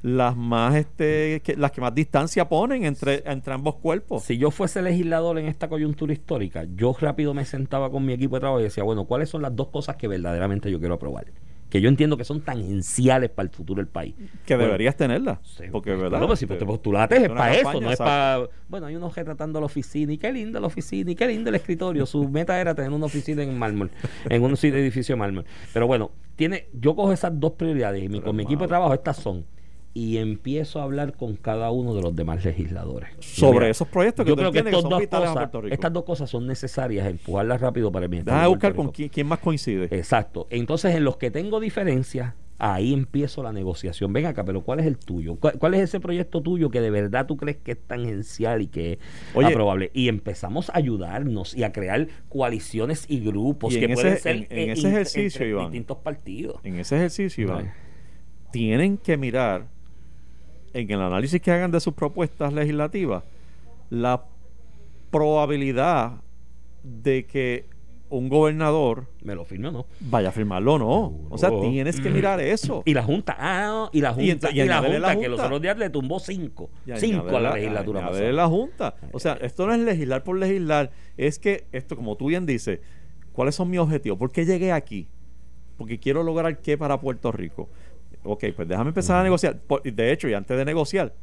las 0.03 0.37
más 0.37 0.75
este 0.77 1.43
que- 1.45 1.57
las 1.57 1.73
que 1.73 1.81
más 1.81 1.95
distancia 1.95 2.49
ponen 2.49 2.85
entre 2.85 3.23
entre 3.27 3.53
ambos 3.53 3.77
cuerpos. 3.77 4.23
Si 4.25 4.39
yo 4.39 4.51
fuese 4.51 4.81
legislador 4.83 5.39
en 5.39 5.47
esta 5.47 5.69
coyuntura 5.69 6.13
histórica, 6.13 6.65
yo 6.75 6.97
rápido 6.99 7.35
me 7.35 7.45
sentaba 7.45 7.91
con 7.91 8.05
mi 8.07 8.13
equipo 8.15 8.37
de 8.37 8.41
trabajo 8.41 8.61
y 8.61 8.65
decía, 8.65 8.83
bueno, 8.83 9.05
¿cuáles 9.05 9.29
son 9.29 9.43
las 9.43 9.55
dos 9.55 9.69
cosas 9.69 9.97
que 9.97 10.09
verdaderamente 10.09 10.71
yo 10.71 10.79
quiero 10.79 10.95
aprobar? 10.95 11.27
Que 11.69 11.81
yo 11.81 11.89
entiendo 11.89 12.17
que 12.17 12.25
son 12.25 12.41
tangenciales 12.41 13.31
para 13.31 13.49
el 13.49 13.55
futuro 13.55 13.79
del 13.81 13.87
país. 13.87 14.15
que 14.45 14.55
Bueno, 14.57 14.69
deberías 14.73 14.97
tenerlas, 14.97 15.39
Sí, 15.45 15.65
porque 15.71 15.91
pues, 15.91 16.01
verdad. 16.01 16.11
claro, 16.19 16.27
pues, 16.27 16.39
si 16.41 16.45
Este, 16.47 16.57
te 16.57 16.67
postulaste 16.67 17.17
es 17.17 17.29
para 17.29 17.55
eso, 17.55 17.81
no 17.81 17.91
es 17.93 17.97
para... 17.99 18.49
Bueno, 18.69 18.87
hay 18.87 18.97
unos 18.97 19.15
retratando 19.15 19.61
la 19.61 19.67
oficina 19.67 20.13
y 20.13 20.19
qué 20.19 20.33
linda 20.33 20.59
la 20.59 20.67
oficina 20.67 21.13
y 21.13 21.15
qué 21.15 21.29
lindo 21.29 21.49
el 21.51 21.55
escritorio. 21.55 22.07
Su 22.07 22.29
meta 22.29 22.61
era 22.61 22.75
tener 22.75 22.91
una 22.91 23.07
oficina 23.07 23.45
en 23.45 23.57
mármol, 23.57 23.91
en 24.29 24.43
un 24.43 24.51
edificio 24.61 25.15
de 25.15 25.19
mármol. 25.21 25.45
Pero 25.73 25.87
bueno, 25.87 26.11
tiene, 26.35 26.67
yo 26.73 26.97
cojo 26.97 27.13
esas 27.13 27.39
dos 27.39 27.53
prioridades 27.53 28.03
y 28.03 28.09
mi- 28.09 28.21
con 28.21 28.35
mi 28.35 28.43
equipo 28.43 28.63
de 28.63 28.69
trabajo 28.69 28.93
estas 28.95 29.19
son 29.19 29.45
y 29.93 30.19
empiezo 30.19 30.81
a 30.81 30.85
hablar 30.85 31.15
con 31.17 31.35
cada 31.37 31.71
uno 31.73 31.95
de 31.95 32.03
los 32.03 32.15
demás 32.15 32.45
legisladores. 32.45 33.11
sobre 33.19 33.59
Mira, 33.59 33.69
esos 33.71 33.89
proyectos 33.89 34.25
que 34.25 34.29
yo 34.31 34.37
creo 34.37 34.53
que 34.53 34.63
que 34.63 34.71
son 34.71 34.89
dos 34.89 35.01
vitales 35.01 35.31
a 35.31 35.51
cosas, 35.51 35.73
estas 35.73 35.93
dos 35.93 36.05
cosas 36.05 36.31
son 36.31 36.47
necesarias, 36.47 37.09
empujarlas 37.09 37.61
rápido 37.61 37.91
para 37.91 38.05
el 38.05 38.11
bienestar 38.11 38.41
de 38.43 38.49
buscar 38.49 38.75
con 38.75 38.91
quién, 38.91 39.09
quién 39.09 39.27
más 39.27 39.41
coincide. 39.41 39.89
Exacto. 39.91 40.47
Entonces, 40.51 40.95
en 40.95 41.03
los 41.05 41.17
que 41.17 41.31
tengo 41.33 41.59
diferencias, 41.59 42.35
ahí 42.63 42.93
empiezo 42.93 43.43
la 43.43 43.53
negociación. 43.53 44.13
Ven 44.13 44.27
acá, 44.27 44.45
pero 44.45 44.61
¿cuál 44.61 44.79
es 44.81 44.87
el 44.87 44.97
tuyo? 44.99 45.37
¿Cuál, 45.37 45.59
cuál 45.59 45.75
es 45.75 45.81
ese 45.81 45.99
proyecto 45.99 46.41
tuyo 46.43 46.71
que 46.71 46.81
de 46.83 46.91
verdad 46.91 47.27
tú 47.27 47.37
crees 47.37 47.57
que 47.57 47.73
es 47.73 47.79
tangencial 47.85 48.63
y 48.63 48.67
que 48.69 48.93
es 48.93 48.99
Oye. 49.35 49.49
aprobable? 49.49 49.91
Y 49.95 50.09
empezamos 50.09 50.71
a 50.71 50.77
ayudarnos 50.77 51.57
y 51.57 51.65
a 51.65 51.73
crear 51.73 52.07
coaliciones 52.29 53.07
y 53.09 53.19
grupos 53.21 53.75
Y 53.75 53.81
que 53.81 53.87
ese- 53.87 53.95
pueden 53.95 54.19
ser 54.19 54.37
en- 54.37 54.47
en 54.51 54.69
eh, 54.69 54.73
ese 54.73 54.89
ejercicio, 54.89 55.47
Iván. 55.47 55.65
distintos 55.65 55.97
partidos. 55.99 56.61
en 56.63 56.79
ese 56.79 56.95
ejercicio, 56.97 57.45
Iván, 57.45 57.73
tienen 58.53 58.99
que 58.99 59.17
mirar 59.17 59.67
en 60.73 60.91
el 60.91 61.01
análisis 61.01 61.41
que 61.41 61.51
hagan 61.51 61.71
de 61.71 61.81
sus 61.81 61.95
propuestas 61.95 62.53
legislativas 62.53 63.25
la 63.91 64.25
probabilidad 65.11 66.13
de 66.83 67.27
que 67.27 67.67
un 68.09 68.29
gobernador 68.29 69.07
¿Me 69.23 69.35
lo 69.37 69.45
firme 69.45 69.69
o 69.69 69.73
no? 69.73 69.87
vaya 70.01 70.31
a 70.31 70.33
firmarlo 70.33 70.75
o 70.75 70.79
no. 70.79 71.15
O 71.31 71.39
sea, 71.39 71.51
tienes 71.61 72.01
que 72.01 72.11
mirar 72.11 72.41
eso. 72.41 72.83
Y 72.85 72.93
la 72.95 73.05
Junta, 73.05 73.37
ah, 73.39 73.89
y 73.93 74.01
la 74.01 74.11
Y 74.19 74.31
Junta, 74.31 74.49
ent- 74.51 74.55
y, 74.55 74.61
y 74.63 74.65
la 74.67 74.79
Junta, 74.81 74.99
la 74.99 75.17
que 75.17 75.29
los 75.29 75.39
otros 75.41 75.63
días 75.63 75.79
le 75.79 75.91
tumbó 75.91 76.19
cinco, 76.19 76.71
Y 76.87 76.93
cinco 76.97 77.29
a 77.29 77.33
la 77.33 77.39
añádele 77.51 77.61
legislatura 77.67 78.01
pasada. 78.09 78.33
la 78.33 78.49
Junta. 78.49 78.95
O 79.13 79.21
sea, 79.21 79.35
esto 79.35 79.65
no 79.67 79.75
es 79.75 79.81
legislar 79.81 80.25
por 80.25 80.37
legislar. 80.39 80.91
Es 81.17 81.39
que 81.39 81.67
esto, 81.71 81.95
como 81.95 82.17
tú 82.17 82.27
bien 82.27 82.47
dices, 82.47 82.81
¿cuáles 83.33 83.55
son 83.55 83.71
mis 83.71 83.79
objetivos? 83.79 84.19
¿Por 84.19 84.33
qué 84.33 84.45
llegué 84.45 84.73
aquí? 84.73 85.07
Porque 85.77 86.01
quiero 86.01 86.25
lograr 86.25 86.59
qué 86.61 86.77
para 86.77 86.99
Puerto 87.01 87.31
Rico. 87.31 87.69
Ok, 88.23 88.45
pues 88.55 88.69
déjame 88.69 88.89
empezar 88.91 89.19
a 89.21 89.23
negociar. 89.23 89.59
Por- 89.59 89.83
De 89.83 90.13
hecho, 90.13 90.29
y 90.29 90.35
antes 90.35 90.57
de 90.57 90.65
negociar, 90.65 91.15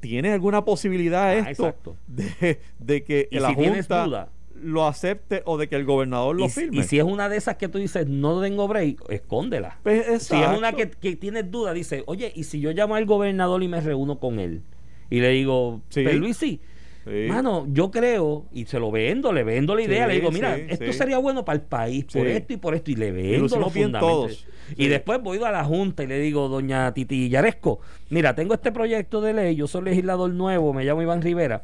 ¿tiene 0.00 0.32
alguna 0.32 0.64
posibilidad 0.64 1.28
Ah, 1.30 1.50
esto 1.50 1.66
exacto. 1.66 1.96
de, 2.06 2.60
de 2.78 3.04
que 3.04 3.28
la 3.32 3.48
si 3.48 3.54
Junta 3.54 4.04
duda, 4.04 4.28
lo 4.62 4.86
acepte 4.86 5.42
o 5.46 5.56
de 5.58 5.68
que 5.68 5.76
el 5.76 5.84
gobernador 5.84 6.36
lo 6.36 6.46
y, 6.46 6.48
firme? 6.48 6.78
y 6.78 6.82
si 6.84 6.98
es 6.98 7.04
una 7.04 7.28
de 7.28 7.36
esas 7.36 7.56
que 7.56 7.68
tú 7.68 7.78
dices, 7.78 8.06
no 8.08 8.40
tengo 8.40 8.68
break, 8.68 9.02
escóndela. 9.10 9.78
Pues, 9.82 10.22
Si 10.22 10.36
es 10.40 10.48
una 10.56 10.72
que, 10.72 10.90
que 10.90 11.16
tienes 11.16 11.50
duda, 11.50 11.72
dice, 11.72 12.02
oye, 12.06 12.32
¿y 12.34 12.44
si 12.44 12.60
yo 12.60 12.70
llamo 12.72 12.94
al 12.94 13.04
gobernador 13.06 13.62
y 13.62 13.68
me 13.68 13.80
reúno 13.80 14.18
con 14.18 14.38
él? 14.38 14.62
Y 15.10 15.20
le 15.20 15.30
digo, 15.30 15.80
Sí. 15.90 16.02
Luis, 16.04 16.36
sí. 16.36 16.60
Sí. 17.04 17.26
Mano, 17.28 17.66
yo 17.70 17.90
creo, 17.90 18.46
y 18.52 18.64
se 18.64 18.78
lo 18.78 18.90
vendo, 18.90 19.32
le 19.32 19.44
vendo 19.44 19.74
la 19.74 19.82
idea, 19.82 20.06
Sí, 20.06 20.08
le 20.08 20.20
digo, 20.20 20.30
mira, 20.30 20.56
sí, 20.56 20.62
esto 20.68 20.92
sería 20.92 21.18
bueno 21.18 21.44
para 21.44 21.56
el 21.56 21.62
país, 21.62 22.06
por 22.06 22.26
esto 22.26 22.54
y 22.54 22.56
por 22.56 22.74
esto, 22.74 22.90
y 22.90 22.96
le 22.96 23.12
vendo 23.12 23.58
los 23.58 23.72
fundamentos. 23.72 24.46
Y 24.76 24.88
después 24.88 25.20
voy 25.22 25.38
a 25.44 25.50
la 25.50 25.64
Junta 25.64 26.02
y 26.02 26.06
le 26.06 26.18
digo, 26.18 26.48
doña 26.48 26.92
Titi 26.94 27.28
Yaresco, 27.28 27.80
mira, 28.08 28.34
tengo 28.34 28.54
este 28.54 28.72
proyecto 28.72 29.20
de 29.20 29.34
ley, 29.34 29.54
yo 29.54 29.66
soy 29.66 29.82
legislador 29.82 30.30
nuevo, 30.30 30.72
me 30.72 30.84
llamo 30.84 31.02
Iván 31.02 31.20
Rivera. 31.20 31.62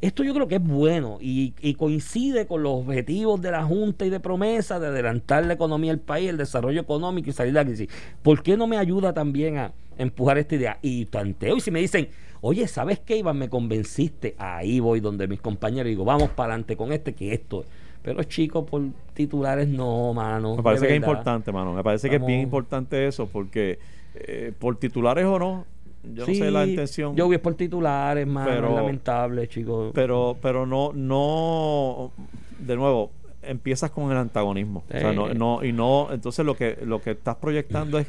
Esto 0.00 0.22
yo 0.22 0.34
creo 0.34 0.46
que 0.46 0.56
es 0.56 0.62
bueno 0.62 1.16
y, 1.22 1.54
y 1.60 1.74
coincide 1.74 2.46
con 2.46 2.62
los 2.62 2.74
objetivos 2.74 3.40
de 3.40 3.50
la 3.50 3.64
Junta 3.64 4.04
y 4.04 4.10
de 4.10 4.20
promesa 4.20 4.78
de 4.78 4.88
adelantar 4.88 5.46
la 5.46 5.54
economía 5.54 5.90
del 5.90 6.00
país, 6.00 6.28
el 6.28 6.36
desarrollo 6.36 6.82
económico 6.82 7.30
y 7.30 7.32
salir 7.32 7.54
de 7.54 7.60
la 7.60 7.64
crisis. 7.64 7.88
¿Por 8.22 8.42
qué 8.42 8.58
no 8.58 8.66
me 8.66 8.76
ayuda 8.76 9.14
también 9.14 9.56
a 9.56 9.72
empujar 9.96 10.36
esta 10.36 10.54
idea? 10.54 10.78
Y 10.82 11.06
tanteo, 11.06 11.56
y 11.56 11.60
si 11.60 11.70
me 11.70 11.80
dicen, 11.80 12.08
oye, 12.46 12.68
¿sabes 12.68 13.00
qué, 13.00 13.16
Iván? 13.16 13.38
Me 13.38 13.48
convenciste. 13.48 14.34
Ahí 14.38 14.80
voy 14.80 15.00
donde 15.00 15.26
mis 15.26 15.40
compañeros 15.40 15.86
y 15.86 15.90
digo, 15.90 16.04
vamos 16.04 16.30
para 16.30 16.52
adelante 16.52 16.76
con 16.76 16.92
este, 16.92 17.14
que 17.14 17.32
esto. 17.32 17.64
Pero 18.02 18.22
chicos, 18.22 18.64
por 18.68 18.82
titulares 19.14 19.66
no, 19.66 20.14
mano. 20.14 20.56
Me 20.56 20.62
parece 20.62 20.86
que 20.86 20.92
es 20.92 20.96
importante, 20.96 21.50
mano. 21.50 21.72
Me 21.72 21.82
parece 21.82 22.08
que 22.08 22.16
es 22.16 22.24
bien 22.24 22.40
importante 22.40 23.06
eso, 23.06 23.26
porque 23.26 23.78
eh, 24.14 24.52
por 24.58 24.76
titulares 24.76 25.24
o 25.24 25.38
no, 25.38 25.66
yo 26.14 26.24
Sí, 26.24 26.38
no 26.38 26.44
sé 26.44 26.50
la 26.52 26.66
intención. 26.66 27.16
Yo 27.16 27.26
voy 27.26 27.38
por 27.38 27.54
titulares, 27.54 28.26
mano. 28.26 28.48
Pero- 28.48 28.68
es 28.68 28.74
lamentable, 28.76 29.48
chicos. 29.48 29.90
pero, 29.92 30.36
pero 30.40 30.66
no, 30.66 30.92
no, 30.94 32.12
de 32.60 32.76
nuevo, 32.76 33.10
empiezas 33.42 33.90
con 33.90 34.10
el 34.12 34.18
antagonismo. 34.18 34.84
O 34.88 34.92
sea, 34.92 35.12
no, 35.12 35.34
no, 35.34 35.64
y 35.64 35.72
no, 35.72 36.08
entonces 36.12 36.46
lo 36.46 36.54
que, 36.54 36.78
lo 36.84 37.00
que 37.00 37.12
estás 37.12 37.36
proyectando 37.36 37.98
es 37.98 38.06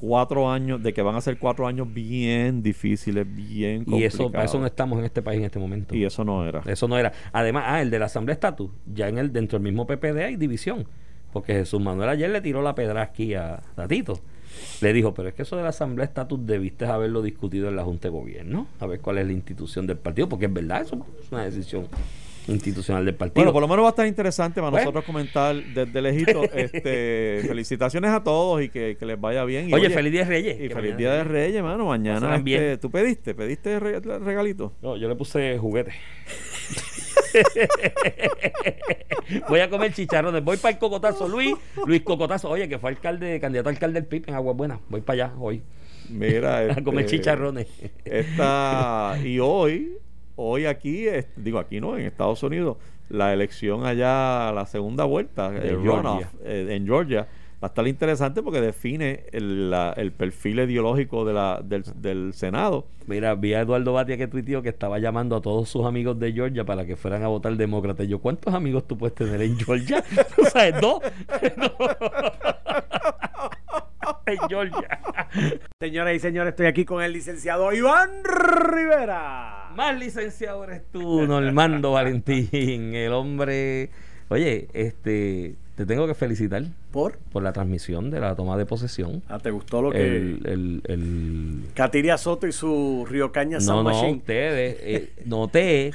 cuatro 0.00 0.50
años, 0.50 0.82
de 0.82 0.94
que 0.94 1.02
van 1.02 1.14
a 1.14 1.20
ser 1.20 1.38
cuatro 1.38 1.66
años 1.66 1.92
bien 1.92 2.62
difíciles, 2.62 3.26
bien 3.32 3.82
y 3.82 3.84
complicados. 3.84 4.14
eso, 4.14 4.32
para 4.32 4.44
eso 4.44 4.58
no 4.58 4.66
estamos 4.66 4.98
en 4.98 5.04
este 5.04 5.20
país 5.20 5.38
en 5.38 5.44
este 5.44 5.58
momento. 5.58 5.94
Y 5.94 6.04
eso 6.04 6.24
no 6.24 6.46
era. 6.46 6.62
Eso 6.66 6.88
no 6.88 6.98
era. 6.98 7.12
Además, 7.32 7.64
ah, 7.66 7.82
el 7.82 7.90
de 7.90 7.98
la 7.98 8.06
Asamblea 8.06 8.32
Estatus, 8.32 8.70
ya 8.92 9.08
en 9.08 9.18
el 9.18 9.32
dentro 9.32 9.58
del 9.58 9.64
mismo 9.64 9.86
PPD 9.86 10.24
hay 10.24 10.36
división. 10.36 10.86
Porque 11.32 11.52
Jesús 11.52 11.80
Manuel 11.80 12.08
ayer 12.08 12.30
le 12.30 12.40
tiró 12.40 12.62
la 12.62 12.74
pedra 12.74 13.02
aquí 13.02 13.34
a 13.34 13.60
Tatito. 13.76 14.18
Le 14.80 14.92
dijo, 14.92 15.14
pero 15.14 15.28
es 15.28 15.34
que 15.34 15.42
eso 15.42 15.56
de 15.56 15.62
la 15.62 15.68
Asamblea 15.68 16.04
Estatus 16.04 16.44
debiste 16.44 16.86
haberlo 16.86 17.22
discutido 17.22 17.68
en 17.68 17.76
la 17.76 17.84
Junta 17.84 18.08
de 18.08 18.12
Gobierno, 18.12 18.66
a 18.80 18.86
ver 18.86 19.00
cuál 19.00 19.18
es 19.18 19.26
la 19.26 19.32
institución 19.32 19.86
del 19.86 19.98
partido, 19.98 20.28
porque 20.28 20.46
es 20.46 20.52
verdad, 20.52 20.82
eso 20.82 21.06
es 21.22 21.30
una 21.30 21.44
decisión 21.44 21.86
institucional 22.48 23.04
del 23.04 23.14
partido. 23.14 23.34
Bueno, 23.42 23.52
por 23.52 23.62
lo 23.62 23.68
menos 23.68 23.84
va 23.84 23.88
a 23.88 23.90
estar 23.90 24.06
interesante 24.06 24.60
para 24.60 24.70
Pues. 24.70 24.82
nosotros 24.82 25.04
comentar 25.04 25.54
desde 25.56 26.02
lejito. 26.02 26.42
Este, 26.54 27.42
felicitaciones 27.46 28.10
a 28.10 28.22
todos 28.22 28.62
y 28.62 28.68
que, 28.68 28.96
que 28.98 29.06
les 29.06 29.20
vaya 29.20 29.44
bien. 29.44 29.70
Y, 29.70 29.74
oye, 29.74 29.90
feliz 29.90 30.12
día 30.12 30.22
de 30.24 30.28
Reyes. 30.28 30.60
Y 30.60 30.68
feliz 30.68 30.96
día 30.96 31.12
de 31.12 31.24
Reyes, 31.24 31.62
mano. 31.62 31.86
Mañana 31.86 32.36
este, 32.36 32.78
tú 32.78 32.90
pediste, 32.90 33.34
pediste 33.34 33.78
re- 33.80 34.00
regalito. 34.00 34.72
No, 34.82 34.96
yo 34.96 35.08
le 35.08 35.16
puse 35.16 35.58
juguete. 35.58 35.92
voy 39.48 39.60
a 39.60 39.70
comer 39.70 39.92
chicharrones. 39.92 40.42
Voy 40.42 40.56
para 40.56 40.72
el 40.72 40.78
cocotazo. 40.78 41.28
Luis, 41.28 41.54
Luis 41.86 42.02
Cocotazo. 42.02 42.48
Oye, 42.50 42.68
que 42.68 42.78
fue 42.78 42.90
alcalde, 42.90 43.38
candidato 43.40 43.68
a 43.68 43.72
alcalde 43.72 44.00
del 44.00 44.08
PIB 44.08 44.24
en 44.28 44.34
Agua 44.34 44.52
Buena. 44.52 44.80
Voy 44.88 45.00
para 45.00 45.24
allá 45.26 45.34
hoy 45.38 45.62
Mira, 46.08 46.58
a 46.76 46.82
comer 46.82 47.04
este, 47.04 47.18
chicharrones. 47.18 47.68
Esta, 48.04 49.16
y 49.24 49.38
hoy, 49.38 49.92
hoy 50.40 50.66
aquí, 50.66 51.06
es- 51.06 51.26
digo 51.36 51.58
aquí 51.58 51.80
no, 51.80 51.96
en 51.96 52.04
Estados 52.06 52.42
Unidos, 52.42 52.76
la 53.08 53.32
elección 53.32 53.84
allá, 53.86 54.52
la 54.52 54.66
segunda 54.66 55.04
vuelta, 55.04 55.50
De 55.50 55.68
el 55.68 55.80
Georgia. 55.82 56.02
runoff, 56.12 56.34
eh, 56.44 56.66
en 56.70 56.86
Georgia, 56.86 57.28
va 57.62 57.66
a 57.66 57.70
estar 57.70 57.86
interesante 57.86 58.42
porque 58.42 58.60
define 58.60 59.24
el, 59.32 59.70
la- 59.70 59.92
el 59.96 60.12
perfil 60.12 60.60
ideológico 60.60 61.24
de 61.24 61.32
la, 61.34 61.60
del, 61.62 61.82
del 61.96 62.32
Senado. 62.34 62.86
Mira, 63.06 63.34
vi 63.34 63.52
a 63.54 63.60
Eduardo 63.62 63.92
Batia 63.92 64.16
que 64.16 64.28
tuiteó 64.28 64.62
que 64.62 64.68
estaba 64.68 64.98
llamando 64.98 65.34
a 65.36 65.40
todos 65.42 65.68
sus 65.68 65.84
amigos 65.84 66.18
de 66.20 66.32
Georgia 66.32 66.64
para 66.64 66.86
que 66.86 66.94
fueran 66.96 67.22
a 67.24 67.28
votar 67.28 67.54
demócrata. 67.56 68.04
Y 68.04 68.08
yo, 68.08 68.20
¿cuántos 68.20 68.54
amigos 68.54 68.86
tú 68.86 68.96
puedes 68.96 69.14
tener 69.16 69.42
en 69.42 69.58
Georgia? 69.58 70.02
¿Tú 70.36 70.44
sabes? 70.44 70.80
¿Dos? 70.80 71.00
en 74.26 74.38
Georgia. 74.48 75.00
Señoras 75.80 76.14
y 76.14 76.18
señores, 76.18 76.50
estoy 76.52 76.66
aquí 76.66 76.84
con 76.84 77.02
el 77.02 77.12
licenciado 77.12 77.72
Iván 77.72 78.10
Rivera. 78.24 79.70
Más 79.74 79.98
licenciado 79.98 80.64
eres 80.64 80.82
tú, 80.92 81.26
Normando 81.26 81.92
Valentín, 81.92 82.94
el 82.94 83.12
hombre. 83.12 83.90
Oye, 84.28 84.68
este, 84.74 85.54
te 85.74 85.86
tengo 85.86 86.06
que 86.06 86.14
felicitar 86.14 86.62
¿Por? 86.92 87.18
por 87.32 87.42
la 87.42 87.52
transmisión 87.52 88.10
de 88.10 88.20
la 88.20 88.34
toma 88.36 88.56
de 88.56 88.64
posesión. 88.66 89.22
Ah, 89.28 89.38
¿te 89.40 89.50
gustó 89.50 89.82
lo 89.82 89.90
que...? 89.90 89.98
El, 90.06 90.40
el, 90.44 90.82
el- 90.86 91.64
Katiria 91.74 92.16
Soto 92.16 92.46
y 92.46 92.52
su 92.52 93.06
Río 93.08 93.32
Caña 93.32 93.58
no, 93.58 93.60
Sound 93.64 93.88
no, 93.88 93.94
Machine. 93.94 94.18
ustedes, 94.18 94.76
eh, 94.80 95.12
noté 95.24 95.92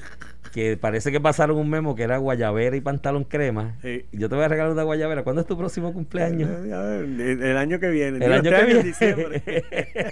que 0.55 0.77
parece 0.77 1.11
que 1.11 1.19
pasaron 1.19 1.57
un 1.57 1.69
memo 1.69 1.95
que 1.95 2.03
era 2.03 2.15
guayabera 2.15 2.77
y 2.77 2.79
pantalón 2.81 3.25
crema. 3.25 3.75
Sí. 3.81 4.05
Yo 4.13 4.29
te 4.29 4.35
voy 4.35 4.45
a 4.45 4.47
regalar 4.47 4.71
una 4.71 4.83
guayabera. 4.83 5.23
¿Cuándo 5.25 5.41
es 5.41 5.47
tu 5.47 5.57
próximo 5.57 5.91
cumpleaños? 5.91 6.49
Eh, 6.49 6.99
el, 7.03 7.43
el 7.43 7.57
año 7.57 7.77
que 7.77 7.89
viene. 7.89 8.25
El 8.25 8.31
año 8.31 8.49
este 8.49 8.55
que 8.55 8.61
en 8.61 8.65
viene. 8.67 8.83
diciembre. 8.83 9.39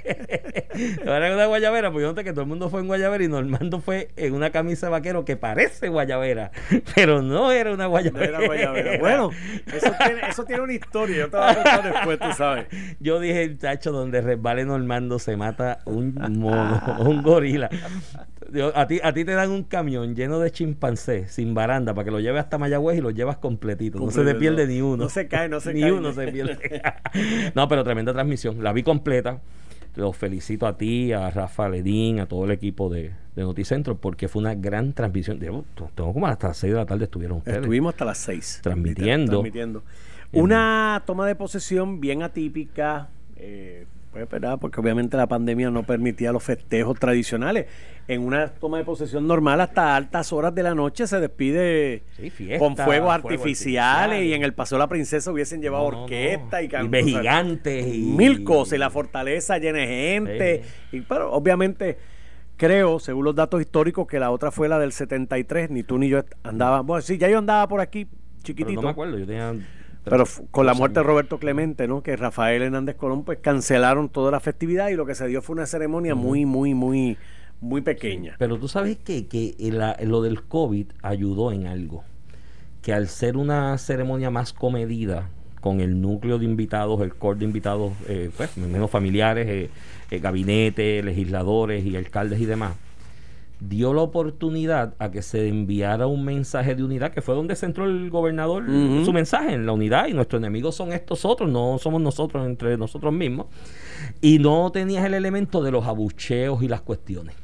Te 0.73 1.03
voy 1.05 1.13
a 1.13 1.19
regalar 1.19 1.33
una 1.35 1.45
guayabera 1.45 1.91
porque 1.91 2.01
yo 2.01 2.09
noté 2.09 2.23
que 2.25 2.31
todo 2.31 2.41
el 2.41 2.47
mundo 2.47 2.69
fue 2.69 2.81
en 2.81 2.87
guayabera 2.87 3.23
y 3.23 3.27
Normando 3.29 3.79
fue 3.79 4.09
en 4.17 4.33
una 4.33 4.49
camisa 4.51 4.89
vaquero 4.89 5.23
que 5.23 5.37
parece 5.37 5.87
guayabera, 5.87 6.51
pero 6.95 7.21
no 7.21 7.51
era 7.51 7.71
una 7.73 7.83
No 7.85 7.89
guayabera. 7.91 8.25
era 8.39 8.45
guayabera. 8.45 8.99
Bueno, 8.99 9.29
eso 9.71 9.91
tiene, 10.05 10.21
eso 10.29 10.43
tiene 10.43 10.61
una 10.63 10.73
historia. 10.73 11.17
Yo 11.17 11.29
te 11.29 11.37
voy 11.37 11.45
a 11.47 11.53
contar 11.55 11.83
después, 11.83 12.19
tú 12.19 12.31
sabes. 12.35 12.65
Yo 12.99 13.19
dije, 13.19 13.55
chacho, 13.57 13.91
donde 13.93 14.19
resbale 14.21 14.65
Normando 14.65 15.19
se 15.19 15.37
mata 15.37 15.79
un 15.85 16.15
mono, 16.39 16.81
un 16.99 17.21
gorila. 17.21 17.69
A, 18.75 18.87
ti, 18.87 18.99
a 19.03 19.13
ti 19.13 19.25
te 19.25 19.33
dan 19.33 19.51
un 19.51 19.63
camión 19.63 20.15
lleno 20.15 20.39
de 20.39 20.51
chimpancés 20.51 21.31
sin 21.31 21.53
baranda 21.53 21.93
para 21.93 22.05
que 22.05 22.11
lo 22.11 22.19
lleves 22.19 22.41
hasta 22.43 22.57
Mayagüez 22.57 22.97
y 22.97 23.01
lo 23.01 23.09
llevas 23.11 23.37
completito. 23.37 23.99
no 23.99 24.11
se 24.11 24.23
te 24.23 24.35
pierde 24.35 24.65
no. 24.65 24.71
ni 24.71 24.81
uno. 24.81 24.97
No 25.03 25.09
se 25.09 25.27
cae, 25.27 25.49
no 25.49 25.59
se 25.61 25.73
ni 25.73 25.81
cae. 25.81 25.91
uno 25.91 26.13
se 26.13 26.31
pierde. 26.31 26.81
no, 27.55 27.67
pero 27.67 27.83
tremenda 27.83 28.13
transmisión. 28.13 28.63
La 28.63 28.73
vi 28.73 28.83
completa. 28.83 29.39
Los 29.95 30.17
felicito 30.17 30.65
a 30.65 30.75
ti, 30.75 31.13
a 31.13 31.29
Rafa 31.29 31.69
Ledín, 31.69 32.19
a 32.19 32.25
todo 32.25 32.45
el 32.45 32.51
equipo 32.51 32.89
de, 32.89 33.11
de 33.35 33.41
Noticentro, 33.43 33.95
porque 33.97 34.27
fue 34.27 34.41
una 34.41 34.55
gran 34.55 34.93
transmisión. 34.93 35.37
Tengo 35.37 35.65
como 35.95 36.25
hasta 36.25 36.47
las 36.47 36.57
6 36.57 36.73
de 36.73 36.79
la 36.79 36.85
tarde 36.85 37.03
estuvieron 37.03 37.37
ustedes. 37.37 37.57
Estuvimos 37.59 37.93
hasta 37.93 38.05
las 38.05 38.17
6. 38.17 38.59
Transmitiendo. 38.63 39.31
transmitiendo. 39.31 39.83
Una 40.31 41.03
toma 41.05 41.27
de 41.27 41.35
posesión 41.35 42.01
bien 42.01 42.23
atípica. 42.23 43.09
eh, 43.37 43.85
pues, 44.13 44.29
¿verdad? 44.29 44.59
Porque 44.59 44.79
obviamente 44.79 45.17
la 45.17 45.27
pandemia 45.27 45.71
no 45.71 45.83
permitía 45.83 46.31
los 46.31 46.43
festejos 46.43 46.99
tradicionales. 46.99 47.65
En 48.07 48.21
una 48.21 48.49
toma 48.49 48.77
de 48.79 48.83
posesión 48.83 49.25
normal, 49.27 49.61
hasta 49.61 49.95
altas 49.95 50.33
horas 50.33 50.53
de 50.53 50.61
la 50.63 50.75
noche 50.75 51.07
se 51.07 51.19
despide 51.21 52.03
Sí, 52.17 52.29
fiesta, 52.29 52.59
con 52.59 52.75
fuegos 52.75 53.13
artificiales 53.13 54.23
y 54.23 54.33
en 54.33 54.43
el 54.43 54.53
Paseo 54.53 54.77
de 54.77 54.83
la 54.83 54.89
Princesa 54.89 55.31
hubiesen 55.31 55.61
llevado 55.61 55.85
No, 55.85 55.91
no, 55.91 55.97
no. 55.99 56.03
orquesta 56.03 56.61
y, 56.61 56.67
can- 56.67 56.91
de 56.91 56.99
o 57.01 57.03
sea, 57.07 57.19
gigantes 57.19 57.87
y 57.95 57.99
mil 57.99 58.43
cosas 58.43 58.73
y 58.73 58.77
la 58.79 58.89
fortaleza 58.89 59.57
llena 59.57 59.79
de 59.79 59.87
gente 59.87 60.63
y 60.91 60.99
pero 61.01 61.31
obviamente 61.31 61.97
creo 62.57 62.99
según 62.99 63.23
los 63.25 63.35
datos 63.35 63.61
históricos 63.61 64.05
que 64.07 64.19
la 64.19 64.31
otra 64.31 64.51
fue 64.51 64.67
la 64.67 64.79
del 64.79 64.91
73 64.91 65.69
ni 65.69 65.83
tú 65.83 65.97
ni 65.97 66.09
yo 66.09 66.23
andábamos 66.43 66.85
bueno 66.85 67.01
sí 67.01 67.17
ya 67.17 67.29
yo 67.29 67.37
andaba 67.37 67.67
por 67.67 67.79
aquí 67.79 68.05
Pero 68.05 68.43
chiquitito 68.43 68.81
no 68.81 68.87
me 68.87 68.91
acuerdo, 68.91 69.17
yo 69.17 69.25
tenía. 69.25 69.53
pero 70.03 70.25
con 70.51 70.65
la 70.65 70.73
muerte 70.73 70.99
de. 70.99 71.03
Roberto 71.05 71.39
Clemente 71.39 71.87
no 71.87 72.03
que 72.03 72.15
Rafael 72.17 72.61
Hernández 72.61 72.95
Colón 72.97 73.23
pues 73.23 73.39
cancelaron 73.39 74.09
toda 74.09 74.29
la 74.29 74.39
festividad 74.41 74.89
y 74.89 74.95
lo 74.95 75.05
que 75.05 75.15
se 75.15 75.25
dio 75.27 75.41
fue 75.41 75.53
una 75.55 75.65
ceremonia 75.65 76.15
muy 76.15 76.45
muy 76.45 76.73
muy 76.73 77.17
muy 77.63 77.81
pequeña 77.81 78.35
Pero 78.37 78.57
tú 78.57 78.67
sabes 78.67 78.97
que, 78.97 79.27
que 79.27 79.55
la- 79.71 79.97
lo 80.03 80.21
del 80.21 80.43
COVID 80.43 80.87
ayudó 81.01 81.51
en 81.51 81.65
algo. 81.67 82.03
Que 82.81 82.93
al 82.93 83.07
ser 83.07 83.37
una 83.37 83.77
ceremonia 83.77 84.29
más 84.29 84.51
comedida, 84.51 85.29
con 85.61 85.79
el 85.79 86.01
núcleo 86.01 86.39
de 86.39 86.45
invitados, 86.45 86.99
el 87.01 87.15
core 87.15 87.39
de 87.39 87.45
invitados, 87.45 87.93
eh, 88.09 88.29
pues, 88.35 88.57
menos 88.57 88.91
familiares, 88.91 89.47
eh, 89.47 89.69
eh, 90.11 90.19
gabinete, 90.19 91.01
legisladores 91.03 91.85
y 91.85 91.95
alcaldes 91.95 92.41
y 92.41 92.45
demás, 92.45 92.73
dio 93.61 93.93
la 93.93 94.01
oportunidad 94.01 94.93
a 94.99 95.09
que 95.09 95.21
se 95.21 95.47
enviara 95.47 96.05
un 96.05 96.25
mensaje 96.25 96.75
de 96.75 96.83
unidad, 96.83 97.13
que 97.13 97.21
fue 97.21 97.33
donde 97.33 97.55
centró 97.55 97.85
el 97.85 98.09
gobernador 98.09 98.65
su 99.05 99.13
mensaje, 99.13 99.53
en 99.53 99.65
la 99.65 99.71
unidad, 99.71 100.07
y 100.07 100.13
nuestros 100.13 100.41
enemigos 100.41 100.75
son 100.75 100.91
estos 100.91 101.23
otros, 101.23 101.49
no 101.49 101.77
somos 101.79 102.01
nosotros 102.01 102.45
entre 102.45 102.75
nosotros 102.77 103.13
mismos, 103.13 103.45
y 104.19 104.39
no 104.39 104.69
tenías 104.73 105.05
el 105.05 105.13
elemento 105.13 105.63
de 105.63 105.71
los 105.71 105.85
abucheos 105.85 106.61
y 106.61 106.67
las 106.67 106.81
cuestiones. 106.81 107.35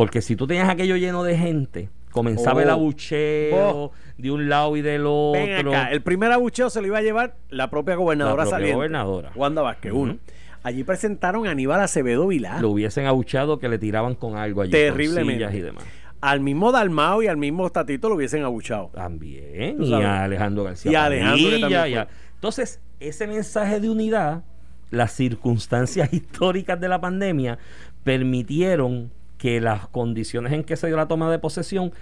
Porque 0.00 0.22
si 0.22 0.34
tú 0.34 0.46
tenías 0.46 0.68
aquello 0.68 0.96
lleno 0.96 1.22
de 1.22 1.36
gente, 1.36 1.90
comenzaba 2.10 2.60
Oh. 2.60 2.62
el 2.62 2.70
abucheo 2.70 3.56
Oh. 3.68 3.92
de 4.16 4.30
un 4.30 4.48
lado 4.48 4.74
y 4.76 4.82
del 4.82 5.02
otro. 5.06 5.32
Ven 5.32 5.68
acá, 5.68 5.90
el 5.90 6.00
primer 6.00 6.32
abucheo 6.32 6.70
se 6.70 6.80
lo 6.80 6.86
iba 6.86 6.98
a 6.98 7.02
llevar 7.02 7.36
la 7.50 7.68
propia 7.68 7.96
gobernadora 7.96 8.36
La 8.36 8.42
propia 8.44 8.56
saliente 8.56 8.74
gobernadora. 8.76 9.32
Wanda 9.34 9.60
Vázquez 9.62 9.92
uno 9.92 10.16
allí 10.62 10.84
presentaron 10.84 11.46
a 11.46 11.50
Aníbal 11.52 11.80
Acevedo 11.80 12.26
Vilá 12.26 12.60
Lo 12.60 12.70
hubiesen 12.70 13.06
abucheado 13.06 13.58
que 13.58 13.68
le 13.68 13.78
tiraban 13.78 14.14
con 14.14 14.36
algo 14.36 14.62
allí. 14.62 14.70
Terriblemente. 14.72 15.56
Y 15.56 15.60
demás. 15.60 15.84
al 16.22 16.40
mismo 16.40 16.72
Dalmao 16.72 17.22
y 17.22 17.28
al 17.28 17.36
mismo 17.38 17.68
Tatito 17.70 18.08
lo 18.08 18.14
hubiesen 18.16 18.42
abuchado 18.42 18.90
También. 18.94 19.82
Y 19.82 19.92
a 19.94 20.24
Alejandro 20.24 20.64
García. 20.64 20.92
Y 20.92 20.94
a 20.94 21.04
Alejandro, 21.04 21.50
que 21.50 21.58
también 21.60 21.88
y 21.88 21.94
a- 21.94 22.04
fue. 22.06 22.14
Entonces, 22.34 22.80
ese 23.00 23.26
mensaje 23.26 23.80
de 23.80 23.88
unidad, 23.90 24.44
las 24.90 25.12
circunstancias 25.12 26.10
históricas 26.14 26.80
de 26.80 26.88
la 26.88 27.00
pandemia 27.00 27.58
permitieron 28.04 29.10
que 29.40 29.58
las 29.58 29.88
condiciones 29.88 30.52
en 30.52 30.64
que 30.64 30.76
se 30.76 30.86
dio 30.86 30.98
la 30.98 31.08
toma 31.08 31.30
de 31.30 31.38
posesión 31.38 31.92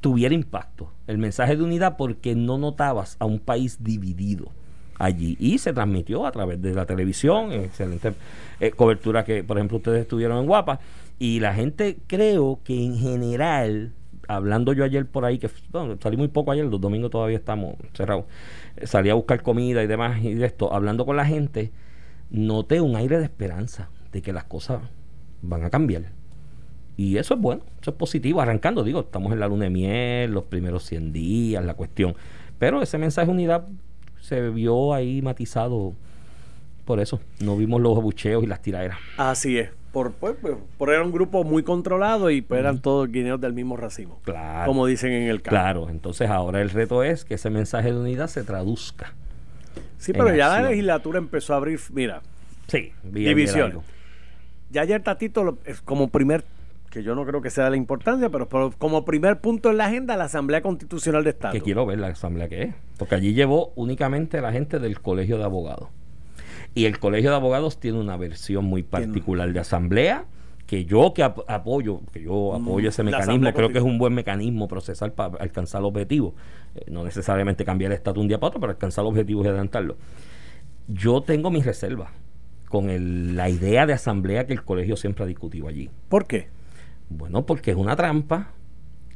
tuviera 0.00 0.34
impacto. 0.34 0.90
El 1.06 1.18
mensaje 1.18 1.56
de 1.56 1.62
unidad 1.62 1.96
porque 1.96 2.34
no 2.34 2.58
notabas 2.58 3.16
a 3.20 3.26
un 3.26 3.38
país 3.38 3.82
dividido 3.84 4.48
allí 4.98 5.36
y 5.38 5.58
se 5.58 5.72
transmitió 5.72 6.26
a 6.26 6.32
través 6.32 6.60
de 6.60 6.74
la 6.74 6.84
televisión, 6.84 7.52
excelente 7.52 8.12
eh, 8.58 8.72
cobertura 8.72 9.24
que 9.24 9.44
por 9.44 9.56
ejemplo 9.56 9.76
ustedes 9.78 10.02
estuvieron 10.02 10.38
en 10.38 10.46
Guapa 10.46 10.80
y 11.20 11.38
la 11.38 11.54
gente 11.54 11.96
creo 12.08 12.58
que 12.64 12.84
en 12.84 12.98
general 12.98 13.92
hablando 14.26 14.72
yo 14.72 14.82
ayer 14.82 15.06
por 15.06 15.24
ahí 15.24 15.38
que 15.38 15.48
bueno, 15.70 15.96
salí 16.02 16.16
muy 16.16 16.28
poco 16.28 16.50
ayer, 16.50 16.64
los 16.64 16.80
domingos 16.80 17.12
todavía 17.12 17.38
estamos 17.38 17.76
cerrados. 17.92 18.24
eh, 18.76 18.86
salí 18.88 19.10
a 19.10 19.14
buscar 19.14 19.42
comida 19.42 19.80
y 19.84 19.86
demás 19.86 20.24
y 20.24 20.34
de 20.34 20.44
esto, 20.44 20.74
hablando 20.74 21.06
con 21.06 21.16
la 21.16 21.24
gente, 21.24 21.70
noté 22.30 22.80
un 22.80 22.96
aire 22.96 23.18
de 23.18 23.24
esperanza 23.24 23.90
de 24.10 24.22
que 24.22 24.32
las 24.32 24.44
cosas 24.44 24.80
van 25.40 25.62
a 25.62 25.70
cambiar. 25.70 26.23
Y 26.96 27.16
eso 27.18 27.34
es 27.34 27.40
bueno, 27.40 27.62
eso 27.80 27.90
es 27.90 27.96
positivo, 27.96 28.40
arrancando, 28.40 28.84
digo, 28.84 29.00
estamos 29.00 29.32
en 29.32 29.40
la 29.40 29.48
luna 29.48 29.64
de 29.64 29.70
miel, 29.70 30.30
los 30.32 30.44
primeros 30.44 30.84
100 30.84 31.12
días, 31.12 31.64
la 31.64 31.74
cuestión. 31.74 32.14
Pero 32.58 32.82
ese 32.82 32.98
mensaje 32.98 33.26
de 33.26 33.32
unidad 33.32 33.66
se 34.20 34.48
vio 34.50 34.94
ahí 34.94 35.20
matizado 35.20 35.92
por 36.84 37.00
eso. 37.00 37.20
No 37.40 37.56
vimos 37.56 37.80
los 37.80 37.96
abucheos 37.96 38.44
y 38.44 38.46
las 38.46 38.62
tiraderas. 38.62 38.98
así 39.16 39.58
es 39.58 39.70
por, 39.92 40.10
pues, 40.12 40.34
pues, 40.42 40.56
por 40.76 40.90
era 40.90 41.04
un 41.04 41.12
grupo 41.12 41.44
muy 41.44 41.62
controlado 41.62 42.28
y 42.28 42.42
pues, 42.42 42.58
eran 42.58 42.80
todos 42.80 43.08
guineos 43.12 43.40
del 43.40 43.52
mismo 43.52 43.76
racimo 43.76 44.18
Claro. 44.24 44.66
como 44.66 44.86
dicen 44.86 45.12
en 45.12 45.28
el 45.28 45.36
campo 45.40 45.50
Claro, 45.50 45.88
entonces 45.88 46.28
ahora 46.30 46.60
el 46.60 46.70
reto 46.70 47.04
es 47.04 47.24
que 47.24 47.34
ese 47.34 47.48
mensaje 47.48 47.92
de 47.92 47.98
unidad 48.00 48.26
se 48.26 48.42
traduzca. 48.42 49.14
sí 49.98 50.12
pero 50.12 50.34
ya 50.34 50.48
la 50.48 50.68
legislatura 50.70 51.18
empezó 51.18 51.54
a 51.54 51.58
abrir 51.58 51.78
mira 51.92 52.22
Sí, 52.66 52.90
vi- 53.04 53.24
División. 53.24 53.82
ya 54.70 54.82
ayer 54.82 55.00
Tatito 55.00 55.58
como 55.84 56.08
primer 56.08 56.42
que 56.94 57.02
yo 57.02 57.14
no 57.14 57.26
creo 57.26 57.42
que 57.42 57.50
sea 57.50 57.64
de 57.64 57.70
la 57.70 57.76
importancia 57.76 58.30
pero, 58.30 58.48
como 58.78 59.04
primer 59.04 59.40
punto 59.40 59.70
en 59.70 59.76
la 59.78 59.86
agenda 59.86 60.16
la 60.16 60.24
Asamblea 60.24 60.62
Constitucional 60.62 61.24
de 61.24 61.30
Estado 61.30 61.52
Que 61.52 61.60
quiero 61.60 61.84
ver 61.84 61.98
la 61.98 62.06
asamblea 62.06 62.48
que 62.48 62.62
es. 62.62 62.74
Porque 62.98 63.16
allí 63.16 63.34
llevó 63.34 63.72
únicamente 63.74 64.40
la 64.40 64.52
gente 64.52 64.78
del 64.78 65.00
colegio 65.00 65.36
de 65.36 65.44
abogados. 65.44 65.88
Y 66.74 66.86
el 66.86 66.98
colegio 66.98 67.30
de 67.30 67.36
abogados 67.36 67.78
tiene 67.78 67.98
una 68.00 68.16
versión 68.16 68.64
muy 68.64 68.82
particular 68.82 69.52
de 69.52 69.60
asamblea 69.60 70.24
que 70.66 70.86
yo 70.86 71.12
que 71.14 71.22
ap- 71.22 71.40
apoyo, 71.48 72.00
que 72.12 72.22
yo 72.22 72.54
apoyo 72.54 72.88
ese 72.88 73.02
Mm, 73.02 73.06
mecanismo, 73.06 73.52
creo 73.52 73.68
que 73.70 73.78
es 73.78 73.84
un 73.84 73.98
buen 73.98 74.14
mecanismo 74.14 74.66
procesal 74.66 75.12
para 75.12 75.36
alcanzar 75.38 75.80
el 75.80 75.86
objetivo. 75.86 76.34
Eh, 76.74 76.84
no 76.90 77.04
necesariamente 77.04 77.64
cambiar 77.64 77.90
el 77.92 77.96
estatus 77.98 78.22
un 78.22 78.28
día 78.28 78.38
para 78.38 78.48
otro, 78.48 78.60
pero 78.60 78.70
alcanzar 78.72 79.04
los 79.04 79.10
objetivos 79.12 79.44
y 79.44 79.48
adelantarlo. 79.48 79.96
Yo 80.88 81.20
tengo 81.22 81.50
mis 81.50 81.64
reservas 81.66 82.10
con 82.68 82.88
el- 82.90 83.36
la 83.36 83.48
idea 83.50 83.84
de 83.86 83.92
asamblea 83.92 84.46
que 84.46 84.52
el 84.52 84.62
colegio 84.64 84.96
siempre 84.96 85.24
ha 85.24 85.26
discutido 85.26 85.68
allí. 85.68 85.90
¿por 86.08 86.26
qué? 86.26 86.48
Bueno, 87.16 87.46
porque 87.46 87.70
es 87.70 87.76
una 87.76 87.94
trampa. 87.94 88.50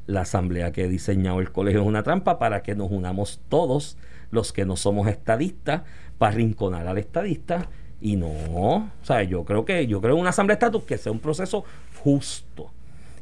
La 0.06 0.22
asamblea 0.22 0.72
que 0.72 0.84
ha 0.84 0.88
diseñado 0.88 1.40
el 1.40 1.52
colegio 1.52 1.82
es 1.82 1.86
una 1.86 2.02
trampa 2.02 2.38
para 2.38 2.62
que 2.62 2.74
nos 2.74 2.90
unamos 2.90 3.40
todos 3.48 3.98
los 4.30 4.52
que 4.52 4.64
no 4.64 4.76
somos 4.76 5.08
estadistas 5.08 5.82
para 6.16 6.32
rinconar 6.32 6.86
al 6.86 6.96
estadista 6.96 7.68
y 8.00 8.16
no, 8.16 8.28
o 8.28 8.90
sea, 9.02 9.22
yo 9.24 9.44
creo 9.44 9.64
que 9.64 9.86
yo 9.86 10.00
creo 10.00 10.16
una 10.16 10.30
asamblea 10.30 10.56
de 10.56 10.64
estatus 10.64 10.84
que 10.84 10.98
sea 10.98 11.12
un 11.12 11.18
proceso 11.18 11.64
justo 12.02 12.70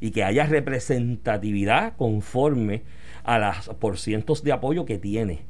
y 0.01 0.11
que 0.11 0.23
haya 0.23 0.47
representatividad 0.47 1.97
conforme 1.97 2.83
a 3.25 3.39
las 3.39 3.69
porcientos 3.71 4.45
de 4.45 4.53
apoyo 4.53 4.85
que 4.85 4.99
tiene 4.99 5.41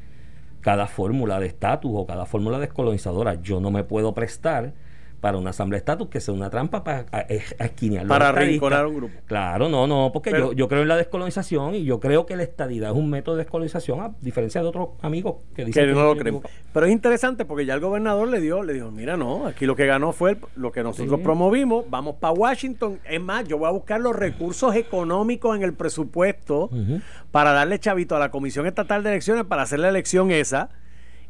cada 0.60 0.86
fórmula 0.86 1.40
de 1.40 1.48
estatus 1.48 1.90
o 1.94 2.06
cada 2.06 2.24
fórmula 2.24 2.58
descolonizadora. 2.58 3.42
Yo 3.42 3.60
no 3.60 3.70
me 3.70 3.84
puedo 3.84 4.14
prestar 4.14 4.72
para 5.20 5.38
una 5.38 5.50
asamblea 5.50 5.76
de 5.76 5.80
estatus 5.80 6.08
que 6.08 6.20
sea 6.20 6.34
una 6.34 6.50
trampa 6.50 6.84
para 6.84 7.06
a, 7.10 7.18
a 7.18 7.22
esquinear 7.64 8.06
Para 8.06 8.28
arrinconar 8.28 8.86
un 8.86 8.96
grupo. 8.96 9.14
Claro, 9.26 9.68
no, 9.68 9.86
no, 9.86 10.10
porque 10.12 10.30
Pero- 10.30 10.52
yo, 10.52 10.52
yo 10.52 10.68
creo 10.68 10.82
en 10.82 10.88
la 10.88 10.96
descolonización 10.96 11.74
y 11.74 11.84
yo 11.84 11.98
creo 12.00 12.26
que 12.26 12.36
la 12.36 12.42
estadidad 12.42 12.90
es 12.90 12.96
un 12.96 13.10
método 13.10 13.36
de 13.36 13.42
descolonización, 13.44 14.00
a 14.00 14.14
diferencia 14.20 14.60
de 14.62 14.68
otros 14.68 14.88
amigos 15.02 15.36
que 15.54 15.64
dicen 15.64 15.86
que 15.86 15.92
no 15.92 16.04
lo 16.04 16.16
creen. 16.16 16.40
Pero 16.72 16.86
es 16.86 16.92
interesante 16.92 17.44
porque 17.44 17.64
ya 17.66 17.74
el 17.74 17.80
gobernador 17.80 18.28
le 18.28 18.40
dio, 18.40 18.62
le 18.62 18.72
dijo, 18.74 18.90
mira, 18.90 19.16
no, 19.16 19.46
aquí 19.46 19.66
lo 19.66 19.74
que 19.74 19.86
ganó 19.86 20.12
fue 20.12 20.32
el- 20.32 20.38
lo 20.56 20.70
que 20.72 20.82
nosotros 20.82 21.18
Sí. 21.18 21.24
promovimos, 21.24 21.84
vamos 21.90 22.16
para 22.16 22.32
Washington. 22.34 23.00
Es 23.08 23.20
más, 23.20 23.48
yo 23.48 23.58
voy 23.58 23.68
a 23.68 23.72
buscar 23.72 24.00
los 24.00 24.14
recursos 24.14 24.74
económicos 24.76 25.56
en 25.56 25.62
el 25.62 25.72
presupuesto 25.74 26.70
para 27.30 27.52
darle 27.52 27.78
chavito 27.78 28.16
a 28.16 28.18
la 28.18 28.30
Comisión 28.30 28.66
Estatal 28.66 29.02
de 29.02 29.10
Elecciones 29.10 29.44
para 29.44 29.62
hacer 29.62 29.78
la 29.80 29.88
elección 29.88 30.30
esa. 30.30 30.68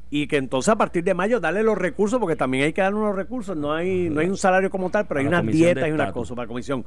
Y 0.09 0.29
que 0.29 0.37
entonces 0.37 0.69
a 0.69 0.77
partir 0.77 1.03
de 1.03 1.15
mayo 1.15 1.41
darle 1.41 1.63
los 1.63 1.77
recursos, 1.77 2.21
porque 2.21 2.37
también 2.37 2.65
hay 2.65 2.73
que 2.73 2.81
darle 2.81 2.99
unos 2.99 3.17
recursos. 3.17 3.57
No 3.57 3.73
hay, 3.73 4.09
no 4.09 4.21
hay 4.21 4.29
un 4.29 4.37
salario 4.37 4.71
como 4.71 4.91
tal, 4.91 5.07
pero 5.07 5.21
hay 5.21 5.27
unas 5.27 5.45
dietas 5.47 5.89
y 5.89 5.93
unas 5.93 6.13
cosas 6.13 6.37
para 6.37 6.45
la 6.45 6.49
comisión. 6.49 6.85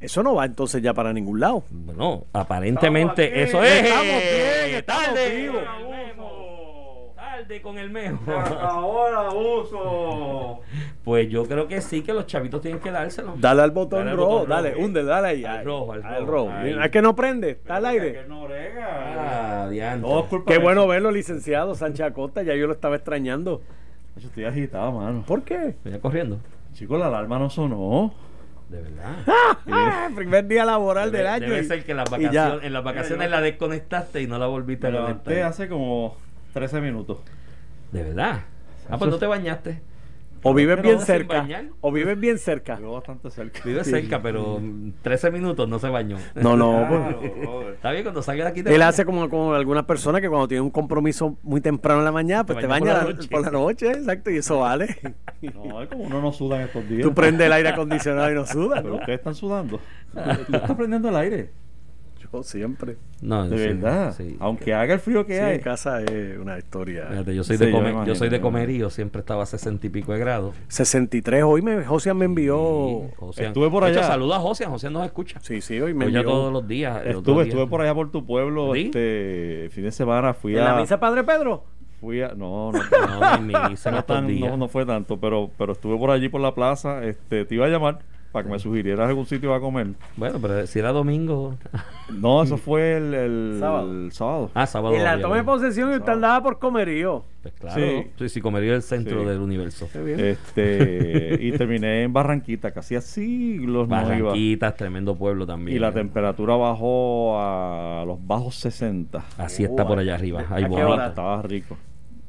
Eso 0.00 0.22
no 0.22 0.34
va 0.34 0.44
entonces 0.44 0.80
ya 0.82 0.94
para 0.94 1.12
ningún 1.12 1.40
lado. 1.40 1.64
Bueno, 1.70 2.24
aparentemente 2.32 3.42
Estamos 3.42 3.64
aquí, 3.64 3.74
eso 3.76 3.78
es. 3.78 3.84
estamos 3.84 4.04
bien, 4.06 4.74
estamos 4.76 5.18
vivos. 5.36 5.62
Con 7.62 7.78
el 7.78 7.86
con 7.86 7.92
memo. 7.92 8.20
Ahora 8.60 9.30
uso. 9.30 10.60
Pues 11.04 11.28
yo 11.28 11.44
creo 11.46 11.68
que 11.68 11.80
sí, 11.80 12.02
que 12.02 12.12
los 12.12 12.26
chavitos 12.26 12.60
tienen 12.60 12.80
que 12.80 12.90
dárselo. 12.90 13.34
Dale 13.38 13.62
al 13.62 13.70
botón 13.70 14.00
Dale 14.00 14.10
al 14.12 14.16
rojo, 14.16 14.30
botón 14.30 14.48
dale, 14.50 14.70
rojo. 14.72 14.84
hunde, 14.84 15.04
dale 15.04 15.28
ahí. 15.28 15.44
Al 15.44 15.58
ahí, 15.58 15.64
rojo, 15.64 15.92
al 15.92 16.04
al 16.04 16.26
rojo. 16.26 16.50
rojo. 16.50 16.82
Es 16.84 16.90
que 16.90 17.02
no 17.02 17.14
prende, 17.16 17.50
está 17.50 17.76
al 17.76 17.86
aire. 17.86 18.24
no 18.28 18.46
rega. 18.46 19.66
Ah, 19.66 19.68
Qué 20.46 20.58
bueno 20.58 20.86
verlo, 20.86 21.10
licenciado 21.10 21.74
Sánchez 21.74 22.06
Acosta, 22.06 22.42
ya 22.42 22.54
yo 22.54 22.66
lo 22.66 22.72
estaba 22.72 22.96
extrañando. 22.96 23.62
Yo 24.16 24.28
estoy 24.28 24.44
agitado, 24.44 24.92
mano. 24.92 25.22
¿Por 25.26 25.42
qué? 25.42 25.74
Venía 25.84 26.00
corriendo. 26.00 26.38
Chicos, 26.74 26.98
la 26.98 27.06
alarma 27.06 27.38
no 27.38 27.50
sonó. 27.50 28.12
De 28.68 28.82
verdad. 28.82 29.16
Ah, 29.70 30.08
primer 30.14 30.46
día 30.46 30.64
laboral 30.64 31.12
del 31.12 31.26
año. 31.26 31.46
debe 31.48 31.60
y- 31.60 31.64
ser 31.64 31.84
que 31.84 31.90
en 31.92 31.98
las 31.98 32.10
vacaciones, 32.10 32.64
en 32.64 32.72
las 32.72 32.82
vacaciones 32.84 33.30
la 33.30 33.40
desconectaste 33.42 34.22
y 34.22 34.26
no 34.26 34.38
la 34.38 34.46
volviste 34.46 34.88
Me 34.90 34.96
a 34.96 35.00
levanté 35.00 35.24
conectar. 35.24 35.50
hace 35.50 35.68
como 35.68 36.16
13 36.58 36.80
minutos. 36.80 37.18
De 37.92 38.02
verdad. 38.02 38.40
Ah, 38.90 38.98
pues 38.98 39.10
no 39.10 39.18
te 39.18 39.26
bañaste. 39.26 39.80
O 40.44 40.54
vives 40.54 40.80
bien 40.80 41.00
cerca. 41.00 41.40
bañar. 41.40 41.64
O 41.80 41.90
vives 41.90 42.18
bien 42.18 42.38
cerca. 42.38 42.76
Vivo 42.76 42.92
bastante 42.94 43.28
cerca. 43.30 43.60
Vive 43.64 43.82
cerca, 43.82 44.22
pero 44.22 44.60
mm, 44.60 44.92
13 45.02 45.32
minutos 45.32 45.68
no 45.68 45.80
se 45.80 45.88
bañó. 45.88 46.16
No, 46.36 46.56
no. 46.56 46.86
Claro, 46.86 47.20
pues. 47.20 47.74
Está 47.74 47.90
bien, 47.90 48.04
cuando 48.04 48.22
salga 48.22 48.44
de 48.44 48.50
aquí 48.50 48.62
te 48.62 48.72
Él 48.72 48.82
hace 48.82 49.04
como 49.04 49.28
con 49.28 49.54
algunas 49.56 49.84
personas 49.84 50.20
que 50.20 50.28
cuando 50.28 50.46
tiene 50.46 50.60
un 50.60 50.70
compromiso 50.70 51.36
muy 51.42 51.60
temprano 51.60 51.98
en 52.00 52.04
la 52.04 52.12
mañana, 52.12 52.46
pues 52.46 52.56
Te 52.58 52.62
te 52.62 52.66
baña 52.68 52.80
por 52.80 52.88
la 52.88 53.04
la- 53.04 53.12
noche. 53.14 53.28
por 53.28 53.40
la 53.42 53.50
noche, 53.50 53.90
exacto, 53.90 54.30
y 54.30 54.36
eso 54.36 54.60
vale. 54.60 54.96
No, 55.42 55.82
es 55.82 55.88
como 55.88 56.04
uno 56.04 56.20
no 56.22 56.32
suda 56.32 56.56
en 56.56 56.62
estos 56.62 56.88
días. 56.88 57.02
Tú 57.02 57.12
prendes 57.14 57.46
el 57.46 57.52
aire 57.52 57.70
acondicionado 57.70 58.30
y 58.30 58.34
no 58.34 58.46
sudas, 58.46 58.80
Pero 58.82 58.94
¿no? 58.94 59.00
ustedes 59.00 59.18
están 59.18 59.34
sudando. 59.34 59.80
Tú 60.46 60.54
estás 60.56 60.76
prendiendo 60.76 61.08
el 61.08 61.16
aire. 61.16 61.50
Yo 62.32 62.42
siempre. 62.42 62.96
No, 63.22 63.48
De 63.48 63.56
sí, 63.58 63.64
verdad. 63.74 64.14
sí. 64.16 64.36
Aunque 64.38 64.74
haga 64.74 64.94
el 64.94 65.00
frío 65.00 65.24
que 65.26 65.34
Sí, 65.36 65.40
hay. 65.40 65.54
en 65.56 65.60
casa 65.62 66.02
es 66.02 66.38
una 66.38 66.58
historia. 66.58 67.06
Fíjate, 67.08 67.34
yo 67.34 67.42
soy 67.42 67.56
Sí, 67.56 67.64
de 67.64 67.70
yo 67.72 67.76
comer, 67.78 67.94
me 67.94 68.06
yo 68.06 68.14
soy 68.14 68.28
de 68.28 68.40
comerío, 68.40 68.90
siempre 68.90 69.20
estaba 69.20 69.42
a 69.44 69.46
60 69.46 69.86
y 69.86 69.90
pico 69.90 70.12
de 70.12 70.18
grados. 70.18 70.54
63, 70.68 71.42
hoy 71.44 71.62
me, 71.62 71.84
Josian 71.84 72.16
me 72.18 72.26
envió... 72.26 72.56
Josian- 73.18 73.46
Estuve 73.48 73.70
por 73.70 73.84
allá. 73.84 74.02
saluda 74.04 74.36
a 74.36 74.40
José, 74.40 74.66
José 74.66 74.90
nos 74.90 75.04
escucha. 75.06 75.40
Sí, 75.42 75.60
sí, 75.60 75.80
hoy 75.80 75.94
me 75.94 76.04
envió... 76.06 76.22
todos 76.24 76.52
los 76.52 76.68
días. 76.68 77.00
Estuve, 77.06 77.66
por 77.66 77.80
allá 77.80 77.94
por 77.94 78.10
tu 78.10 78.24
pueblo 78.26 78.74
¿Sí? 78.74 78.82
este 78.86 79.64
el 79.64 79.70
fin 79.70 79.84
de 79.84 79.90
semana. 79.92 80.34
Fui 80.34 80.54
¿En 80.54 80.60
a. 80.62 80.74
la 80.74 80.80
misa 80.80 81.00
Padre 81.00 81.24
Pedro? 81.24 81.64
Fui 82.00 82.22
a. 82.22 82.28
No, 82.28 82.70
no. 82.70 82.78
No, 82.78 83.38
no, 84.20 84.20
no, 84.20 84.56
no 84.56 84.68
fue 84.68 84.86
tanto, 84.86 85.18
pero, 85.18 85.50
pero 85.58 85.72
estuve 85.72 85.98
por 85.98 86.10
allí 86.10 86.28
por 86.28 86.40
la 86.40 86.54
plaza. 86.54 87.04
Este, 87.04 87.44
te 87.44 87.54
iba 87.54 87.66
a 87.66 87.68
llamar 87.68 87.98
para 88.32 88.44
que 88.44 88.50
me 88.52 88.58
sugirieras 88.58 89.08
algún 89.08 89.26
sitio 89.26 89.54
a 89.54 89.60
comer. 89.60 89.88
Bueno, 90.16 90.38
pero 90.40 90.66
si 90.66 90.78
era 90.78 90.92
domingo. 90.92 91.56
No, 92.12 92.42
eso 92.42 92.56
fue 92.58 92.96
el, 92.96 93.14
el 93.14 93.56
Sábado. 93.60 93.90
el 93.92 94.12
sábado. 94.12 94.50
Ah, 94.54 94.66
sábado. 94.66 94.94
En 94.94 95.04
la 95.04 95.20
toma 95.20 95.36
de 95.36 95.44
posesión 95.44 95.92
y 95.92 95.96
usted 95.96 96.12
andaba 96.12 96.42
por 96.42 96.58
comerío. 96.58 97.24
Pues 97.42 97.54
claro. 97.54 97.80
Sí. 97.80 98.06
Sí, 98.18 98.28
sí, 98.28 98.40
comería 98.40 98.74
el 98.74 98.82
centro 98.82 99.20
Sí. 99.20 99.26
del 99.28 99.40
universo. 99.40 99.88
Qué 99.92 100.02
bien. 100.02 100.20
Este, 100.20 101.38
y 101.40 101.52
terminé 101.52 102.02
en 102.02 102.12
Barranquita, 102.12 102.70
casi 102.72 102.96
hacía 102.96 103.00
siglos 103.22 103.88
no 103.88 103.96
iba. 103.96 104.02
Barranquitas, 104.28 104.74
tremendo 104.76 105.14
pueblo 105.16 105.46
también. 105.46 105.76
Y 105.76 105.80
la 105.80 105.92
temperatura 105.92 106.56
bajó 106.56 107.38
a 107.40 108.04
los 108.06 108.18
bajos 108.26 108.56
60. 108.56 109.24
Así 109.38 109.64
está 109.64 109.86
por 109.86 109.98
allá 109.98 110.14
arriba. 110.14 110.44
¿A 110.50 110.56
qué 110.56 110.66
bonito. 110.68 111.04
Estaba 111.06 111.42
rico. 111.42 111.76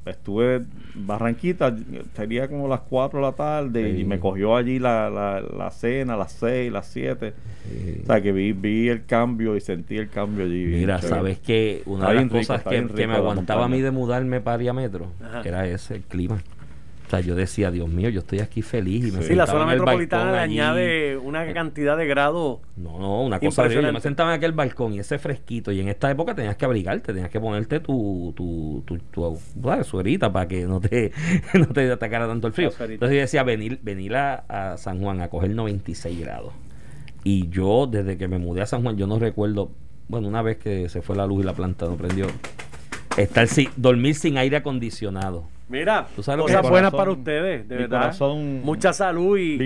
Estuve 0.10 0.55
en 0.55 0.68
Barranquita, 1.07 1.76
sería 2.16 2.47
como 2.47 2.68
las 2.68 2.82
4 2.82 3.20
de 3.20 3.26
la 3.26 3.32
tarde 3.34 3.93
Sí. 3.93 4.01
y 4.01 4.03
me 4.05 4.20
cogió 4.20 4.55
allí 4.55 4.80
la, 4.80 5.10
la, 5.10 5.41
la 5.41 5.72
cena, 5.72 6.16
las 6.18 6.32
6, 6.34 6.72
las 6.72 6.88
7. 6.88 7.34
O 8.03 8.05
sea 8.07 8.22
que 8.22 8.32
vi, 8.32 8.51
vi 8.53 8.89
el 8.89 9.05
cambio 9.05 9.55
y 9.55 9.62
sentí 9.62 9.97
el 9.97 10.10
cambio 10.10 10.45
allí. 10.45 10.66
Mira, 10.66 11.01
sabes 11.01 11.39
que 11.39 11.84
una 11.86 11.99
Está 12.05 12.10
de 12.10 12.16
las 12.16 12.24
rico, 12.24 12.38
cosas 12.38 12.64
que, 12.64 12.88
que 12.88 13.07
me 13.07 13.14
aguantaba 13.16 13.66
a 13.66 13.68
mí 13.68 13.82
de 13.82 13.91
mudarme 13.91 14.41
para 14.41 14.55
Ariametro 14.55 15.07
Ajá. 15.24 15.41
era 15.45 15.68
ese, 15.68 15.95
el 15.95 16.01
clima. 16.03 16.39
O 17.10 17.12
sea, 17.12 17.22
yo 17.22 17.34
decía, 17.34 17.72
Dios 17.72 17.89
mío, 17.89 18.10
yo 18.10 18.20
estoy 18.20 18.38
aquí 18.38 18.62
feliz 18.62 19.07
y 19.07 19.12
me 19.12 19.24
Sí, 19.24 19.30
Sí, 19.30 19.36
la 19.36 19.47
zona 19.47 19.66
metropolitana 19.66 20.32
le 20.32 20.38
añade 20.38 21.18
una 21.18 21.51
cantidad 21.53 21.97
de 21.97 22.05
grados. 22.05 22.60
No, 22.76 22.99
no, 22.99 23.24
una 23.24 23.39
cosa 23.39 23.64
de 23.64 23.74
yo 23.74 23.91
me 23.91 23.99
sentaba 23.99 24.30
en 24.30 24.38
aquel 24.38 24.51
balcón 24.51 24.93
y 24.93 24.99
ese 24.99 25.18
fresquito 25.18 25.72
y 25.72 25.80
en 25.80 25.89
esta 25.89 26.12
época 26.12 26.36
tenías 26.36 26.55
que 26.55 26.66
abrigarte, 26.66 27.12
tenías 27.12 27.32
que 27.32 27.39
ponerte 27.39 27.80
tu 27.80 28.32
tu 28.38 28.84
tu, 28.86 28.99
tu, 28.99 29.39
¿sabes? 29.64 29.88
suerita 29.88 30.32
para 30.32 30.47
que 30.47 30.66
no 30.66 30.80
te 30.80 31.12
no 31.55 31.66
te 31.70 31.91
atacara 31.91 32.28
tanto 32.28 32.45
el 32.45 32.53
frío. 32.53 32.70
Entonces 32.80 33.16
yo 33.16 33.22
decía 33.22 33.41
venir 33.41 33.80
venir 33.82 34.16
a, 34.16 34.45
a 34.47 34.78
San 34.78 35.01
Juan 35.01 35.22
a 35.22 35.30
coger 35.30 35.49
96 35.49 36.20
grados. 36.20 36.53
Y 37.24 37.49
yo 37.49 37.88
desde 37.88 38.20
que 38.20 38.28
me 38.28 38.38
mudé 38.38 38.62
a 38.62 38.68
San 38.68 38.84
Juan 38.84 38.97
yo 38.97 39.07
no 39.07 39.18
recuerdo, 39.18 39.72
bueno, 40.10 40.28
una 40.28 40.43
vez 40.43 40.57
que 40.57 40.89
se 40.89 41.01
fue 41.01 41.16
la 41.16 41.26
luz 41.26 41.41
y 41.41 41.45
la 41.47 41.53
planta 41.53 41.88
no 41.88 41.95
prendió 41.95 42.28
estar 43.18 43.47
sin 43.47 43.70
dormir 43.78 44.14
sin 44.14 44.38
aire 44.38 44.57
acondicionado. 44.57 45.45
Mira, 45.70 46.07
¿Tú 46.15 46.24
sabes 46.24 46.39
lo 46.39 46.45
que 46.47 46.53
cosas 46.53 46.70
buenas 46.72 46.91
para 46.91 47.11
ustedes, 47.11 47.67
de 47.67 47.76
mi 47.76 47.82
verdad. 47.84 48.01
corazón 48.01 48.61
Mucha 48.63 48.91
salud 48.91 49.38
y 49.38 49.57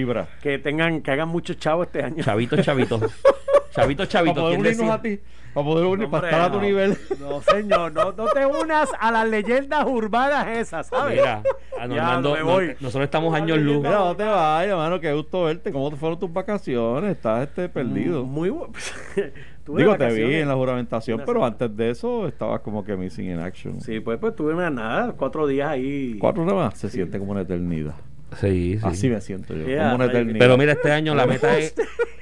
que 0.42 0.60
tengan, 0.60 1.02
que 1.02 1.12
hagan 1.12 1.30
muchos 1.30 1.58
chavos 1.58 1.88
este 1.88 2.04
año. 2.04 2.22
Chavito, 2.24 2.62
chavito. 2.62 3.00
chavito, 3.72 4.04
Para 4.04 4.10
chavito. 4.10 4.42
poder 4.42 4.60
¿quién 4.60 4.64
decía? 4.64 4.94
a 4.94 5.02
ti. 5.02 5.20
Para 5.54 5.66
poder 5.66 5.86
unir, 5.86 6.10
para 6.10 6.28
estar 6.30 6.42
a 6.42 6.52
tu 6.52 6.58
no. 6.58 6.64
nivel. 6.64 6.98
No, 7.20 7.42
señor, 7.42 7.92
no, 7.94 8.12
no 8.12 8.26
te 8.26 8.46
unas 8.46 8.90
a 9.00 9.12
las 9.12 9.30
leyendas 9.30 9.86
urbanas 9.86 10.48
esas, 10.58 10.88
¿sabes? 10.88 11.18
Mira, 11.20 11.44
a 11.78 11.82
Ya, 11.82 11.88
Normando, 11.88 12.34
me 12.34 12.40
no- 12.40 12.46
voy. 12.46 12.68
nosotros 12.80 13.04
estamos 13.04 13.36
años 13.36 13.58
luz. 13.60 13.78
Mira, 13.78 14.00
no 14.00 14.16
te 14.16 14.24
vayas, 14.24 14.76
mano. 14.76 15.00
Qué 15.00 15.14
gusto 15.14 15.44
verte. 15.44 15.72
¿Cómo 15.72 15.90
te 15.92 15.98
fueron 15.98 16.20
tus 16.20 16.32
vacaciones? 16.34 17.12
Estás 17.12 17.48
este, 17.48 17.70
perdido. 17.70 18.24
Muy 18.26 18.50
bueno. 18.50 18.74
Tuve 19.64 19.82
Digo, 19.82 19.96
te 19.96 20.08
vi 20.12 20.36
en 20.36 20.48
la 20.50 20.56
juramentación, 20.56 21.16
Una 21.16 21.26
pero 21.26 21.36
semana. 21.40 21.54
antes 21.54 21.78
de 21.78 21.90
eso 21.92 22.28
estabas 22.28 22.60
como 22.60 22.84
que 22.84 22.98
missing 22.98 23.32
in 23.32 23.40
action. 23.40 23.80
Sí, 23.80 24.02
pues, 24.02 24.18
pues 24.20 24.36
tuve 24.36 24.54
una 24.54 24.70
nada, 24.70 25.14
cuatro 25.14 25.48
días 25.48 25.70
ahí. 25.70 26.18
Cuatro 26.20 26.44
nada 26.44 26.66
más 26.66 26.78
se 26.78 26.90
siente 26.90 27.18
como 27.18 27.32
una 27.32 27.42
eternidad. 27.42 27.94
Sí, 28.42 28.78
sí. 28.78 28.80
Así 28.84 29.08
me 29.10 29.22
siento 29.22 29.54
yo, 29.56 29.66
Yeah, 29.66 29.84
como 29.84 29.96
una 29.96 30.06
eternidad. 30.06 30.40
Pero 30.40 30.58
mira, 30.58 30.74
este 30.74 30.92
año 30.92 31.16
la 31.16 31.26
meta 31.28 31.58
es. 31.58 31.76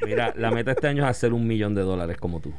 Mira, 0.05 0.33
la 0.37 0.51
meta 0.51 0.69
este 0.71 0.87
año 0.87 1.01
es 1.03 1.09
hacer 1.09 1.33
un 1.33 1.47
millón 1.47 1.73
de 1.73 1.81
dólares 1.81 2.17
como 2.17 2.41
tú. 2.41 2.53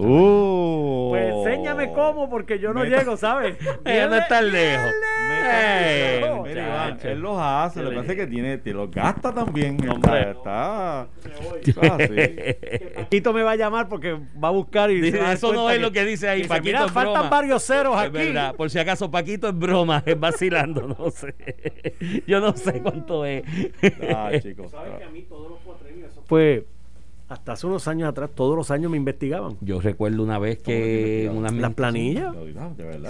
Uh, 0.00 1.08
Pues 1.10 1.34
enséñame 1.34 1.92
cómo, 1.92 2.30
porque 2.30 2.58
yo 2.60 2.72
no 2.72 2.80
Meta- 2.84 2.98
llego, 2.98 3.16
¿sabes? 3.16 3.56
Ella 3.84 4.06
no 4.06 4.16
está 4.16 4.40
lejos. 4.42 4.90
Eh, 5.50 6.20
Mira, 6.44 6.66
Iván, 6.66 6.98
él 7.02 7.18
los 7.20 7.36
hace, 7.40 7.82
lo 7.82 7.90
que 7.90 7.96
pasa 7.96 8.12
es 8.12 8.18
que 8.18 8.26
tiene, 8.28 8.58
te 8.58 8.72
los 8.72 8.90
gasta 8.90 9.34
también. 9.34 9.76
Hombre. 9.90 10.30
Está. 10.30 11.08
Paquito 12.94 13.32
me 13.32 13.42
va 13.42 13.52
a 13.52 13.56
llamar 13.56 13.88
porque 13.88 14.12
va 14.42 14.48
a 14.48 14.52
buscar 14.52 14.90
y 14.90 15.00
Dice, 15.00 15.20
a 15.20 15.32
eso 15.32 15.52
no 15.52 15.68
es 15.70 15.80
lo 15.80 15.90
que 15.92 16.04
dice 16.04 16.28
ahí, 16.28 16.38
dice, 16.42 16.48
Paquito 16.48 16.66
Mira, 16.66 16.84
es 16.86 16.92
faltan 16.92 17.14
broma". 17.14 17.30
varios 17.30 17.62
ceros 17.64 17.94
Es 17.96 18.00
aquí. 18.08 18.12
verdad, 18.18 18.54
por 18.54 18.70
si 18.70 18.78
acaso, 18.78 19.10
Paquito 19.10 19.48
es 19.48 19.58
broma, 19.58 20.02
es 20.06 20.18
vacilando, 20.18 20.82
no 20.98 21.10
sé. 21.10 21.34
Yo 22.26 22.40
no 22.40 22.56
sé 22.56 22.80
cuánto 22.82 23.24
es. 23.24 23.42
Ah, 24.14 24.30
chicos. 24.40 24.72
Pues 26.28 26.62
hasta 27.28 27.52
hace 27.52 27.66
unos 27.66 27.86
años 27.88 28.08
atrás, 28.08 28.30
todos 28.34 28.56
los 28.56 28.70
años 28.70 28.90
me 28.90 28.96
investigaban. 28.96 29.56
Yo 29.60 29.80
recuerdo 29.80 30.22
una 30.22 30.38
vez 30.38 30.58
que 30.62 31.30
una 31.34 31.50
Las 31.50 31.74
planillas. 31.74 32.34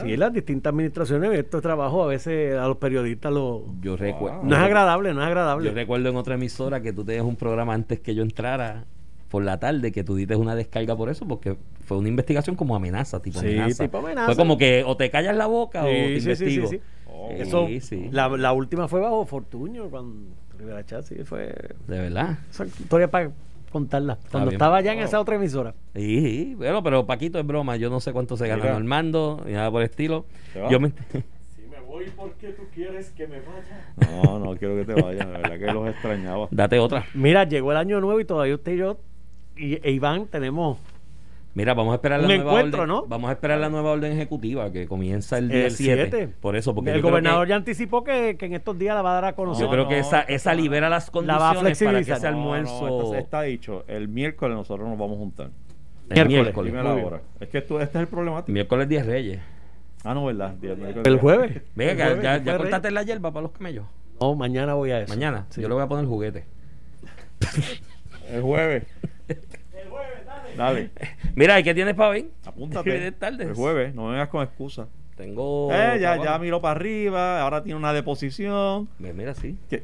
Sí, 0.03 0.17
las 0.17 0.33
distintas 0.33 0.73
administraciones, 0.73 1.33
estos 1.39 1.63
trabajos 1.63 2.05
a 2.05 2.09
veces 2.09 2.57
a 2.57 2.67
los 2.67 2.79
periodistas 2.79 3.33
lo... 3.33 3.65
Yo 3.81 3.97
recuerdo. 3.97 4.41
No 4.43 4.57
es 4.57 4.61
agradable, 4.63 5.15
no 5.15 5.21
es 5.23 5.27
agradable. 5.29 5.69
Yo 5.69 5.75
recuerdo 5.75 6.09
en 6.09 6.17
otra 6.17 6.35
emisora 6.35 6.81
que 6.83 6.93
tú 6.93 7.05
tenías 7.05 7.25
un 7.25 7.37
programa 7.37 7.75
antes 7.75 8.01
que 8.01 8.15
yo 8.15 8.23
entrara 8.23 8.85
por 9.29 9.45
la 9.45 9.61
tarde 9.61 9.93
que 9.93 10.03
tú 10.05 10.17
diste 10.17 10.35
una 10.37 10.55
descarga 10.57 10.97
por 10.97 11.11
eso 11.11 11.29
porque 11.29 11.57
fue 11.85 11.99
una 11.99 12.09
investigación 12.09 12.57
como 12.57 12.75
amenaza, 12.75 13.21
tipo 13.21 13.39
Sí, 13.41 13.47
amenaza. 13.49 13.85
tipo 13.85 13.99
amenaza. 13.99 14.27
Fue 14.27 14.37
como 14.37 14.57
que 14.59 14.83
o 14.87 14.97
te 14.97 15.11
callas 15.11 15.37
la 15.37 15.47
boca 15.47 15.83
o 15.83 15.87
te 15.87 16.21
Sí, 16.21 16.21
sí, 16.23 16.35
sí, 16.35 16.37
sí, 16.37 16.55
investigo. 16.57 16.69
sí. 16.69 16.81
Oh. 17.13 17.31
Eso, 17.33 17.67
Sí, 17.67 17.81
sí. 17.81 18.09
La, 18.11 18.29
la 18.29 18.53
última 18.53 18.89
fue 18.89 19.01
bajo 19.01 19.25
Fortuño, 19.27 19.91
cuando 19.91 20.31
Rivera 20.59 20.85
Chat, 20.85 21.05
sí, 21.05 21.17
fue... 21.25 21.55
De 21.87 21.99
verdad. 21.99 22.39
Esa 22.51 22.65
historia 22.65 23.09
para 23.11 23.31
contarla. 23.71 24.19
Cuando 24.31 24.51
estaba 24.51 24.79
allá 24.79 24.93
en 24.93 25.01
esa 25.01 25.21
otra 25.21 25.37
emisora. 25.37 25.75
Sí, 25.95 26.21
sí, 26.21 26.55
bueno, 26.55 26.83
pero 26.83 27.07
Paquito 27.07 27.39
es 27.39 27.47
broma, 27.47 27.77
yo 27.77 27.91
no 27.91 28.01
sé 28.01 28.13
cuánto 28.13 28.37
se 28.37 28.49
gana 28.49 28.63
Mira. 28.63 28.75
Normando 28.75 29.43
ni 29.47 29.53
nada 29.53 29.71
por 29.71 29.83
el 29.83 29.91
estilo. 29.91 30.27
Yo 30.71 30.81
me 30.81 30.93
Si 31.57 31.63
me 31.63 31.81
voy 31.87 32.07
porque 32.17 32.49
tú 32.49 32.63
quieres 32.75 33.11
que 33.11 33.27
me 33.27 33.41
vaya. 33.41 34.23
No, 34.23 34.39
no 34.39 34.57
quiero 34.57 34.77
que 34.77 34.85
te 34.85 35.01
vayas, 35.01 35.27
de 35.27 35.33
verdad 35.33 35.59
que 35.59 35.73
los 35.73 35.89
extrañaba. 35.89 36.49
Date 36.51 36.79
otra. 36.79 37.07
Mira, 37.15 37.45
llegó 37.45 37.73
el 37.73 37.79
año 37.79 38.01
nuevo 38.01 38.21
y 38.21 38.25
todavía 38.25 38.55
usted 38.55 38.73
y 38.73 38.79
yo 38.79 38.99
y 39.59 39.75
e 39.87 39.91
Iván 39.91 40.27
tenemos 40.27 40.79
Mira, 41.55 41.75
vamos 41.75 41.93
a 41.93 41.95
esperar 41.97 42.21
Un 42.21 42.29
la 42.29 42.37
nueva 42.37 42.51
encuentro, 42.53 42.83
orden. 42.83 42.95
¿no? 42.95 43.07
Vamos 43.07 43.31
a 43.31 43.33
esperar 43.33 43.59
la 43.59 43.69
nueva 43.69 43.91
orden 43.91 44.13
ejecutiva 44.13 44.71
que 44.71 44.87
comienza 44.87 45.39
el 45.39 45.49
día 45.49 45.65
el 45.67 45.71
7. 45.73 46.09
7. 46.11 46.35
Por 46.41 46.55
eso, 46.57 46.75
porque 46.75 46.93
el 46.93 47.03
gobernador 47.03 47.47
que- 47.47 47.51
ya 47.51 47.57
anticipó 47.57 48.05
que, 48.05 48.37
que 48.39 48.47
en 48.47 48.53
estos 48.55 48.79
días 48.79 48.95
la 48.95 49.03
va 49.03 49.11
a 49.13 49.15
dar 49.15 49.25
a 49.25 49.33
conocer. 49.35 49.65
Yo 49.67 49.71
creo 49.71 49.89
que 49.89 49.99
esa, 49.99 50.19
no, 50.19 50.25
esa 50.29 50.55
no. 50.55 50.61
libera 50.61 50.89
las 50.89 51.07
La 51.07 51.13
condiciones 51.13 51.79
para 51.83 52.03
que 52.05 52.13
ese 52.13 52.31
No, 52.31 52.31
No, 52.31 52.37
no, 52.37 52.53
almuerzo. 52.55 52.87
esto 52.89 53.15
está 53.17 53.43
dicho. 53.43 53.85
El 53.89 54.09
miércoles 54.09 54.57
nosotros 54.57 54.89
nos 54.89 54.99
vamos 54.99 55.17
a 55.17 55.19
juntar. 55.19 55.51
el 56.11 56.29
Miércoles. 56.29 56.73
miércoles. 56.73 57.21
Es 57.41 57.49
que 57.49 57.61
tú, 57.63 57.79
este 57.81 57.99
es 57.99 58.03
el 58.03 58.09
problemático. 58.09 58.53
Miércoles 58.53 58.89
10 58.89 59.07
Reyes. 59.07 59.41
Ah, 60.05 60.15
no, 60.15 60.27
¿verdad? 60.27 60.55
El 60.63 61.19
jueves. 61.19 61.61
Venga, 61.75 62.09
El 62.13 62.23
ya, 62.23 62.37
el 62.37 62.45
ya 62.45 62.57
cortaste 62.57 62.91
la 62.93 63.03
hierba 63.03 63.33
para 63.33 63.43
los 63.43 63.51
camellos. 63.53 63.85
No, 64.21 64.35
mañana 64.37 64.75
voy 64.75 64.93
a 64.93 65.01
eso. 65.01 65.13
Mañana. 65.13 65.47
Sí. 65.51 65.61
Yo 65.61 65.69
le 65.69 65.75
voy 65.75 65.83
a 65.83 65.89
poner 65.89 66.07
juguete. 66.07 66.45
El 68.33 68.43
jueves. 68.43 68.85
Dale. 70.59 70.91
Mira, 71.35 71.59
¿y 71.59 71.63
qué 71.63 71.75
tienes 71.75 71.95
para 71.95 72.11
hoy? 72.11 72.31
Apúntate. 72.45 73.13
Tarde. 73.13 73.45
El 73.45 73.55
jueves. 73.55 73.95
No 73.95 74.07
me 74.07 74.13
vengas 74.13 74.29
con 74.29 74.43
excusas. 74.43 74.89
Tengo. 75.19 75.69
Eh, 75.73 75.99
ya, 76.01 76.17
ya 76.23 76.39
miró 76.39 76.61
para 76.61 76.79
arriba, 76.79 77.43
ahora 77.43 77.63
tiene 77.63 77.77
una 77.77 77.93
deposición. 77.93 78.89
Ve, 79.01 79.13
Mira, 79.13 79.35
sí. 79.35 79.57
El, 79.69 79.83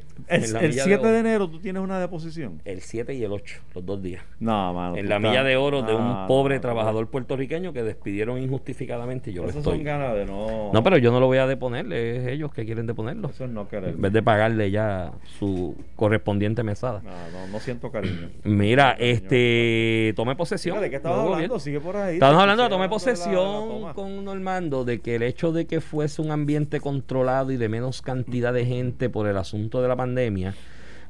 el 0.55 0.69
milla 0.69 0.83
7 0.85 1.07
de 1.07 1.19
enero 1.19 1.49
tú 1.49 1.59
tienes 1.59 1.83
una 1.83 1.99
deposición. 1.99 2.61
El 2.63 2.79
7 2.81 3.13
y 3.13 3.23
el 3.23 3.31
8, 3.33 3.55
los 3.75 3.85
dos 3.85 4.01
días. 4.01 4.23
No, 4.39 4.73
mano. 4.73 4.95
en 4.95 5.09
la 5.09 5.19
milla 5.19 5.43
de 5.43 5.57
oro 5.57 5.81
de 5.83 5.93
un 5.93 6.07
No, 6.07 6.25
pobre 6.27 6.55
no, 6.55 6.61
trabajador 6.61 7.09
puertorriqueño 7.09 7.73
que 7.73 7.83
despidieron 7.83 8.37
injustificadamente. 8.41 9.33
Yo 9.33 9.43
lo 9.43 9.49
Esas 9.49 9.59
estoy. 9.59 9.75
son 9.75 9.83
ganas 9.83 10.15
de 10.15 10.25
no. 10.25 10.71
No, 10.71 10.83
pero 10.83 10.97
yo 10.97 11.11
no 11.11 11.19
lo 11.19 11.27
voy 11.27 11.37
a 11.37 11.47
deponer, 11.47 11.91
es 11.91 12.27
ellos 12.27 12.53
que 12.53 12.65
quieren 12.65 12.87
deponerlo. 12.87 13.27
Eso 13.29 13.43
es 13.43 13.49
no 13.51 13.67
querer. 13.67 13.89
En 13.89 14.01
vez 14.01 14.13
de 14.13 14.23
pagarle 14.23 14.71
ya 14.71 15.11
su 15.37 15.75
correspondiente 15.97 16.63
mesada. 16.63 17.01
No, 17.03 17.11
no, 17.11 17.47
no 17.51 17.59
siento 17.59 17.91
cariño. 17.91 18.29
Mira, 18.45 18.95
este, 18.97 20.13
tomé 20.15 20.35
posesión. 20.37 20.75
Mira, 20.77 20.83
¿De 20.85 20.89
qué 20.89 20.95
estabas 20.95 21.19
hablando? 21.19 21.59
Sigue 21.59 21.81
por 21.81 21.97
ahí. 21.97 22.13
Estábamos 22.15 22.41
hablando 22.41 22.63
de 22.63 22.69
tomé 22.69 22.85
hablando 22.85 22.97
de 23.05 23.05
la- 23.05 23.11
de 23.15 23.21
la 23.25 23.35
posesión 23.35 23.69
toma. 23.81 23.93
con 23.93 24.23
Normando 24.25 24.85
de 24.85 24.99
que 25.01 25.15
el 25.15 25.23
hecho 25.27 25.51
de 25.51 25.67
que 25.67 25.81
fuese 25.81 26.21
un 26.21 26.31
ambiente 26.31 26.79
controlado 26.79 27.51
y 27.51 27.57
de 27.57 27.69
menos 27.69 28.01
cantidad 28.01 28.53
de 28.53 28.65
gente 28.65 29.09
por 29.09 29.27
el 29.27 29.37
asunto 29.37 29.81
de 29.81 29.87
la 29.87 29.95
pandemia 29.95 30.53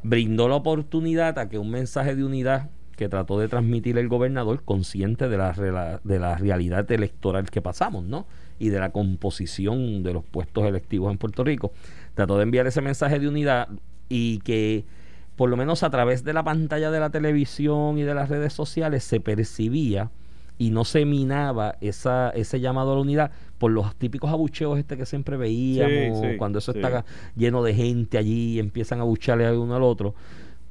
brindó 0.04 0.48
la 0.48 0.56
oportunidad 0.56 1.40
a 1.40 1.50
que 1.50 1.58
un 1.58 1.72
mensaje 1.72 2.16
de 2.16 2.24
unidad 2.24 2.70
que 2.96 3.10
trató 3.10 3.40
de 3.40 3.48
transmitir 3.48 3.98
el 3.98 4.08
gobernador 4.08 4.64
consciente 4.64 5.28
de 5.28 5.38
la, 5.38 6.00
de 6.04 6.20
realidad 6.38 6.90
electoral 6.92 7.50
que 7.50 7.62
pasamos, 7.62 8.06
¿no? 8.06 8.26
Y 8.58 8.70
de 8.70 8.80
la 8.80 8.92
composición 8.92 10.04
de 10.04 10.14
los 10.14 10.24
puestos 10.24 10.64
electivos 10.66 11.12
en 11.12 11.18
Puerto 11.18 11.44
Rico. 11.44 11.74
Trató 12.14 12.38
de 12.38 12.44
enviar 12.44 12.68
ese 12.68 12.82
mensaje 12.82 13.20
de 13.20 13.28
unidad 13.28 13.68
y 14.08 14.40
que 14.40 14.86
por 15.36 15.50
lo 15.50 15.58
menos 15.58 15.84
a 15.84 15.90
través 15.90 16.24
de 16.24 16.34
la 16.34 16.44
pantalla 16.44 16.92
de 16.92 17.00
la 17.00 17.10
televisión 17.10 17.98
y 17.98 18.04
de 18.04 18.14
las 18.14 18.30
redes 18.30 18.54
sociales 18.54 19.04
se 19.04 19.20
percibía 19.20 20.10
y 20.58 20.72
no 20.72 20.86
se 20.86 21.06
minaba 21.06 21.76
esa, 21.82 22.30
ese 22.30 22.60
llamado 22.60 22.92
a 22.94 22.96
la 22.96 23.02
unidad 23.02 23.32
por 23.58 23.72
los 23.72 23.96
típicos 23.96 24.32
abucheos 24.32 24.78
este 24.80 24.96
que 24.98 25.06
siempre 25.06 25.38
veíamos 25.38 26.20
Sí, 26.20 26.32
sí, 26.32 26.38
cuando 26.38 26.60
eso 26.60 26.72
sí. 26.72 26.80
está 26.80 27.04
lleno 27.36 27.62
de 27.64 27.74
gente 27.74 28.18
allí 28.18 28.54
y 28.56 28.60
empiezan 28.60 29.00
a 29.00 29.02
abucharle 29.02 29.46
a 29.46 29.54
uno 29.60 29.76
al 29.76 29.84
otro 29.84 30.14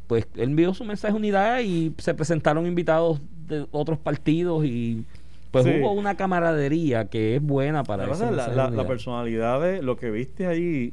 pues 0.07 0.27
él 0.37 0.51
envió 0.51 0.75
su 0.75 0.85
mensaje 0.85 1.13
de 1.13 1.19
unidad 1.19 1.61
y 1.61 1.93
se 1.99 2.15
presentaron 2.15 2.67
invitados 2.67 3.21
de 3.49 3.67
otros 3.73 3.99
partidos 3.99 4.65
y 4.65 5.05
pues 5.51 5.65
hubo 5.67 5.93
una 5.93 6.17
camaradería 6.17 7.07
que 7.07 7.37
es 7.37 7.43
buena 7.43 7.85
para 7.85 8.07
La, 8.07 8.71
la, 8.71 8.87
personalidad 8.87 9.61
de 9.61 9.83
lo 9.83 9.97
que 9.97 10.11
viste 10.11 10.47
ahí 10.47 10.93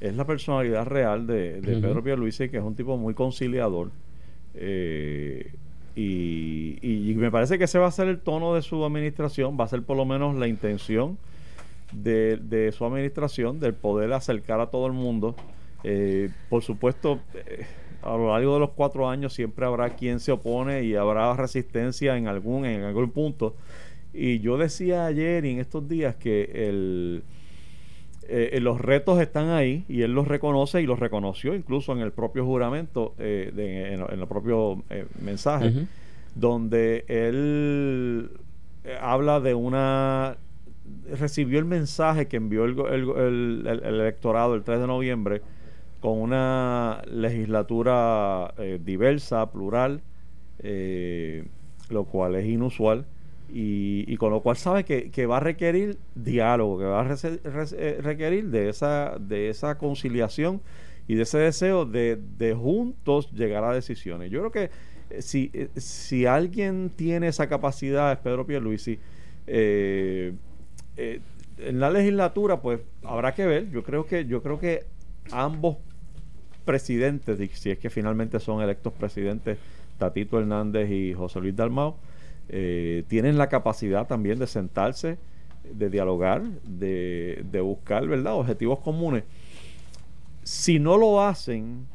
es 0.00 0.16
la 0.16 0.24
personalidad 0.26 0.84
real 0.86 1.26
de, 1.26 1.60
de 1.60 1.72
Ujú. 1.72 1.82
Pedro 1.82 2.02
Pierluisi, 2.02 2.48
que 2.48 2.56
es 2.56 2.62
un 2.62 2.74
tipo 2.74 2.96
muy 2.96 3.14
conciliador. 3.14 3.90
eh, 4.54 5.52
y, 5.96 6.78
y- 6.82 7.14
me 7.14 7.30
parece 7.30 7.58
que 7.58 7.64
ese 7.64 7.78
va 7.78 7.88
a 7.88 7.90
ser 7.90 8.08
el 8.08 8.18
tono 8.20 8.54
de 8.54 8.62
su 8.62 8.84
administración, 8.84 9.56
va 9.58 9.64
a 9.64 9.68
ser 9.68 9.82
por 9.82 9.96
lo 9.96 10.04
menos 10.04 10.34
la 10.36 10.46
intención 10.48 11.18
de, 11.92 12.36
de 12.36 12.72
su 12.72 12.84
administración, 12.84 13.60
del 13.60 13.74
poder 13.74 14.12
acercar 14.12 14.60
a 14.60 14.66
todo 14.66 14.86
el 14.86 14.92
mundo. 14.92 15.34
Eh, 15.82 16.30
por 16.48 16.62
supuesto, 16.62 17.18
eh, 17.34 17.66
a 18.02 18.16
lo 18.16 18.30
largo 18.32 18.54
de 18.54 18.60
los 18.60 18.70
cuatro 18.70 19.08
años 19.08 19.32
siempre 19.34 19.66
habrá 19.66 19.90
quien 19.90 20.20
se 20.20 20.32
opone 20.32 20.84
y 20.84 20.94
habrá 20.94 21.34
resistencia 21.34 22.16
en 22.16 22.28
algún, 22.28 22.64
en 22.64 22.82
algún 22.82 23.10
punto. 23.10 23.54
Y 24.12 24.40
yo 24.40 24.56
decía 24.58 25.06
ayer 25.06 25.44
y 25.44 25.50
en 25.50 25.58
estos 25.60 25.88
días 25.88 26.16
que 26.16 26.50
el, 26.68 27.22
eh, 28.28 28.50
eh, 28.52 28.60
los 28.60 28.80
retos 28.80 29.20
están 29.20 29.48
ahí 29.50 29.84
y 29.88 30.02
él 30.02 30.12
los 30.14 30.28
reconoce 30.28 30.80
y 30.82 30.86
los 30.86 30.98
reconoció 31.00 31.54
incluso 31.54 31.92
en 31.92 32.00
el 32.00 32.12
propio 32.12 32.44
juramento, 32.44 33.14
eh, 33.18 33.50
de- 33.54 33.94
en, 33.94 34.00
en 34.02 34.20
el 34.20 34.26
propio 34.28 34.82
eh, 34.90 35.06
mensaje, 35.22 35.68
donde 36.34 37.04
él 37.08 38.30
eh, 38.84 38.96
habla 39.00 39.40
de 39.40 39.54
una 39.54 40.36
recibió 41.12 41.58
el 41.58 41.64
mensaje 41.64 42.26
que 42.28 42.36
envió 42.36 42.64
el, 42.64 42.78
el 42.78 43.08
el- 43.10 43.66
el- 43.66 43.82
el 43.84 44.00
electorado 44.00 44.54
el 44.54 44.62
3 44.62 44.80
de 44.80 44.86
noviembre 44.86 45.42
con 46.00 46.18
una 46.18 47.02
legislatura 47.10 48.54
eh, 48.58 48.80
diversa, 48.84 49.50
plural, 49.52 50.00
eh, 50.60 51.44
lo 51.90 52.04
cual 52.04 52.36
es 52.36 52.46
inusual. 52.46 53.04
Y, 53.52 54.16
con 54.16 54.30
lo 54.30 54.40
cual 54.40 54.56
sabe 54.56 54.84
que, 54.84 55.10
que 55.10 55.26
va 55.26 55.38
a 55.38 55.40
requerir 55.40 55.98
diálogo, 56.14 56.78
que 56.78 56.84
va 56.84 57.02
a 57.02 57.16
eh, 57.22 57.98
requerir 58.00 58.48
de 58.50 58.68
esa, 58.68 59.16
de 59.18 59.48
esa 59.48 59.76
conciliación 59.76 60.60
y 61.08 61.14
de 61.16 61.22
ese 61.22 61.38
deseo 61.38 61.84
de, 61.84 62.20
de 62.38 62.54
juntos 62.54 63.32
llegar 63.32 63.64
a 63.64 63.74
decisiones. 63.74 64.30
Yo 64.30 64.40
creo 64.40 64.52
que 64.52 64.70
eh, 65.10 65.22
si, 65.22 65.50
eh, 65.52 65.68
si 65.76 66.26
alguien 66.26 66.90
tiene 66.94 67.28
esa 67.28 67.48
capacidad 67.48 68.12
es 68.12 68.18
Pedro 68.18 68.46
Pierluisi. 68.46 68.98
Eh, 69.46 70.32
eh, 70.96 71.20
en 71.58 71.80
la 71.80 71.90
legislatura, 71.90 72.60
pues 72.60 72.80
habrá 73.02 73.34
que 73.34 73.46
ver. 73.46 73.70
Yo 73.70 73.82
creo 73.82 74.06
que, 74.06 74.24
yo 74.24 74.42
creo 74.42 74.58
que 74.58 74.84
ambos 75.32 75.76
presidentes, 76.64 77.38
si 77.58 77.70
es 77.70 77.78
que 77.78 77.90
finalmente 77.90 78.38
son 78.38 78.62
electos 78.62 78.92
presidentes, 78.92 79.58
Tatito 79.98 80.38
Hernández 80.38 80.90
y 80.90 81.12
José 81.12 81.40
Luis 81.40 81.56
Dalmau, 81.56 81.96
eh, 82.52 83.04
tienen 83.06 83.38
la 83.38 83.48
capacidad 83.48 84.06
también 84.08 84.38
de 84.38 84.46
sentarse, 84.48 85.18
de 85.72 85.88
dialogar, 85.88 86.42
de, 86.64 87.44
de 87.50 87.60
buscar, 87.60 88.06
¿verdad?, 88.06 88.34
objetivos 88.34 88.80
comunes. 88.80 89.22
Si 90.42 90.80
no 90.80 90.96
lo 90.96 91.22
hacen, 91.22 91.86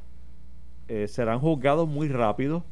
eh, 0.88 1.08
serán 1.10 1.40
juzgados 1.40 1.90
muy 1.90 2.08
rápido 2.08 2.64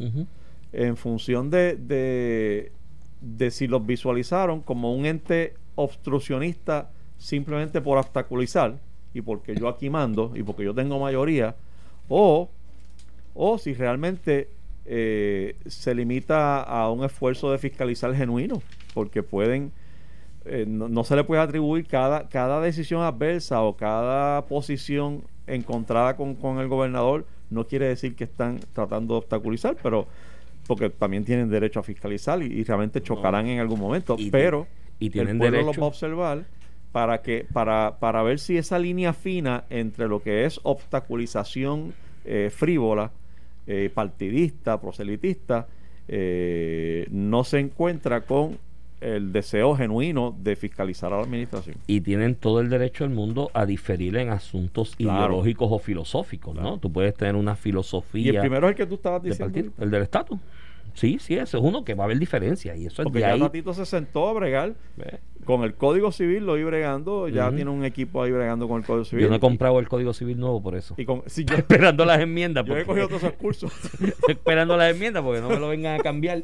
en 0.72 0.96
función 0.96 1.50
de, 1.50 1.76
de, 1.76 2.72
de 3.20 3.52
si 3.52 3.68
los 3.68 3.86
visualizaron 3.86 4.62
como 4.62 4.96
un 4.96 5.06
ente 5.06 5.56
obstruccionista 5.76 6.90
simplemente 7.18 7.82
por 7.82 7.98
obstaculizar 7.98 8.80
y 9.14 9.22
porque 9.22 9.56
yo 9.56 9.68
aquí 9.68 9.90
mando 9.90 10.32
y 10.36 10.44
porque 10.44 10.64
yo 10.64 10.74
tengo 10.74 11.00
mayoría, 11.00 11.56
o, 12.08 12.50
o 13.34 13.58
si 13.58 13.74
realmente 13.74 14.50
eh, 14.86 15.56
se 15.66 15.96
limita 15.96 16.62
a 16.62 16.90
un 16.92 17.04
esfuerzo 17.04 17.52
de 17.52 17.58
fiscalizar 17.58 18.14
genuino, 18.16 18.62
porque 18.94 19.24
pueden, 19.24 19.72
eh, 20.46 20.66
no, 20.68 20.90
no 20.90 21.04
se 21.04 21.16
le 21.16 21.24
puede 21.24 21.42
atribuir 21.42 21.86
cada, 21.88 22.28
cada 22.30 22.60
decisión 22.62 23.02
adversa 23.02 23.62
o 23.62 23.76
cada 23.78 24.46
posición 24.46 25.24
encontrada 25.48 26.16
con, 26.16 26.36
con 26.36 26.60
el 26.60 26.68
gobernador, 26.68 27.26
no 27.50 27.66
quiere 27.66 27.88
decir 27.88 28.16
que 28.16 28.24
están 28.26 28.60
tratando 28.74 29.14
de 29.14 29.18
obstaculizar, 29.20 29.76
pero 29.82 30.08
porque 30.68 30.90
también 30.90 31.26
tienen 31.26 31.50
derecho 31.50 31.80
a 31.80 31.84
fiscalizar 31.84 32.42
y, 32.42 32.46
y 32.46 32.64
realmente 32.64 33.02
chocarán 33.02 33.48
en 33.48 33.60
algún 33.60 33.80
momento, 33.80 34.16
Y- 34.18 34.32
pero 34.32 34.66
y 35.00 35.10
tienen 35.10 35.32
el 35.36 35.38
pueblo 35.40 35.58
derecho. 35.58 35.68
los 35.74 35.80
va 35.82 35.84
a 35.84 35.88
observar 35.90 36.46
para 36.94 37.22
que 37.22 37.46
para, 37.52 37.98
para 38.00 38.22
ver 38.24 38.40
si 38.40 38.58
esa 38.58 38.80
línea 38.80 39.12
fina 39.14 39.66
entre 39.70 40.08
lo 40.08 40.22
que 40.22 40.46
es 40.46 40.60
obstaculización 40.64 41.94
eh, 42.26 42.50
frívola, 42.56 43.12
eh, 43.68 43.90
partidista, 43.94 44.80
proselitista, 44.82 45.68
eh, 46.08 47.08
no 47.12 47.44
se 47.44 47.60
encuentra 47.60 48.22
con 48.22 48.58
el 49.02 49.34
deseo 49.34 49.76
genuino 49.76 50.34
de 50.42 50.56
fiscalizar 50.56 51.12
a 51.12 51.18
la 51.18 51.24
administración. 51.24 51.76
y 51.88 52.00
tienen 52.02 52.36
todo 52.36 52.62
el 52.62 52.70
derecho 52.70 53.04
del 53.04 53.14
mundo 53.14 53.52
a 53.54 53.66
diferir 53.66 54.16
en 54.16 54.30
asuntos 54.30 54.96
Claro. 54.96 55.20
ideológicos 55.20 55.68
o 55.72 55.80
filosóficos, 55.80 56.54
Claro. 56.54 56.70
¿no? 56.72 56.78
Tú 56.78 56.90
puedes 56.92 57.14
tener 57.14 57.36
una 57.36 57.52
Y 57.54 57.56
filosofía 57.58 58.32
el 58.32 58.40
primero 58.40 58.68
es 58.68 58.72
el 58.72 58.78
que 58.78 58.86
tú 58.86 58.96
estabas 58.96 59.22
de 59.24 59.30
diciendo. 59.32 59.74
el 59.80 59.92
del 59.92 60.04
estatus. 60.04 60.40
Sí, 60.94 61.18
sí, 61.20 61.34
ese 61.36 61.58
es 61.58 61.64
uno 61.64 61.84
que 61.84 61.96
va 61.96 62.04
a 62.04 62.06
haber 62.06 62.20
diferencia 62.20 62.76
y 62.76 62.86
eso 62.86 63.02
es 63.02 63.06
Porque 63.06 63.20
ya 63.22 63.34
ahí. 63.34 63.40
Tatito 63.40 63.74
se 63.74 63.86
sentó 63.86 64.30
a 64.30 64.34
bregar 64.34 64.76
con 65.44 65.64
el 65.64 65.74
Código 65.74 66.12
Civil, 66.12 66.46
lo 66.46 66.58
iba 66.58 66.70
bregando, 66.70 67.28
ya 67.28 67.52
tiene 67.52 67.70
un 67.72 67.84
equipo 67.84 68.22
ahí 68.24 68.32
bregando 68.32 68.68
con 68.68 68.80
el 68.80 68.86
Código 68.86 69.04
Civil. 69.04 69.24
Yo 69.26 69.30
no 69.30 69.36
he 69.36 69.40
comprado 69.40 69.80
el 69.80 69.88
Código 69.90 70.14
Civil 70.14 70.40
nuevo 70.40 70.62
por 70.62 70.76
eso. 70.76 70.94
Y 70.98 71.06
con, 71.06 71.24
si 71.26 71.44
yo, 71.46 71.56
esperando 71.56 72.06
las 72.06 72.20
enmiendas. 72.22 72.64
yo 72.68 72.78
he 72.78 72.86
cogido 72.86 73.08
todos 73.08 73.24
esos 73.24 73.34
cursos. 73.34 73.72
Esperando 74.28 74.78
las 74.78 74.94
enmiendas 74.94 75.24
porque 75.24 75.42
no 75.42 75.50
me 75.50 75.60
lo 75.60 75.68
vengan 75.68 76.00
a 76.00 76.04
cambiar. 76.04 76.44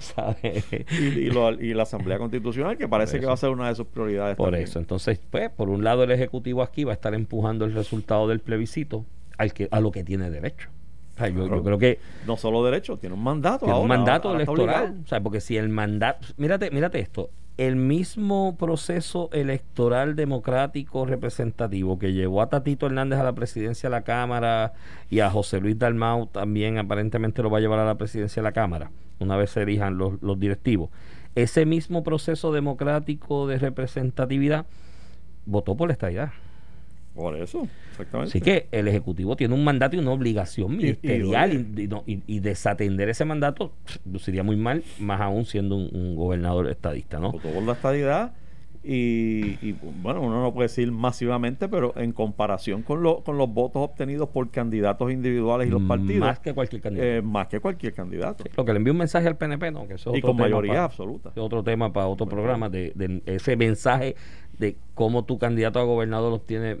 ¿sabes? 0.00 0.64
y, 0.90 1.04
y 1.04 1.30
lo- 1.30 1.52
y 1.52 1.72
la 1.74 1.84
Asamblea 1.84 2.18
Constitucional, 2.18 2.76
que 2.76 2.88
parece 2.88 3.12
que 3.14 3.18
eso. 3.20 3.28
va 3.28 3.34
a 3.34 3.38
ser 3.38 3.50
una 3.50 3.68
de 3.68 3.74
sus 3.76 3.86
prioridades. 3.86 4.36
Por 4.36 4.46
también. 4.48 4.64
eso. 4.64 4.78
Entonces, 4.78 5.20
pues, 5.30 5.50
por 5.50 5.68
un 5.70 5.84
lado 5.84 6.02
el 6.02 6.10
Ejecutivo 6.10 6.62
aquí 6.62 6.84
va 6.84 6.92
a 6.92 6.94
estar 6.94 7.14
empujando 7.14 7.64
el 7.64 7.72
resultado 7.74 8.28
del 8.28 8.40
plebiscito 8.40 9.04
al 9.38 9.52
que, 9.52 9.68
a 9.70 9.80
lo 9.80 9.90
que 9.92 10.04
tiene 10.04 10.30
derecho. 10.30 10.68
O 11.14 11.18
sea, 11.18 11.28
yo, 11.28 11.62
creo 11.62 11.78
que 11.78 11.98
No 12.26 12.36
solo 12.36 12.64
derecho, 12.64 12.96
tiene 12.96 13.14
un 13.14 13.22
mandato. 13.22 13.66
tiene 13.66 13.80
un 13.80 13.88
mandato 13.88 14.28
ahora 14.28 14.42
electoral. 14.42 15.00
O 15.04 15.08
sea, 15.08 15.20
porque 15.20 15.40
si 15.40 15.56
el 15.56 15.68
mandato... 15.68 16.26
Mírate, 16.36 16.70
mírate 16.70 16.98
esto. 16.98 17.30
El 17.56 17.76
mismo 17.76 18.56
proceso 18.56 19.30
electoral 19.32 20.16
democrático 20.16 21.06
representativo 21.06 22.00
que 22.00 22.12
llevó 22.12 22.42
a 22.42 22.48
Tatito 22.48 22.86
Hernández 22.86 23.20
a 23.20 23.22
la 23.22 23.32
presidencia 23.32 23.88
de 23.88 23.94
la 23.94 24.02
Cámara 24.02 24.72
y 25.08 25.20
a 25.20 25.30
José 25.30 25.60
Luis 25.60 25.78
Dalmau 25.78 26.26
también 26.26 26.78
aparentemente 26.78 27.42
lo 27.44 27.50
va 27.50 27.58
a 27.58 27.60
llevar 27.60 27.78
a 27.78 27.84
la 27.84 27.94
presidencia 27.94 28.42
de 28.42 28.48
la 28.48 28.52
Cámara 28.52 28.90
una 29.18 29.36
vez 29.36 29.50
se 29.50 29.62
elijan 29.62 29.98
los, 29.98 30.22
los 30.22 30.38
directivos. 30.38 30.90
Ese 31.34 31.66
mismo 31.66 32.04
proceso 32.04 32.52
democrático 32.52 33.46
de 33.46 33.58
representatividad 33.58 34.66
votó 35.46 35.76
por 35.76 35.88
la 35.88 35.92
estadidad. 35.92 36.30
Por 37.14 37.36
eso, 37.36 37.68
exactamente. 37.92 38.30
Así 38.30 38.40
que 38.40 38.66
el 38.72 38.88
Ejecutivo 38.88 39.36
tiene 39.36 39.54
un 39.54 39.62
mandato 39.62 39.94
y 39.94 40.00
una 40.00 40.10
obligación 40.10 40.76
ministerial 40.76 41.52
y, 41.52 41.56
oye. 41.56 41.82
y 41.84 41.86
no- 41.88 42.02
y- 42.06 42.22
y 42.26 42.40
desatender 42.40 43.08
ese 43.08 43.24
mandato 43.24 43.72
luciría 44.04 44.42
muy 44.42 44.56
mal, 44.56 44.82
más 44.98 45.20
aún 45.20 45.44
siendo 45.44 45.76
un, 45.76 45.88
un 45.92 46.16
gobernador 46.16 46.68
estadista, 46.68 47.20
¿no? 47.20 47.30
Votó 47.32 47.50
por 47.50 47.62
la 47.62 47.72
estadidad 47.74 48.32
Y, 48.86 49.72
bueno, 50.02 50.20
uno 50.20 50.42
no 50.42 50.52
puede 50.52 50.68
decir 50.68 50.92
masivamente, 50.92 51.68
pero 51.70 51.94
en 51.96 52.12
comparación 52.12 52.82
con, 52.82 53.02
lo, 53.02 53.24
con 53.24 53.38
los 53.38 53.48
votos 53.48 53.82
obtenidos 53.82 54.28
por 54.28 54.50
candidatos 54.50 55.10
individuales 55.10 55.68
y 55.68 55.70
los 55.70 55.80
partidos. 55.84 56.20
Más 56.20 56.38
que 56.40 56.52
cualquier 56.52 56.82
candidato. 56.82 57.08
eh, 57.08 57.22
más 57.22 57.46
que 57.48 57.60
cualquier 57.60 57.94
candidato. 57.94 58.44
Lo 58.54 58.62
que 58.66 58.72
le 58.72 58.76
envió 58.76 58.92
un 58.92 58.98
mensaje 58.98 59.26
al 59.26 59.36
PNP, 59.38 59.70
no, 59.70 59.88
que 59.88 59.94
eso 59.94 60.10
es 60.10 60.16
y 60.16 60.18
otro 60.18 60.28
con 60.28 60.36
tema 60.36 60.48
mayoría 60.48 60.72
para- 60.72 60.84
absoluta. 60.84 61.30
es 61.30 61.38
otro 61.38 61.62
tema 61.64 61.94
para 61.94 62.08
otro 62.08 62.26
programa, 62.26 62.68
de, 62.68 62.92
de 62.94 63.22
ese 63.24 63.56
mensaje 63.56 64.16
de 64.58 64.76
cómo 64.94 65.24
tu 65.24 65.38
candidato 65.38 65.78
a 65.80 65.84
gobernador 65.84 66.32
obtiene, 66.32 66.76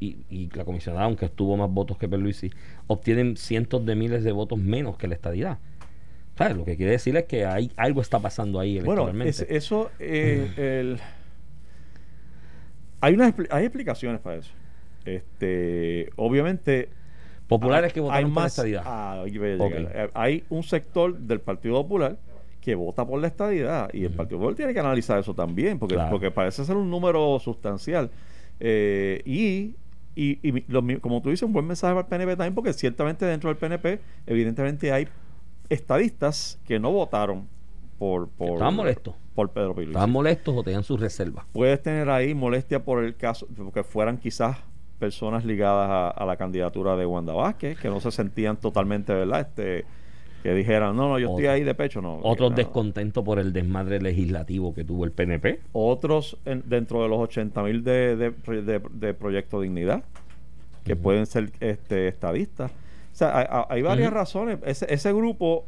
y, 0.00 0.18
y 0.28 0.50
la 0.54 0.64
comisionada, 0.64 1.04
aunque 1.04 1.28
tuvo 1.28 1.56
más 1.56 1.70
votos 1.70 1.96
que 1.98 2.08
Perluisi, 2.08 2.50
obtienen 2.86 3.36
cientos 3.36 3.84
de 3.86 3.94
miles 3.96 4.24
de 4.24 4.32
votos 4.32 4.58
menos 4.58 4.96
que 4.98 5.08
la 5.08 5.14
estadidad. 5.14 5.58
¿Sabes? 6.36 6.56
Lo 6.56 6.64
que 6.64 6.76
quiere 6.76 6.92
decir 6.92 7.16
es 7.16 7.24
que 7.24 7.46
hay 7.46 7.70
algo 7.76 8.00
está 8.00 8.18
pasando 8.18 8.58
ahí 8.58 8.74
Bueno, 8.80 8.92
electoralmente. 9.02 9.30
es- 9.30 9.46
eso, 9.48 9.90
eh, 10.00 10.50
el- 10.56 10.98
hay, 13.00 13.14
una, 13.14 13.28
expli- 13.28 13.48
hay 13.50 13.64
explicaciones 13.66 14.20
para 14.20 14.36
eso. 14.36 14.50
Este, 15.04 16.10
obviamente, 16.16 16.88
Populares 17.48 17.92
que 17.92 18.00
hay 18.00 18.04
votaron 18.04 18.22
por 18.30 18.36
la 18.36 18.42
más- 18.42 18.52
estadidad. 18.52 18.82
ah, 18.86 19.22
ahí 19.22 19.36
voy 19.38 19.50
a 19.52 19.56
Ok. 19.62 19.72
llegar. 19.74 19.92
Eh, 19.94 20.10
Hay 20.14 20.44
un 20.48 20.62
sector 20.62 21.16
del 21.18 21.40
Partido 21.40 21.74
Popular 21.82 22.16
que 22.64 22.74
vota 22.74 23.06
por 23.06 23.20
la 23.20 23.26
estadidad 23.26 23.90
y 23.92 24.04
el 24.04 24.10
Partido 24.12 24.38
Popular 24.38 24.56
tiene 24.56 24.72
que 24.72 24.80
analizar 24.80 25.18
eso 25.18 25.34
también, 25.34 25.78
porque, 25.78 25.96
Claro. 25.96 26.10
porque 26.10 26.30
parece 26.30 26.64
ser 26.64 26.76
un 26.76 26.88
número 26.90 27.38
sustancial. 27.38 28.10
Eh, 28.60 29.20
y 29.26 29.74
y, 30.16 30.38
y 30.48 30.98
como 31.00 31.20
tú 31.20 31.30
dices, 31.30 31.42
un 31.42 31.52
buen 31.52 31.66
mensaje 31.66 31.92
para 31.92 32.02
el 32.04 32.08
PNP 32.08 32.36
también, 32.36 32.54
porque 32.54 32.72
ciertamente 32.72 33.26
dentro 33.26 33.50
del 33.50 33.56
PNP, 33.56 34.00
evidentemente 34.26 34.92
hay 34.92 35.08
estadistas 35.68 36.60
que 36.64 36.78
no 36.78 36.92
votaron 36.92 37.48
por, 37.98 38.28
por, 38.28 38.50
Estaban 38.52 38.74
molestos. 38.76 39.14
por 39.34 39.50
Pedro 39.50 39.74
Pierluisi. 39.74 39.90
Estaban 39.90 40.10
molestos 40.12 40.54
o 40.56 40.62
tenían 40.62 40.84
sus 40.84 41.00
reservas. 41.00 41.44
Puedes 41.52 41.82
tener 41.82 42.08
ahí 42.10 42.34
molestia 42.34 42.84
por 42.84 43.02
el 43.04 43.16
caso, 43.16 43.46
porque 43.56 43.82
fueran 43.82 44.18
quizás 44.18 44.58
personas 44.98 45.44
ligadas 45.44 45.90
a, 45.90 46.08
a 46.10 46.24
la 46.26 46.36
candidatura 46.36 46.96
de 46.96 47.06
Wanda 47.06 47.32
Vázquez, 47.32 47.78
que 47.78 47.88
no 47.88 48.00
se 48.00 48.10
sentían 48.12 48.56
totalmente, 48.56 49.12
¿verdad? 49.12 49.40
Este, 49.40 49.84
que 50.44 50.54
dijeran, 50.54 50.94
no, 50.94 51.08
no, 51.08 51.18
yo 51.18 51.30
estoy 51.30 51.44
Otro- 51.46 51.52
ahí 51.54 51.64
de 51.64 51.74
pecho, 51.74 52.02
no. 52.02 52.18
Otros 52.22 52.50
no. 52.50 52.56
descontentos 52.56 53.24
por 53.24 53.38
el 53.38 53.54
desmadre 53.54 53.98
legislativo 54.00 54.74
que 54.74 54.84
tuvo 54.84 55.06
el 55.06 55.10
PNP. 55.10 55.60
Otros 55.72 56.36
en- 56.44 56.62
dentro 56.66 57.02
de 57.02 57.08
los 57.08 57.18
80 57.18 57.62
mil 57.62 57.82
de, 57.82 58.14
de, 58.14 58.30
de- 58.62 58.82
de 58.92 59.14
Proyecto 59.14 59.62
Dignidad, 59.62 60.04
que 60.84 60.96
pueden 60.96 61.24
ser 61.24 61.50
este, 61.60 62.08
estadistas. 62.08 62.70
O 62.70 63.16
sea, 63.16 63.64
hay, 63.70 63.80
varias 63.80 64.12
razones. 64.12 64.58
Ese, 64.66 64.84
ese 64.92 65.14
grupo, 65.14 65.64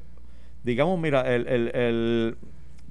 digamos, 0.62 1.00
mira, 1.00 1.22
el, 1.34 1.46
el, 1.48 1.68
el 1.74 2.36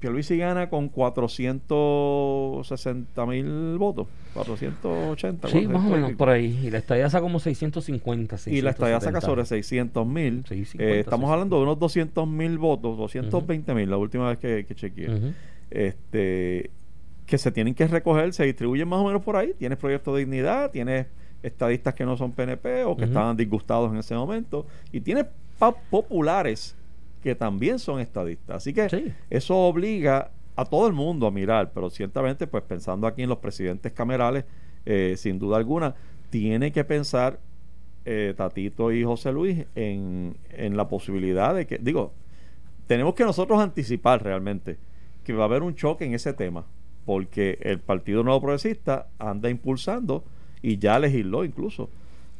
Pierluisi 0.00 0.38
gana 0.38 0.68
con 0.68 0.88
460 0.88 3.26
mil 3.26 3.78
votos, 3.78 4.08
480. 4.36 5.48
Sí, 5.48 5.66
más 5.68 5.84
o 5.84 5.88
400 5.88 5.90
y 5.90 5.92
menos 5.94 6.12
por 6.16 6.28
ahí. 6.28 6.58
Y 6.66 6.70
la 6.70 6.78
estadía 6.78 7.10
saca 7.10 7.22
como 7.22 7.38
650. 7.40 8.36
Y 8.46 8.60
la 8.62 8.70
estadía 8.70 9.00
saca 9.00 9.20
670. 9.20 9.26
sobre 9.26 9.44
600 9.46 10.06
mil. 10.06 10.44
Sí, 10.48 10.64
50, 10.64 10.84
Eh, 10.84 11.00
estamos 11.00 11.20
60. 11.28 11.32
hablando 11.32 11.56
de 11.56 11.62
unos 11.62 11.78
200 11.78 12.28
mil 12.28 12.58
votos, 12.58 12.96
220 12.96 13.74
mil, 13.74 13.90
la 13.90 13.96
última 13.96 14.28
vez 14.28 14.38
que, 14.38 14.64
que 14.66 14.74
chequeé. 14.74 15.32
Este, 15.70 16.70
que 17.26 17.38
se 17.38 17.50
tienen 17.50 17.74
que 17.74 17.86
recoger, 17.88 18.32
se 18.32 18.44
distribuyen 18.44 18.86
más 18.88 19.00
o 19.00 19.04
menos 19.06 19.22
por 19.22 19.36
ahí. 19.36 19.52
Tienes 19.58 19.78
Proyecto 19.78 20.14
de 20.14 20.20
Dignidad, 20.20 20.70
tienes 20.70 21.06
estadistas 21.42 21.94
que 21.94 22.04
no 22.04 22.16
son 22.16 22.32
PNP 22.32 22.84
o 22.84 22.96
que 22.96 23.04
estaban 23.04 23.36
disgustados 23.36 23.90
en 23.92 23.98
ese 23.98 24.14
momento, 24.14 24.66
y 24.92 25.00
tienes 25.00 25.26
populares 25.90 26.74
que 27.22 27.34
también 27.34 27.78
son 27.78 28.00
estadistas. 28.00 28.56
Así 28.58 28.72
que 28.72 28.88
Sí. 28.88 29.12
eso 29.30 29.56
obliga 29.56 30.30
a 30.56 30.64
todo 30.64 30.86
el 30.86 30.94
mundo 30.94 31.26
a 31.26 31.30
mirar, 31.30 31.72
pero 31.72 31.90
ciertamente, 31.90 32.46
pues 32.46 32.62
pensando 32.64 33.06
aquí 33.06 33.22
en 33.22 33.28
los 33.28 33.38
presidentes 33.38 33.92
camerales, 33.92 34.44
eh, 34.86 35.14
sin 35.16 35.38
duda 35.38 35.58
alguna, 35.58 35.94
tiene 36.30 36.72
que 36.72 36.82
pensar 36.84 37.38
eh, 38.04 38.34
Tatito 38.36 38.90
y 38.90 39.04
José 39.04 39.32
Luis 39.32 39.66
en, 39.74 40.36
en 40.50 40.76
la 40.76 40.88
posibilidad 40.88 41.54
de 41.54 41.66
que, 41.66 41.78
digo, 41.78 42.12
tenemos 42.86 43.14
que 43.14 43.24
nosotros 43.24 43.60
anticipar 43.60 44.22
realmente 44.22 44.78
que 45.24 45.32
va 45.32 45.42
a 45.42 45.46
haber 45.46 45.62
un 45.62 45.74
choque 45.74 46.04
en 46.04 46.14
ese 46.14 46.32
tema, 46.32 46.64
porque 47.04 47.58
el 47.62 47.80
Partido 47.80 48.22
Nuevo 48.22 48.40
Progresista 48.40 49.08
anda 49.18 49.50
impulsando 49.50 50.24
y 50.62 50.78
ya 50.78 50.98
legisló 50.98 51.44
incluso 51.44 51.90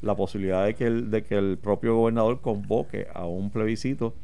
la 0.02 0.14
posibilidad 0.14 0.64
de 0.64 0.74
que 0.74 0.86
el, 0.86 1.10
de 1.10 1.22
que 1.24 1.36
el 1.36 1.58
propio 1.58 1.96
gobernador 1.96 2.40
convoque 2.40 3.08
a 3.12 3.26
un 3.26 3.50
plebiscito, 3.50 4.14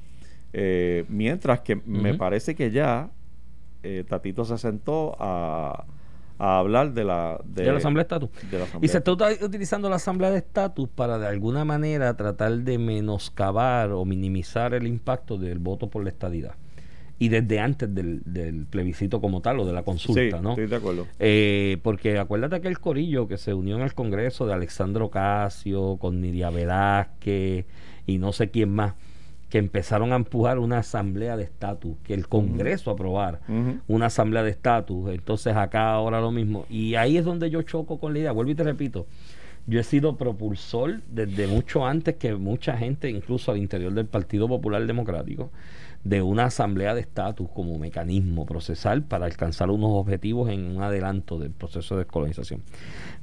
eh, 0.53 1.05
mientras 1.09 1.61
que 1.61 1.77
me 1.77 2.15
parece 2.15 2.55
que 2.55 2.71
ya 2.71 3.11
eh, 3.83 4.05
Tatito 4.09 4.45
se 4.45 4.59
sentó 4.59 5.17
a, 5.19 5.85
a 6.39 6.59
hablar 6.59 6.93
de 6.93 7.05
la, 7.05 7.41
De, 7.45 7.65
la 7.71 7.79
Asamblea 7.79 8.05
de 8.05 8.15
Estatus. 8.15 8.51
de 8.51 8.59
la 8.59 8.67
Y 8.81 8.89
se 8.89 8.99
está 8.99 9.13
utilizando 9.13 9.89
la 9.89 9.97
Asamblea 9.97 10.31
de 10.31 10.39
Estatus 10.39 10.89
para 10.89 11.19
de 11.19 11.27
alguna 11.27 11.65
manera 11.65 12.17
tratar 12.17 12.53
de 12.59 12.79
menoscabar 12.79 13.93
o 13.93 14.05
minimizar 14.05 14.75
el 14.75 14.87
impacto 14.87 15.39
del 15.39 15.59
voto 15.59 15.89
por 15.89 16.03
la 16.03 16.11
estadidad. 16.11 16.55
Y 17.19 17.29
desde 17.29 17.61
antes 17.61 17.95
del, 17.95 18.23
del 18.25 18.67
plebiscito 18.67 19.21
como 19.21 19.41
tal 19.41 19.61
o 19.61 19.65
de 19.65 19.73
la 19.73 19.85
consulta, 19.85 20.39
sí, 20.39 20.43
¿no? 20.43 20.51
estoy 20.51 20.67
de 20.67 20.75
acuerdo. 20.75 21.07
Eh, 21.21 21.79
porque 21.85 22.19
acuérdate 22.19 22.57
aquel 22.57 22.81
corillo 22.81 23.29
que 23.29 23.39
se 23.39 23.55
unió 23.55 23.77
en 23.77 23.83
el 23.83 23.95
Congreso 23.95 24.45
de 24.45 24.55
Alexandro 24.55 25.09
Casio, 25.09 25.99
con 25.99 26.21
Nidia 26.21 26.51
Velázquez 26.51 27.67
y 28.09 28.19
no 28.19 28.33
sé 28.33 28.51
quién 28.51 28.71
más, 28.71 28.95
que 29.53 29.59
empezaron 29.59 30.15
a 30.15 30.17
empujar 30.17 30.59
una 30.59 30.79
asamblea 30.79 31.37
de 31.37 31.45
estatus, 31.45 31.99
que 32.05 32.15
el 32.15 32.27
Congreso 32.27 32.91
aprobara 32.91 33.43
una 33.87 34.07
asamblea 34.07 34.43
de 34.43 34.49
estatus. 34.49 35.11
Entonces 35.11 35.55
acá 35.55 35.93
ahora 35.93 36.23
lo 36.23 36.31
mismo. 36.31 36.65
Y 36.71 36.95
ahí 36.95 37.19
es 37.19 37.27
donde 37.27 37.51
yo 37.51 37.61
choco 37.61 38.01
con 38.01 38.15
la 38.15 38.21
idea. 38.21 38.33
Vuelvo 38.33 38.53
y 38.53 38.55
te 38.55 38.65
repito. 38.65 39.07
Yo 39.67 39.79
he 39.79 39.83
sido 39.83 40.17
propulsor 40.17 41.03
desde 41.07 41.49
mucho 41.49 41.85
antes 41.85 42.15
que 42.17 42.35
mucha 42.35 42.79
gente, 42.79 43.11
incluso 43.11 43.53
al 43.53 43.59
interior 43.59 43.93
del 43.93 44.07
Partido 44.07 44.49
Popular 44.49 44.87
Democrático, 44.87 45.51
de 46.03 46.23
una 46.23 46.47
asamblea 46.47 46.95
de 46.95 47.03
estatus 47.03 47.47
como 47.51 47.79
mecanismo 47.79 48.47
procesal 48.47 49.03
para 49.03 49.27
alcanzar 49.27 49.71
unos 49.71 49.91
objetivos 49.93 50.49
en 50.49 50.65
un 50.65 50.83
adelanto 50.83 51.39
del 51.39 51.51
proceso 51.51 51.97
de 51.97 52.05
descolonización. 52.05 52.63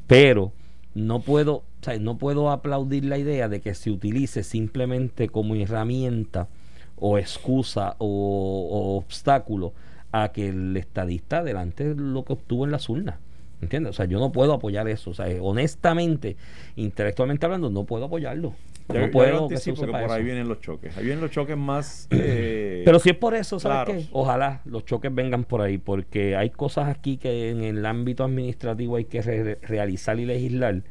Pero 0.06 0.54
no 0.94 1.22
puedo, 1.22 1.56
o 1.56 1.64
sea, 1.82 1.98
no 2.00 2.18
puedo 2.18 2.50
aplaudir 2.50 3.06
la 3.06 3.18
idea 3.18 3.48
de 3.48 3.62
que 3.62 3.76
se 3.76 3.92
utilice 3.92 4.44
simplemente 4.44 5.30
como 5.30 5.56
herramienta 5.56 6.48
o 6.96 7.18
excusa 7.18 7.96
o, 8.00 8.98
obstáculo 8.98 9.74
a 10.12 10.30
que 10.30 10.50
el 10.50 10.76
estadista 10.76 11.40
adelante 11.40 11.94
lo 11.96 12.26
que 12.26 12.34
obtuvo 12.34 12.66
en 12.66 12.72
las 12.72 12.90
urnas. 12.90 13.18
¿Entiendes? 13.62 13.92
O 13.92 13.94
sea, 13.94 14.06
yo 14.06 14.20
no 14.20 14.32
puedo 14.32 14.54
apoyar 14.54 14.88
eso. 14.88 15.10
O 15.10 15.14
sea, 15.14 15.28
honestamente, 15.42 16.38
intelectualmente 16.78 17.46
hablando, 17.46 17.70
no 17.70 17.84
puedo 17.84 18.06
apoyarlo. 18.06 18.54
Ya- 18.96 19.06
no 19.06 19.12
puedo 19.12 19.48
que 19.48 19.58
se 19.58 19.70
anticipo 19.70 19.74
use 19.76 19.86
que 19.86 19.92
para 19.92 20.08
por 20.08 20.16
ahí 20.18 20.24
vienen 20.24 20.48
los 20.48 20.60
choques. 20.62 20.98
Ahí 20.98 21.04
vienen 21.06 21.22
los 21.22 21.32
choques 21.32 21.56
más. 21.58 22.08
eh, 22.12 22.82
Pero 22.86 23.00
si 23.00 23.10
es 23.12 23.16
por 23.16 23.34
eso, 23.36 23.60
¿sabes 23.60 23.86
claros. 23.86 24.04
qué? 24.06 24.10
Ojalá 24.14 24.62
los 24.66 24.86
choques 24.86 25.14
vengan 25.14 25.44
por 25.44 25.62
ahí, 25.62 25.78
porque 25.78 26.36
hay 26.36 26.50
cosas 26.50 26.88
aquí 26.90 27.18
que 27.18 27.50
en 27.52 27.64
el 27.64 27.86
ámbito 27.86 28.24
administrativo 28.24 28.96
hay 28.96 29.06
que 29.06 29.22
re- 29.22 29.60
realizar 29.62 30.20
y 30.20 30.26
legislar 30.26 30.82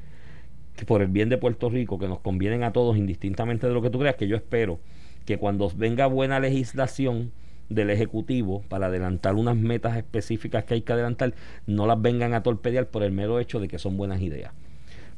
que 0.76 0.84
por 0.84 1.02
el 1.02 1.08
bien 1.08 1.28
de 1.28 1.38
Puerto 1.38 1.68
Rico, 1.70 1.98
que 1.98 2.06
nos 2.06 2.20
convienen 2.20 2.62
a 2.62 2.72
todos, 2.72 2.96
indistintamente 2.96 3.66
de 3.66 3.74
lo 3.74 3.82
que 3.82 3.90
tú 3.90 3.98
creas, 3.98 4.14
que 4.14 4.28
yo 4.28 4.36
espero 4.36 4.78
que 5.26 5.36
cuando 5.38 5.70
venga 5.76 6.06
buena 6.06 6.38
legislación 6.40 7.32
del 7.68 7.90
Ejecutivo 7.90 8.62
para 8.68 8.86
adelantar 8.86 9.34
unas 9.34 9.56
metas 9.56 9.96
específicas 9.96 10.64
que 10.64 10.74
hay 10.74 10.82
que 10.82 10.92
adelantar, 10.92 11.34
no 11.66 11.86
las 11.86 12.00
vengan 12.00 12.32
a 12.32 12.42
torpedear 12.44 12.86
por 12.86 13.02
el 13.02 13.10
mero 13.12 13.40
hecho 13.40 13.58
de 13.60 13.66
que 13.68 13.78
son 13.78 13.96
buenas 13.96 14.22
ideas. 14.22 14.52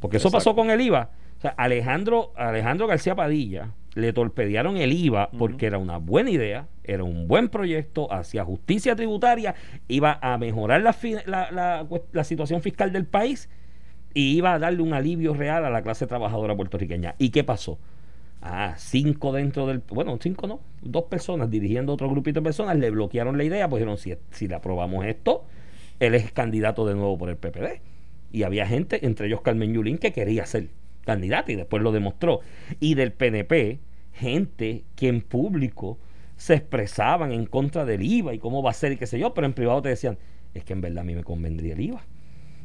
Porque 0.01 0.17
eso 0.17 0.31
pasó 0.31 0.55
con 0.55 0.71
el 0.71 0.81
IVA. 0.81 1.11
O 1.41 1.43
sea, 1.43 1.51
Alejandro, 1.57 2.33
Alejandro 2.37 2.87
García 2.87 3.17
Padilla 3.17 3.73
le 3.95 4.13
torpedearon 4.13 4.77
el 4.77 4.93
IVA 4.93 5.31
porque 5.39 5.67
era 5.67 5.79
una 5.79 5.97
buena 5.97 6.31
idea, 6.31 6.69
era 6.85 7.03
un 7.03 7.27
buen 7.29 7.49
proyecto, 7.49 8.13
hacia 8.13 8.45
justicia 8.45 8.95
tributaria, 8.95 9.55
iba 9.89 10.19
a 10.21 10.37
mejorar 10.39 10.83
la, 10.83 10.93
fi- 10.93 11.17
la, 11.27 11.51
la- 11.51 11.87
la 12.13 12.25
situación 12.25 12.61
fiscal 12.63 12.93
del 12.93 13.07
país 13.07 13.49
y 14.15 14.37
iba 14.37 14.55
a 14.55 14.59
darle 14.59 14.83
un 14.83 14.93
alivio 14.95 15.35
real 15.35 15.65
a 15.65 15.71
la 15.71 15.83
clase 15.83 16.07
trabajadora 16.07 16.57
puertorriqueña. 16.57 17.15
¿Y 17.19 17.31
qué 17.31 17.45
pasó? 17.45 17.79
Ah, 18.43 18.75
cinco 18.79 19.33
dentro 19.33 19.67
del... 19.67 19.83
Bueno, 19.89 20.19
cinco 20.21 20.47
no, 20.47 20.61
dos 20.83 21.05
personas 21.05 21.51
dirigiendo 21.51 21.93
otro 21.95 22.09
grupito 22.11 22.41
de 22.41 22.45
personas 22.45 22.77
le 22.79 22.91
bloquearon 22.91 23.37
la 23.39 23.45
idea, 23.45 23.69
pues 23.69 23.81
dijeron, 23.81 23.99
si, 23.99 24.15
si 24.31 24.49
le 24.49 24.55
aprobamos 24.57 25.05
esto, 25.07 25.45
él 26.01 26.15
es 26.15 26.33
candidato 26.33 26.87
de 26.87 26.95
nuevo 26.95 27.19
por 27.19 27.31
el 27.31 27.37
PPD. 27.37 27.81
Y 28.33 28.45
había 28.45 28.67
gente, 28.67 29.05
entre 29.07 29.27
ellos 29.27 29.43
Carmen 29.43 29.75
Yulín, 29.75 29.99
que 29.99 30.13
quería 30.13 30.47
ser 30.47 30.69
candidata 31.15 31.53
y 31.53 31.57
después 31.57 31.83
lo 31.83 31.93
demostró. 31.93 32.41
Y 32.81 32.95
del 32.95 33.13
PNP, 33.13 33.79
gente 34.13 34.85
que 34.97 35.09
en 35.09 35.21
público 35.21 35.99
se 36.37 36.55
expresaban 36.55 37.33
en 37.33 37.47
contra 37.47 37.85
del 37.85 38.03
IVA 38.03 38.35
y 38.35 38.39
cómo 38.39 38.63
va 38.63 38.71
a 38.71 38.75
ser 38.75 38.93
y 38.93 38.97
qué 38.97 39.07
sé 39.07 39.19
yo, 39.19 39.35
pero 39.35 39.47
en 39.47 39.53
privado 39.53 39.83
te 39.83 39.89
decían, 39.91 40.19
es 40.55 40.65
que 40.65 40.73
en 40.73 40.81
verdad 40.81 41.01
a 41.01 41.05
mí 41.05 41.15
me 41.15 41.23
convendría 41.25 41.75
el 41.75 41.81
IVA. 41.81 42.03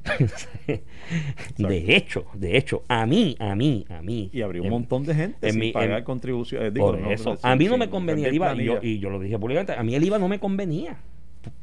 de 1.57 1.95
hecho, 1.95 2.25
de 2.35 2.57
hecho, 2.57 2.83
a 2.87 3.05
mí, 3.05 3.35
a 3.39 3.55
mí, 3.55 3.85
a 3.89 4.01
mí. 4.01 4.29
y 4.31 4.41
habría 4.41 4.61
un 4.61 4.67
en- 4.67 4.73
montón 4.73 5.03
de 5.03 5.15
gente 5.15 5.47
en 5.47 5.53
sin 5.53 5.59
mi- 5.59 5.71
pagar 5.71 6.03
contribuciones. 6.03 6.71
por 6.71 6.99
eso, 7.11 7.37
a 7.41 7.55
mí 7.55 7.65
no 7.65 7.77
me 7.77 7.89
convenía 7.89 8.27
el 8.27 8.35
IVA 8.35 8.55
y 8.55 8.65
yo, 8.65 8.79
y 8.81 8.99
yo 8.99 9.09
lo 9.09 9.19
dije 9.19 9.37
públicamente, 9.39 9.73
a 9.73 9.83
mí 9.83 9.95
el 9.95 10.03
IVA 10.03 10.19
no 10.19 10.27
me 10.27 10.39
convenía. 10.39 10.97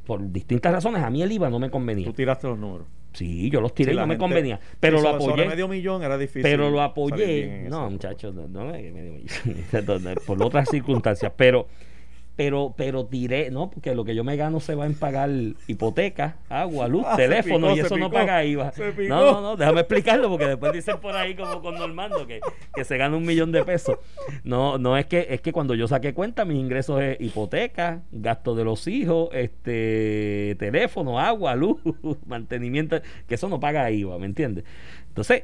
Por 0.05 0.31
distintas 0.33 0.73
razones, 0.73 1.03
a 1.03 1.11
mí 1.11 1.23
el 1.23 1.33
IVA 1.33 1.51
no 1.51 1.59
me 1.59 1.71
convenía. 1.71 2.07
Tú 2.07 2.13
tiraste 2.13 2.47
los 2.49 2.59
números. 2.59 2.87
Sí, 3.13 3.51
yo 3.51 3.61
los 3.61 3.75
tiré 3.75 3.93
Sí, 3.93 3.97
y 3.97 4.01
no 4.01 4.07
me 4.07 4.17
convenía. 4.17 4.59
Pero 4.81 4.97
lo 5.03 5.13
sobre 5.21 5.25
apoyé. 5.33 5.49
medio 5.49 5.69
millón 5.69 6.03
era 6.03 6.17
difícil. 6.17 6.43
Pero 6.43 6.71
lo 6.71 6.81
apoyé. 6.81 7.67
No, 7.69 7.91
muchachos, 7.91 8.35
no, 8.35 8.49
no 8.49 8.65
me- 8.73 8.91
medio 8.91 9.13
millón. 9.13 10.17
por 10.27 10.43
otras 10.43 10.69
circunstancias. 10.71 11.31
Pero, 11.37 11.69
pero, 12.35 12.75
pero 12.77 13.05
tiré, 13.07 13.51
no, 13.51 13.71
porque 13.71 13.95
lo 13.95 14.05
que 14.05 14.15
yo 14.15 14.25
me 14.25 14.37
gano 14.37 14.59
se 14.59 14.75
va 14.75 14.87
en 14.87 14.95
pagar 14.95 15.29
hipoteca, 15.67 16.37
agua, 16.49 16.89
luz, 16.89 17.05
Ah, 17.09 17.17
teléfono, 17.17 17.69
picó, 17.69 17.77
y 17.77 17.81
eso 17.81 17.97
no 17.99 18.11
paga 18.11 18.43
IVA. 18.45 18.73
No, 19.09 19.33
no, 19.33 19.41
no, 19.43 19.57
déjame 19.57 19.81
explicarlo, 19.81 20.29
porque 20.31 20.47
después 20.47 20.73
dicen 20.73 20.99
por 21.01 21.15
ahí 21.15 21.35
como 21.35 21.61
con 21.61 21.75
Normando 21.75 22.27
que, 22.27 22.41
que 22.75 22.85
se 22.85 22.97
gana 22.97 23.17
un 23.17 23.25
millón 23.27 23.53
de 23.53 23.63
pesos. 23.65 23.99
No, 24.45 24.79
no 24.79 24.97
es 24.97 25.07
que, 25.07 25.27
es 25.31 25.41
que 25.43 25.53
cuando 25.53 25.75
yo 25.75 25.87
saqué 25.89 26.15
cuenta, 26.15 26.45
mis 26.47 26.59
ingresos 26.59 27.01
es 27.03 27.21
hipoteca, 27.21 28.03
gasto 28.11 28.55
de 28.55 28.65
los 28.65 28.89
hijos, 28.89 29.29
este 29.33 30.57
teléfono, 30.59 31.19
agua, 31.21 31.55
luz, 31.55 31.81
mantenimiento, 32.27 33.01
que 33.29 33.35
eso 33.35 33.49
no 33.49 33.61
paga 33.61 33.91
IVA, 33.91 34.19
¿me 34.19 34.27
entiendes? 34.27 34.65
Entonces, 35.09 35.43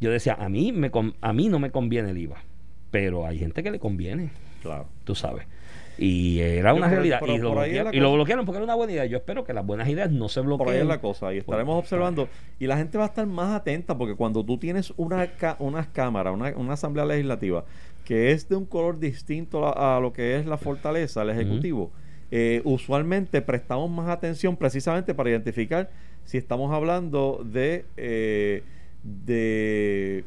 yo 0.00 0.10
decía, 0.10 0.34
a 0.38 0.48
mí, 0.50 0.72
me, 0.72 0.90
a 1.22 1.32
mí 1.32 1.48
no 1.48 1.58
me 1.58 1.70
conviene 1.70 2.10
el 2.10 2.18
IVA, 2.18 2.36
pero 2.90 3.26
hay 3.26 3.38
gente 3.38 3.62
que 3.62 3.70
le 3.70 3.78
conviene, 3.78 4.30
Claro. 4.62 4.86
tú 5.04 5.14
sabes. 5.14 5.46
Y 5.98 6.38
era 6.40 6.74
una 6.74 6.86
creo- 6.86 6.96
realidad. 6.98 7.18
pero 7.20 7.34
Y 7.34 7.38
lo, 7.38 7.50
bloquearon, 7.52 7.84
la 7.92 7.96
y 7.96 8.00
lo 8.00 8.06
cosa. 8.08 8.14
bloquearon 8.16 8.44
porque 8.46 8.56
era 8.56 8.64
una 8.64 8.74
buena 8.74 8.92
idea. 8.92 9.06
Yo 9.06 9.16
espero 9.18 9.44
que 9.44 9.52
las 9.52 9.64
buenas 9.66 9.88
ideas 9.88 10.10
no 10.10 10.28
se 10.28 10.40
bloqueen. 10.40 10.64
Por 10.66 10.74
ahí 10.74 10.80
es 10.80 10.86
la 10.86 11.00
cosa. 11.00 11.32
Y 11.34 11.38
estaremos 11.38 11.78
observando. 11.78 12.28
Y 12.58 12.66
la 12.66 12.76
gente 12.76 12.98
va 12.98 13.04
a 13.04 13.08
estar 13.08 13.26
más 13.26 13.54
atenta 13.54 13.96
porque 13.96 14.14
cuando 14.14 14.44
tú 14.44 14.58
tienes 14.58 14.92
una, 14.96 15.28
unas 15.58 15.86
cámaras, 15.88 16.34
una, 16.34 16.50
una 16.56 16.74
asamblea 16.74 17.04
legislativa 17.06 17.64
que 18.04 18.30
es 18.30 18.48
de 18.48 18.54
un 18.56 18.66
color 18.66 18.98
distinto 19.00 19.66
a, 19.66 19.96
a 19.96 20.00
lo 20.00 20.12
que 20.12 20.38
es 20.38 20.46
la 20.46 20.56
fortaleza, 20.58 21.22
el 21.22 21.30
ejecutivo, 21.30 21.90
eh, 22.30 22.60
usualmente 22.64 23.42
prestamos 23.42 23.90
más 23.90 24.08
atención 24.08 24.56
precisamente 24.56 25.12
para 25.14 25.30
identificar 25.30 25.90
si 26.24 26.38
estamos 26.38 26.72
hablando 26.72 27.40
de, 27.44 27.84
eh, 27.96 28.62
de, 29.02 30.24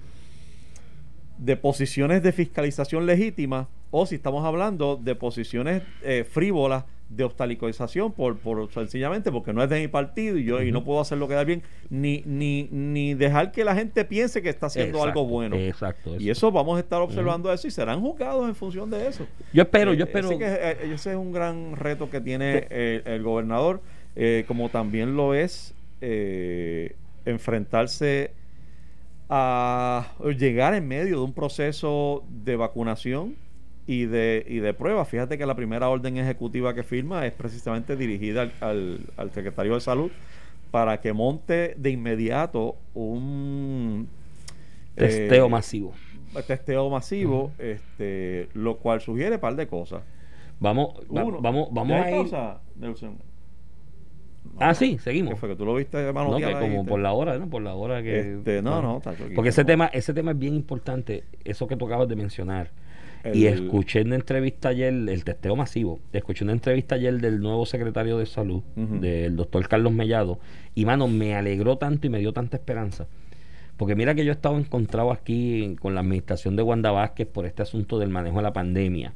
de 1.40 1.56
posiciones 1.58 2.22
de 2.22 2.32
fiscalización 2.32 3.06
legítima 3.08 3.68
o 3.92 4.06
si 4.06 4.16
estamos 4.16 4.46
hablando 4.46 4.96
de 5.02 5.16
posiciones 5.16 5.82
eh, 6.04 6.24
frívolas 6.30 6.84
de 7.10 7.24
obstaculización 7.24 8.12
por, 8.12 8.38
por 8.38 8.72
sencillamente 8.72 9.32
porque 9.32 9.52
no 9.52 9.64
es 9.64 9.70
de 9.72 9.80
mi 9.80 9.88
partido 9.88 10.38
y 10.38 10.44
yo 10.44 10.62
y 10.62 10.72
no 10.72 10.84
puedo 10.84 11.00
hacerlo 11.00 11.28
quedar 11.28 11.44
bien 11.48 11.64
ni 11.90 12.22
ni 12.28 12.68
ni 12.70 13.16
dejar 13.16 13.52
que 13.52 13.64
la 13.64 13.74
gente 13.74 14.06
piense 14.06 14.44
que 14.44 14.50
está 14.50 14.68
haciendo 14.68 15.00
Exacto, 15.00 15.20
algo 15.22 15.26
bueno 15.28 15.56
Exacto. 15.56 16.18
y 16.20 16.30
eso 16.30 16.52
vamos 16.52 16.78
a 16.78 16.82
estar 16.82 17.02
observando 17.02 17.52
eso 17.52 17.68
y 17.68 17.72
serán 17.72 18.00
juzgados 18.02 18.48
en 18.48 18.54
función 18.54 18.92
de 18.92 19.08
eso 19.08 19.26
Yo 19.54 19.64
espero, 19.64 19.94
yo 19.96 20.06
Eh, 20.06 20.08
espero. 20.08 20.38
que, 20.38 20.46
eh, 20.46 20.78
ese 20.94 21.12
es 21.12 21.16
un 21.18 21.32
gran 21.32 21.76
reto 21.78 22.12
que 22.12 22.22
tiene 22.22 22.68
eh, 22.70 23.02
el 23.06 23.24
gobernador, 23.24 23.82
eh, 24.16 24.44
como 24.48 24.70
también 24.70 25.16
lo 25.16 25.34
es 25.34 25.74
eh, 26.02 26.96
enfrentarse 27.26 28.32
a 29.30 30.08
llegar 30.38 30.74
en 30.74 30.88
medio 30.88 31.18
de 31.18 31.24
un 31.24 31.34
proceso 31.34 32.24
de 32.30 32.56
vacunación 32.56 33.36
y 33.86 34.06
de, 34.06 34.46
y 34.48 34.58
de 34.60 34.74
prueba. 34.74 35.06
Fíjate 35.06 35.38
que 35.38 35.46
la 35.46 35.56
primera 35.56 35.90
orden 35.90 36.18
ejecutiva 36.18 36.74
que 36.74 36.84
firma 36.84 37.26
es 37.26 37.34
precisamente 37.34 37.96
dirigida 37.96 38.44
al, 38.44 38.52
al- 38.62 39.00
al 39.18 39.32
secretario 39.32 39.76
de 39.76 39.82
salud 39.82 40.12
para 40.72 41.00
que 41.02 41.14
monte 41.14 41.74
de 41.78 41.90
inmediato 41.92 42.76
un 42.94 44.08
Testeo 44.96 45.46
eh, 45.46 45.50
masivo. 45.50 45.94
testeo 46.46 46.90
masivo, 46.90 47.52
este, 47.58 48.50
lo 48.54 48.78
cual 48.78 49.02
sugiere 49.02 49.36
un 49.36 49.42
par 49.42 49.56
de 49.56 49.68
cosas. 49.68 50.04
Vamos, 50.60 50.94
va- 51.16 51.24
vamos, 51.40 51.70
vamos 51.72 51.90
¿ya 51.90 52.04
a 52.04 52.12
ir. 52.12 52.16
Nelson? 52.76 53.18
Ah, 54.60 54.74
sí, 54.74 54.96
¿Qué 54.96 55.00
seguimos. 55.00 55.40
fue 55.40 55.50
que 55.50 55.56
tú 55.56 55.66
lo 55.66 55.76
viste 55.76 56.04
No, 56.06 56.14
manotear 56.14 56.54
que 56.54 56.60
como 56.60 56.86
por 56.86 57.00
la 57.00 57.14
hora, 57.14 57.38
¿no? 57.38 57.50
Por 57.50 57.62
la 57.62 57.74
hora 57.76 58.02
que. 58.02 58.36
Este, 58.38 58.62
no, 58.62 58.82
no, 58.82 59.00
tacho, 59.00 59.24
aquí 59.24 59.34
Porque 59.34 59.50
ese 59.50 59.66
tema, 59.66 59.88
ese 59.88 60.14
tema 60.14 60.32
es 60.32 60.40
bien 60.40 60.56
importante, 60.56 61.24
eso 61.44 61.68
que 61.68 61.76
tú 61.76 61.86
acabas 61.86 62.08
de 62.08 62.16
mencionar. 62.16 62.72
Y 63.34 63.48
escuché 63.48 64.00
en 64.00 64.08
una 64.08 64.16
entrevista 64.16 64.70
ayer, 64.70 64.94
el 64.94 65.24
testeo 65.26 65.56
masivo, 65.56 66.00
escuché 66.14 66.46
una 66.46 66.54
entrevista 66.54 66.96
ayer 66.96 67.20
del 67.20 67.42
nuevo 67.42 67.66
secretario 67.66 68.18
de 68.18 68.26
salud, 68.26 68.64
del 68.76 69.36
doctor 69.36 69.68
Carlos 69.68 69.92
Mellado, 69.92 70.40
y 70.74 70.86
mano, 70.86 71.08
me 71.08 71.36
alegró 71.36 71.78
tanto 71.78 72.08
y 72.08 72.10
me 72.10 72.20
dio 72.20 72.32
tanta 72.32 72.56
esperanza. 72.56 73.08
Porque 73.80 73.96
mira 73.96 74.14
que 74.14 74.26
yo 74.26 74.32
he 74.32 74.36
estado 74.36 74.58
encontrado 74.58 75.10
aquí 75.10 75.78
con 75.80 75.96
la 75.96 76.02
administración 76.02 76.58
de 76.58 76.64
Wanda 76.64 76.92
Vázquez 76.92 77.28
por 77.28 77.46
este 77.46 77.62
asunto 77.62 77.98
del 77.98 78.10
manejo 78.10 78.36
de 78.36 78.44
la 78.44 78.52
pandemia. 78.52 79.14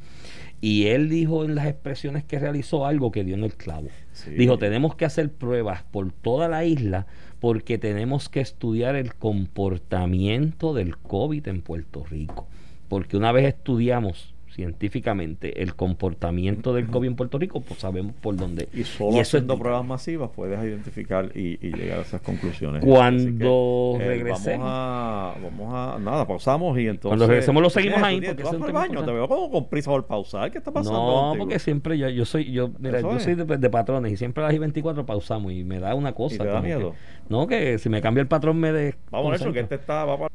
Y 0.65 0.87
él 0.87 1.09
dijo 1.09 1.43
en 1.43 1.55
las 1.55 1.67
expresiones 1.67 2.23
que 2.23 2.39
realizó 2.39 2.85
algo 2.85 3.11
que 3.11 3.25
dio 3.25 3.35
en 3.35 3.43
el 3.43 3.53
clavo. 3.53 3.89
Sí. 4.13 4.31
Dijo, 4.31 4.57
tenemos 4.57 4.95
que 4.95 5.03
hacer 5.03 5.29
pruebas 5.29 5.83
por 5.83 6.13
toda 6.13 6.47
la 6.47 6.63
isla 6.63 7.05
porque 7.41 7.77
tenemos 7.77 8.29
que 8.29 8.39
estudiar 8.39 8.95
el 8.95 9.13
comportamiento 9.13 10.73
del 10.73 10.97
COVID 10.97 11.49
en 11.49 11.63
Puerto 11.63 12.05
Rico. 12.05 12.47
Porque 12.87 13.17
una 13.17 13.33
vez 13.33 13.45
estudiamos 13.45 14.32
científicamente 14.53 15.61
el 15.61 15.75
comportamiento 15.75 16.73
del 16.73 16.87
COVID 16.87 17.07
en 17.09 17.15
Puerto 17.15 17.37
Rico, 17.37 17.61
pues 17.61 17.79
sabemos 17.79 18.13
por 18.21 18.35
dónde. 18.35 18.67
Y 18.73 18.83
solo 18.83 19.11
eso 19.11 19.19
es 19.21 19.27
haciendo 19.29 19.53
vital. 19.55 19.61
pruebas 19.63 19.85
masivas 19.85 20.29
puedes 20.35 20.63
identificar 20.63 21.31
y, 21.35 21.57
y 21.65 21.71
llegar 21.75 21.99
a 21.99 22.01
esas 22.03 22.21
conclusiones. 22.21 22.83
Cuando 22.83 23.95
que, 23.97 24.03
eh, 24.05 24.07
regresemos. 24.07 24.65
Vamos 24.67 24.67
a, 24.69 25.33
vamos 25.41 25.73
a. 25.73 25.99
Nada, 25.99 26.27
pausamos 26.27 26.77
y 26.77 26.87
entonces. 26.87 27.09
Cuando 27.09 27.27
regresemos 27.27 27.61
lo 27.61 27.67
¿Tú 27.69 27.73
seguimos 27.73 28.01
ahí, 28.03 28.19
tú 28.19 28.25
porque 28.27 28.41
tú 28.41 28.43
vas 28.43 28.53
es 28.53 28.59
un 28.61 28.67
el 28.67 28.73
baño, 28.73 29.03
te 29.05 29.11
veo 29.11 29.27
como 29.27 29.51
con 29.51 29.69
prisa 29.69 29.91
por 29.91 30.05
pausar. 30.05 30.51
¿Qué 30.51 30.57
está 30.57 30.71
pasando? 30.71 30.99
No, 30.99 31.21
contigo? 31.29 31.45
porque 31.45 31.59
siempre 31.59 31.97
yo, 31.97 32.09
yo 32.09 32.25
soy, 32.25 32.51
yo, 32.51 32.69
mira, 32.79 33.01
yo 33.01 33.15
es. 33.15 33.23
soy 33.23 33.35
de, 33.35 33.45
de 33.45 33.69
patrones 33.69 34.11
y 34.11 34.17
siempre 34.17 34.43
a 34.43 34.47
las 34.47 34.55
I 34.55 34.59
24 34.59 35.05
pausamos 35.05 35.51
y 35.51 35.63
me 35.63 35.79
da 35.79 35.95
una 35.95 36.13
cosa. 36.13 36.35
¿Y 36.35 36.37
te 36.39 36.45
da 36.45 36.61
que- 36.61 36.67
miedo? 36.67 36.93
No, 37.29 37.47
que 37.47 37.77
si 37.79 37.89
me 37.89 38.01
cambia 38.01 38.21
el 38.21 38.27
patrón 38.27 38.57
me 38.59 38.71
de. 38.71 38.95
Vamos, 39.11 39.31
Nelson, 39.31 39.53
que 39.53 39.61
este 39.61 39.75
está. 39.75 40.05
Va 40.05 40.17
para... 40.17 40.29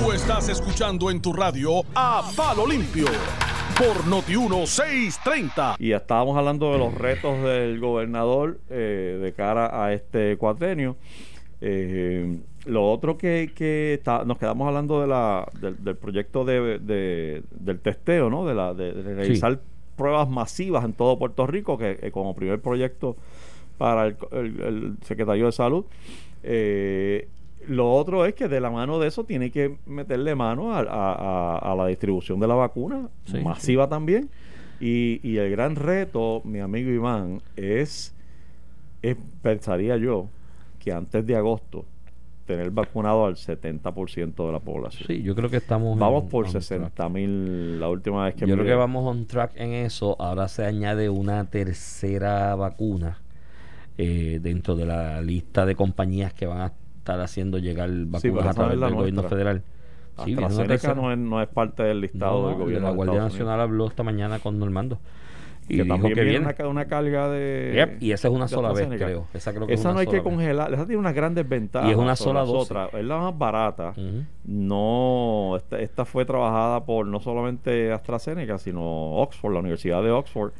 Tú 0.00 0.12
estás 0.12 0.48
escuchando 0.48 1.10
en 1.10 1.20
tu 1.22 1.32
radio 1.32 1.82
a 1.94 2.22
Palo 2.36 2.66
Limpio 2.66 3.06
por 3.78 4.06
Noti 4.06 4.36
1630. 4.36 5.76
Y 5.78 5.88
ya 5.90 5.96
estábamos 5.98 6.36
hablando 6.36 6.72
de 6.72 6.78
los 6.78 6.94
retos 6.94 7.42
del 7.42 7.78
gobernador 7.80 8.58
eh, 8.70 9.18
de 9.22 9.32
cara 9.32 9.84
a 9.84 9.92
este 9.92 10.36
cuatrenio. 10.36 10.96
Eh, 11.60 12.38
lo 12.66 12.90
otro 12.90 13.16
que, 13.16 13.52
que 13.54 13.94
está- 13.94 14.24
nos 14.24 14.38
quedamos 14.38 14.66
hablando 14.68 15.00
de 15.00 15.06
la, 15.06 15.46
del, 15.60 15.82
del 15.82 15.96
proyecto 15.96 16.44
de, 16.44 16.78
de- 16.78 17.42
del 17.52 17.80
testeo, 17.80 18.28
¿no? 18.28 18.44
De, 18.44 18.54
la, 18.54 18.74
de, 18.74 18.92
de 18.92 19.14
realizar 19.14 19.60
pruebas 19.96 20.28
masivas 20.28 20.84
en 20.84 20.92
todo 20.92 21.18
Puerto 21.18 21.46
Rico, 21.46 21.78
que 21.78 21.98
eh, 22.02 22.10
como 22.10 22.34
primer 22.34 22.60
proyecto 22.60 23.16
para 23.78 24.06
el, 24.06 24.16
el- 24.32 24.60
el 24.60 24.96
secretario 25.02 25.46
de 25.46 25.52
Salud. 25.52 25.84
Eh, 26.42 27.28
lo 27.68 27.92
otro 27.92 28.24
es 28.26 28.34
que 28.34 28.46
de 28.48 28.60
la 28.60 28.70
mano 28.70 28.98
de 29.00 29.08
eso 29.08 29.24
tiene 29.24 29.50
que 29.50 29.76
meterle 29.86 30.34
mano 30.34 30.72
a, 30.72 30.80
a- 30.80 31.12
a- 31.58 31.72
a 31.72 31.74
la 31.74 31.86
distribución 31.86 32.38
de 32.38 32.46
la 32.46 32.54
vacuna, 32.54 33.08
Sí, 33.24 33.38
masiva 33.40 33.88
también. 33.88 34.30
Y, 34.78 35.20
y 35.28 35.38
el 35.38 35.50
gran 35.50 35.74
reto, 35.74 36.42
mi 36.44 36.60
amigo 36.60 36.90
Iván, 36.90 37.40
es, 37.56 38.14
es, 39.02 39.16
pensaría 39.42 39.96
yo, 39.96 40.28
que 40.78 40.92
antes 40.92 41.26
de 41.26 41.34
agosto 41.34 41.84
tener 42.46 42.70
vacunado 42.70 43.26
al 43.26 43.34
70% 43.34 44.46
de 44.46 44.52
la 44.52 44.60
población. 44.60 45.04
Sí, 45.08 45.20
yo 45.22 45.34
creo 45.34 45.50
que 45.50 45.56
estamos. 45.56 45.98
Vamos 45.98 46.24
en- 46.24 46.28
por 46.28 46.44
on 46.44 46.52
track. 46.52 46.62
60 46.62 47.08
mil 47.08 47.80
la 47.80 47.88
última 47.88 48.26
vez 48.26 48.34
que 48.36 48.46
Yo 48.46 48.54
creo 48.54 48.64
que 48.66 48.74
vamos 48.74 49.04
on 49.04 49.26
track 49.26 49.52
en 49.56 49.72
eso. 49.72 50.14
Ahora 50.20 50.46
se 50.46 50.64
añade 50.64 51.08
una 51.08 51.44
tercera 51.50 52.54
vacuna 52.54 53.18
eh, 53.98 54.38
dentro 54.42 54.76
de 54.76 54.86
la 54.86 55.20
lista 55.22 55.64
de 55.66 55.74
compañías 55.74 56.32
que 56.34 56.46
van 56.46 56.60
a 56.60 56.72
estar 56.98 57.20
haciendo 57.20 57.58
llegar 57.58 57.88
vacunas 57.90 58.22
pero 58.22 58.40
a 58.50 58.54
través 58.54 58.74
es 58.74 58.80
del 58.80 58.94
gobierno 58.94 59.22
federal. 59.22 59.62
Sí, 60.24 60.34
no 60.34 61.12
es, 61.12 61.18
no 61.18 61.42
es 61.42 61.48
parte 61.48 61.82
del 61.82 62.00
listado 62.00 62.42
No, 62.42 62.48
del 62.48 62.56
de 62.58 62.64
gobierno 62.64 62.88
la 62.88 62.94
Guardia 62.94 63.12
Unidos. 63.14 63.32
Nacional 63.32 63.60
habló 63.60 63.86
esta 63.86 64.02
mañana 64.02 64.38
con 64.38 64.58
Normando. 64.58 64.98
Y 65.68 65.78
que 65.78 65.82
dijo 65.82 65.94
también 65.96 66.14
que 66.14 66.22
viene 66.22 66.38
una, 66.38 66.52
ca- 66.54 66.68
una 66.68 66.84
carga 66.86 67.28
de 67.28 67.72
Yep, 67.74 68.02
y 68.02 68.12
esa 68.12 68.28
es 68.28 68.34
una 68.34 68.46
sola 68.46 68.72
vez, 68.72 68.86
creo. 68.88 69.26
Esa 69.34 69.52
creo 69.52 69.66
que 69.66 69.74
es 69.74 69.80
esa 69.80 69.88
una 69.90 69.94
no 69.94 70.00
hay 70.00 70.06
que 70.06 70.22
congelar 70.22 70.72
esa 70.72 70.86
tiene 70.86 71.00
unas 71.00 71.12
grandes 71.14 71.48
ventajas 71.48 71.88
Y 71.88 71.92
es 71.92 71.98
una 71.98 72.14
sola 72.14 72.40
dosis. 72.44 72.70
otras. 72.70 72.94
es 72.94 73.04
la 73.04 73.18
más 73.18 73.36
barata 73.36 73.92
no 74.44 75.54
esta, 75.56 75.80
esta 75.80 76.04
fue 76.04 76.24
trabajada 76.24 76.84
por 76.84 77.06
no 77.06 77.18
solamente 77.20 77.90
AstraZeneca 77.92 78.58
sino 78.58 78.80
Oxford 79.16 79.52
la 79.54 79.58
Universidad 79.58 80.02
de 80.04 80.10
Oxford 80.12 80.52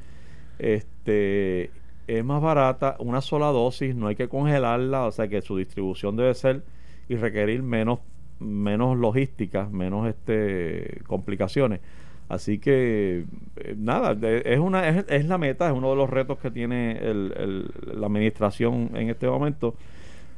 este 0.59 1.70
es 2.07 2.25
más 2.25 2.41
barata 2.43 2.97
una 3.01 3.21
sola 3.21 3.47
dosis 3.49 3.95
no 3.95 4.07
hay 4.09 4.17
que 4.17 4.29
congelarla 4.29 5.05
o 5.07 5.13
sea 5.13 5.29
que 5.29 5.43
su 5.43 5.57
distribución 5.57 6.17
debe 6.17 6.35
ser 6.35 6.63
y 7.09 7.17
requerir 7.17 7.63
menos 7.63 8.01
menos 8.39 8.97
logística 8.97 9.69
menos 9.70 10.09
este 10.09 11.01
complicaciones 11.07 11.81
así 12.28 12.59
que 12.59 13.24
eh, 13.57 13.74
nada 13.78 14.16
es 14.45 14.59
una 14.59 14.89
es, 14.89 15.05
es 15.09 15.27
la 15.27 15.39
meta 15.39 15.69
es 15.69 15.73
uno 15.77 15.91
de 15.91 15.97
los 15.97 16.11
retos 16.11 16.39
que 16.39 16.51
tiene 16.51 16.93
el- 16.99 17.33
el- 17.37 18.01
la 18.01 18.07
administración 18.07 18.91
en 18.95 19.11
este 19.11 19.27
momento 19.28 19.74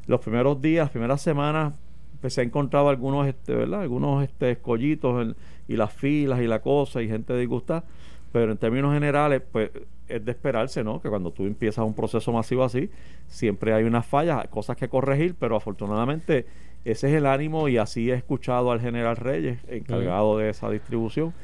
los 0.07 0.21
primeros 0.21 0.61
días, 0.63 0.85
las 0.85 0.91
primeras 0.91 1.21
semanas, 1.21 1.75
pues 2.21 2.35
se 2.35 2.41
ha 2.41 2.45
encontrado 2.45 2.89
algunos, 2.89 3.27
este, 3.27 3.55
¿verdad? 3.55 3.83
Algunos 3.83 4.25
este, 4.25 4.53
escollitos 4.53 5.35
y 5.69 5.77
las 5.77 5.93
filas 5.93 6.41
y 6.41 6.47
la 6.47 6.61
cosa 6.63 7.03
y 7.03 7.09
gente 7.09 7.37
disgustada. 7.37 7.85
Pero 8.33 8.53
en 8.53 8.59
términos 8.59 8.93
generales, 8.93 9.43
pues 9.51 9.71
es 10.09 10.25
de 10.25 10.31
esperarse, 10.31 10.83
¿no? 10.83 11.01
Que 11.01 11.09
cuando 11.09 11.31
tú 11.31 11.45
empiezas 11.45 11.85
un 11.85 11.95
proceso 11.95 12.33
masivo 12.33 12.65
así, 12.65 12.91
siempre 13.27 13.73
hay 13.73 13.85
unas 13.85 14.07
fallas, 14.07 14.47
cosas 14.49 14.77
que 14.77 14.89
corregir, 14.89 15.35
pero 15.39 15.57
afortunadamente 15.57 16.47
ese 16.85 17.09
es 17.09 17.15
el 17.15 17.27
ánimo 17.27 17.69
y 17.69 17.77
así 17.77 18.11
he 18.11 18.15
escuchado 18.15 18.71
al 18.73 18.81
general 18.81 19.17
Reyes, 19.17 19.59
encargado 19.69 20.39
de 20.39 20.51
esa 20.51 20.71
distribución, 20.71 21.35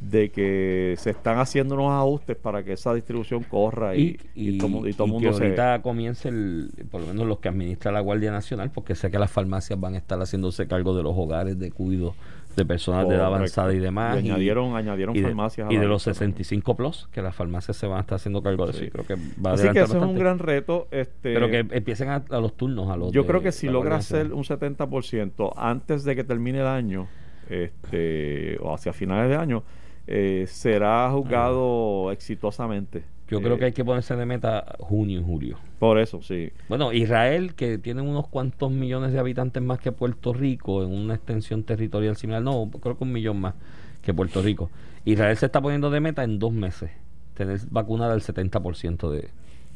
de 0.00 0.30
que 0.30 0.96
se 0.98 1.10
están 1.10 1.38
haciendo 1.38 1.74
unos 1.74 1.92
ajustes 1.92 2.36
para 2.36 2.64
que 2.64 2.72
esa 2.72 2.92
distribución 2.92 3.44
corra 3.44 3.94
y, 3.94 4.18
y, 4.34 4.58
todo, 4.58 4.84
el 4.84 4.96
mundo 4.96 5.20
que 5.20 5.28
ahorita 5.28 5.80
comience 5.80 6.28
el, 6.28 6.72
por 6.90 7.00
lo 7.02 7.08
menos 7.08 7.26
los 7.26 7.38
que 7.38 7.48
administra 7.48 7.92
la 7.92 8.00
Guardia 8.00 8.32
Nacional, 8.32 8.70
porque 8.72 8.96
sé 8.96 9.10
que 9.10 9.18
las 9.18 9.30
farmacias 9.30 9.78
van 9.78 9.94
a 9.94 9.98
estar 9.98 10.18
haciéndose 10.18 10.66
cargo 10.66 10.96
de 10.96 11.04
los 11.04 11.14
hogares 11.16 11.58
de 11.58 11.70
cuido 11.70 12.14
de 12.56 12.64
personas 12.64 13.08
de 13.08 13.14
edad 13.14 13.26
avanzada 13.26 13.72
y 13.72 13.78
demás. 13.78 14.16
Y 14.16 14.30
añadieron, 14.30 14.76
añadieron 14.76 15.16
farmacias. 15.16 15.70
y 15.70 15.76
de 15.76 15.86
los 15.86 16.02
65 16.02 16.76
plus, 16.76 17.08
que 17.12 17.22
las 17.22 17.34
farmacias 17.34 17.76
se 17.76 17.86
van 17.86 17.98
a 17.98 18.00
estar 18.00 18.16
haciendo 18.16 18.42
cargo 18.42 18.66
de 18.66 18.72
eso. 18.72 18.92
Creo 18.92 19.06
que 19.06 19.14
va 19.44 19.52
Así 19.52 19.68
que 19.70 19.80
eso 19.80 19.96
es 19.96 20.02
un 20.02 20.18
gran 20.18 20.38
reto. 20.38 20.88
Este, 20.90 21.34
Pero 21.34 21.48
que 21.50 21.58
empiecen 21.58 22.08
a, 22.08 22.24
los 22.40 22.56
turnos. 22.56 22.90
a 22.90 22.96
los 22.96 23.12
Yo 23.12 23.26
creo 23.26 23.42
que 23.42 23.52
si 23.52 23.68
logra 23.68 23.96
hacer 23.96 24.32
un 24.32 24.44
70% 24.44 25.52
antes 25.56 26.04
de 26.04 26.16
que 26.16 26.24
termine 26.24 26.60
el 26.60 26.66
año, 26.66 27.08
este, 27.48 28.58
o 28.60 28.74
hacia 28.74 28.92
finales 28.92 29.28
de 29.28 29.36
año, 29.36 29.62
eh, 30.06 30.46
será 30.48 31.10
juzgado 31.10 32.10
exitosamente. 32.12 33.04
Yo 33.32 33.42
creo 33.42 33.58
que 33.58 33.64
hay 33.66 33.72
que 33.72 33.84
ponerse 33.84 34.14
de 34.14 34.26
meta 34.26 34.76
junio 34.78 35.20
y 35.20 35.24
julio. 35.24 35.58
Por 35.78 35.98
eso, 35.98 36.22
sí. 36.22 36.50
Bueno, 36.68 36.92
Israel, 36.92 37.54
que 37.54 37.78
tiene 37.78 38.02
unos 38.02 38.28
cuantos 38.28 38.70
millones 38.70 39.12
de 39.12 39.18
habitantes 39.18 39.62
más 39.62 39.80
que 39.80 39.90
Puerto 39.90 40.32
Rico, 40.32 40.82
en 40.82 40.92
una 40.92 41.14
extensión 41.14 41.64
territorial 41.64 42.16
similar, 42.16 42.42
no, 42.42 42.70
creo 42.70 42.98
que 42.98 43.04
un 43.04 43.12
millón 43.12 43.40
más 43.40 43.54
que 44.02 44.12
Puerto 44.12 44.42
Rico. 44.42 44.70
Israel 45.04 45.36
se 45.36 45.46
está 45.46 45.60
poniendo 45.60 45.90
de 45.90 46.00
meta 46.00 46.24
en 46.24 46.38
dos 46.38 46.52
meses, 46.52 46.90
tener 47.34 47.60
vacunada 47.70 48.14
el 48.14 48.20
70% 48.20 49.10
de, 49.10 49.28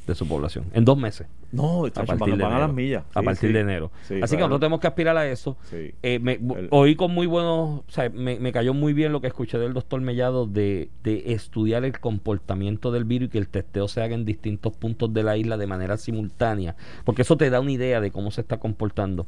de 0.07 0.15
su 0.15 0.27
población 0.29 0.67
en 0.73 0.85
dos 0.85 0.97
meses. 0.97 1.27
No, 1.53 1.87
a 1.87 1.91
partir 2.05 2.37
de 2.37 2.45
a 2.45 2.59
las 2.59 2.73
millas. 2.73 3.05
a 3.15 3.23
partir 3.23 3.53
de 3.53 3.61
enero. 3.61 3.91
Así 4.23 4.37
que 4.37 4.39
nosotros 4.39 4.61
tenemos 4.61 4.81
que 4.81 4.87
aspirar 4.87 5.17
a 5.17 5.27
eso. 5.29 5.57
Eh, 6.03 6.19
me, 6.21 6.39
oí 6.71 6.97
con 6.97 7.13
muy 7.13 7.27
buenos, 7.27 7.81
o 7.81 7.85
sea, 7.89 8.11
me, 8.11 8.53
cayó 8.53 8.75
muy 8.75 8.93
bien 8.93 9.13
lo 9.13 9.21
que 9.21 9.27
escuché 9.27 9.59
del 9.59 9.73
doctor 9.73 10.01
Mellado 10.01 10.47
de, 10.47 10.91
de 11.03 11.33
estudiar 11.33 11.85
el 11.85 11.99
comportamiento 11.99 12.93
del 12.93 13.05
virus 13.05 13.29
y 13.29 13.31
que 13.31 13.39
el 13.39 13.49
testeo 13.49 13.89
se 13.89 14.03
haga 14.03 14.15
en 14.15 14.25
distintos 14.25 14.77
puntos 14.77 15.13
de 15.13 15.23
la 15.23 15.37
isla 15.37 15.57
de 15.57 15.67
manera 15.67 15.97
simultánea, 15.97 16.77
porque 17.05 17.23
eso 17.23 17.37
te 17.37 17.51
da 17.51 17.61
una 17.61 17.73
idea 17.73 18.01
de 18.01 18.11
cómo 18.11 18.31
se 18.31 18.41
está 18.41 18.59
comportando 18.59 19.27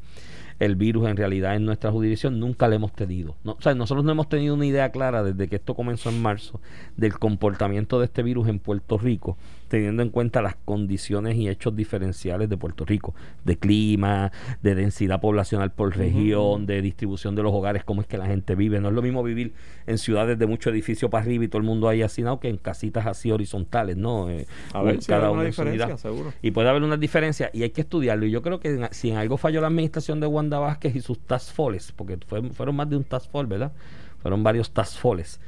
el 0.59 0.75
virus 0.77 1.09
en 1.09 1.17
realidad 1.17 1.55
en 1.55 1.65
nuestra 1.65 1.91
jurisdicción 1.93 2.41
nunca 2.41 2.69
le 2.69 2.77
hemos 2.77 2.93
tenido. 2.93 3.37
No, 3.45 3.53
o 3.53 3.63
sea, 3.63 3.75
nosotros 3.75 4.05
no 4.05 4.13
hemos 4.13 4.29
tenido 4.29 4.55
una 4.55 4.67
idea 4.67 4.91
clara 4.91 5.23
desde 5.23 5.49
que 5.49 5.57
esto 5.57 5.75
comenzó 5.75 6.11
en 6.11 6.21
marzo 6.21 6.61
del 6.97 7.19
comportamiento 7.19 7.99
de 7.99 8.07
este 8.07 8.23
virus 8.23 8.49
en 8.49 8.59
Puerto 8.59 8.99
Rico, 8.99 9.37
teniendo 9.69 10.03
en 10.03 10.11
cuenta 10.11 10.43
las 10.43 10.57
condiciones 10.57 11.36
y 11.36 11.49
hechos 11.49 11.77
diferenciales 11.77 12.49
de 12.49 12.57
Puerto 12.57 12.85
Rico, 12.85 13.15
de 13.45 13.57
clima, 13.57 14.32
de 14.62 14.74
densidad 14.74 15.20
poblacional 15.20 15.73
por 15.73 15.97
región, 15.97 16.66
de 16.66 16.82
distribución 16.82 17.35
de 17.35 17.43
los 17.43 17.53
hogares, 17.53 17.85
cómo 17.85 18.01
es 18.01 18.07
que 18.07 18.19
la 18.19 18.27
gente 18.27 18.55
vive. 18.55 18.81
No 18.81 18.89
es 18.89 18.95
lo 18.95 19.03
mismo 19.03 19.23
vivir 19.23 19.53
en 19.86 19.99
ciudades 19.99 20.39
de 20.39 20.47
mucho 20.47 20.70
edificio 20.70 21.11
para 21.11 21.24
arriba 21.24 21.45
y 21.45 21.49
todo 21.49 21.59
el 21.59 21.66
mundo 21.66 21.89
ahí 21.89 22.03
hacinado 22.03 22.40
que 22.40 22.49
en 22.49 22.57
casitas 22.57 23.07
así 23.07 23.31
horizontales, 23.31 23.97
¿no? 23.97 24.31
Eh, 24.31 24.47
A 24.73 24.82
ver, 24.82 24.99
cada 25.07 25.31
una 25.31 25.45
diferencia, 25.45 25.97
seguro. 25.97 26.32
Y 26.43 26.51
puede 26.51 26.69
haber 26.69 26.82
una 26.82 26.97
diferencia 26.97 27.51
y 27.53 27.62
hay 27.62 27.70
que 27.70 27.82
estudiarlo. 27.82 28.27
Y 28.27 28.31
yo 28.31 28.43
creo 28.43 28.61
que 28.61 28.89
si 28.90 29.11
en 29.11 29.16
algo 29.16 29.36
falló 29.36 29.61
la 29.61 29.69
administración 29.69 30.20
de 30.20 30.27
Wanda 30.27 30.59
Vázquez 30.59 30.97
y 30.97 31.01
sus 31.01 31.19
task 31.20 31.55
forces, 31.55 31.93
porque 31.93 32.19
fueron 32.53 32.77
más 32.77 32.89
de 32.89 32.97
un 32.97 33.05
task 33.05 33.31
force, 33.31 33.49
¿verdad? 33.49 33.73
Fueron 34.20 34.43
varios 34.43 34.70
task 34.70 34.99
forces. 34.99 35.40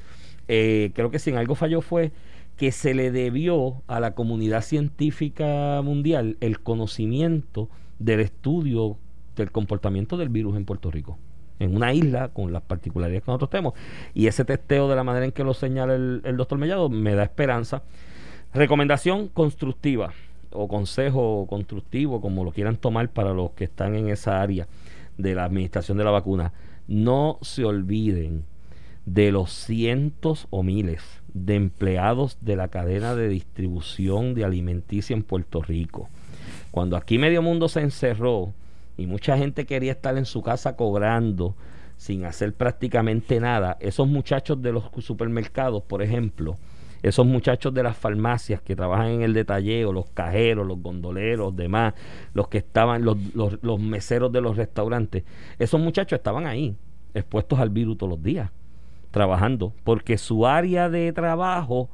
Eh, 0.48 0.90
creo 0.94 1.10
que 1.10 1.18
si 1.18 1.30
en 1.30 1.36
algo 1.36 1.54
falló 1.54 1.80
fue 1.80 2.12
que 2.60 2.72
se 2.72 2.92
le 2.92 3.10
debió 3.10 3.82
a 3.86 4.00
la 4.00 4.14
comunidad 4.14 4.60
científica 4.60 5.80
mundial 5.82 6.36
el 6.40 6.60
conocimiento 6.60 7.70
del 7.98 8.20
estudio 8.20 8.98
del 9.34 9.50
comportamiento 9.50 10.18
del 10.18 10.28
virus 10.28 10.58
en 10.58 10.66
Puerto 10.66 10.90
Rico 10.90 11.16
en 11.58 11.74
una 11.74 11.94
isla 11.94 12.28
con 12.28 12.52
las 12.52 12.60
particularidades 12.60 13.22
que 13.22 13.30
nosotros 13.30 13.48
tenemos. 13.48 13.72
Y 14.12 14.26
ese 14.26 14.44
testeo 14.44 14.90
de 14.90 14.94
la 14.94 15.02
manera 15.02 15.24
en 15.24 15.32
que 15.32 15.42
lo 15.42 15.54
señala 15.54 15.94
el, 15.94 16.36
doctor 16.36 16.58
Mellado 16.58 16.90
me 16.90 17.14
da 17.14 17.22
esperanza. 17.22 17.82
Recomendación 18.52 19.28
constructiva 19.28 20.12
o 20.52 20.68
consejo 20.68 21.46
constructivo, 21.48 22.20
como 22.20 22.44
lo 22.44 22.52
quieran 22.52 22.76
tomar 22.76 23.08
para 23.08 23.32
los 23.32 23.52
que 23.52 23.64
están 23.64 23.94
en 23.94 24.10
esa 24.10 24.42
área 24.42 24.68
de 25.16 25.34
la 25.34 25.44
administración 25.44 25.96
de 25.96 26.04
la 26.04 26.10
vacuna. 26.10 26.52
No 26.88 27.38
se 27.40 27.64
olviden 27.64 28.44
de 29.14 29.32
los 29.32 29.50
cientos 29.50 30.46
o 30.50 30.62
miles 30.62 31.02
de 31.34 31.56
empleados 31.56 32.38
de 32.40 32.54
la 32.54 32.68
cadena 32.68 33.16
de 33.16 33.28
distribución 33.28 34.34
de 34.34 34.44
alimenticia 34.44 35.14
en 35.14 35.24
Puerto 35.24 35.62
Rico. 35.62 36.08
Cuando 36.70 36.96
aquí 36.96 37.18
medio 37.18 37.42
mundo 37.42 37.68
se 37.68 37.80
encerró 37.80 38.52
y 38.96 39.06
mucha 39.06 39.36
gente 39.36 39.66
quería 39.66 39.92
estar 39.92 40.16
en 40.16 40.26
su 40.26 40.42
casa 40.42 40.76
cobrando 40.76 41.56
sin 41.96 42.24
hacer 42.24 42.54
prácticamente 42.54 43.40
nada, 43.40 43.76
esos 43.80 44.06
muchachos 44.06 44.62
de 44.62 44.72
los 44.72 44.84
supermercados, 45.00 45.82
por 45.82 46.02
ejemplo, 46.02 46.56
esos 47.02 47.26
muchachos 47.26 47.74
de 47.74 47.82
las 47.82 47.96
farmacias 47.96 48.62
que 48.62 48.76
trabajan 48.76 49.08
en 49.08 49.22
el 49.22 49.34
detalleo, 49.34 49.92
los 49.92 50.08
cajeros, 50.10 50.66
los 50.66 50.80
gondoleros, 50.80 51.56
demás, 51.56 51.94
los 52.32 52.46
que 52.46 52.58
estaban, 52.58 53.04
los, 53.04 53.16
los, 53.34 53.58
los 53.62 53.80
meseros 53.80 54.30
de 54.30 54.40
los 54.40 54.56
restaurantes, 54.56 55.24
esos 55.58 55.80
muchachos 55.80 56.18
estaban 56.18 56.46
ahí, 56.46 56.76
expuestos 57.12 57.58
al 57.58 57.70
virus 57.70 57.98
todos 57.98 58.10
los 58.10 58.22
días 58.22 58.50
trabajando, 59.10 59.72
porque 59.84 60.18
su 60.18 60.46
área 60.46 60.88
de 60.88 61.12
trabajo 61.12 61.90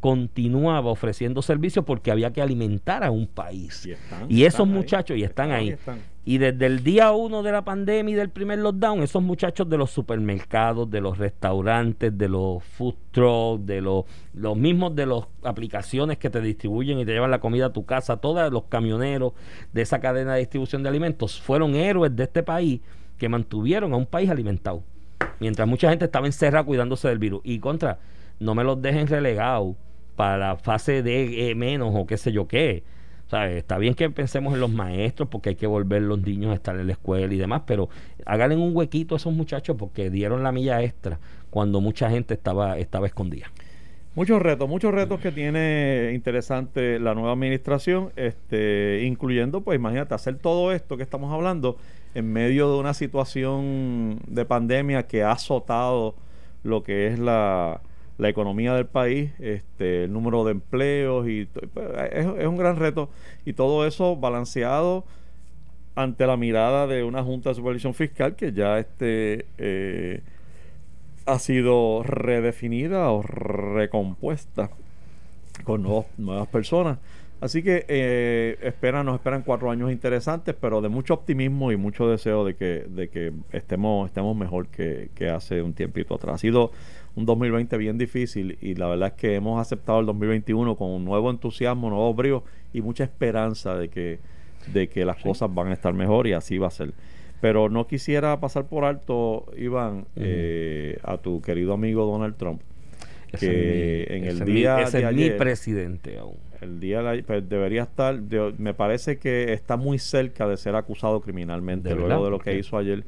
continuaba 0.00 0.90
ofreciendo 0.90 1.42
servicios 1.42 1.84
porque 1.84 2.10
había 2.10 2.32
que 2.32 2.42
alimentar 2.42 3.02
a 3.02 3.10
un 3.10 3.26
país. 3.26 3.88
Y, 4.28 4.44
esos 4.44 4.68
muchachos, 4.68 5.16
y 5.16 5.24
están, 5.24 5.50
ahí. 5.50 5.76
Y 6.24 6.38
desde 6.38 6.66
el 6.66 6.82
día 6.82 7.12
uno 7.12 7.42
de 7.42 7.52
la 7.52 7.64
pandemia 7.64 8.12
y 8.12 8.14
del 8.14 8.30
primer 8.30 8.58
lockdown, 8.58 9.02
esos 9.02 9.22
muchachos 9.22 9.68
de 9.68 9.78
los 9.78 9.90
supermercados, 9.90 10.90
de 10.90 11.00
los 11.00 11.18
restaurantes, 11.18 12.16
de 12.16 12.28
los 12.28 12.62
food 12.62 12.94
trucks, 13.10 13.66
de 13.66 13.80
los, 13.80 14.04
los 14.34 14.56
mismos 14.56 14.94
de 14.94 15.06
las 15.06 15.22
aplicaciones 15.42 16.18
que 16.18 16.30
te 16.30 16.40
distribuyen 16.40 16.98
y 16.98 17.04
te 17.04 17.12
llevan 17.12 17.30
la 17.30 17.40
comida 17.40 17.66
a 17.66 17.72
tu 17.72 17.84
casa, 17.84 18.16
todos 18.16 18.52
los 18.52 18.64
camioneros 18.64 19.32
de 19.72 19.82
esa 19.82 20.00
cadena 20.00 20.34
de 20.34 20.40
distribución 20.40 20.82
de 20.82 20.88
alimentos, 20.88 21.40
fueron 21.40 21.74
héroes 21.74 22.14
de 22.14 22.24
este 22.24 22.42
país 22.42 22.80
que 23.18 23.28
mantuvieron 23.28 23.92
a 23.92 23.96
un 23.96 24.06
país 24.06 24.28
alimentado 24.28 24.82
mientras 25.40 25.66
mucha 25.68 25.90
gente 25.90 26.04
estaba 26.04 26.26
encerrada 26.26 26.64
cuidándose 26.64 27.08
del 27.08 27.18
virus. 27.18 27.40
Y 27.44 27.58
contra, 27.58 27.98
no 28.40 28.54
me 28.54 28.64
los 28.64 28.80
dejen 28.80 29.06
relegados 29.06 29.76
para 30.16 30.38
la 30.38 30.56
fase 30.56 31.02
de 31.02 31.52
menos 31.56 31.92
o 31.94 32.06
qué 32.06 32.16
sé 32.16 32.32
yo 32.32 32.48
qué. 32.48 32.82
Sea, 33.28 33.50
está 33.50 33.76
bien 33.78 33.94
que 33.94 34.08
pensemos 34.08 34.54
en 34.54 34.60
los 34.60 34.70
maestros 34.70 35.28
porque 35.28 35.50
hay 35.50 35.54
que 35.56 35.66
volver 35.66 36.02
los 36.02 36.20
niños 36.20 36.52
a 36.52 36.54
estar 36.54 36.78
en 36.78 36.86
la 36.86 36.92
escuela 36.92 37.32
y 37.34 37.36
demás, 37.36 37.62
pero 37.66 37.88
háganle 38.24 38.54
un 38.54 38.74
huequito 38.74 39.16
a 39.16 39.18
esos 39.18 39.32
muchachos 39.32 39.76
porque 39.76 40.10
dieron 40.10 40.44
la 40.44 40.52
milla 40.52 40.80
extra 40.82 41.18
cuando 41.50 41.80
mucha 41.80 42.08
gente 42.08 42.34
estaba, 42.34 42.78
estaba 42.78 43.06
escondida. 43.06 43.50
Muchos 44.14 44.40
retos, 44.40 44.68
muchos 44.68 44.94
retos 44.94 45.20
que 45.20 45.32
tiene 45.32 46.12
interesante 46.14 47.00
la 47.00 47.14
nueva 47.14 47.32
administración, 47.32 48.12
este, 48.16 49.02
incluyendo, 49.04 49.60
pues 49.60 49.76
imagínate, 49.76 50.14
hacer 50.14 50.36
todo 50.36 50.72
esto 50.72 50.96
que 50.96 51.02
estamos 51.02 51.32
hablando 51.34 51.76
en 52.16 52.32
medio 52.32 52.72
de 52.72 52.78
una 52.78 52.94
situación 52.94 54.20
de 54.26 54.46
pandemia 54.46 55.06
que 55.06 55.22
ha 55.22 55.32
azotado 55.32 56.14
lo 56.62 56.82
que 56.82 57.08
es 57.08 57.18
la, 57.18 57.82
la 58.16 58.28
economía 58.30 58.72
del 58.72 58.86
país, 58.86 59.32
este, 59.38 60.04
el 60.04 60.14
número 60.14 60.42
de 60.46 60.52
empleos 60.52 61.28
y 61.28 61.44
pues, 61.44 61.86
es, 62.12 62.24
un 62.46 62.56
gran 62.56 62.76
reto. 62.76 63.10
Y 63.44 63.52
todo 63.52 63.86
eso 63.86 64.16
balanceado 64.16 65.04
ante 65.94 66.26
la 66.26 66.38
mirada 66.38 66.86
de 66.86 67.04
una 67.04 67.22
junta 67.22 67.50
de 67.50 67.54
supervisión 67.54 67.92
fiscal 67.92 68.34
que 68.34 68.52
ya 68.52 68.78
este 68.78 69.44
eh, 69.58 70.22
ha 71.26 71.38
sido 71.38 72.02
redefinida 72.02 73.10
o 73.10 73.20
recompuesta 73.20 74.70
con 75.64 75.82
nuevas 75.82 76.48
personas 76.48 76.96
Así 77.38 77.62
que 77.62 77.84
eh, 77.88 78.56
esperan, 78.62 79.04
nos 79.04 79.16
esperan 79.16 79.42
cuatro 79.42 79.70
años 79.70 79.92
interesantes, 79.92 80.54
pero 80.58 80.80
de 80.80 80.88
mucho 80.88 81.12
optimismo 81.12 81.70
y 81.70 81.76
mucho 81.76 82.08
deseo 82.08 82.46
de 82.46 82.54
que, 82.54 82.86
de 82.88 83.08
que 83.08 83.32
estemos, 83.52 84.08
estemos 84.08 84.34
mejor 84.34 84.68
que, 84.68 85.10
hace 85.28 85.60
un 85.60 85.74
tiempito 85.74 86.14
atrás. 86.14 86.36
Ha 86.36 86.38
sido 86.38 86.72
un 87.14 87.26
2020 87.26 87.76
bien 87.76 87.98
difícil 87.98 88.56
y 88.62 88.74
la 88.74 88.88
verdad 88.88 89.08
es 89.08 89.14
que 89.14 89.34
hemos 89.34 89.60
aceptado 89.60 90.00
el 90.00 90.06
2021 90.06 90.76
con 90.76 90.90
un 90.90 91.04
nuevo 91.04 91.30
entusiasmo, 91.30 91.90
nuevo 91.90 92.14
brío 92.14 92.42
y 92.72 92.80
mucha 92.80 93.04
esperanza 93.04 93.76
de 93.76 93.88
que, 93.88 94.18
de 94.72 94.88
que 94.88 95.04
las 95.04 95.22
cosas 95.22 95.52
van 95.54 95.68
a 95.68 95.74
estar 95.74 95.92
mejor 95.92 96.26
y 96.26 96.32
así 96.32 96.56
va 96.56 96.68
a 96.68 96.70
ser. 96.70 96.94
Pero 97.42 97.68
no 97.68 97.86
quisiera 97.86 98.40
pasar 98.40 98.64
por 98.64 98.86
alto, 98.86 99.44
Iván, 99.58 100.06
eh, 100.16 100.98
a 101.02 101.18
tu 101.18 101.42
querido 101.42 101.74
amigo 101.74 102.06
Donald 102.06 102.36
Trump, 102.36 102.62
que 103.38 104.06
en 104.08 104.24
el 104.24 104.42
día 104.46 104.80
ese 104.80 105.06
es 105.06 105.14
mi 105.14 105.28
presidente 105.30 106.18
aún 106.18 106.45
el 106.66 106.80
día 106.80 107.02
pues, 107.26 107.48
debería 107.48 107.82
estar, 107.84 108.20
me 108.58 108.74
parece 108.74 109.18
que 109.18 109.52
está 109.52 109.76
muy 109.76 109.98
cerca 109.98 110.46
de 110.46 110.56
ser 110.56 110.74
acusado 110.76 111.20
criminalmente 111.20 111.88
luego 111.96 112.24
de 112.24 112.30
lo 112.30 112.38
que 112.38 112.50
hizo 112.58 112.76
ayer. 112.78 113.04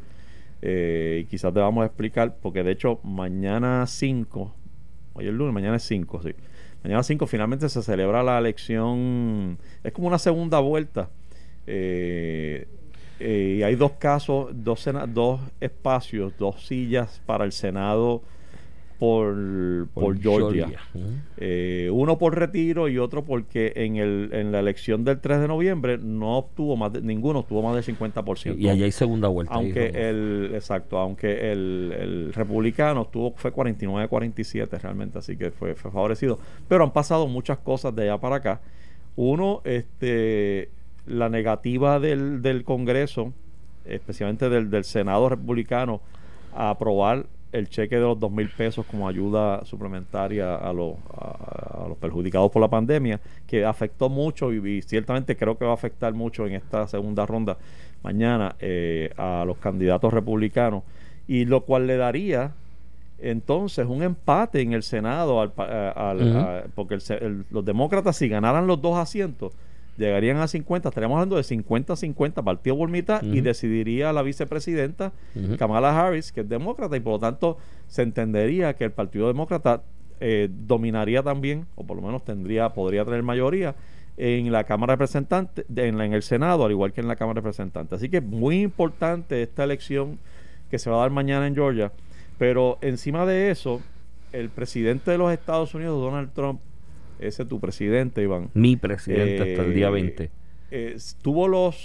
Eh, 0.62 1.20
y 1.22 1.24
quizás 1.26 1.52
te 1.54 1.60
vamos 1.60 1.82
a 1.82 1.86
explicar, 1.86 2.36
porque 2.42 2.62
de 2.64 2.72
hecho 2.72 2.98
mañana 3.04 3.86
5, 3.86 4.54
hoy 5.14 5.26
es 5.28 5.32
lunes, 5.32 5.54
mañana 5.54 5.76
es 5.76 5.82
5, 5.84 6.20
sí. 6.22 6.30
Mañana 6.82 7.02
5 7.02 7.26
finalmente 7.26 7.68
se 7.68 7.82
celebra 7.82 8.22
la 8.22 8.38
elección, 8.38 9.58
es 9.84 9.92
como 9.92 10.08
una 10.08 10.18
segunda 10.18 10.58
vuelta. 10.60 11.10
Eh, 11.66 12.66
eh, 13.20 13.56
y 13.58 13.62
hay 13.62 13.74
dos 13.74 13.92
casos, 13.98 14.50
dos, 14.52 14.80
sena- 14.80 15.06
dos 15.06 15.40
espacios, 15.60 16.32
dos 16.38 16.66
sillas 16.66 17.20
para 17.26 17.44
el 17.44 17.52
Senado 17.52 18.22
por, 18.98 19.88
por, 19.94 20.20
Georgia. 20.20 20.68
Eh, 21.36 21.88
uno 21.92 22.18
por 22.18 22.36
retiro 22.36 22.88
y 22.88 22.98
otro 22.98 23.24
porque 23.24 23.72
en, 23.76 23.96
el, 23.96 24.30
en 24.32 24.50
la 24.50 24.58
elección 24.58 25.04
del 25.04 25.20
3 25.20 25.40
de 25.42 25.48
noviembre 25.48 25.98
no 25.98 26.38
obtuvo 26.38 26.76
más 26.76 26.92
de, 26.92 27.00
ninguno 27.00 27.40
obtuvo 27.40 27.62
más 27.62 27.74
del 27.86 27.96
50%. 27.96 28.58
Y 28.58 28.68
allá 28.68 28.84
hay 28.84 28.92
segunda 28.92 29.28
vuelta. 29.28 29.54
aunque 29.54 29.86
el 29.86 30.50
exacto, 30.52 30.98
aunque 30.98 31.52
el, 31.52 31.94
el 31.96 32.32
republicano 32.34 33.06
tuvo 33.06 33.34
fue 33.36 33.52
49-47 33.52 34.80
realmente, 34.80 35.18
así 35.18 35.36
que 35.36 35.52
fue, 35.52 35.76
fue 35.76 35.92
favorecido, 35.92 36.40
pero 36.66 36.82
han 36.82 36.92
pasado 36.92 37.28
muchas 37.28 37.58
cosas 37.58 37.94
de 37.94 38.02
allá 38.02 38.18
para 38.18 38.36
acá. 38.36 38.60
Uno, 39.14 39.62
este 39.64 40.70
la 41.06 41.28
negativa 41.28 42.00
del, 42.00 42.42
del 42.42 42.64
Congreso, 42.64 43.32
especialmente 43.84 44.48
del, 44.48 44.70
del 44.70 44.84
Senado 44.84 45.28
republicano, 45.28 46.00
a 46.54 46.70
aprobar 46.70 47.26
el 47.52 47.68
cheque 47.68 47.94
de 47.96 48.02
los 48.02 48.18
dos 48.20 48.30
mil 48.30 48.48
pesos 48.50 48.84
como 48.86 49.08
ayuda 49.08 49.64
suplementaria 49.64 50.54
a 50.56 50.72
los, 50.72 50.94
a, 51.16 51.84
a 51.84 51.88
los 51.88 51.96
perjudicados 51.98 52.50
por 52.50 52.60
la 52.60 52.68
pandemia, 52.68 53.20
que 53.46 53.64
afectó 53.64 54.08
mucho 54.08 54.52
y, 54.52 54.58
y 54.78 54.82
ciertamente 54.82 55.36
creo 55.36 55.56
que 55.56 55.64
va 55.64 55.70
a 55.70 55.74
afectar 55.74 56.12
mucho 56.12 56.46
en 56.46 56.54
esta 56.54 56.86
segunda 56.88 57.24
ronda 57.24 57.56
mañana 58.02 58.54
eh, 58.60 59.10
a 59.16 59.44
los 59.46 59.56
candidatos 59.58 60.12
republicanos, 60.12 60.82
y 61.26 61.44
lo 61.46 61.62
cual 61.62 61.86
le 61.86 61.96
daría 61.96 62.52
entonces 63.20 63.86
un 63.86 64.02
empate 64.02 64.60
en 64.60 64.72
el 64.72 64.82
Senado, 64.82 65.40
al, 65.40 65.52
a- 65.56 66.10
al- 66.10 66.36
a- 66.36 66.64
porque 66.74 66.94
el 66.94 67.02
el- 67.20 67.44
los 67.50 67.64
demócratas 67.64 68.16
si 68.16 68.28
ganaran 68.28 68.66
los 68.66 68.80
dos 68.80 68.96
asientos, 68.96 69.52
llegarían 69.98 70.36
a 70.38 70.48
50, 70.48 70.88
estaríamos 70.88 71.16
hablando 71.16 71.36
de 71.36 71.42
50-50 71.42 72.42
partido 72.44 72.76
por 72.78 72.88
mitad 72.88 73.22
y 73.22 73.40
decidiría 73.40 74.12
la 74.12 74.22
vicepresidenta. 74.22 75.12
Kamala 75.58 75.98
Harris, 76.06 76.32
que 76.32 76.40
es 76.42 76.48
demócrata, 76.48 76.96
y 76.96 77.00
por 77.00 77.14
lo 77.14 77.18
tanto 77.18 77.58
se 77.88 78.02
entendería 78.02 78.74
que 78.74 78.84
el 78.84 78.92
Partido 78.92 79.26
Demócrata 79.26 79.82
eh, 80.20 80.48
dominaría 80.50 81.22
también, 81.22 81.66
o 81.76 81.84
por 81.86 81.96
lo 81.96 82.02
menos 82.02 82.24
tendría, 82.24 82.70
podría 82.70 83.04
tener 83.04 83.22
mayoría 83.22 83.74
en 84.16 84.50
la 84.50 84.64
Cámara 84.64 84.92
de 84.92 84.96
Representantes, 84.96 85.64
de- 85.68 85.86
en, 85.88 85.96
la- 85.98 86.04
en 86.06 86.12
el 86.12 86.22
Senado, 86.22 86.64
al 86.64 86.70
igual 86.72 86.92
que 86.92 87.00
en 87.00 87.06
la 87.08 87.14
Cámara 87.16 87.34
de 87.40 87.42
Representantes. 87.42 87.98
Así 87.98 88.08
que 88.08 88.20
muy 88.20 88.60
importante 88.62 89.42
esta 89.42 89.62
elección 89.64 90.18
que 90.70 90.78
se 90.80 90.90
va 90.90 90.96
a 90.96 91.00
dar 91.00 91.10
mañana 91.10 91.46
en 91.46 91.54
Georgia. 91.54 91.92
Pero 92.36 92.78
encima 92.82 93.26
de 93.26 93.50
eso, 93.50 93.80
el 94.32 94.48
presidente 94.50 95.10
de 95.12 95.18
los 95.18 95.32
Estados 95.32 95.72
Unidos, 95.74 96.00
Donald 96.00 96.30
Trump, 96.34 96.60
ese 97.18 97.42
es 97.42 97.48
tu 97.48 97.60
presidente, 97.60 98.22
Iván, 98.22 98.50
Mi 98.54 98.76
presidente 98.76 99.52
hasta 99.52 99.64
el 99.64 99.74
día 99.74 99.88
eh, 99.88 99.90
20. 99.90 100.30
eh, 100.70 100.96
tuvo 101.22 101.48
los 101.48 101.76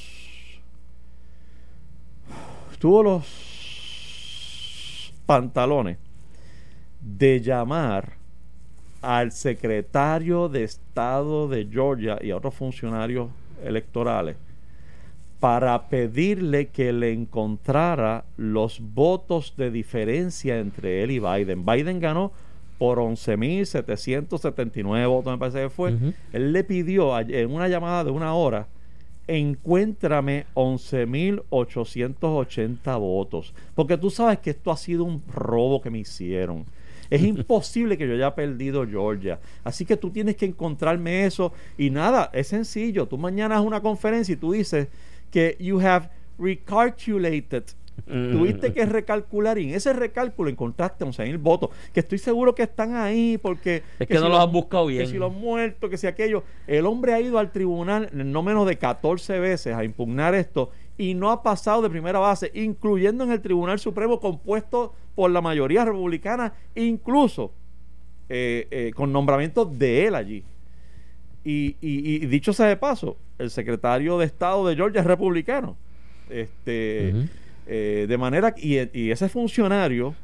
tuvo 2.80 3.03
los 3.03 5.14
pantalones 5.26 5.97
de 7.01 7.41
llamar 7.41 8.14
al 9.01 9.31
secretario 9.31 10.49
de 10.49 10.64
Estado 10.64 11.47
de 11.47 11.68
Georgia 11.72 12.18
y 12.22 12.31
a 12.31 12.38
otros 12.38 12.53
funcionarios 12.55 13.30
electorales 13.64 14.35
para 15.39 15.89
pedirle 15.89 16.68
que 16.68 16.93
le 16.93 17.11
encontrara 17.11 18.23
los 18.38 18.80
votos 18.80 19.55
de 19.57 19.72
diferencia 19.72 20.60
entre 20.60 21.03
él 21.03 21.11
y 21.11 21.19
Biden. 21.19 21.65
Biden 21.65 21.99
ganó 21.99 22.31
por 22.84 22.99
11.779 22.99 25.07
votos, 25.07 25.31
me 25.31 25.38
parece 25.38 25.61
que 25.61 25.69
fue. 25.69 25.95
Él 26.34 26.51
le 26.51 26.65
pidió 26.65 27.18
en 27.18 27.49
una 27.49 27.69
llamada 27.69 28.03
de 28.03 28.11
una 28.11 28.34
hora, 28.34 28.68
encuéntrame 29.26 30.47
11.880 30.53 32.99
votos. 32.99 33.53
Porque 33.73 33.97
tú 33.97 34.10
sabes 34.10 34.39
que 34.39 34.49
esto 34.49 34.69
ha 34.69 34.76
sido 34.76 35.05
un 35.05 35.23
robo 35.34 35.81
que 35.81 35.89
me 35.89 35.99
hicieron. 35.99 36.65
Es 37.10 37.23
imposible 37.23 37.97
que 37.97 38.05
yo 38.05 38.15
haya 38.15 38.35
perdido 38.35 38.85
Georgia. 38.85 39.39
Así 39.64 39.85
que 39.85 39.95
tú 39.95 40.10
tienes 40.10 40.35
que 40.35 40.45
encontrarme 40.45 41.26
eso. 41.26 41.53
Y 41.77 41.89
nada, 41.89 42.31
es 42.34 42.47
sencillo. 42.47 43.07
Tú 43.07 43.18
mañana 43.18 43.55
haz 43.55 43.64
una 43.64 43.80
conferencia 43.80 44.34
y 44.34 44.35
tú 44.35 44.51
dices 44.51 44.89
que 45.31 45.55
you 45.57 45.80
have 45.80 46.10
recalculated. 46.38 47.64
Tuviste 48.06 48.74
que 48.74 48.86
recalcular 48.86 49.57
y 49.60 49.70
en 49.70 49.76
ese 49.76 49.94
recálculo 49.94 50.49
encontraste 50.49 51.06
11.000 51.06 51.38
votos. 51.40 51.70
Que 51.94 52.02
estoy 52.02 52.18
seguro 52.18 52.53
que 52.53 52.64
están 52.64 52.95
ahí 52.95 53.38
porque... 53.38 53.84
Es 53.99 54.07
que 54.07 54.15
no 54.15 54.22
los 54.22 54.32
los 54.32 54.40
has 54.40 54.52
buscado 54.52 54.88
Que 54.88 54.94
bien. 54.94 55.07
si 55.07 55.18
los 55.18 55.32
muertos, 55.34 55.90
que 55.90 55.98
si 55.98 56.07
aquello. 56.07 56.44
El 56.68 56.86
hombre 56.86 57.14
ha 57.14 57.22
ido 57.22 57.40
al 57.40 57.52
tribunal 57.52 58.10
no 58.14 58.44
menos 58.44 58.68
de 58.68 58.78
14 58.78 59.40
veces 59.40 59.74
a 59.76 59.84
impugnar 59.84 60.36
esto 60.36 60.72
y 60.98 61.14
no 61.14 61.32
ha 61.32 61.41
pasado 61.44 61.82
de 61.82 61.90
primera 61.90 62.20
base, 62.20 62.52
incluyendo 62.53 63.24
en 63.24 63.32
el 63.32 63.41
Tribunal 63.41 63.80
Supremo 63.80 64.20
compuesto 64.20 64.94
por 65.15 65.32
la 65.32 65.41
mayoría 65.41 65.86
republicana, 65.86 66.53
incluso 66.76 67.52
eh, 68.30 68.68
eh, 68.70 68.91
con 68.95 69.11
nombramientos 69.11 69.78
de 69.80 70.06
él 70.07 70.15
allí. 70.15 70.44
Y, 71.44 71.76
y- 71.82 72.15
y 72.15 72.20
dicho 72.28 72.53
sea 72.53 72.68
de 72.68 72.78
paso, 72.78 73.18
el 73.40 73.49
secretario 73.49 74.18
de 74.18 74.26
Estado 74.26 74.68
de 74.68 74.76
Georgia 74.76 75.02
es 75.02 75.07
republicano. 75.07 75.76
Este. 76.30 77.14
Eh, 77.68 78.06
de 78.07 78.18
manera 78.18 78.53
y, 78.57 78.77
y 78.98 79.11
ese 79.11 79.30
funcionario, 79.30 80.15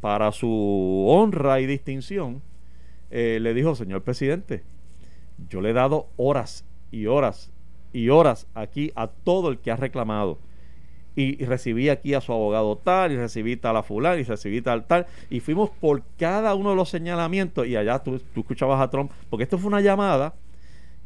para 0.00 0.30
su 0.32 1.04
honra 1.08 1.60
y 1.60 1.66
distinción, 1.66 2.42
eh, 3.10 3.38
le 3.40 3.54
dijo, 3.54 3.74
señor 3.74 4.02
presidente, 4.02 4.62
yo 5.48 5.60
le 5.60 5.70
he 5.70 5.72
dado 5.72 6.08
horas 6.16 6.64
y 6.90 7.06
horas 7.06 7.50
y 7.92 8.08
horas 8.08 8.46
aquí 8.54 8.92
a 8.94 9.08
todo 9.08 9.48
el 9.48 9.58
que 9.58 9.70
ha 9.70 9.76
reclamado. 9.76 10.38
Y, 11.14 11.44
recibí 11.46 11.88
aquí 11.88 12.12
a 12.12 12.20
su 12.20 12.32
abogado 12.32 12.76
tal, 12.76 13.10
y 13.12 13.16
recibí 13.16 13.56
tal 13.56 13.76
a 13.78 13.82
fulano, 13.82 14.18
y 14.18 14.24
recibí 14.24 14.60
tal 14.60 14.86
tal, 14.86 15.06
y 15.30 15.40
fuimos 15.40 15.70
por 15.70 16.02
cada 16.18 16.54
uno 16.54 16.70
de 16.70 16.76
los 16.76 16.90
señalamientos, 16.90 17.66
y 17.66 17.74
allá 17.74 18.00
tú, 18.00 18.18
tú 18.18 18.40
escuchabas 18.40 18.82
a 18.82 18.90
Trump, 18.90 19.10
porque 19.30 19.44
esto 19.44 19.56
fue 19.56 19.68
una 19.68 19.80
llamada 19.80 20.34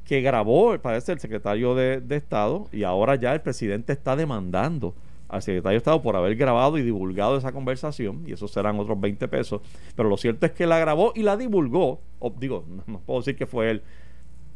que 0.05 0.21
grabó, 0.21 0.77
parece, 0.79 1.13
el 1.13 1.21
secretario 1.21 1.77
de, 1.77 2.01
de 2.01 2.17
Estado, 2.17 2.69
y 2.73 2.83
ahora 2.83 3.15
ya 3.15 3.33
el 3.33 3.41
presidente 3.41 3.93
está 3.93 4.17
demandando 4.17 4.97
al 5.31 5.43
secretario 5.43 5.75
de 5.75 5.79
Estado 5.79 6.03
por 6.03 6.17
haber 6.17 6.37
grabado 6.37 6.77
y 6.79 6.83
divulgado 6.83 7.37
esa 7.37 7.53
conversación, 7.53 8.25
y 8.27 8.33
eso 8.33 8.49
serán 8.49 8.79
otros 8.79 9.01
20 9.01 9.29
pesos, 9.29 9.61
pero 9.95 10.09
lo 10.09 10.17
cierto 10.17 10.47
es 10.47 10.53
que 10.53 10.67
la 10.67 10.79
grabó 10.79 11.13
y 11.15 11.23
la 11.23 11.37
divulgó, 11.37 12.01
o, 12.19 12.31
digo, 12.31 12.65
no, 12.87 13.01
puedo 13.01 13.21
decir 13.21 13.37
que 13.37 13.47
fue 13.47 13.71
él, 13.71 13.83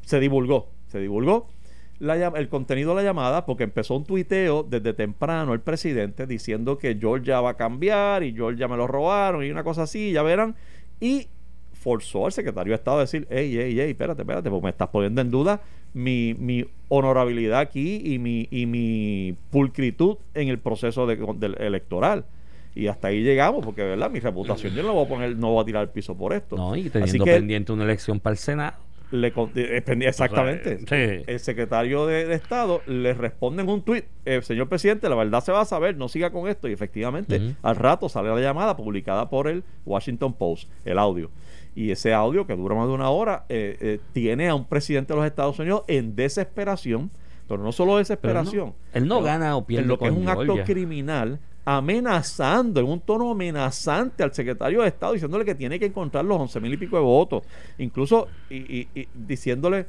se 0.03 0.21
divulgó, 0.21 0.69
se 0.89 0.99
divulgó. 0.99 1.49
La 2.01 2.17
el 2.17 2.49
contenido 2.49 2.91
de 2.91 2.97
la 2.97 3.03
llamada 3.05 3.47
porque 3.47 3.63
empezó 3.63 3.95
un 3.95 4.05
tuiteo 4.05 4.65
desde 4.65 4.95
temprano 4.95 5.55
el 5.55 5.61
presidente 5.61 6.27
diciendo 6.27 6.77
que 6.77 6.97
Georgia 6.97 7.41
va 7.41 7.51
a 7.51 7.57
cambiar 7.57 8.25
y 8.25 8.35
Georgia 8.35 8.67
me 8.67 8.77
lo 8.77 8.89
robaron 8.89 9.45
y 9.45 9.51
una 9.51 9.63
cosa 9.63 9.85
así, 9.85 10.11
ya 10.11 10.23
verán, 10.25 10.57
y 11.01 11.29
forzó 11.85 12.25
al 12.25 12.33
secretario 12.33 12.71
de 12.71 12.77
Estado 12.77 12.97
a 12.97 13.01
decir, 13.03 13.27
hey, 13.31 13.53
hey, 13.55 13.77
hey, 13.79 13.91
espérate, 13.91 14.23
espérate, 14.23 14.49
porque 14.49 14.65
me 14.65 14.71
estás 14.71 14.89
poniendo 14.89 15.21
en 15.21 15.31
duda 15.31 15.61
mi, 15.93 16.35
mi 16.39 16.65
honorabilidad 16.89 17.61
aquí 17.61 18.01
y 18.03 18.19
mi, 18.19 18.49
y 18.51 18.65
mi 18.65 19.37
pulcritud 19.51 20.17
en 20.33 20.49
el 20.49 20.59
proceso 20.59 21.07
de, 21.07 21.17
del 21.37 21.55
electoral. 21.61 22.25
Y 22.75 22.87
hasta 22.89 23.09
ahí 23.09 23.23
llegamos, 23.23 23.63
porque 23.65 23.83
verdad, 23.85 24.11
mi 24.11 24.19
reputación 24.19 24.75
yo 24.75 24.83
no 24.83 24.95
voy 24.95 25.05
a 25.05 25.09
poner, 25.09 25.37
no 25.37 25.51
voy 25.53 25.63
a 25.63 25.65
tirar 25.67 25.83
el 25.83 25.91
piso 25.91 26.17
por 26.17 26.33
esto. 26.33 26.57
No, 26.57 26.75
y 26.75 26.81
Así 26.81 26.91
teniendo 26.91 27.25
que 27.27 27.33
pendiente 27.35 27.73
una 27.73 27.85
elección 27.85 28.19
para 28.19 28.33
el 28.33 28.39
Senado. 28.39 28.79
le 29.13 29.31
con- 29.31 29.51
eh, 29.55 29.85
eh, 29.87 29.99
exactamente. 30.01 30.81
O 30.83 30.87
sea, 30.89 31.19
sí. 31.19 31.23
El 31.29 31.39
secretario 31.39 32.07
de, 32.07 32.25
de 32.27 32.35
Estado 32.35 32.81
le 32.89 33.13
responde 33.15 33.63
en 33.63 33.69
un 33.69 33.83
tuit, 33.83 34.07
eh, 34.25 34.41
señor 34.43 34.69
presidente, 34.69 35.09
la 35.09 35.15
verdad 35.15 35.45
se 35.45 35.53
va 35.53 35.61
a 35.61 35.65
saber, 35.67 35.97
no 35.97 36.09
siga 36.09 36.31
con 36.31 36.49
esto. 36.49 36.67
Y 36.67 36.73
efectivamente, 36.73 37.55
al 37.63 37.77
rato 37.77 38.09
sale 38.09 38.31
la 38.31 38.41
llamada 38.41 38.77
publicada 38.77 39.31
por 39.31 39.47
el 39.47 39.63
Washington 39.87 40.33
Post, 40.33 40.69
el 40.85 40.99
audio. 40.99 41.31
Y 41.77 41.91
ese 41.91 42.13
audio, 42.15 42.47
que 42.47 42.55
dura 42.55 42.75
más 42.77 42.87
de 42.87 42.95
una 42.95 43.11
hora, 43.11 43.45
eh, 43.49 43.77
eh, 43.81 44.01
tiene 44.13 44.49
a 44.49 44.55
un 44.55 44.65
presidente 44.65 45.13
de 45.13 45.17
los 45.19 45.27
Estados 45.27 45.59
Unidos 45.59 45.83
en 45.89 46.15
desesperación, 46.15 47.11
pero 47.49 47.63
no 47.63 47.73
solo 47.73 47.97
desesperación. 47.97 48.75
él 48.93 49.09
no 49.09 49.23
gana 49.23 49.57
o 49.57 49.65
pierde 49.65 49.83
En 49.83 49.89
lo 49.89 49.99
que 49.99 50.07
es 50.07 50.13
un 50.13 50.29
acto 50.29 50.55
criminal, 50.67 51.39
amenazando, 51.67 52.81
en 52.81 52.87
un 52.87 53.01
tono 53.01 53.31
amenazante 53.31 54.23
al 54.23 54.33
secretario 54.33 54.83
de 54.83 54.89
Estado, 54.89 55.15
diciéndole 55.15 55.45
que 55.45 55.55
tiene 55.55 55.79
que 55.79 55.87
encontrar 55.87 56.25
los 56.25 56.39
once 56.41 56.61
mil 56.61 56.73
y 56.73 56.77
pico 56.77 56.97
de 56.97 57.03
votos. 57.03 57.43
Incluso 57.79 58.29
y, 58.49 58.57
y- 58.81 58.89
y 58.95 59.09
diciéndole, 59.15 59.87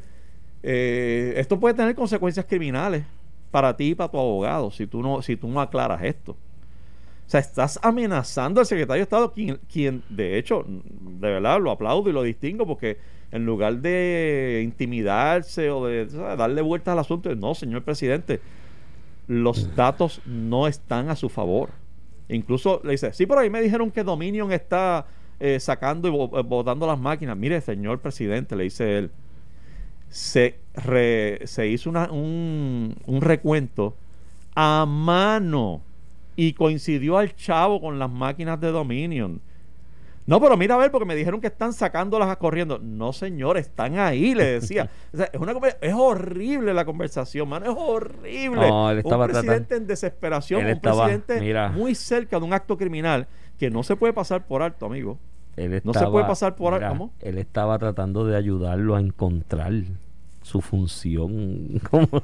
eh, 0.63 1.33
esto 1.37 1.59
puede 1.59 1.75
tener 1.75 1.93
consecuencias 1.95 2.45
criminales 2.45 3.03
para 3.51 3.75
ti 3.77 3.89
y 3.91 3.95
para 3.95 4.09
tu 4.11 4.17
abogado 4.19 4.71
si 4.71 4.87
tú 4.87 5.01
no, 5.01 5.21
si 5.21 5.35
tú 5.37 5.47
no 5.47 5.61
aclaras 5.61 6.01
esto. 6.03 6.35
O 7.25 7.29
sea, 7.29 7.39
estás 7.39 7.79
amenazando 7.81 8.59
al 8.59 8.67
secretario 8.67 8.99
de 8.99 9.03
Estado, 9.03 9.33
quien, 9.33 9.59
quien 9.71 10.03
de 10.09 10.37
hecho, 10.37 10.63
de 10.67 11.29
verdad 11.31 11.59
lo 11.59 11.71
aplaudo 11.71 12.09
y 12.09 12.13
lo 12.13 12.21
distingo 12.21 12.67
porque 12.67 12.97
en 13.31 13.45
lugar 13.45 13.77
de 13.79 14.61
intimidarse 14.63 15.69
o 15.71 15.85
de 15.87 16.05
darle 16.05 16.61
vueltas 16.61 16.91
al 16.93 16.99
asunto, 16.99 17.33
no, 17.35 17.55
señor 17.55 17.83
presidente, 17.83 18.39
los 19.27 19.75
datos 19.75 20.21
no 20.25 20.67
están 20.67 21.09
a 21.09 21.15
su 21.15 21.29
favor. 21.29 21.69
Incluso 22.29 22.79
le 22.83 22.91
dice, 22.91 23.11
sí, 23.13 23.25
pero 23.25 23.39
ahí 23.39 23.49
me 23.49 23.61
dijeron 23.61 23.91
que 23.91 24.03
Dominion 24.03 24.51
está 24.51 25.07
eh, 25.39 25.59
sacando 25.59 26.07
y 26.07 26.11
eh, 26.39 26.43
botando 26.43 26.85
las 26.87 26.99
máquinas. 26.99 27.35
Mire, 27.37 27.59
señor 27.61 27.99
presidente, 27.99 28.55
le 28.55 28.63
dice 28.65 28.97
él, 28.99 29.11
se, 30.09 30.55
re- 30.75 31.41
se 31.45 31.67
hizo 31.67 31.89
una- 31.89 32.11
un, 32.11 32.95
un 33.05 33.21
recuento 33.21 33.95
a 34.55 34.85
mano 34.87 35.81
y 36.35 36.53
coincidió 36.53 37.17
al 37.17 37.35
chavo 37.35 37.79
con 37.81 37.99
las 37.99 38.09
máquinas 38.09 38.59
de 38.59 38.71
Dominion. 38.71 39.41
No, 40.27 40.41
pero 40.41 40.57
mira 40.57 40.73
a 40.73 40.77
ver, 40.79 40.89
porque 40.89 41.05
me 41.05 41.15
dijeron 41.15 41.39
que 41.39 41.47
están 41.47 41.71
sacándolas 41.71 42.35
corriendo. 42.37 42.79
No, 42.79 43.13
señor, 43.13 43.57
están 43.57 43.99
ahí, 43.99 44.33
le 44.33 44.43
decía. 44.45 44.89
O 45.13 45.17
sea, 45.17 45.29
es, 45.31 45.39
una, 45.39 45.53
es 45.81 45.93
horrible 45.93 46.73
la 46.73 46.83
conversación, 46.83 47.47
mano, 47.47 47.65
es 47.71 47.75
horrible. 47.77 48.67
No, 48.67 48.89
él 48.89 48.97
estaba 48.97 49.25
un 49.25 49.31
presidente 49.31 49.75
en 49.75 49.85
desesperación, 49.87 50.61
Él 50.61 50.65
un 50.67 50.71
estaba- 50.73 51.03
presidente 51.05 51.39
mira. 51.39 51.69
muy 51.69 51.93
cerca 51.93 52.39
de 52.39 52.45
un 52.45 52.53
acto 52.53 52.75
criminal 52.77 53.27
que 53.59 53.69
no 53.69 53.83
se 53.83 53.95
puede 53.95 54.13
pasar 54.13 54.45
por 54.47 54.63
alto, 54.63 54.87
amigo. 54.87 55.19
Él 55.55 55.79
No 55.85 55.93
se 55.93 56.05
puede 56.07 56.25
pasar 56.25 56.55
por 56.55 56.85
¿cómo? 56.85 57.13
Él 57.21 57.37
estaba 57.37 57.77
tratando 57.79 58.25
de 58.25 58.35
ayudarlo 58.35 58.95
a 58.95 58.99
encontrar 58.99 59.71
su 60.45 60.61
función. 60.61 61.81
como 61.89 62.23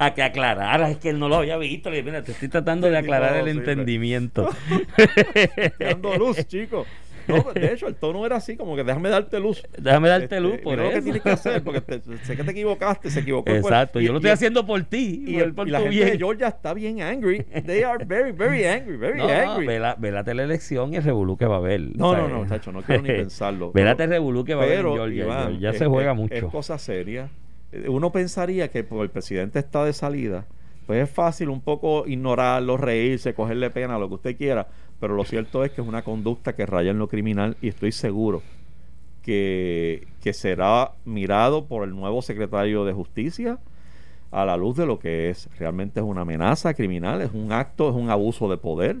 a 0.00 0.12
que 0.12 0.22
aclarara, 0.22 0.90
es 0.90 0.98
que 0.98 1.10
él 1.10 1.18
no 1.18 1.28
lo 1.28 1.36
había 1.36 1.56
visto. 1.56 1.88
Le 1.88 1.98
dije, 1.98 2.10
mira, 2.10 2.22
te 2.22 2.32
estoy 2.32 2.48
tratando 2.48 2.90
de 2.90 2.98
aclarar 2.98 3.36
el 3.36 3.48
entendimiento. 3.48 4.50
Dando 5.78 6.16
luz, 6.16 6.44
chicos. 6.46 6.86
No, 7.36 7.42
pues, 7.42 7.54
de 7.54 7.72
hecho, 7.72 7.86
el 7.88 7.94
tono 7.94 8.24
era 8.26 8.36
así, 8.36 8.56
como 8.56 8.76
que 8.76 8.84
déjame 8.84 9.08
darte 9.08 9.38
luz. 9.40 9.62
Déjame 9.78 10.08
darte 10.08 10.24
Este, 10.24 10.40
luz 10.40 10.58
por 10.58 10.72
mira 10.72 10.84
lo 10.84 10.90
que 10.90 10.94
eso. 10.96 11.04
tienes 11.04 11.22
que 11.22 11.30
hacer, 11.30 11.62
porque 11.64 11.80
te- 11.80 12.00
sé 12.24 12.36
que 12.36 12.44
te 12.44 12.50
equivocaste, 12.52 13.10
se 13.10 13.20
equivocó. 13.20 13.50
Exacto, 13.50 14.00
Y- 14.00 14.04
yo 14.06 14.12
lo 14.12 14.18
estoy 14.18 14.30
haciendo 14.30 14.64
por 14.66 14.82
ti. 14.84 15.24
Y, 15.26 15.36
el- 15.36 15.54
por 15.54 15.68
y 15.68 15.70
la 15.70 15.78
gente 15.80 15.94
bien. 15.96 16.08
de 16.10 16.18
Georgia 16.18 16.48
está 16.48 16.74
bien 16.74 17.02
angry. 17.02 17.42
They 17.64 17.82
are 17.82 18.04
very, 18.04 18.32
very 18.32 18.64
angry, 18.64 18.96
very 18.96 19.18
No, 19.18 19.28
angry. 19.28 19.66
vela- 19.66 19.96
velate 19.98 20.34
la 20.34 20.44
elección 20.44 20.92
y 20.92 20.96
el 20.96 21.02
revolú 21.02 21.36
que 21.36 21.46
va 21.46 21.56
a 21.56 21.58
haber. 21.58 21.80
No, 21.96 22.16
no, 22.16 22.28
no, 22.28 22.46
chacho, 22.46 22.72
no 22.72 22.82
quiero 22.82 23.02
ni 23.02 23.08
pensarlo. 23.24 23.72
Velate 23.72 24.04
el 24.04 24.10
revolú 24.10 24.44
que 24.44 24.54
va 24.54 24.62
a 24.62 24.64
haber 24.66 24.78
en 24.78 24.82
Pero, 24.84 24.94
Georgia. 24.94 25.24
Iván, 25.24 25.48
Georgia 25.50 25.70
es- 25.70 25.78
se 25.78 25.86
juega 25.86 26.10
es- 26.12 26.16
mucho. 26.16 26.34
Es 26.34 26.44
cosa 26.44 26.78
seria. 26.78 27.28
Uno 27.88 28.12
pensaría 28.12 28.70
que 28.70 28.84
porque 28.84 29.02
el 29.04 29.10
presidente 29.10 29.58
está 29.58 29.84
de 29.84 29.92
salida, 29.92 30.46
pues 30.86 31.02
es 31.02 31.10
fácil 31.10 31.48
un 31.50 31.60
poco 31.60 32.04
ignorarlo, 32.06 32.76
reírse, 32.76 33.34
cogerle 33.34 33.70
pena, 33.70 33.98
lo 33.98 34.08
que 34.08 34.14
usted 34.14 34.36
quiera. 34.36 34.68
Pero 35.00 35.14
lo 35.14 35.24
cierto 35.24 35.64
es 35.64 35.72
que 35.72 35.80
es 35.82 35.86
una 35.86 36.02
conducta 36.02 36.54
que 36.54 36.66
raya 36.66 36.90
en 36.90 36.98
lo 36.98 37.08
criminal 37.08 37.56
y 37.60 37.68
estoy 37.68 37.92
seguro 37.92 38.42
que, 39.22 40.06
que 40.22 40.32
será 40.32 40.92
mirado 41.04 41.66
por 41.66 41.84
el 41.84 41.90
nuevo 41.90 42.22
secretario 42.22 42.84
de 42.84 42.92
Justicia 42.92 43.58
a 44.30 44.44
la 44.44 44.56
luz 44.56 44.76
de 44.76 44.86
lo 44.86 44.98
que 44.98 45.30
es. 45.30 45.48
Realmente 45.58 46.00
es 46.00 46.06
una 46.06 46.22
amenaza 46.22 46.74
criminal, 46.74 47.20
es 47.20 47.32
un 47.32 47.52
acto, 47.52 47.88
es 47.90 47.94
un 47.94 48.10
abuso 48.10 48.48
de 48.48 48.56
poder, 48.56 48.98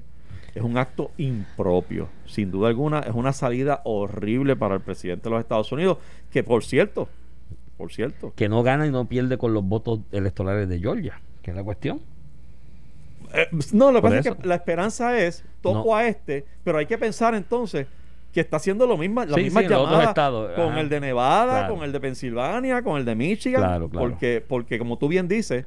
es 0.54 0.62
un 0.62 0.78
acto 0.78 1.10
impropio. 1.16 2.08
Sin 2.26 2.50
duda 2.50 2.68
alguna, 2.68 3.00
es 3.00 3.14
una 3.14 3.32
salida 3.32 3.82
horrible 3.84 4.56
para 4.56 4.74
el 4.74 4.80
presidente 4.80 5.24
de 5.24 5.30
los 5.30 5.40
Estados 5.40 5.70
Unidos, 5.72 5.98
que 6.30 6.42
por 6.42 6.64
cierto, 6.64 7.08
por 7.76 7.92
cierto, 7.92 8.32
Que 8.34 8.48
no 8.48 8.62
gana 8.62 8.86
y 8.86 8.90
no 8.90 9.04
pierde 9.04 9.38
con 9.38 9.52
los 9.52 9.64
votos 9.64 10.00
electorales 10.12 10.68
de 10.68 10.78
Georgia, 10.78 11.20
que 11.42 11.50
es 11.50 11.56
la 11.56 11.62
cuestión. 11.62 12.00
Eh, 13.36 13.48
no, 13.72 13.92
lo 13.92 13.98
que 14.00 14.02
pasa 14.08 14.18
es 14.18 14.36
que 14.36 14.46
la 14.48 14.54
esperanza 14.56 15.18
es, 15.18 15.44
toco 15.60 15.84
No. 15.90 15.96
a 15.96 16.06
este, 16.06 16.44
pero 16.64 16.78
hay 16.78 16.86
que 16.86 16.96
pensar 16.98 17.34
entonces 17.34 17.86
que 18.32 18.40
está 18.40 18.56
haciendo 18.58 18.86
lo 18.86 18.96
misma, 18.98 19.24
las 19.24 19.36
Sí, 19.36 19.44
mismas 19.44 19.62
sí, 19.62 19.66
en 19.66 19.72
los 19.72 19.80
otros 19.80 19.92
llamadas 19.92 20.08
estados, 20.10 20.52
con 20.54 20.68
ajá. 20.72 20.80
el 20.80 20.88
de 20.88 21.00
Nevada, 21.00 21.58
Claro. 21.60 21.74
con 21.74 21.84
el 21.84 21.92
de 21.92 22.00
Pensilvania, 22.00 22.82
con 22.82 22.98
el 22.98 23.04
de 23.04 23.14
Michigan, 23.14 23.62
Claro, 23.62 23.88
claro. 23.88 24.08
porque 24.08 24.44
porque 24.46 24.78
como 24.78 24.98
tú 24.98 25.08
bien 25.08 25.26
dices, 25.28 25.64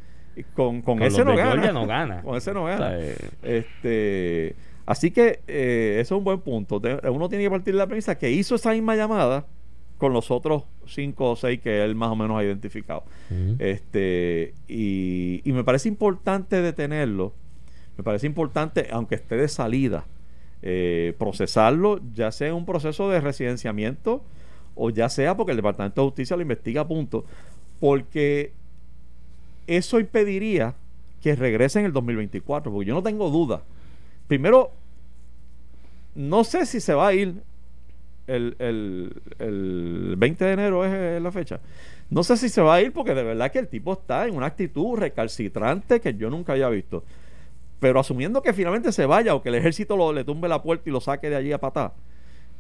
con, 0.54 0.82
con 0.84 0.98
Con 1.00 1.08
ese 1.08 1.26
no 1.26 1.36
gana. 1.36 1.52
Georgia 1.52 1.72
no 1.74 1.86
gana. 1.88 2.22
con 2.22 2.38
ese 2.38 2.54
no 2.54 2.64
O 2.64 2.66
gana. 2.68 2.90
sea, 2.90 3.00
eh, 3.00 3.16
Este, 3.44 4.56
así 4.86 5.12
que 5.12 5.42
eh, 5.48 5.98
eso 6.00 6.16
es 6.16 6.18
un 6.20 6.24
buen 6.24 6.40
punto. 6.42 6.80
Uno 7.12 7.28
tiene 7.30 7.44
que 7.44 7.50
partir 7.50 7.74
de 7.74 7.78
la 7.80 7.88
premisa 7.88 8.18
que 8.18 8.30
hizo 8.32 8.56
esa 8.56 8.72
misma 8.72 8.96
llamada 8.96 9.46
con 9.98 10.14
los 10.14 10.32
otros 10.32 10.64
cinco 10.86 11.32
o 11.32 11.36
seis 11.36 11.60
que 11.60 11.84
él 11.84 11.94
más 11.96 12.10
o 12.10 12.16
menos 12.16 12.40
ha 12.40 12.44
identificado. 12.44 13.04
Este, 13.58 14.54
y, 14.68 15.42
y 15.44 15.52
me 15.54 15.64
parece 15.64 15.90
importante 15.90 16.62
detenerlo. 16.62 17.34
Me 18.00 18.04
parece 18.04 18.28
importante, 18.28 18.88
aunque 18.92 19.16
esté 19.16 19.36
de 19.36 19.50
salida, 19.50 20.06
eh, 20.62 21.14
procesarlo, 21.20 22.00
ya 22.14 22.32
sea 22.32 22.48
en 22.48 22.54
un 22.54 22.66
proceso 22.66 23.10
de 23.10 23.20
residenciamiento 23.20 24.24
o 24.74 24.90
ya 24.90 25.10
sea 25.10 25.36
porque 25.36 25.52
el 25.52 25.58
Departamento 25.58 26.00
de 26.00 26.08
Justicia 26.08 26.38
lo 26.38 26.42
investiga 26.42 26.80
a 26.80 26.88
punto, 26.88 27.26
porque 27.82 28.54
eso 29.68 30.00
impediría 30.00 30.76
que 31.22 31.36
regrese 31.36 31.80
en 31.80 31.88
el 31.88 31.92
2024, 31.92 32.72
porque 32.72 32.88
yo 32.88 32.94
no 32.94 33.04
tengo 33.04 33.30
duda. 33.30 33.64
Primero, 34.30 34.72
no 36.16 36.46
sé 36.46 36.66
si 36.66 36.80
se 36.80 36.94
va 36.94 37.10
a 37.10 37.14
ir 37.14 37.44
el, 38.28 38.56
el, 38.60 39.22
el 39.40 40.16
20 40.18 40.46
de 40.46 40.54
enero 40.54 40.86
es 40.86 41.22
la 41.22 41.34
fecha. 41.34 41.60
No 42.10 42.24
sé 42.24 42.38
si 42.38 42.48
se 42.48 42.62
va 42.62 42.76
a 42.76 42.82
ir 42.82 42.94
porque 42.94 43.14
de 43.14 43.24
verdad 43.24 43.52
que 43.52 43.60
el 43.60 43.68
tipo 43.68 43.92
está 43.92 44.26
en 44.26 44.38
una 44.38 44.46
actitud 44.46 44.98
recalcitrante 44.98 46.00
que 46.00 46.14
yo 46.14 46.30
nunca 46.30 46.54
había 46.54 46.70
visto. 46.70 47.04
Pero 47.80 48.00
asumiendo 48.00 48.42
que 48.42 48.54
finalmente 48.54 48.92
se 48.92 49.06
vaya 49.06 49.34
o 49.36 49.42
que 49.42 49.50
el 49.50 49.56
ejército 49.56 49.96
lo, 49.96 50.12
le 50.14 50.24
tumbe 50.24 50.48
la 50.50 50.62
puerta 50.62 50.90
y 50.90 50.92
lo 50.92 51.00
saque 51.02 51.30
de 51.30 51.36
allí 51.38 51.52
a 51.54 51.60
patá. 51.60 51.94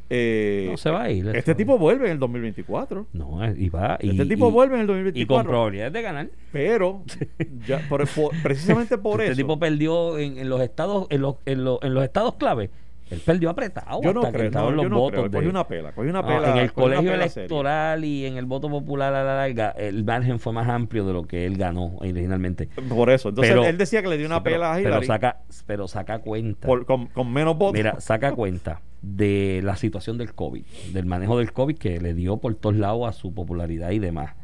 eh, 0.10 0.68
No 0.72 0.78
se 0.78 0.90
va 0.90 1.04
a 1.04 1.12
ir, 1.12 1.28
Este 1.36 1.54
tipo 1.56 1.78
vuelve 1.78 2.06
en 2.08 2.14
el 2.14 2.20
2024. 2.20 3.06
No, 3.14 3.44
eh, 3.46 3.54
y 3.58 3.70
va. 3.70 3.98
Y, 4.02 4.12
este 4.12 4.26
tipo 4.26 4.50
y- 4.50 4.52
vuelve 4.52 4.76
en 4.76 4.82
el 4.82 4.86
Y 4.86 4.88
con 4.88 4.96
2024. 4.96 5.50
probabilidades 5.50 5.94
de 5.94 6.02
ganar. 6.02 6.30
pero, 6.52 7.04
ya, 7.68 7.86
por- 7.90 8.08
por- 8.08 8.32
precisamente 8.42 8.98
por 8.98 9.20
este 9.22 9.34
eso. 9.34 9.38
tipo 9.42 9.60
perdió 9.60 10.18
en, 10.18 10.38
en 10.38 10.50
los 10.50 10.62
estados 10.62 11.06
en 11.10 11.22
los, 11.22 11.36
en, 11.46 11.64
los, 11.64 11.80
en 11.84 11.94
los 11.94 12.04
estados 12.04 12.36
clave. 12.36 12.70
Él 13.10 13.22
perdió 13.26 13.50
apretado. 13.50 14.02
yo 14.04 14.14
no 14.14 14.22
hasta 14.22 14.32
creo, 14.38 14.52
no, 14.52 14.72
los 14.72 14.84
yo 14.84 14.90
no 14.90 14.96
creo. 15.08 15.22
votos. 15.22 15.32
Cogí 15.32 15.44
de- 15.46 15.50
una 15.50 15.68
pela, 15.68 15.92
cogí 15.94 16.10
una 16.10 16.22
No, 16.22 16.28
pela. 16.28 16.52
en 16.52 16.58
el 16.58 16.72
colegio 16.74 17.10
seria. 17.12 17.26
electoral 17.26 18.06
y 18.06 18.26
en 18.26 18.38
el 18.38 18.46
voto 18.46 18.70
popular 18.70 19.14
a 19.16 19.24
la 19.24 19.36
larga, 19.36 19.72
el 19.72 20.04
margen 20.04 20.40
fue 20.40 20.54
más 20.54 20.68
amplio 20.70 21.06
de 21.06 21.14
lo 21.14 21.24
que 21.24 21.46
él 21.46 21.58
ganó 21.58 21.96
originalmente. 21.98 22.70
Por 22.90 23.10
eso. 23.10 23.30
Entonces 23.30 23.52
Pero- 23.54 23.66
él 23.66 23.78
decía 23.78 24.02
que 24.02 24.10
le 24.10 24.18
dio 24.18 24.28
una 24.28 24.38
Sí, 24.38 24.42
pero- 24.44 24.56
pela 24.58 24.72
a 24.74 24.76
pero, 24.76 24.90
Hillary 24.90 25.06
saca, 25.08 25.38
pero 25.66 25.88
saca 25.88 26.20
cuenta. 26.20 26.68
por- 26.68 26.86
con, 26.86 27.08
con 27.08 27.32
menos 27.34 27.58
votos. 27.58 27.74
Mira, 27.74 28.00
saca 28.00 28.34
cuenta 28.34 28.82
de 29.02 29.62
la 29.64 29.76
situación 29.76 30.18
del 30.18 30.34
COVID, 30.34 30.64
del 30.94 31.06
manejo 31.06 31.38
del 31.40 31.52
COVID 31.54 31.78
que 31.78 32.00
le 32.00 32.14
dio 32.14 32.38
por 32.38 32.54
todos 32.56 32.76
lados 32.76 33.08
a 33.08 33.14
su 33.14 33.34
popularidad 33.34 33.92
y 33.92 34.00
demás. 34.00 34.36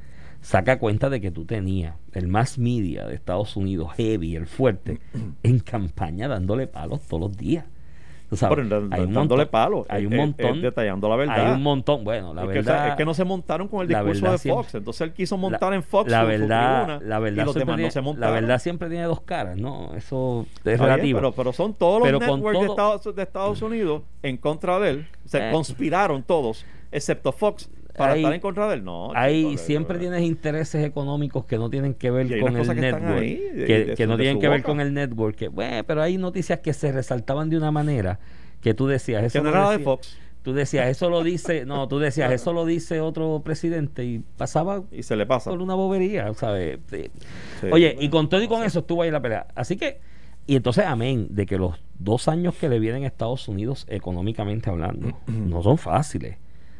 Saca 0.41 0.77
cuenta 0.79 1.09
de 1.09 1.21
que 1.21 1.31
tú 1.31 1.45
tenías 1.45 1.95
el 2.13 2.27
más 2.27 2.59
media 2.59 3.05
de 3.07 3.15
Estados 3.15 3.55
Unidos, 3.57 3.91
heavy, 3.97 4.35
el 4.35 4.45
fuerte, 4.45 4.99
en 5.43 5.59
campaña 5.59 6.27
dándole 6.27 6.67
palos 6.67 7.01
todos 7.01 7.19
los 7.21 7.37
días. 7.37 7.65
Tú 8.29 8.35
sabes, 8.35 8.57
Pero 8.57 8.77
en- 8.79 8.93
hay 8.93 9.01
un 9.01 9.13
dándole 9.13 9.43
montón- 9.43 9.51
palo. 9.51 9.85
Hay 9.87 10.05
un 10.07 10.15
montón. 10.15 10.61
detallando 10.61 11.07
la 11.09 11.15
verdad. 11.15 11.45
Hay 11.47 11.51
un 11.53 11.61
montón. 11.61 12.03
Bueno, 12.03 12.33
la 12.33 12.41
es, 12.41 12.47
que, 12.47 12.51
o 12.51 12.55
verdad. 12.63 12.77
sea, 12.77 12.87
es 12.89 12.95
que 12.95 13.05
no 13.05 13.13
se 13.13 13.23
montaron 13.23 13.67
con 13.67 13.81
el 13.81 13.87
discurso 13.87 14.21
verdad 14.21 14.31
de 14.31 14.37
siempre- 14.39 14.63
Fox. 14.63 14.75
Entonces 14.75 15.01
él 15.01 15.13
quiso 15.13 15.37
montar 15.37 15.69
la- 15.69 15.75
en 15.75 15.83
Fox 15.83 16.09
la 16.11 16.23
verdad, 16.23 16.85
tribuna, 16.85 17.07
la 17.07 17.19
verdad 17.19 17.43
y 17.43 17.45
los 17.45 17.53
siempre 17.53 17.75
demás 17.77 17.95
no 17.95 18.13
la 18.17 18.31
verdad 18.31 18.59
siempre 18.59 18.89
tiene 18.89 19.03
dos 19.05 19.21
caras, 19.21 19.57
¿no? 19.57 19.93
Eso 19.95 20.41
es 20.41 20.57
Está 20.57 20.69
bien, 20.71 20.79
relativo. 20.79 21.19
pero, 21.19 21.31
pero 21.33 21.53
son 21.53 21.73
todos 21.75 22.01
Pero 22.03 22.19
los 22.19 22.27
con 22.27 22.39
networks 22.39 22.59
de, 22.61 22.65
todo- 22.67 22.73
Estados, 22.95 23.15
de 23.15 23.21
Estados 23.23 23.61
Unidos 23.61 24.01
en 24.23 24.37
contra 24.37 24.79
de 24.79 24.89
él. 24.89 25.07
Se 25.25 25.49
Eh. 25.49 25.51
conspiraron 25.51 26.23
todos, 26.23 26.65
excepto 26.91 27.31
Fox, 27.31 27.69
para 27.97 28.13
Ahí- 28.13 28.21
estar 28.21 28.33
en 28.33 28.41
contra 28.41 28.67
de 28.67 28.75
él. 28.75 28.83
No, 28.83 29.11
Ahí 29.15 29.43
chico, 29.51 29.57
siempre 29.63 29.99
tienes 29.99 30.21
intereses 30.21 30.83
económicos 30.85 31.45
que 31.45 31.57
no 31.57 31.69
tienen 31.69 31.93
que 31.93 32.11
ver 32.11 32.31
hay 32.31 32.41
con 32.41 32.55
el 32.57 32.67
network. 32.67 33.17
ahí, 33.19 33.35
de- 33.53 33.65
que, 33.65 33.85
de 33.85 33.93
que 33.95 34.03
su- 34.03 34.09
no 34.09 34.17
tienen 34.17 34.39
que 34.39 34.49
ver 34.49 34.63
con 34.63 34.79
el 34.81 34.93
network. 34.93 35.35
Que, 35.35 35.47
bueno, 35.47 35.83
pero 35.85 36.01
hay 36.01 36.17
noticias 36.17 36.59
que 36.59 36.73
se 36.73 36.91
resaltaban 36.91 37.49
de 37.49 37.57
una 37.57 37.71
manera 37.71 38.19
que 38.61 38.73
tú 38.73 38.87
decías. 38.87 39.23
Eso 39.23 39.39
Que 39.39 39.43
no 39.43 39.49
era 39.49 39.69
de 39.71 39.79
Fox. 39.79 40.17
Tú 40.41 40.53
decías, 40.53 40.87
eso 40.89 41.09
lo 41.09 41.23
dice. 41.23 41.65
No, 41.65 41.87
tú 41.87 41.97
decías, 41.97 42.31
eso 42.31 42.53
lo 42.53 42.65
dice 42.65 43.01
otro 43.01 43.41
presidente 43.43 44.05
y 44.05 44.21
pasaba 44.37 44.83
Y 44.91 45.01
se 45.01 45.15
le 45.15 45.25
pasa. 45.25 45.49
por 45.49 45.59
una 45.61 45.73
bobería, 45.73 46.31
¿sabes? 46.35 46.77
Sí. 46.91 47.09
Oye, 47.71 47.95
y 47.99 48.09
con 48.09 48.29
todo 48.29 48.43
y 48.43 48.47
con 48.47 48.61
eso 48.63 48.79
estuvo 48.79 49.01
ahí 49.01 49.09
la 49.09 49.19
pelea. 49.21 49.47
Así 49.55 49.75
que, 49.75 49.99
y 50.45 50.55
entonces, 50.55 50.85
amén, 50.85 51.27
de 51.31 51.47
que 51.47 51.57
los 51.57 51.79
dos 51.97 52.27
años 52.27 52.53
que 52.53 52.69
le 52.69 52.77
vienen 52.77 53.05
a 53.05 53.07
Estados 53.07 53.47
Unidos, 53.47 53.87
económicamente 53.89 54.69
hablando, 54.69 55.17
no 55.27 55.63
son 55.63 55.79
fáciles. 55.79 56.37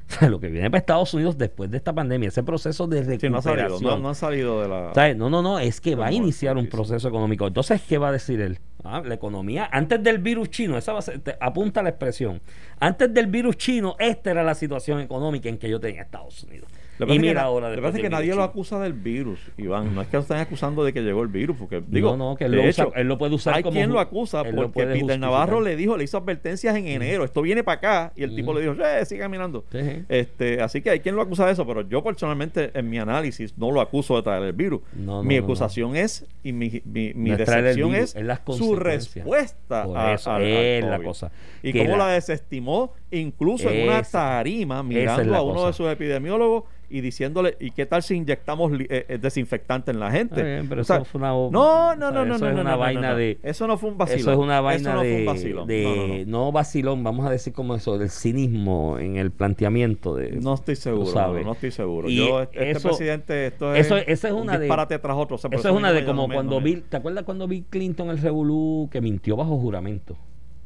Lo 0.30 0.40
que 0.40 0.48
viene 0.50 0.70
para 0.70 0.80
Estados 0.80 1.14
Unidos 1.14 1.38
después 1.38 1.70
de 1.72 1.78
esta 1.78 1.92
pandemia, 1.94 2.30
ese 2.30 2.44
proceso 2.44 2.88
de 2.88 3.18
Sí, 3.20 3.30
no 3.30 3.40
ha 3.40 3.42
salido. 3.42 3.68
recuperación. 3.68 3.84
No, 3.84 3.98
no 4.00 4.10
ha 4.10 4.16
salido 4.16 4.62
de 4.62 4.68
la. 4.70 4.94
¿Sabes? 4.94 5.18
No, 5.18 5.30
no, 5.30 5.42
no, 5.42 5.60
es 5.60 5.82
que 5.82 5.96
va 5.96 6.08
a 6.08 6.12
iniciar 6.12 6.58
un 6.58 6.68
proceso 6.68 7.08
económico. 7.08 7.48
Entonces, 7.48 7.82
¿qué 7.88 7.98
va 7.98 8.10
a 8.10 8.12
decir 8.12 8.40
él? 8.42 8.60
Ah, 8.84 9.02
la 9.04 9.16
economía, 9.16 9.68
antes 9.72 10.02
del 10.04 10.20
virus 10.20 10.52
chino, 10.52 10.78
esa 10.78 10.94
va 10.94 11.00
a 11.00 11.02
ser- 11.02 11.20
te- 11.20 11.36
apunta 11.40 11.82
la 11.82 11.90
expresión. 11.90 12.40
Antes 12.80 13.12
del 13.12 13.26
virus 13.28 13.58
chino, 13.58 13.96
esta 13.98 14.30
era 14.30 14.44
la 14.44 14.54
situación 14.54 15.00
económica 15.00 15.50
en 15.50 15.58
que 15.58 15.68
yo 15.70 15.80
tenía 15.80 16.04
Estados 16.04 16.44
Unidos. 16.44 16.70
Lo 16.98 17.06
que 17.08 17.14
Y 17.14 17.16
que 17.18 17.22
mira 17.22 17.42
ahora. 17.42 17.70
Lo 17.70 17.76
que 17.76 17.82
pasa 17.82 17.98
es 17.98 18.04
que 18.04 18.10
nadie 18.10 18.26
virus 18.28 18.38
lo 18.38 18.44
acusa 18.44 18.80
del 18.80 18.94
virus, 18.94 19.40
Iván. 19.58 19.94
No 19.94 20.02
es 20.02 20.08
que 20.08 20.18
lo 20.18 20.22
estén 20.24 20.38
acusando 20.38 20.84
de 20.84 20.94
que 20.94 21.02
llegó 21.02 21.22
el 21.24 21.28
virus, 21.28 21.58
porque 21.58 21.84
digo, 21.88 22.16
no, 22.16 22.36
que 22.38 22.46
él 22.46 22.52
de 22.52 22.58
lo, 22.58 22.64
hecho, 22.64 22.88
usa- 22.90 23.00
él 23.02 23.08
lo 23.08 23.18
puede 23.18 23.36
usar 23.36 23.56
hay 23.56 23.64
como 23.64 23.74
quien 23.74 23.92
lo 23.92 24.00
acusa 24.00 24.44
lo 24.44 24.44
porque 24.44 24.56
puede 24.70 24.70
Peter 24.88 25.02
justificar. 25.02 25.20
Navarro 25.20 25.62
le 25.62 25.76
dijo, 25.76 25.98
le 25.98 26.04
hizo 26.06 26.18
advertencias 26.18 26.76
en 26.76 26.88
enero, 26.88 27.24
esto 27.26 27.42
viene 27.42 27.64
para 27.64 27.78
acá, 27.78 28.14
y 28.16 28.24
el 28.24 28.34
tipo 28.36 28.54
le 28.54 28.62
dijo, 28.62 28.74
eh, 28.82 29.06
sigue 29.06 29.20
caminando. 29.22 29.66
Sí. 29.72 29.80
Este, 30.10 30.62
así 30.62 30.82
que 30.82 30.90
hay 30.92 31.00
quien 31.02 31.16
lo 31.16 31.22
acusa 31.22 31.46
de 31.46 31.52
eso, 31.54 31.66
pero 31.68 31.82
yo 31.88 32.04
personalmente 32.04 32.72
en 32.74 32.90
mi 32.90 32.98
análisis 32.98 33.58
no 33.58 33.72
lo 33.72 33.82
acuso 33.82 34.16
de 34.16 34.24
traer 34.24 34.44
el 34.44 34.54
virus. 34.54 34.82
No, 34.94 35.18
no, 35.18 35.24
mi 35.24 35.36
no, 35.36 35.42
no. 35.42 35.46
acusación 35.48 35.96
es, 35.96 36.26
y 36.44 36.54
mi, 36.54 36.82
mi, 36.86 37.14
mi 37.14 37.32
No 37.32 37.38
decepción 37.38 37.92
virus, 37.92 38.16
es 38.16 38.58
su 38.58 38.76
respuesta 38.76 39.84
Por 39.86 39.98
a- 39.98 40.14
eso, 40.14 40.38
es 40.40 40.84
la 40.86 41.00
cosa. 41.00 41.32
Y 41.62 41.74
Que 41.74 41.80
cómo 41.86 41.98
la- 41.98 42.08
la 42.08 42.14
desestimó 42.14 42.94
incluso 43.20 43.70
en 43.70 43.88
una 43.90 44.02
tarima, 44.04 44.84
mirando 44.84 45.36
a 45.36 45.42
uno 45.42 45.54
cosa. 45.56 45.68
de 45.68 45.74
sus 45.74 45.88
epidemiólogos 45.90 46.64
y 46.88 47.02
diciéndole, 47.02 47.58
¿y 47.60 47.72
qué 47.72 47.88
tal 47.88 48.04
si 48.04 48.14
inyectamos 48.16 48.72
eh, 48.80 49.06
eh, 49.10 49.18
desinfectante 49.20 49.90
en 49.90 50.00
la 50.00 50.12
gente? 50.12 50.44
Bien, 50.44 50.70
pero 50.70 50.82
O 50.82 50.84
sea, 50.84 50.98
eso 50.98 51.06
fue 51.06 51.18
una 51.20 51.30
no, 51.30 51.50
no, 51.52 51.96
no, 51.96 52.12
no, 52.26 52.36
eso 52.36 52.46
no, 52.46 52.50
es 52.52 52.56
no, 52.56 52.62
una 52.62 52.72
no, 52.74 52.78
vaina 52.78 53.16
de 53.16 53.40
Eso 53.42 53.66
no 53.66 53.78
fue 53.78 53.90
un 53.90 53.98
vacilón. 53.98 54.20
Eso 54.22 54.32
es 54.32 54.38
una 54.38 54.56
Eso 54.58 54.64
vaina 54.64 54.94
no 54.94 55.00
fue 55.00 55.12
un 55.12 55.18
de, 55.18 55.26
vacilón. 55.26 55.68
de- 55.68 56.24
No, 56.28 56.52
vacilón, 56.52 57.04
vamos 57.04 57.26
a 57.26 57.32
decir 57.32 57.54
como 57.54 57.74
eso, 57.76 57.98
del 57.98 58.12
cinismo 58.12 59.00
en 59.00 59.18
el 59.18 59.32
planteamiento 59.32 60.16
de 60.16 60.34
No 60.34 60.54
estoy 60.54 60.76
seguro, 60.76 61.08
sabes. 61.08 61.44
no, 61.44 61.54
estoy 61.54 61.72
seguro. 61.72 62.08
Y 62.08 62.18
Yo, 62.18 62.42
este 62.44 62.72
eso- 62.72 62.90
presidente, 62.90 63.48
esto 63.48 63.74
es, 63.74 63.86
eso- 63.88 63.98
esa 63.98 64.28
es 64.28 64.34
un 64.34 64.42
una 64.42 64.54
de- 64.60 64.66
disparate 64.66 65.00
tras 65.00 65.18
otro. 65.18 65.36
o 65.36 65.40
sea, 65.40 65.50
por 65.50 65.60
Eso 65.60 65.70
es 65.70 65.76
una 65.76 65.92
de 65.92 66.06
como 66.06 66.28
cuando 66.30 66.62
Bill, 66.62 66.84
¿te 66.84 66.98
acuerdas 66.98 67.24
cuando 67.24 67.48
Bill 67.48 67.66
Clinton 67.70 68.10
el 68.12 68.20
revolú 68.20 68.90
que 68.92 69.02
mintió 69.02 69.36
bajo 69.36 69.58
juramento? 69.58 70.16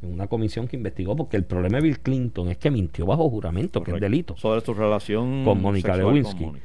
En 0.01 0.13
una 0.13 0.27
comisión 0.27 0.67
que 0.67 0.77
investigó, 0.77 1.15
porque 1.15 1.35
el 1.37 1.43
problema 1.43 1.77
de 1.77 1.83
Bill 1.83 1.99
Clinton 1.99 2.49
es 2.49 2.57
que 2.57 2.71
mintió 2.71 3.05
bajo 3.05 3.29
juramento, 3.29 3.83
que 3.83 3.91
es 3.91 3.99
delito. 3.99 4.37
Sobre 4.37 4.61
su 4.61 4.73
relación 4.73 5.43
Con 5.43 5.61
Mónica 5.61 5.95
Lewinsky. 5.97 6.45
con. 6.45 6.59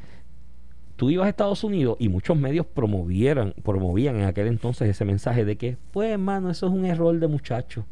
Tú 0.97 1.11
ibas 1.11 1.27
a 1.27 1.29
Estados 1.31 1.65
Unidos 1.65 1.97
y 1.99 2.09
muchos 2.09 2.37
medios 2.37 2.65
promovieran, 2.67 3.53
promovían 3.65 4.15
en 4.17 4.27
aquel 4.27 4.47
entonces 4.47 4.89
ese 4.89 5.05
mensaje 5.05 5.45
de 5.45 5.57
que, 5.57 5.77
pues 5.91 6.11
hermano, 6.13 6.51
eso 6.51 6.67
es 6.69 6.73
un 6.73 6.85
error 6.85 7.19
de 7.19 7.27
muchacho. 7.27 7.85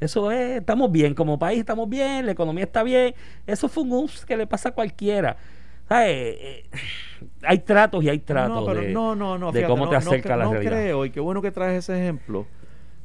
Eso 0.00 0.30
es, 0.30 0.58
estamos 0.58 0.92
bien, 0.92 1.14
como 1.14 1.38
país 1.38 1.60
estamos 1.60 1.88
bien, 1.88 2.26
la 2.26 2.32
economía 2.32 2.64
está 2.64 2.82
bien. 2.82 3.14
Eso 3.46 3.68
fue 3.70 3.84
un 3.84 3.92
ups 3.92 4.26
que 4.26 4.36
le 4.36 4.46
pasa 4.46 4.68
a 4.70 4.72
cualquiera. 4.72 5.36
¿Sabes? 5.88 6.08
Eh, 6.10 6.64
hay 7.42 7.58
tratos 7.60 8.04
y 8.04 8.08
hay 8.10 8.18
tratos 8.18 8.60
No, 8.60 8.66
pero 8.66 8.80
de, 8.82 8.92
no, 8.92 9.14
no, 9.14 9.38
no. 9.38 9.46
de 9.52 9.60
fíjate, 9.60 9.70
cómo 9.72 9.84
no- 9.86 9.90
te 9.90 9.94
no 9.94 9.98
acerca 10.10 10.36
la 10.36 10.44
no 10.44 10.52
realidad. 10.52 10.72
creo, 10.72 11.04
y 11.06 11.10
qué 11.10 11.20
bueno 11.20 11.40
que 11.40 11.50
traes 11.52 11.78
ese 11.88 11.98
ejemplo, 12.02 12.46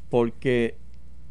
porque 0.09 0.75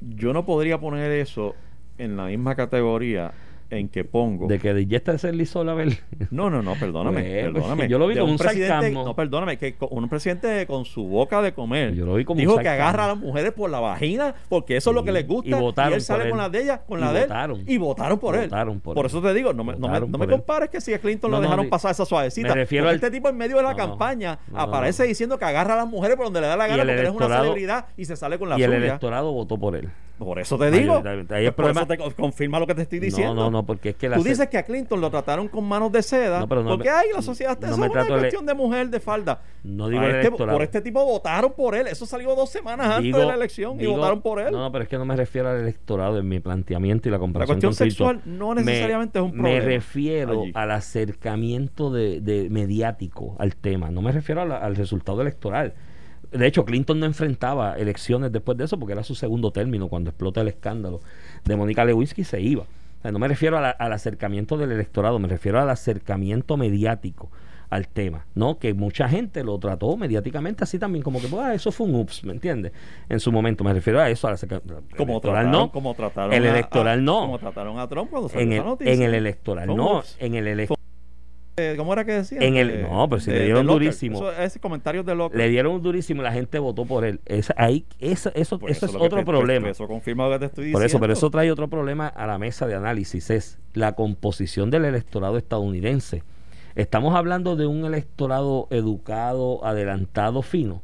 yo 0.01 0.32
no 0.32 0.44
podría 0.44 0.78
poner 0.78 1.10
eso 1.12 1.55
en 1.98 2.16
la 2.16 2.27
misma 2.27 2.55
categoría 2.55 3.32
en 3.70 3.88
que 3.88 4.05
pongo. 4.05 4.47
De 4.47 4.59
que 4.59 4.86
Jester 4.88 5.18
se 5.18 5.32
lisó 5.32 5.64
la 5.64 5.74
ver. 5.74 5.98
No, 6.30 6.51
no, 6.51 6.62
no, 6.62 6.74
perdóname, 6.74 7.20
Pues, 7.22 7.52
perdóname. 7.52 7.88
yo 7.88 7.98
lo 7.98 8.06
vi 8.06 8.14
De 8.14 8.20
como 8.20 8.32
un 8.32 8.38
presidente, 8.38 8.68
sarcasmo. 8.68 9.05
No, 9.05 9.14
perdóname, 9.16 9.56
que 9.59 9.74
con- 9.74 9.88
un 9.90 10.09
presidente 10.09 10.66
con 10.66 10.84
su 10.84 11.05
boca 11.06 11.43
de 11.43 11.52
comer 11.52 11.94
Yo 11.94 12.06
lo 12.06 12.14
vi 12.14 12.24
como 12.24 12.38
un 12.38 12.47
dijo 12.47 12.59
que 12.59 12.68
agarra 12.68 13.05
a 13.05 13.09
las 13.09 13.18
mujeres 13.18 13.52
por 13.52 13.68
la 13.70 13.80
vagina 13.80 14.34
porque 14.48 14.76
eso 14.76 14.90
es 14.90 14.94
lo 14.94 15.02
que 15.05 15.12
les 15.12 15.26
gusta 15.26 15.51
y 15.51 15.60
votaron 15.60 15.94
él 15.94 16.01
sale 16.01 16.22
por 16.24 16.30
con 16.30 16.38
las 16.38 16.52
de 16.52 16.62
ella, 16.62 16.82
con 16.86 16.98
Y 16.98 17.02
la 17.02 17.12
de 17.12 17.22
él 17.24 17.64
y 17.66 17.78
votaron 17.78 18.18
por 18.18 18.36
él. 18.36 18.43
Votaron 18.48 18.80
por 18.80 18.98
él. 18.98 19.06
eso 19.06 19.20
te 19.22 19.34
digo, 19.34 19.52
no 19.52 19.64
me, 19.64 19.74
no 19.76 19.88
me, 19.88 20.01
no 20.01 20.06
me 20.06 20.18
por 20.26 20.30
compares 20.30 20.70
que 20.70 20.80
si 20.80 20.94
a 20.94 20.98
Clinton 20.98 21.30
No, 21.30 21.38
lo 21.38 21.43
dejaron 21.43 21.68
pasar 21.68 21.90
esa 21.93 22.05
suavecita. 22.05 22.48
me 22.48 22.55
refiero 22.55 22.88
al- 22.88 22.94
este 22.94 23.10
tipo 23.10 23.28
en 23.28 23.36
medio 23.36 23.56
de 23.56 23.62
la 23.64 23.74
campaña 23.74 24.38
aparece 24.55 25.05
diciendo 25.05 25.38
que 25.38 25.44
agarra 25.44 25.74
a 25.74 25.78
las 25.78 25.88
mujeres 25.88 26.16
por 26.16 26.26
donde 26.26 26.40
le 26.40 26.47
da 26.47 26.56
la 26.56 26.66
Y 26.66 26.70
gana 26.70 26.82
el 26.82 26.88
porque 26.88 27.01
él 27.01 27.06
es 27.09 27.12
una 27.14 27.36
celebridad 27.40 27.86
y 27.97 28.05
se 28.05 28.16
sale 28.16 28.38
con 28.38 28.48
la 28.48 28.59
y 28.59 28.62
el 28.62 28.70
suya. 28.72 28.78
electorado 28.86 29.32
votó 29.32 29.59
por 29.59 29.74
él. 29.76 29.90
Por 30.18 30.38
eso 30.38 30.56
te 30.56 30.70
digo. 30.70 31.02
Ahí 31.30 31.44
el 31.47 31.52
por 31.52 31.70
eso 31.70 31.86
te 31.86 31.98
co- 31.98 32.10
confirma 32.16 32.59
lo 32.59 32.66
que 32.66 32.74
te 32.74 32.82
estoy 32.82 32.98
diciendo. 33.01 33.34
No, 33.34 33.44
no, 33.44 33.51
no, 33.51 33.66
porque 33.66 33.90
es 33.90 33.97
que 33.97 34.09
la 34.09 34.16
Tú 34.16 34.22
ce- 34.22 34.30
dices 34.30 34.48
que 34.48 34.56
a 34.56 34.62
Clinton 34.62 34.98
lo 35.01 35.10
trataron 35.10 35.47
con 35.48 35.64
manos 35.68 35.93
de 35.93 36.02
seda. 36.02 36.40
No, 36.40 36.48
pero 36.48 36.62
no 36.62 36.70
porque 36.70 36.88
me- 36.88 36.94
hay 36.97 37.09
la 37.14 37.20
sociedad. 37.20 37.59
no 37.60 37.66
eso 37.68 37.76
me 37.76 37.86
es 37.86 37.93
una 37.93 38.06
cuestión 38.06 38.47
de 38.47 38.55
mujer 38.55 38.88
de 38.88 38.98
falda. 38.98 39.43
No 39.62 39.88
digo 39.88 40.02
este- 40.05 40.30
por 40.30 40.62
este 40.62 40.80
tipo 40.80 41.05
votaron 41.05 41.52
por 41.55 41.74
él. 41.74 41.86
Eso 41.86 42.06
salió 42.06 42.34
dos 42.34 42.48
semanas 42.48 42.86
antes 42.97 43.12
de 43.14 43.26
la 43.26 43.34
elección 43.34 43.76
digo- 43.76 43.93
y 43.93 43.94
votaron 43.97 44.22
por 44.22 44.40
él. 44.40 44.52
No, 44.52 44.59
no, 44.60 44.72
pero 44.72 44.84
es 44.84 44.88
que 44.88 44.97
no 44.97 45.05
me 45.05 45.16
refiero 45.16 45.51
al 45.51 45.60
electorado 45.60 46.18
en 46.18 46.26
mi 46.28 46.40
planteamiento 46.40 47.09
y 47.09 47.12
la 47.12 47.18
comparación 47.18 47.60
cuestión 47.60 47.72
con 47.72 47.86
Clinton. 47.88 48.16
sexual 48.22 48.38
no 48.38 48.55
Me- 48.55 48.62
necesariamente 48.62 49.18
es 49.18 49.24
un 49.24 49.32
Me 49.32 49.43
problema 49.43 49.64
refiero 49.66 50.40
allí. 50.43 50.52
al 50.55 50.70
acercamiento 50.70 51.90
de, 51.90 52.20
de 52.20 52.48
mediático 52.51 53.36
al 53.38 53.55
tema. 53.56 53.90
No 53.90 54.02
me 54.02 54.12
refiero 54.12 54.44
la- 54.44 54.59
al 54.59 54.76
resultado 54.76 55.20
electoral. 55.20 55.74
De 56.32 56.46
hecho, 56.46 56.64
Clinton 56.64 56.98
no 57.00 57.06
enfrentaba 57.06 57.76
elecciones 57.78 58.32
después 58.32 58.58
de 58.58 58.64
eso 58.64 58.78
porque 58.78 58.92
era 58.92 59.02
su 59.02 59.14
segundo 59.14 59.50
término 59.52 59.88
cuando 59.88 60.10
explota 60.10 60.40
el 60.40 60.48
escándalo 60.48 61.00
de 61.44 61.56
Mónica 61.56 61.84
Lewinsky 61.84 62.24
se 62.24 62.40
iba. 62.40 62.62
O 62.64 63.02
sea, 63.02 63.12
no 63.12 63.18
me 63.18 63.28
refiero 63.28 63.56
a 63.58 63.60
la- 63.60 63.70
al 63.70 63.92
acercamiento 63.92 64.56
del 64.56 64.72
electorado, 64.72 65.18
me 65.18 65.28
refiero 65.28 65.60
al 65.60 65.70
acercamiento 65.70 66.56
mediático 66.56 67.30
al 67.68 67.88
tema, 67.88 68.26
¿no? 68.36 68.58
Que 68.60 68.74
mucha 68.74 69.08
gente 69.08 69.42
lo 69.42 69.58
trató 69.58 69.96
mediáticamente 69.96 70.62
así 70.62 70.78
también, 70.78 71.02
como 71.02 71.20
que, 71.20 71.26
ah, 71.40 71.52
eso 71.52 71.72
fue 71.72 71.86
un 71.88 71.96
ups, 71.96 72.22
¿me 72.22 72.32
entiendes? 72.32 72.70
En 73.08 73.18
su 73.18 73.32
momento, 73.32 73.64
me 73.64 73.72
refiero 73.74 74.00
a 74.00 74.08
eso, 74.08 74.28
al 74.28 74.34
acercamiento. 74.34 74.82
como 74.96 75.20
trataron, 75.20 75.50
no, 75.50 75.72
como 75.72 75.92
trataron 75.94 76.32
el 76.32 76.44
a- 76.46 76.50
electoral 76.50 76.98
a- 77.00 77.02
no. 77.02 77.20
Como 77.22 77.38
trataron 77.40 77.78
a 77.80 77.88
Trump 77.88 78.10
cuando 78.10 78.28
salió 78.28 78.42
en 78.46 78.52
esa 78.52 78.62
el, 78.62 78.68
noticia. 78.68 78.92
en 78.94 79.02
el 79.02 79.14
electoral 79.14 79.66
no, 79.76 79.98
ups. 79.98 80.16
en 80.20 80.34
el 80.36 80.46
electoral 80.46 80.75
¿Cómo 81.78 81.92
era 81.94 82.04
que? 82.04 82.22
En 82.32 82.56
el- 82.56 82.70
Eh, 82.70 82.82
no, 82.82 83.08
pero 83.08 83.18
si 83.20 83.30
de- 83.30 83.38
le 83.38 83.44
dieron 83.46 83.66
durísimo. 83.66 84.18
Eso, 84.18 84.42
ese 84.42 84.60
comentario 84.60 85.02
de 85.02 85.14
Locker. 85.14 85.38
le 85.38 85.48
dieron 85.48 85.82
durísimo 85.82 86.20
y 86.20 86.24
la 86.24 86.32
gente 86.32 86.58
votó 86.58 86.84
por 86.84 87.04
él. 87.06 87.18
Ahí, 87.56 87.86
eso, 87.98 88.30
eso, 88.34 88.60
eso 88.68 88.86
es 88.86 88.94
otro 88.94 89.20
te- 89.20 89.24
problema. 89.24 89.70
Eso 89.70 89.88
confirma 89.88 90.26
lo 90.26 90.32
que 90.32 90.38
te 90.40 90.44
estoy 90.46 90.64
diciendo. 90.66 90.78
Por 90.78 90.86
eso, 90.86 91.00
pero 91.00 91.12
eso 91.14 91.30
trae 91.30 91.50
otro 91.50 91.68
problema 91.68 92.08
a 92.08 92.26
la 92.26 92.36
mesa 92.38 92.66
de 92.66 92.74
análisis, 92.74 93.30
es 93.30 93.58
la 93.72 93.92
composición 93.92 94.70
del 94.70 94.84
electorado 94.84 95.38
estadounidense. 95.38 96.22
Estamos 96.74 97.14
hablando 97.14 97.56
de 97.56 97.66
un 97.66 97.86
electorado 97.86 98.66
educado, 98.70 99.64
adelantado, 99.64 100.42
fino. 100.42 100.82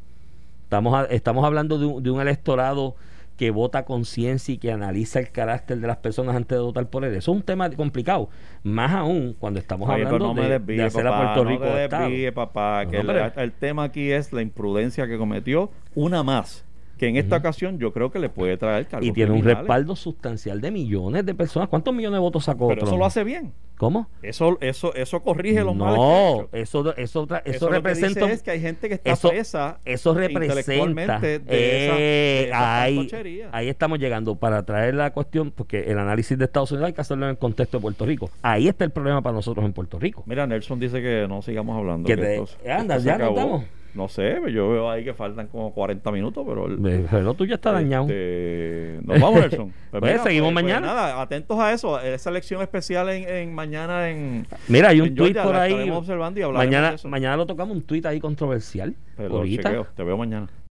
Estamos, 0.65 1.07
estamos 1.11 1.45
hablando 1.45 1.79
de 1.79 1.85
un, 1.85 2.03
de 2.03 2.11
un 2.11 2.19
electorado 2.23 2.97
que 3.37 3.51
vota 3.51 3.79
a 3.79 3.85
conciencia 3.85 4.55
y 4.55 4.59
que 4.59 4.73
analiza 4.73 5.19
el 5.19 5.31
carácter 5.31 5.79
de 5.81 5.87
las 5.87 5.99
personas 5.99 6.37
antes 6.37 6.57
de 6.57 6.63
votar 6.63 6.89
por 6.89 7.05
él. 7.05 7.15
Eso 7.15 7.33
es 7.33 7.37
un 7.37 7.43
tema 7.43 7.71
complicado. 7.71 8.29
Más 8.63 8.93
aún 8.93 9.35
cuando 9.39 9.59
estamos 9.59 9.89
Oye, 9.89 10.05
hablando 10.05 10.35
no 10.35 10.43
de, 10.43 10.49
desvíe, 10.49 10.77
de 10.77 10.85
hacer 10.85 11.07
a 11.07 11.11
papá, 11.11 11.35
Puerto 11.35 11.45
Rico 11.51 11.65
no 11.65 11.73
te 11.73 11.89
desvíe, 11.89 12.33
papá, 12.33 12.85
No, 12.85 12.91
que 12.91 13.03
no, 13.03 13.13
el, 13.13 13.53
tema 13.53 13.85
aquí 13.85 14.11
es 14.11 14.33
la 14.33 14.43
imprudencia 14.43 15.07
que 15.07 15.19
cometió 15.19 15.71
una 15.95 16.23
más, 16.23 16.65
que 16.99 17.09
en 17.09 17.17
esta 17.17 17.37
ocasión 17.37 17.79
yo 17.79 17.93
creo 17.93 18.11
que 18.11 18.19
le 18.19 18.29
puede 18.29 18.57
traer 18.57 18.87
Y 19.01 19.13
tiene 19.13 19.33
un 19.33 19.43
respaldo 19.43 19.97
sustancial 19.97 20.61
de 20.61 20.71
millones 20.71 21.27
de 21.27 21.35
personas. 21.35 21.69
¿Cuántos 21.69 21.93
millones 21.95 22.17
de 22.17 22.21
votos 22.21 22.45
sacó 22.45 22.69
Pero 22.69 22.87
eso 22.87 22.97
lo 22.97 23.05
hace 23.05 23.25
bien. 23.25 23.53
¿Cómo? 23.83 24.07
Eso, 24.23 24.59
eso, 24.61 24.95
eso 24.95 25.21
corrige 25.25 25.65
los 25.65 25.75
males 25.75 25.99
No, 25.99 26.35
hecho. 26.35 26.49
eso, 26.53 26.95
eso, 26.97 27.25
eso, 27.27 27.29
Eso 27.45 27.65
lo 27.65 27.71
que 27.73 27.75
representa. 27.79 28.09
dice 28.11 28.25
un- 28.25 28.31
es 28.31 28.43
que 28.45 28.51
hay 28.53 28.61
gente 28.61 28.87
que 28.89 28.95
está 28.95 29.11
eso, 29.11 29.29
presa 29.31 29.79
eso 29.85 30.15
representa. 30.15 31.17
esa- 31.17 31.19
de 31.19 31.43
eh, 31.49 32.45
esa 32.47 32.83
ahí, 32.83 33.09
ahí 33.51 33.69
estamos 33.69 33.99
llegando 33.99 34.37
para 34.37 34.63
traer 34.65 34.95
la 34.95 35.11
cuestión, 35.13 35.51
porque 35.51 35.91
el 35.91 35.99
análisis 35.99 36.39
de 36.39 36.45
Estados 36.45 36.71
Unidos 36.71 36.87
hay 36.87 36.93
que 36.93 37.01
hacerlo 37.01 37.25
en 37.25 37.31
el 37.31 37.39
contexto 37.39 37.79
de 37.79 37.83
Puerto 37.83 38.07
Rico. 38.07 38.31
Ahí 38.43 38.69
está 38.69 38.85
el 38.85 38.93
problema 38.93 39.21
para 39.21 39.35
nosotros 39.35 39.67
en 39.67 39.73
Puerto 39.73 39.99
Rico. 39.99 40.23
Mira, 40.27 40.47
Nelson 40.47 40.79
dice 40.79 41.03
que 41.03 41.27
no 41.29 41.43
sigamos 41.43 41.77
hablando. 41.77 42.07
Que 42.07 42.15
que 42.15 42.23
te- 42.23 42.35
esto- 42.37 42.57
anda, 42.71 42.99
ya 42.99 43.19
nos 43.19 43.33
acabó. 43.33 43.65
No 43.95 44.09
sé, 44.09 44.41
yo 44.53 44.71
veo 44.71 44.91
ahí 44.91 45.05
que 45.05 45.13
faltan 45.13 45.49
como 45.49 45.73
40 45.75 46.11
minutos, 46.13 46.45
pero... 46.49 46.67
el- 46.67 46.85
El 46.87 47.09
reloj 47.09 47.37
tuyo 47.37 47.55
está 47.57 47.73
dañado. 47.73 48.05
Este, 48.05 49.01
nos 49.05 49.21
vamos, 49.21 49.41
Nelson. 49.41 49.73
Pues, 49.93 50.23
seguimos 50.23 50.51
mañana. 50.55 50.87
nada, 50.87 51.21
atentos 51.21 51.59
a 51.59 51.71
eso, 51.73 52.01
esa 52.01 52.31
elección 52.31 52.63
especial 52.63 53.11
en, 53.11 53.29
en 53.29 53.55
mañana 53.55 54.09
en. 54.09 54.47
Mira, 54.69 54.89
hay 54.89 55.03
un 55.03 55.15
tuit 55.15 55.37
por 55.37 55.55
ahí. 55.55 55.91
observando 55.91 56.41
y 56.41 56.51
Mañana, 56.51 56.89
de 56.91 56.95
eso. 56.95 57.09
mañana 57.09 57.37
lo 57.37 57.45
tocamos, 57.45 57.77
un 57.77 57.83
tuit 57.83 58.07
ahí 58.07 58.19
controversial. 58.19 58.95
Pero 59.19 59.37
ahorita. 59.37 59.69
chequeo, 59.69 59.87
te 59.95 60.03
veo 60.03 60.17
mañana. 60.17 60.49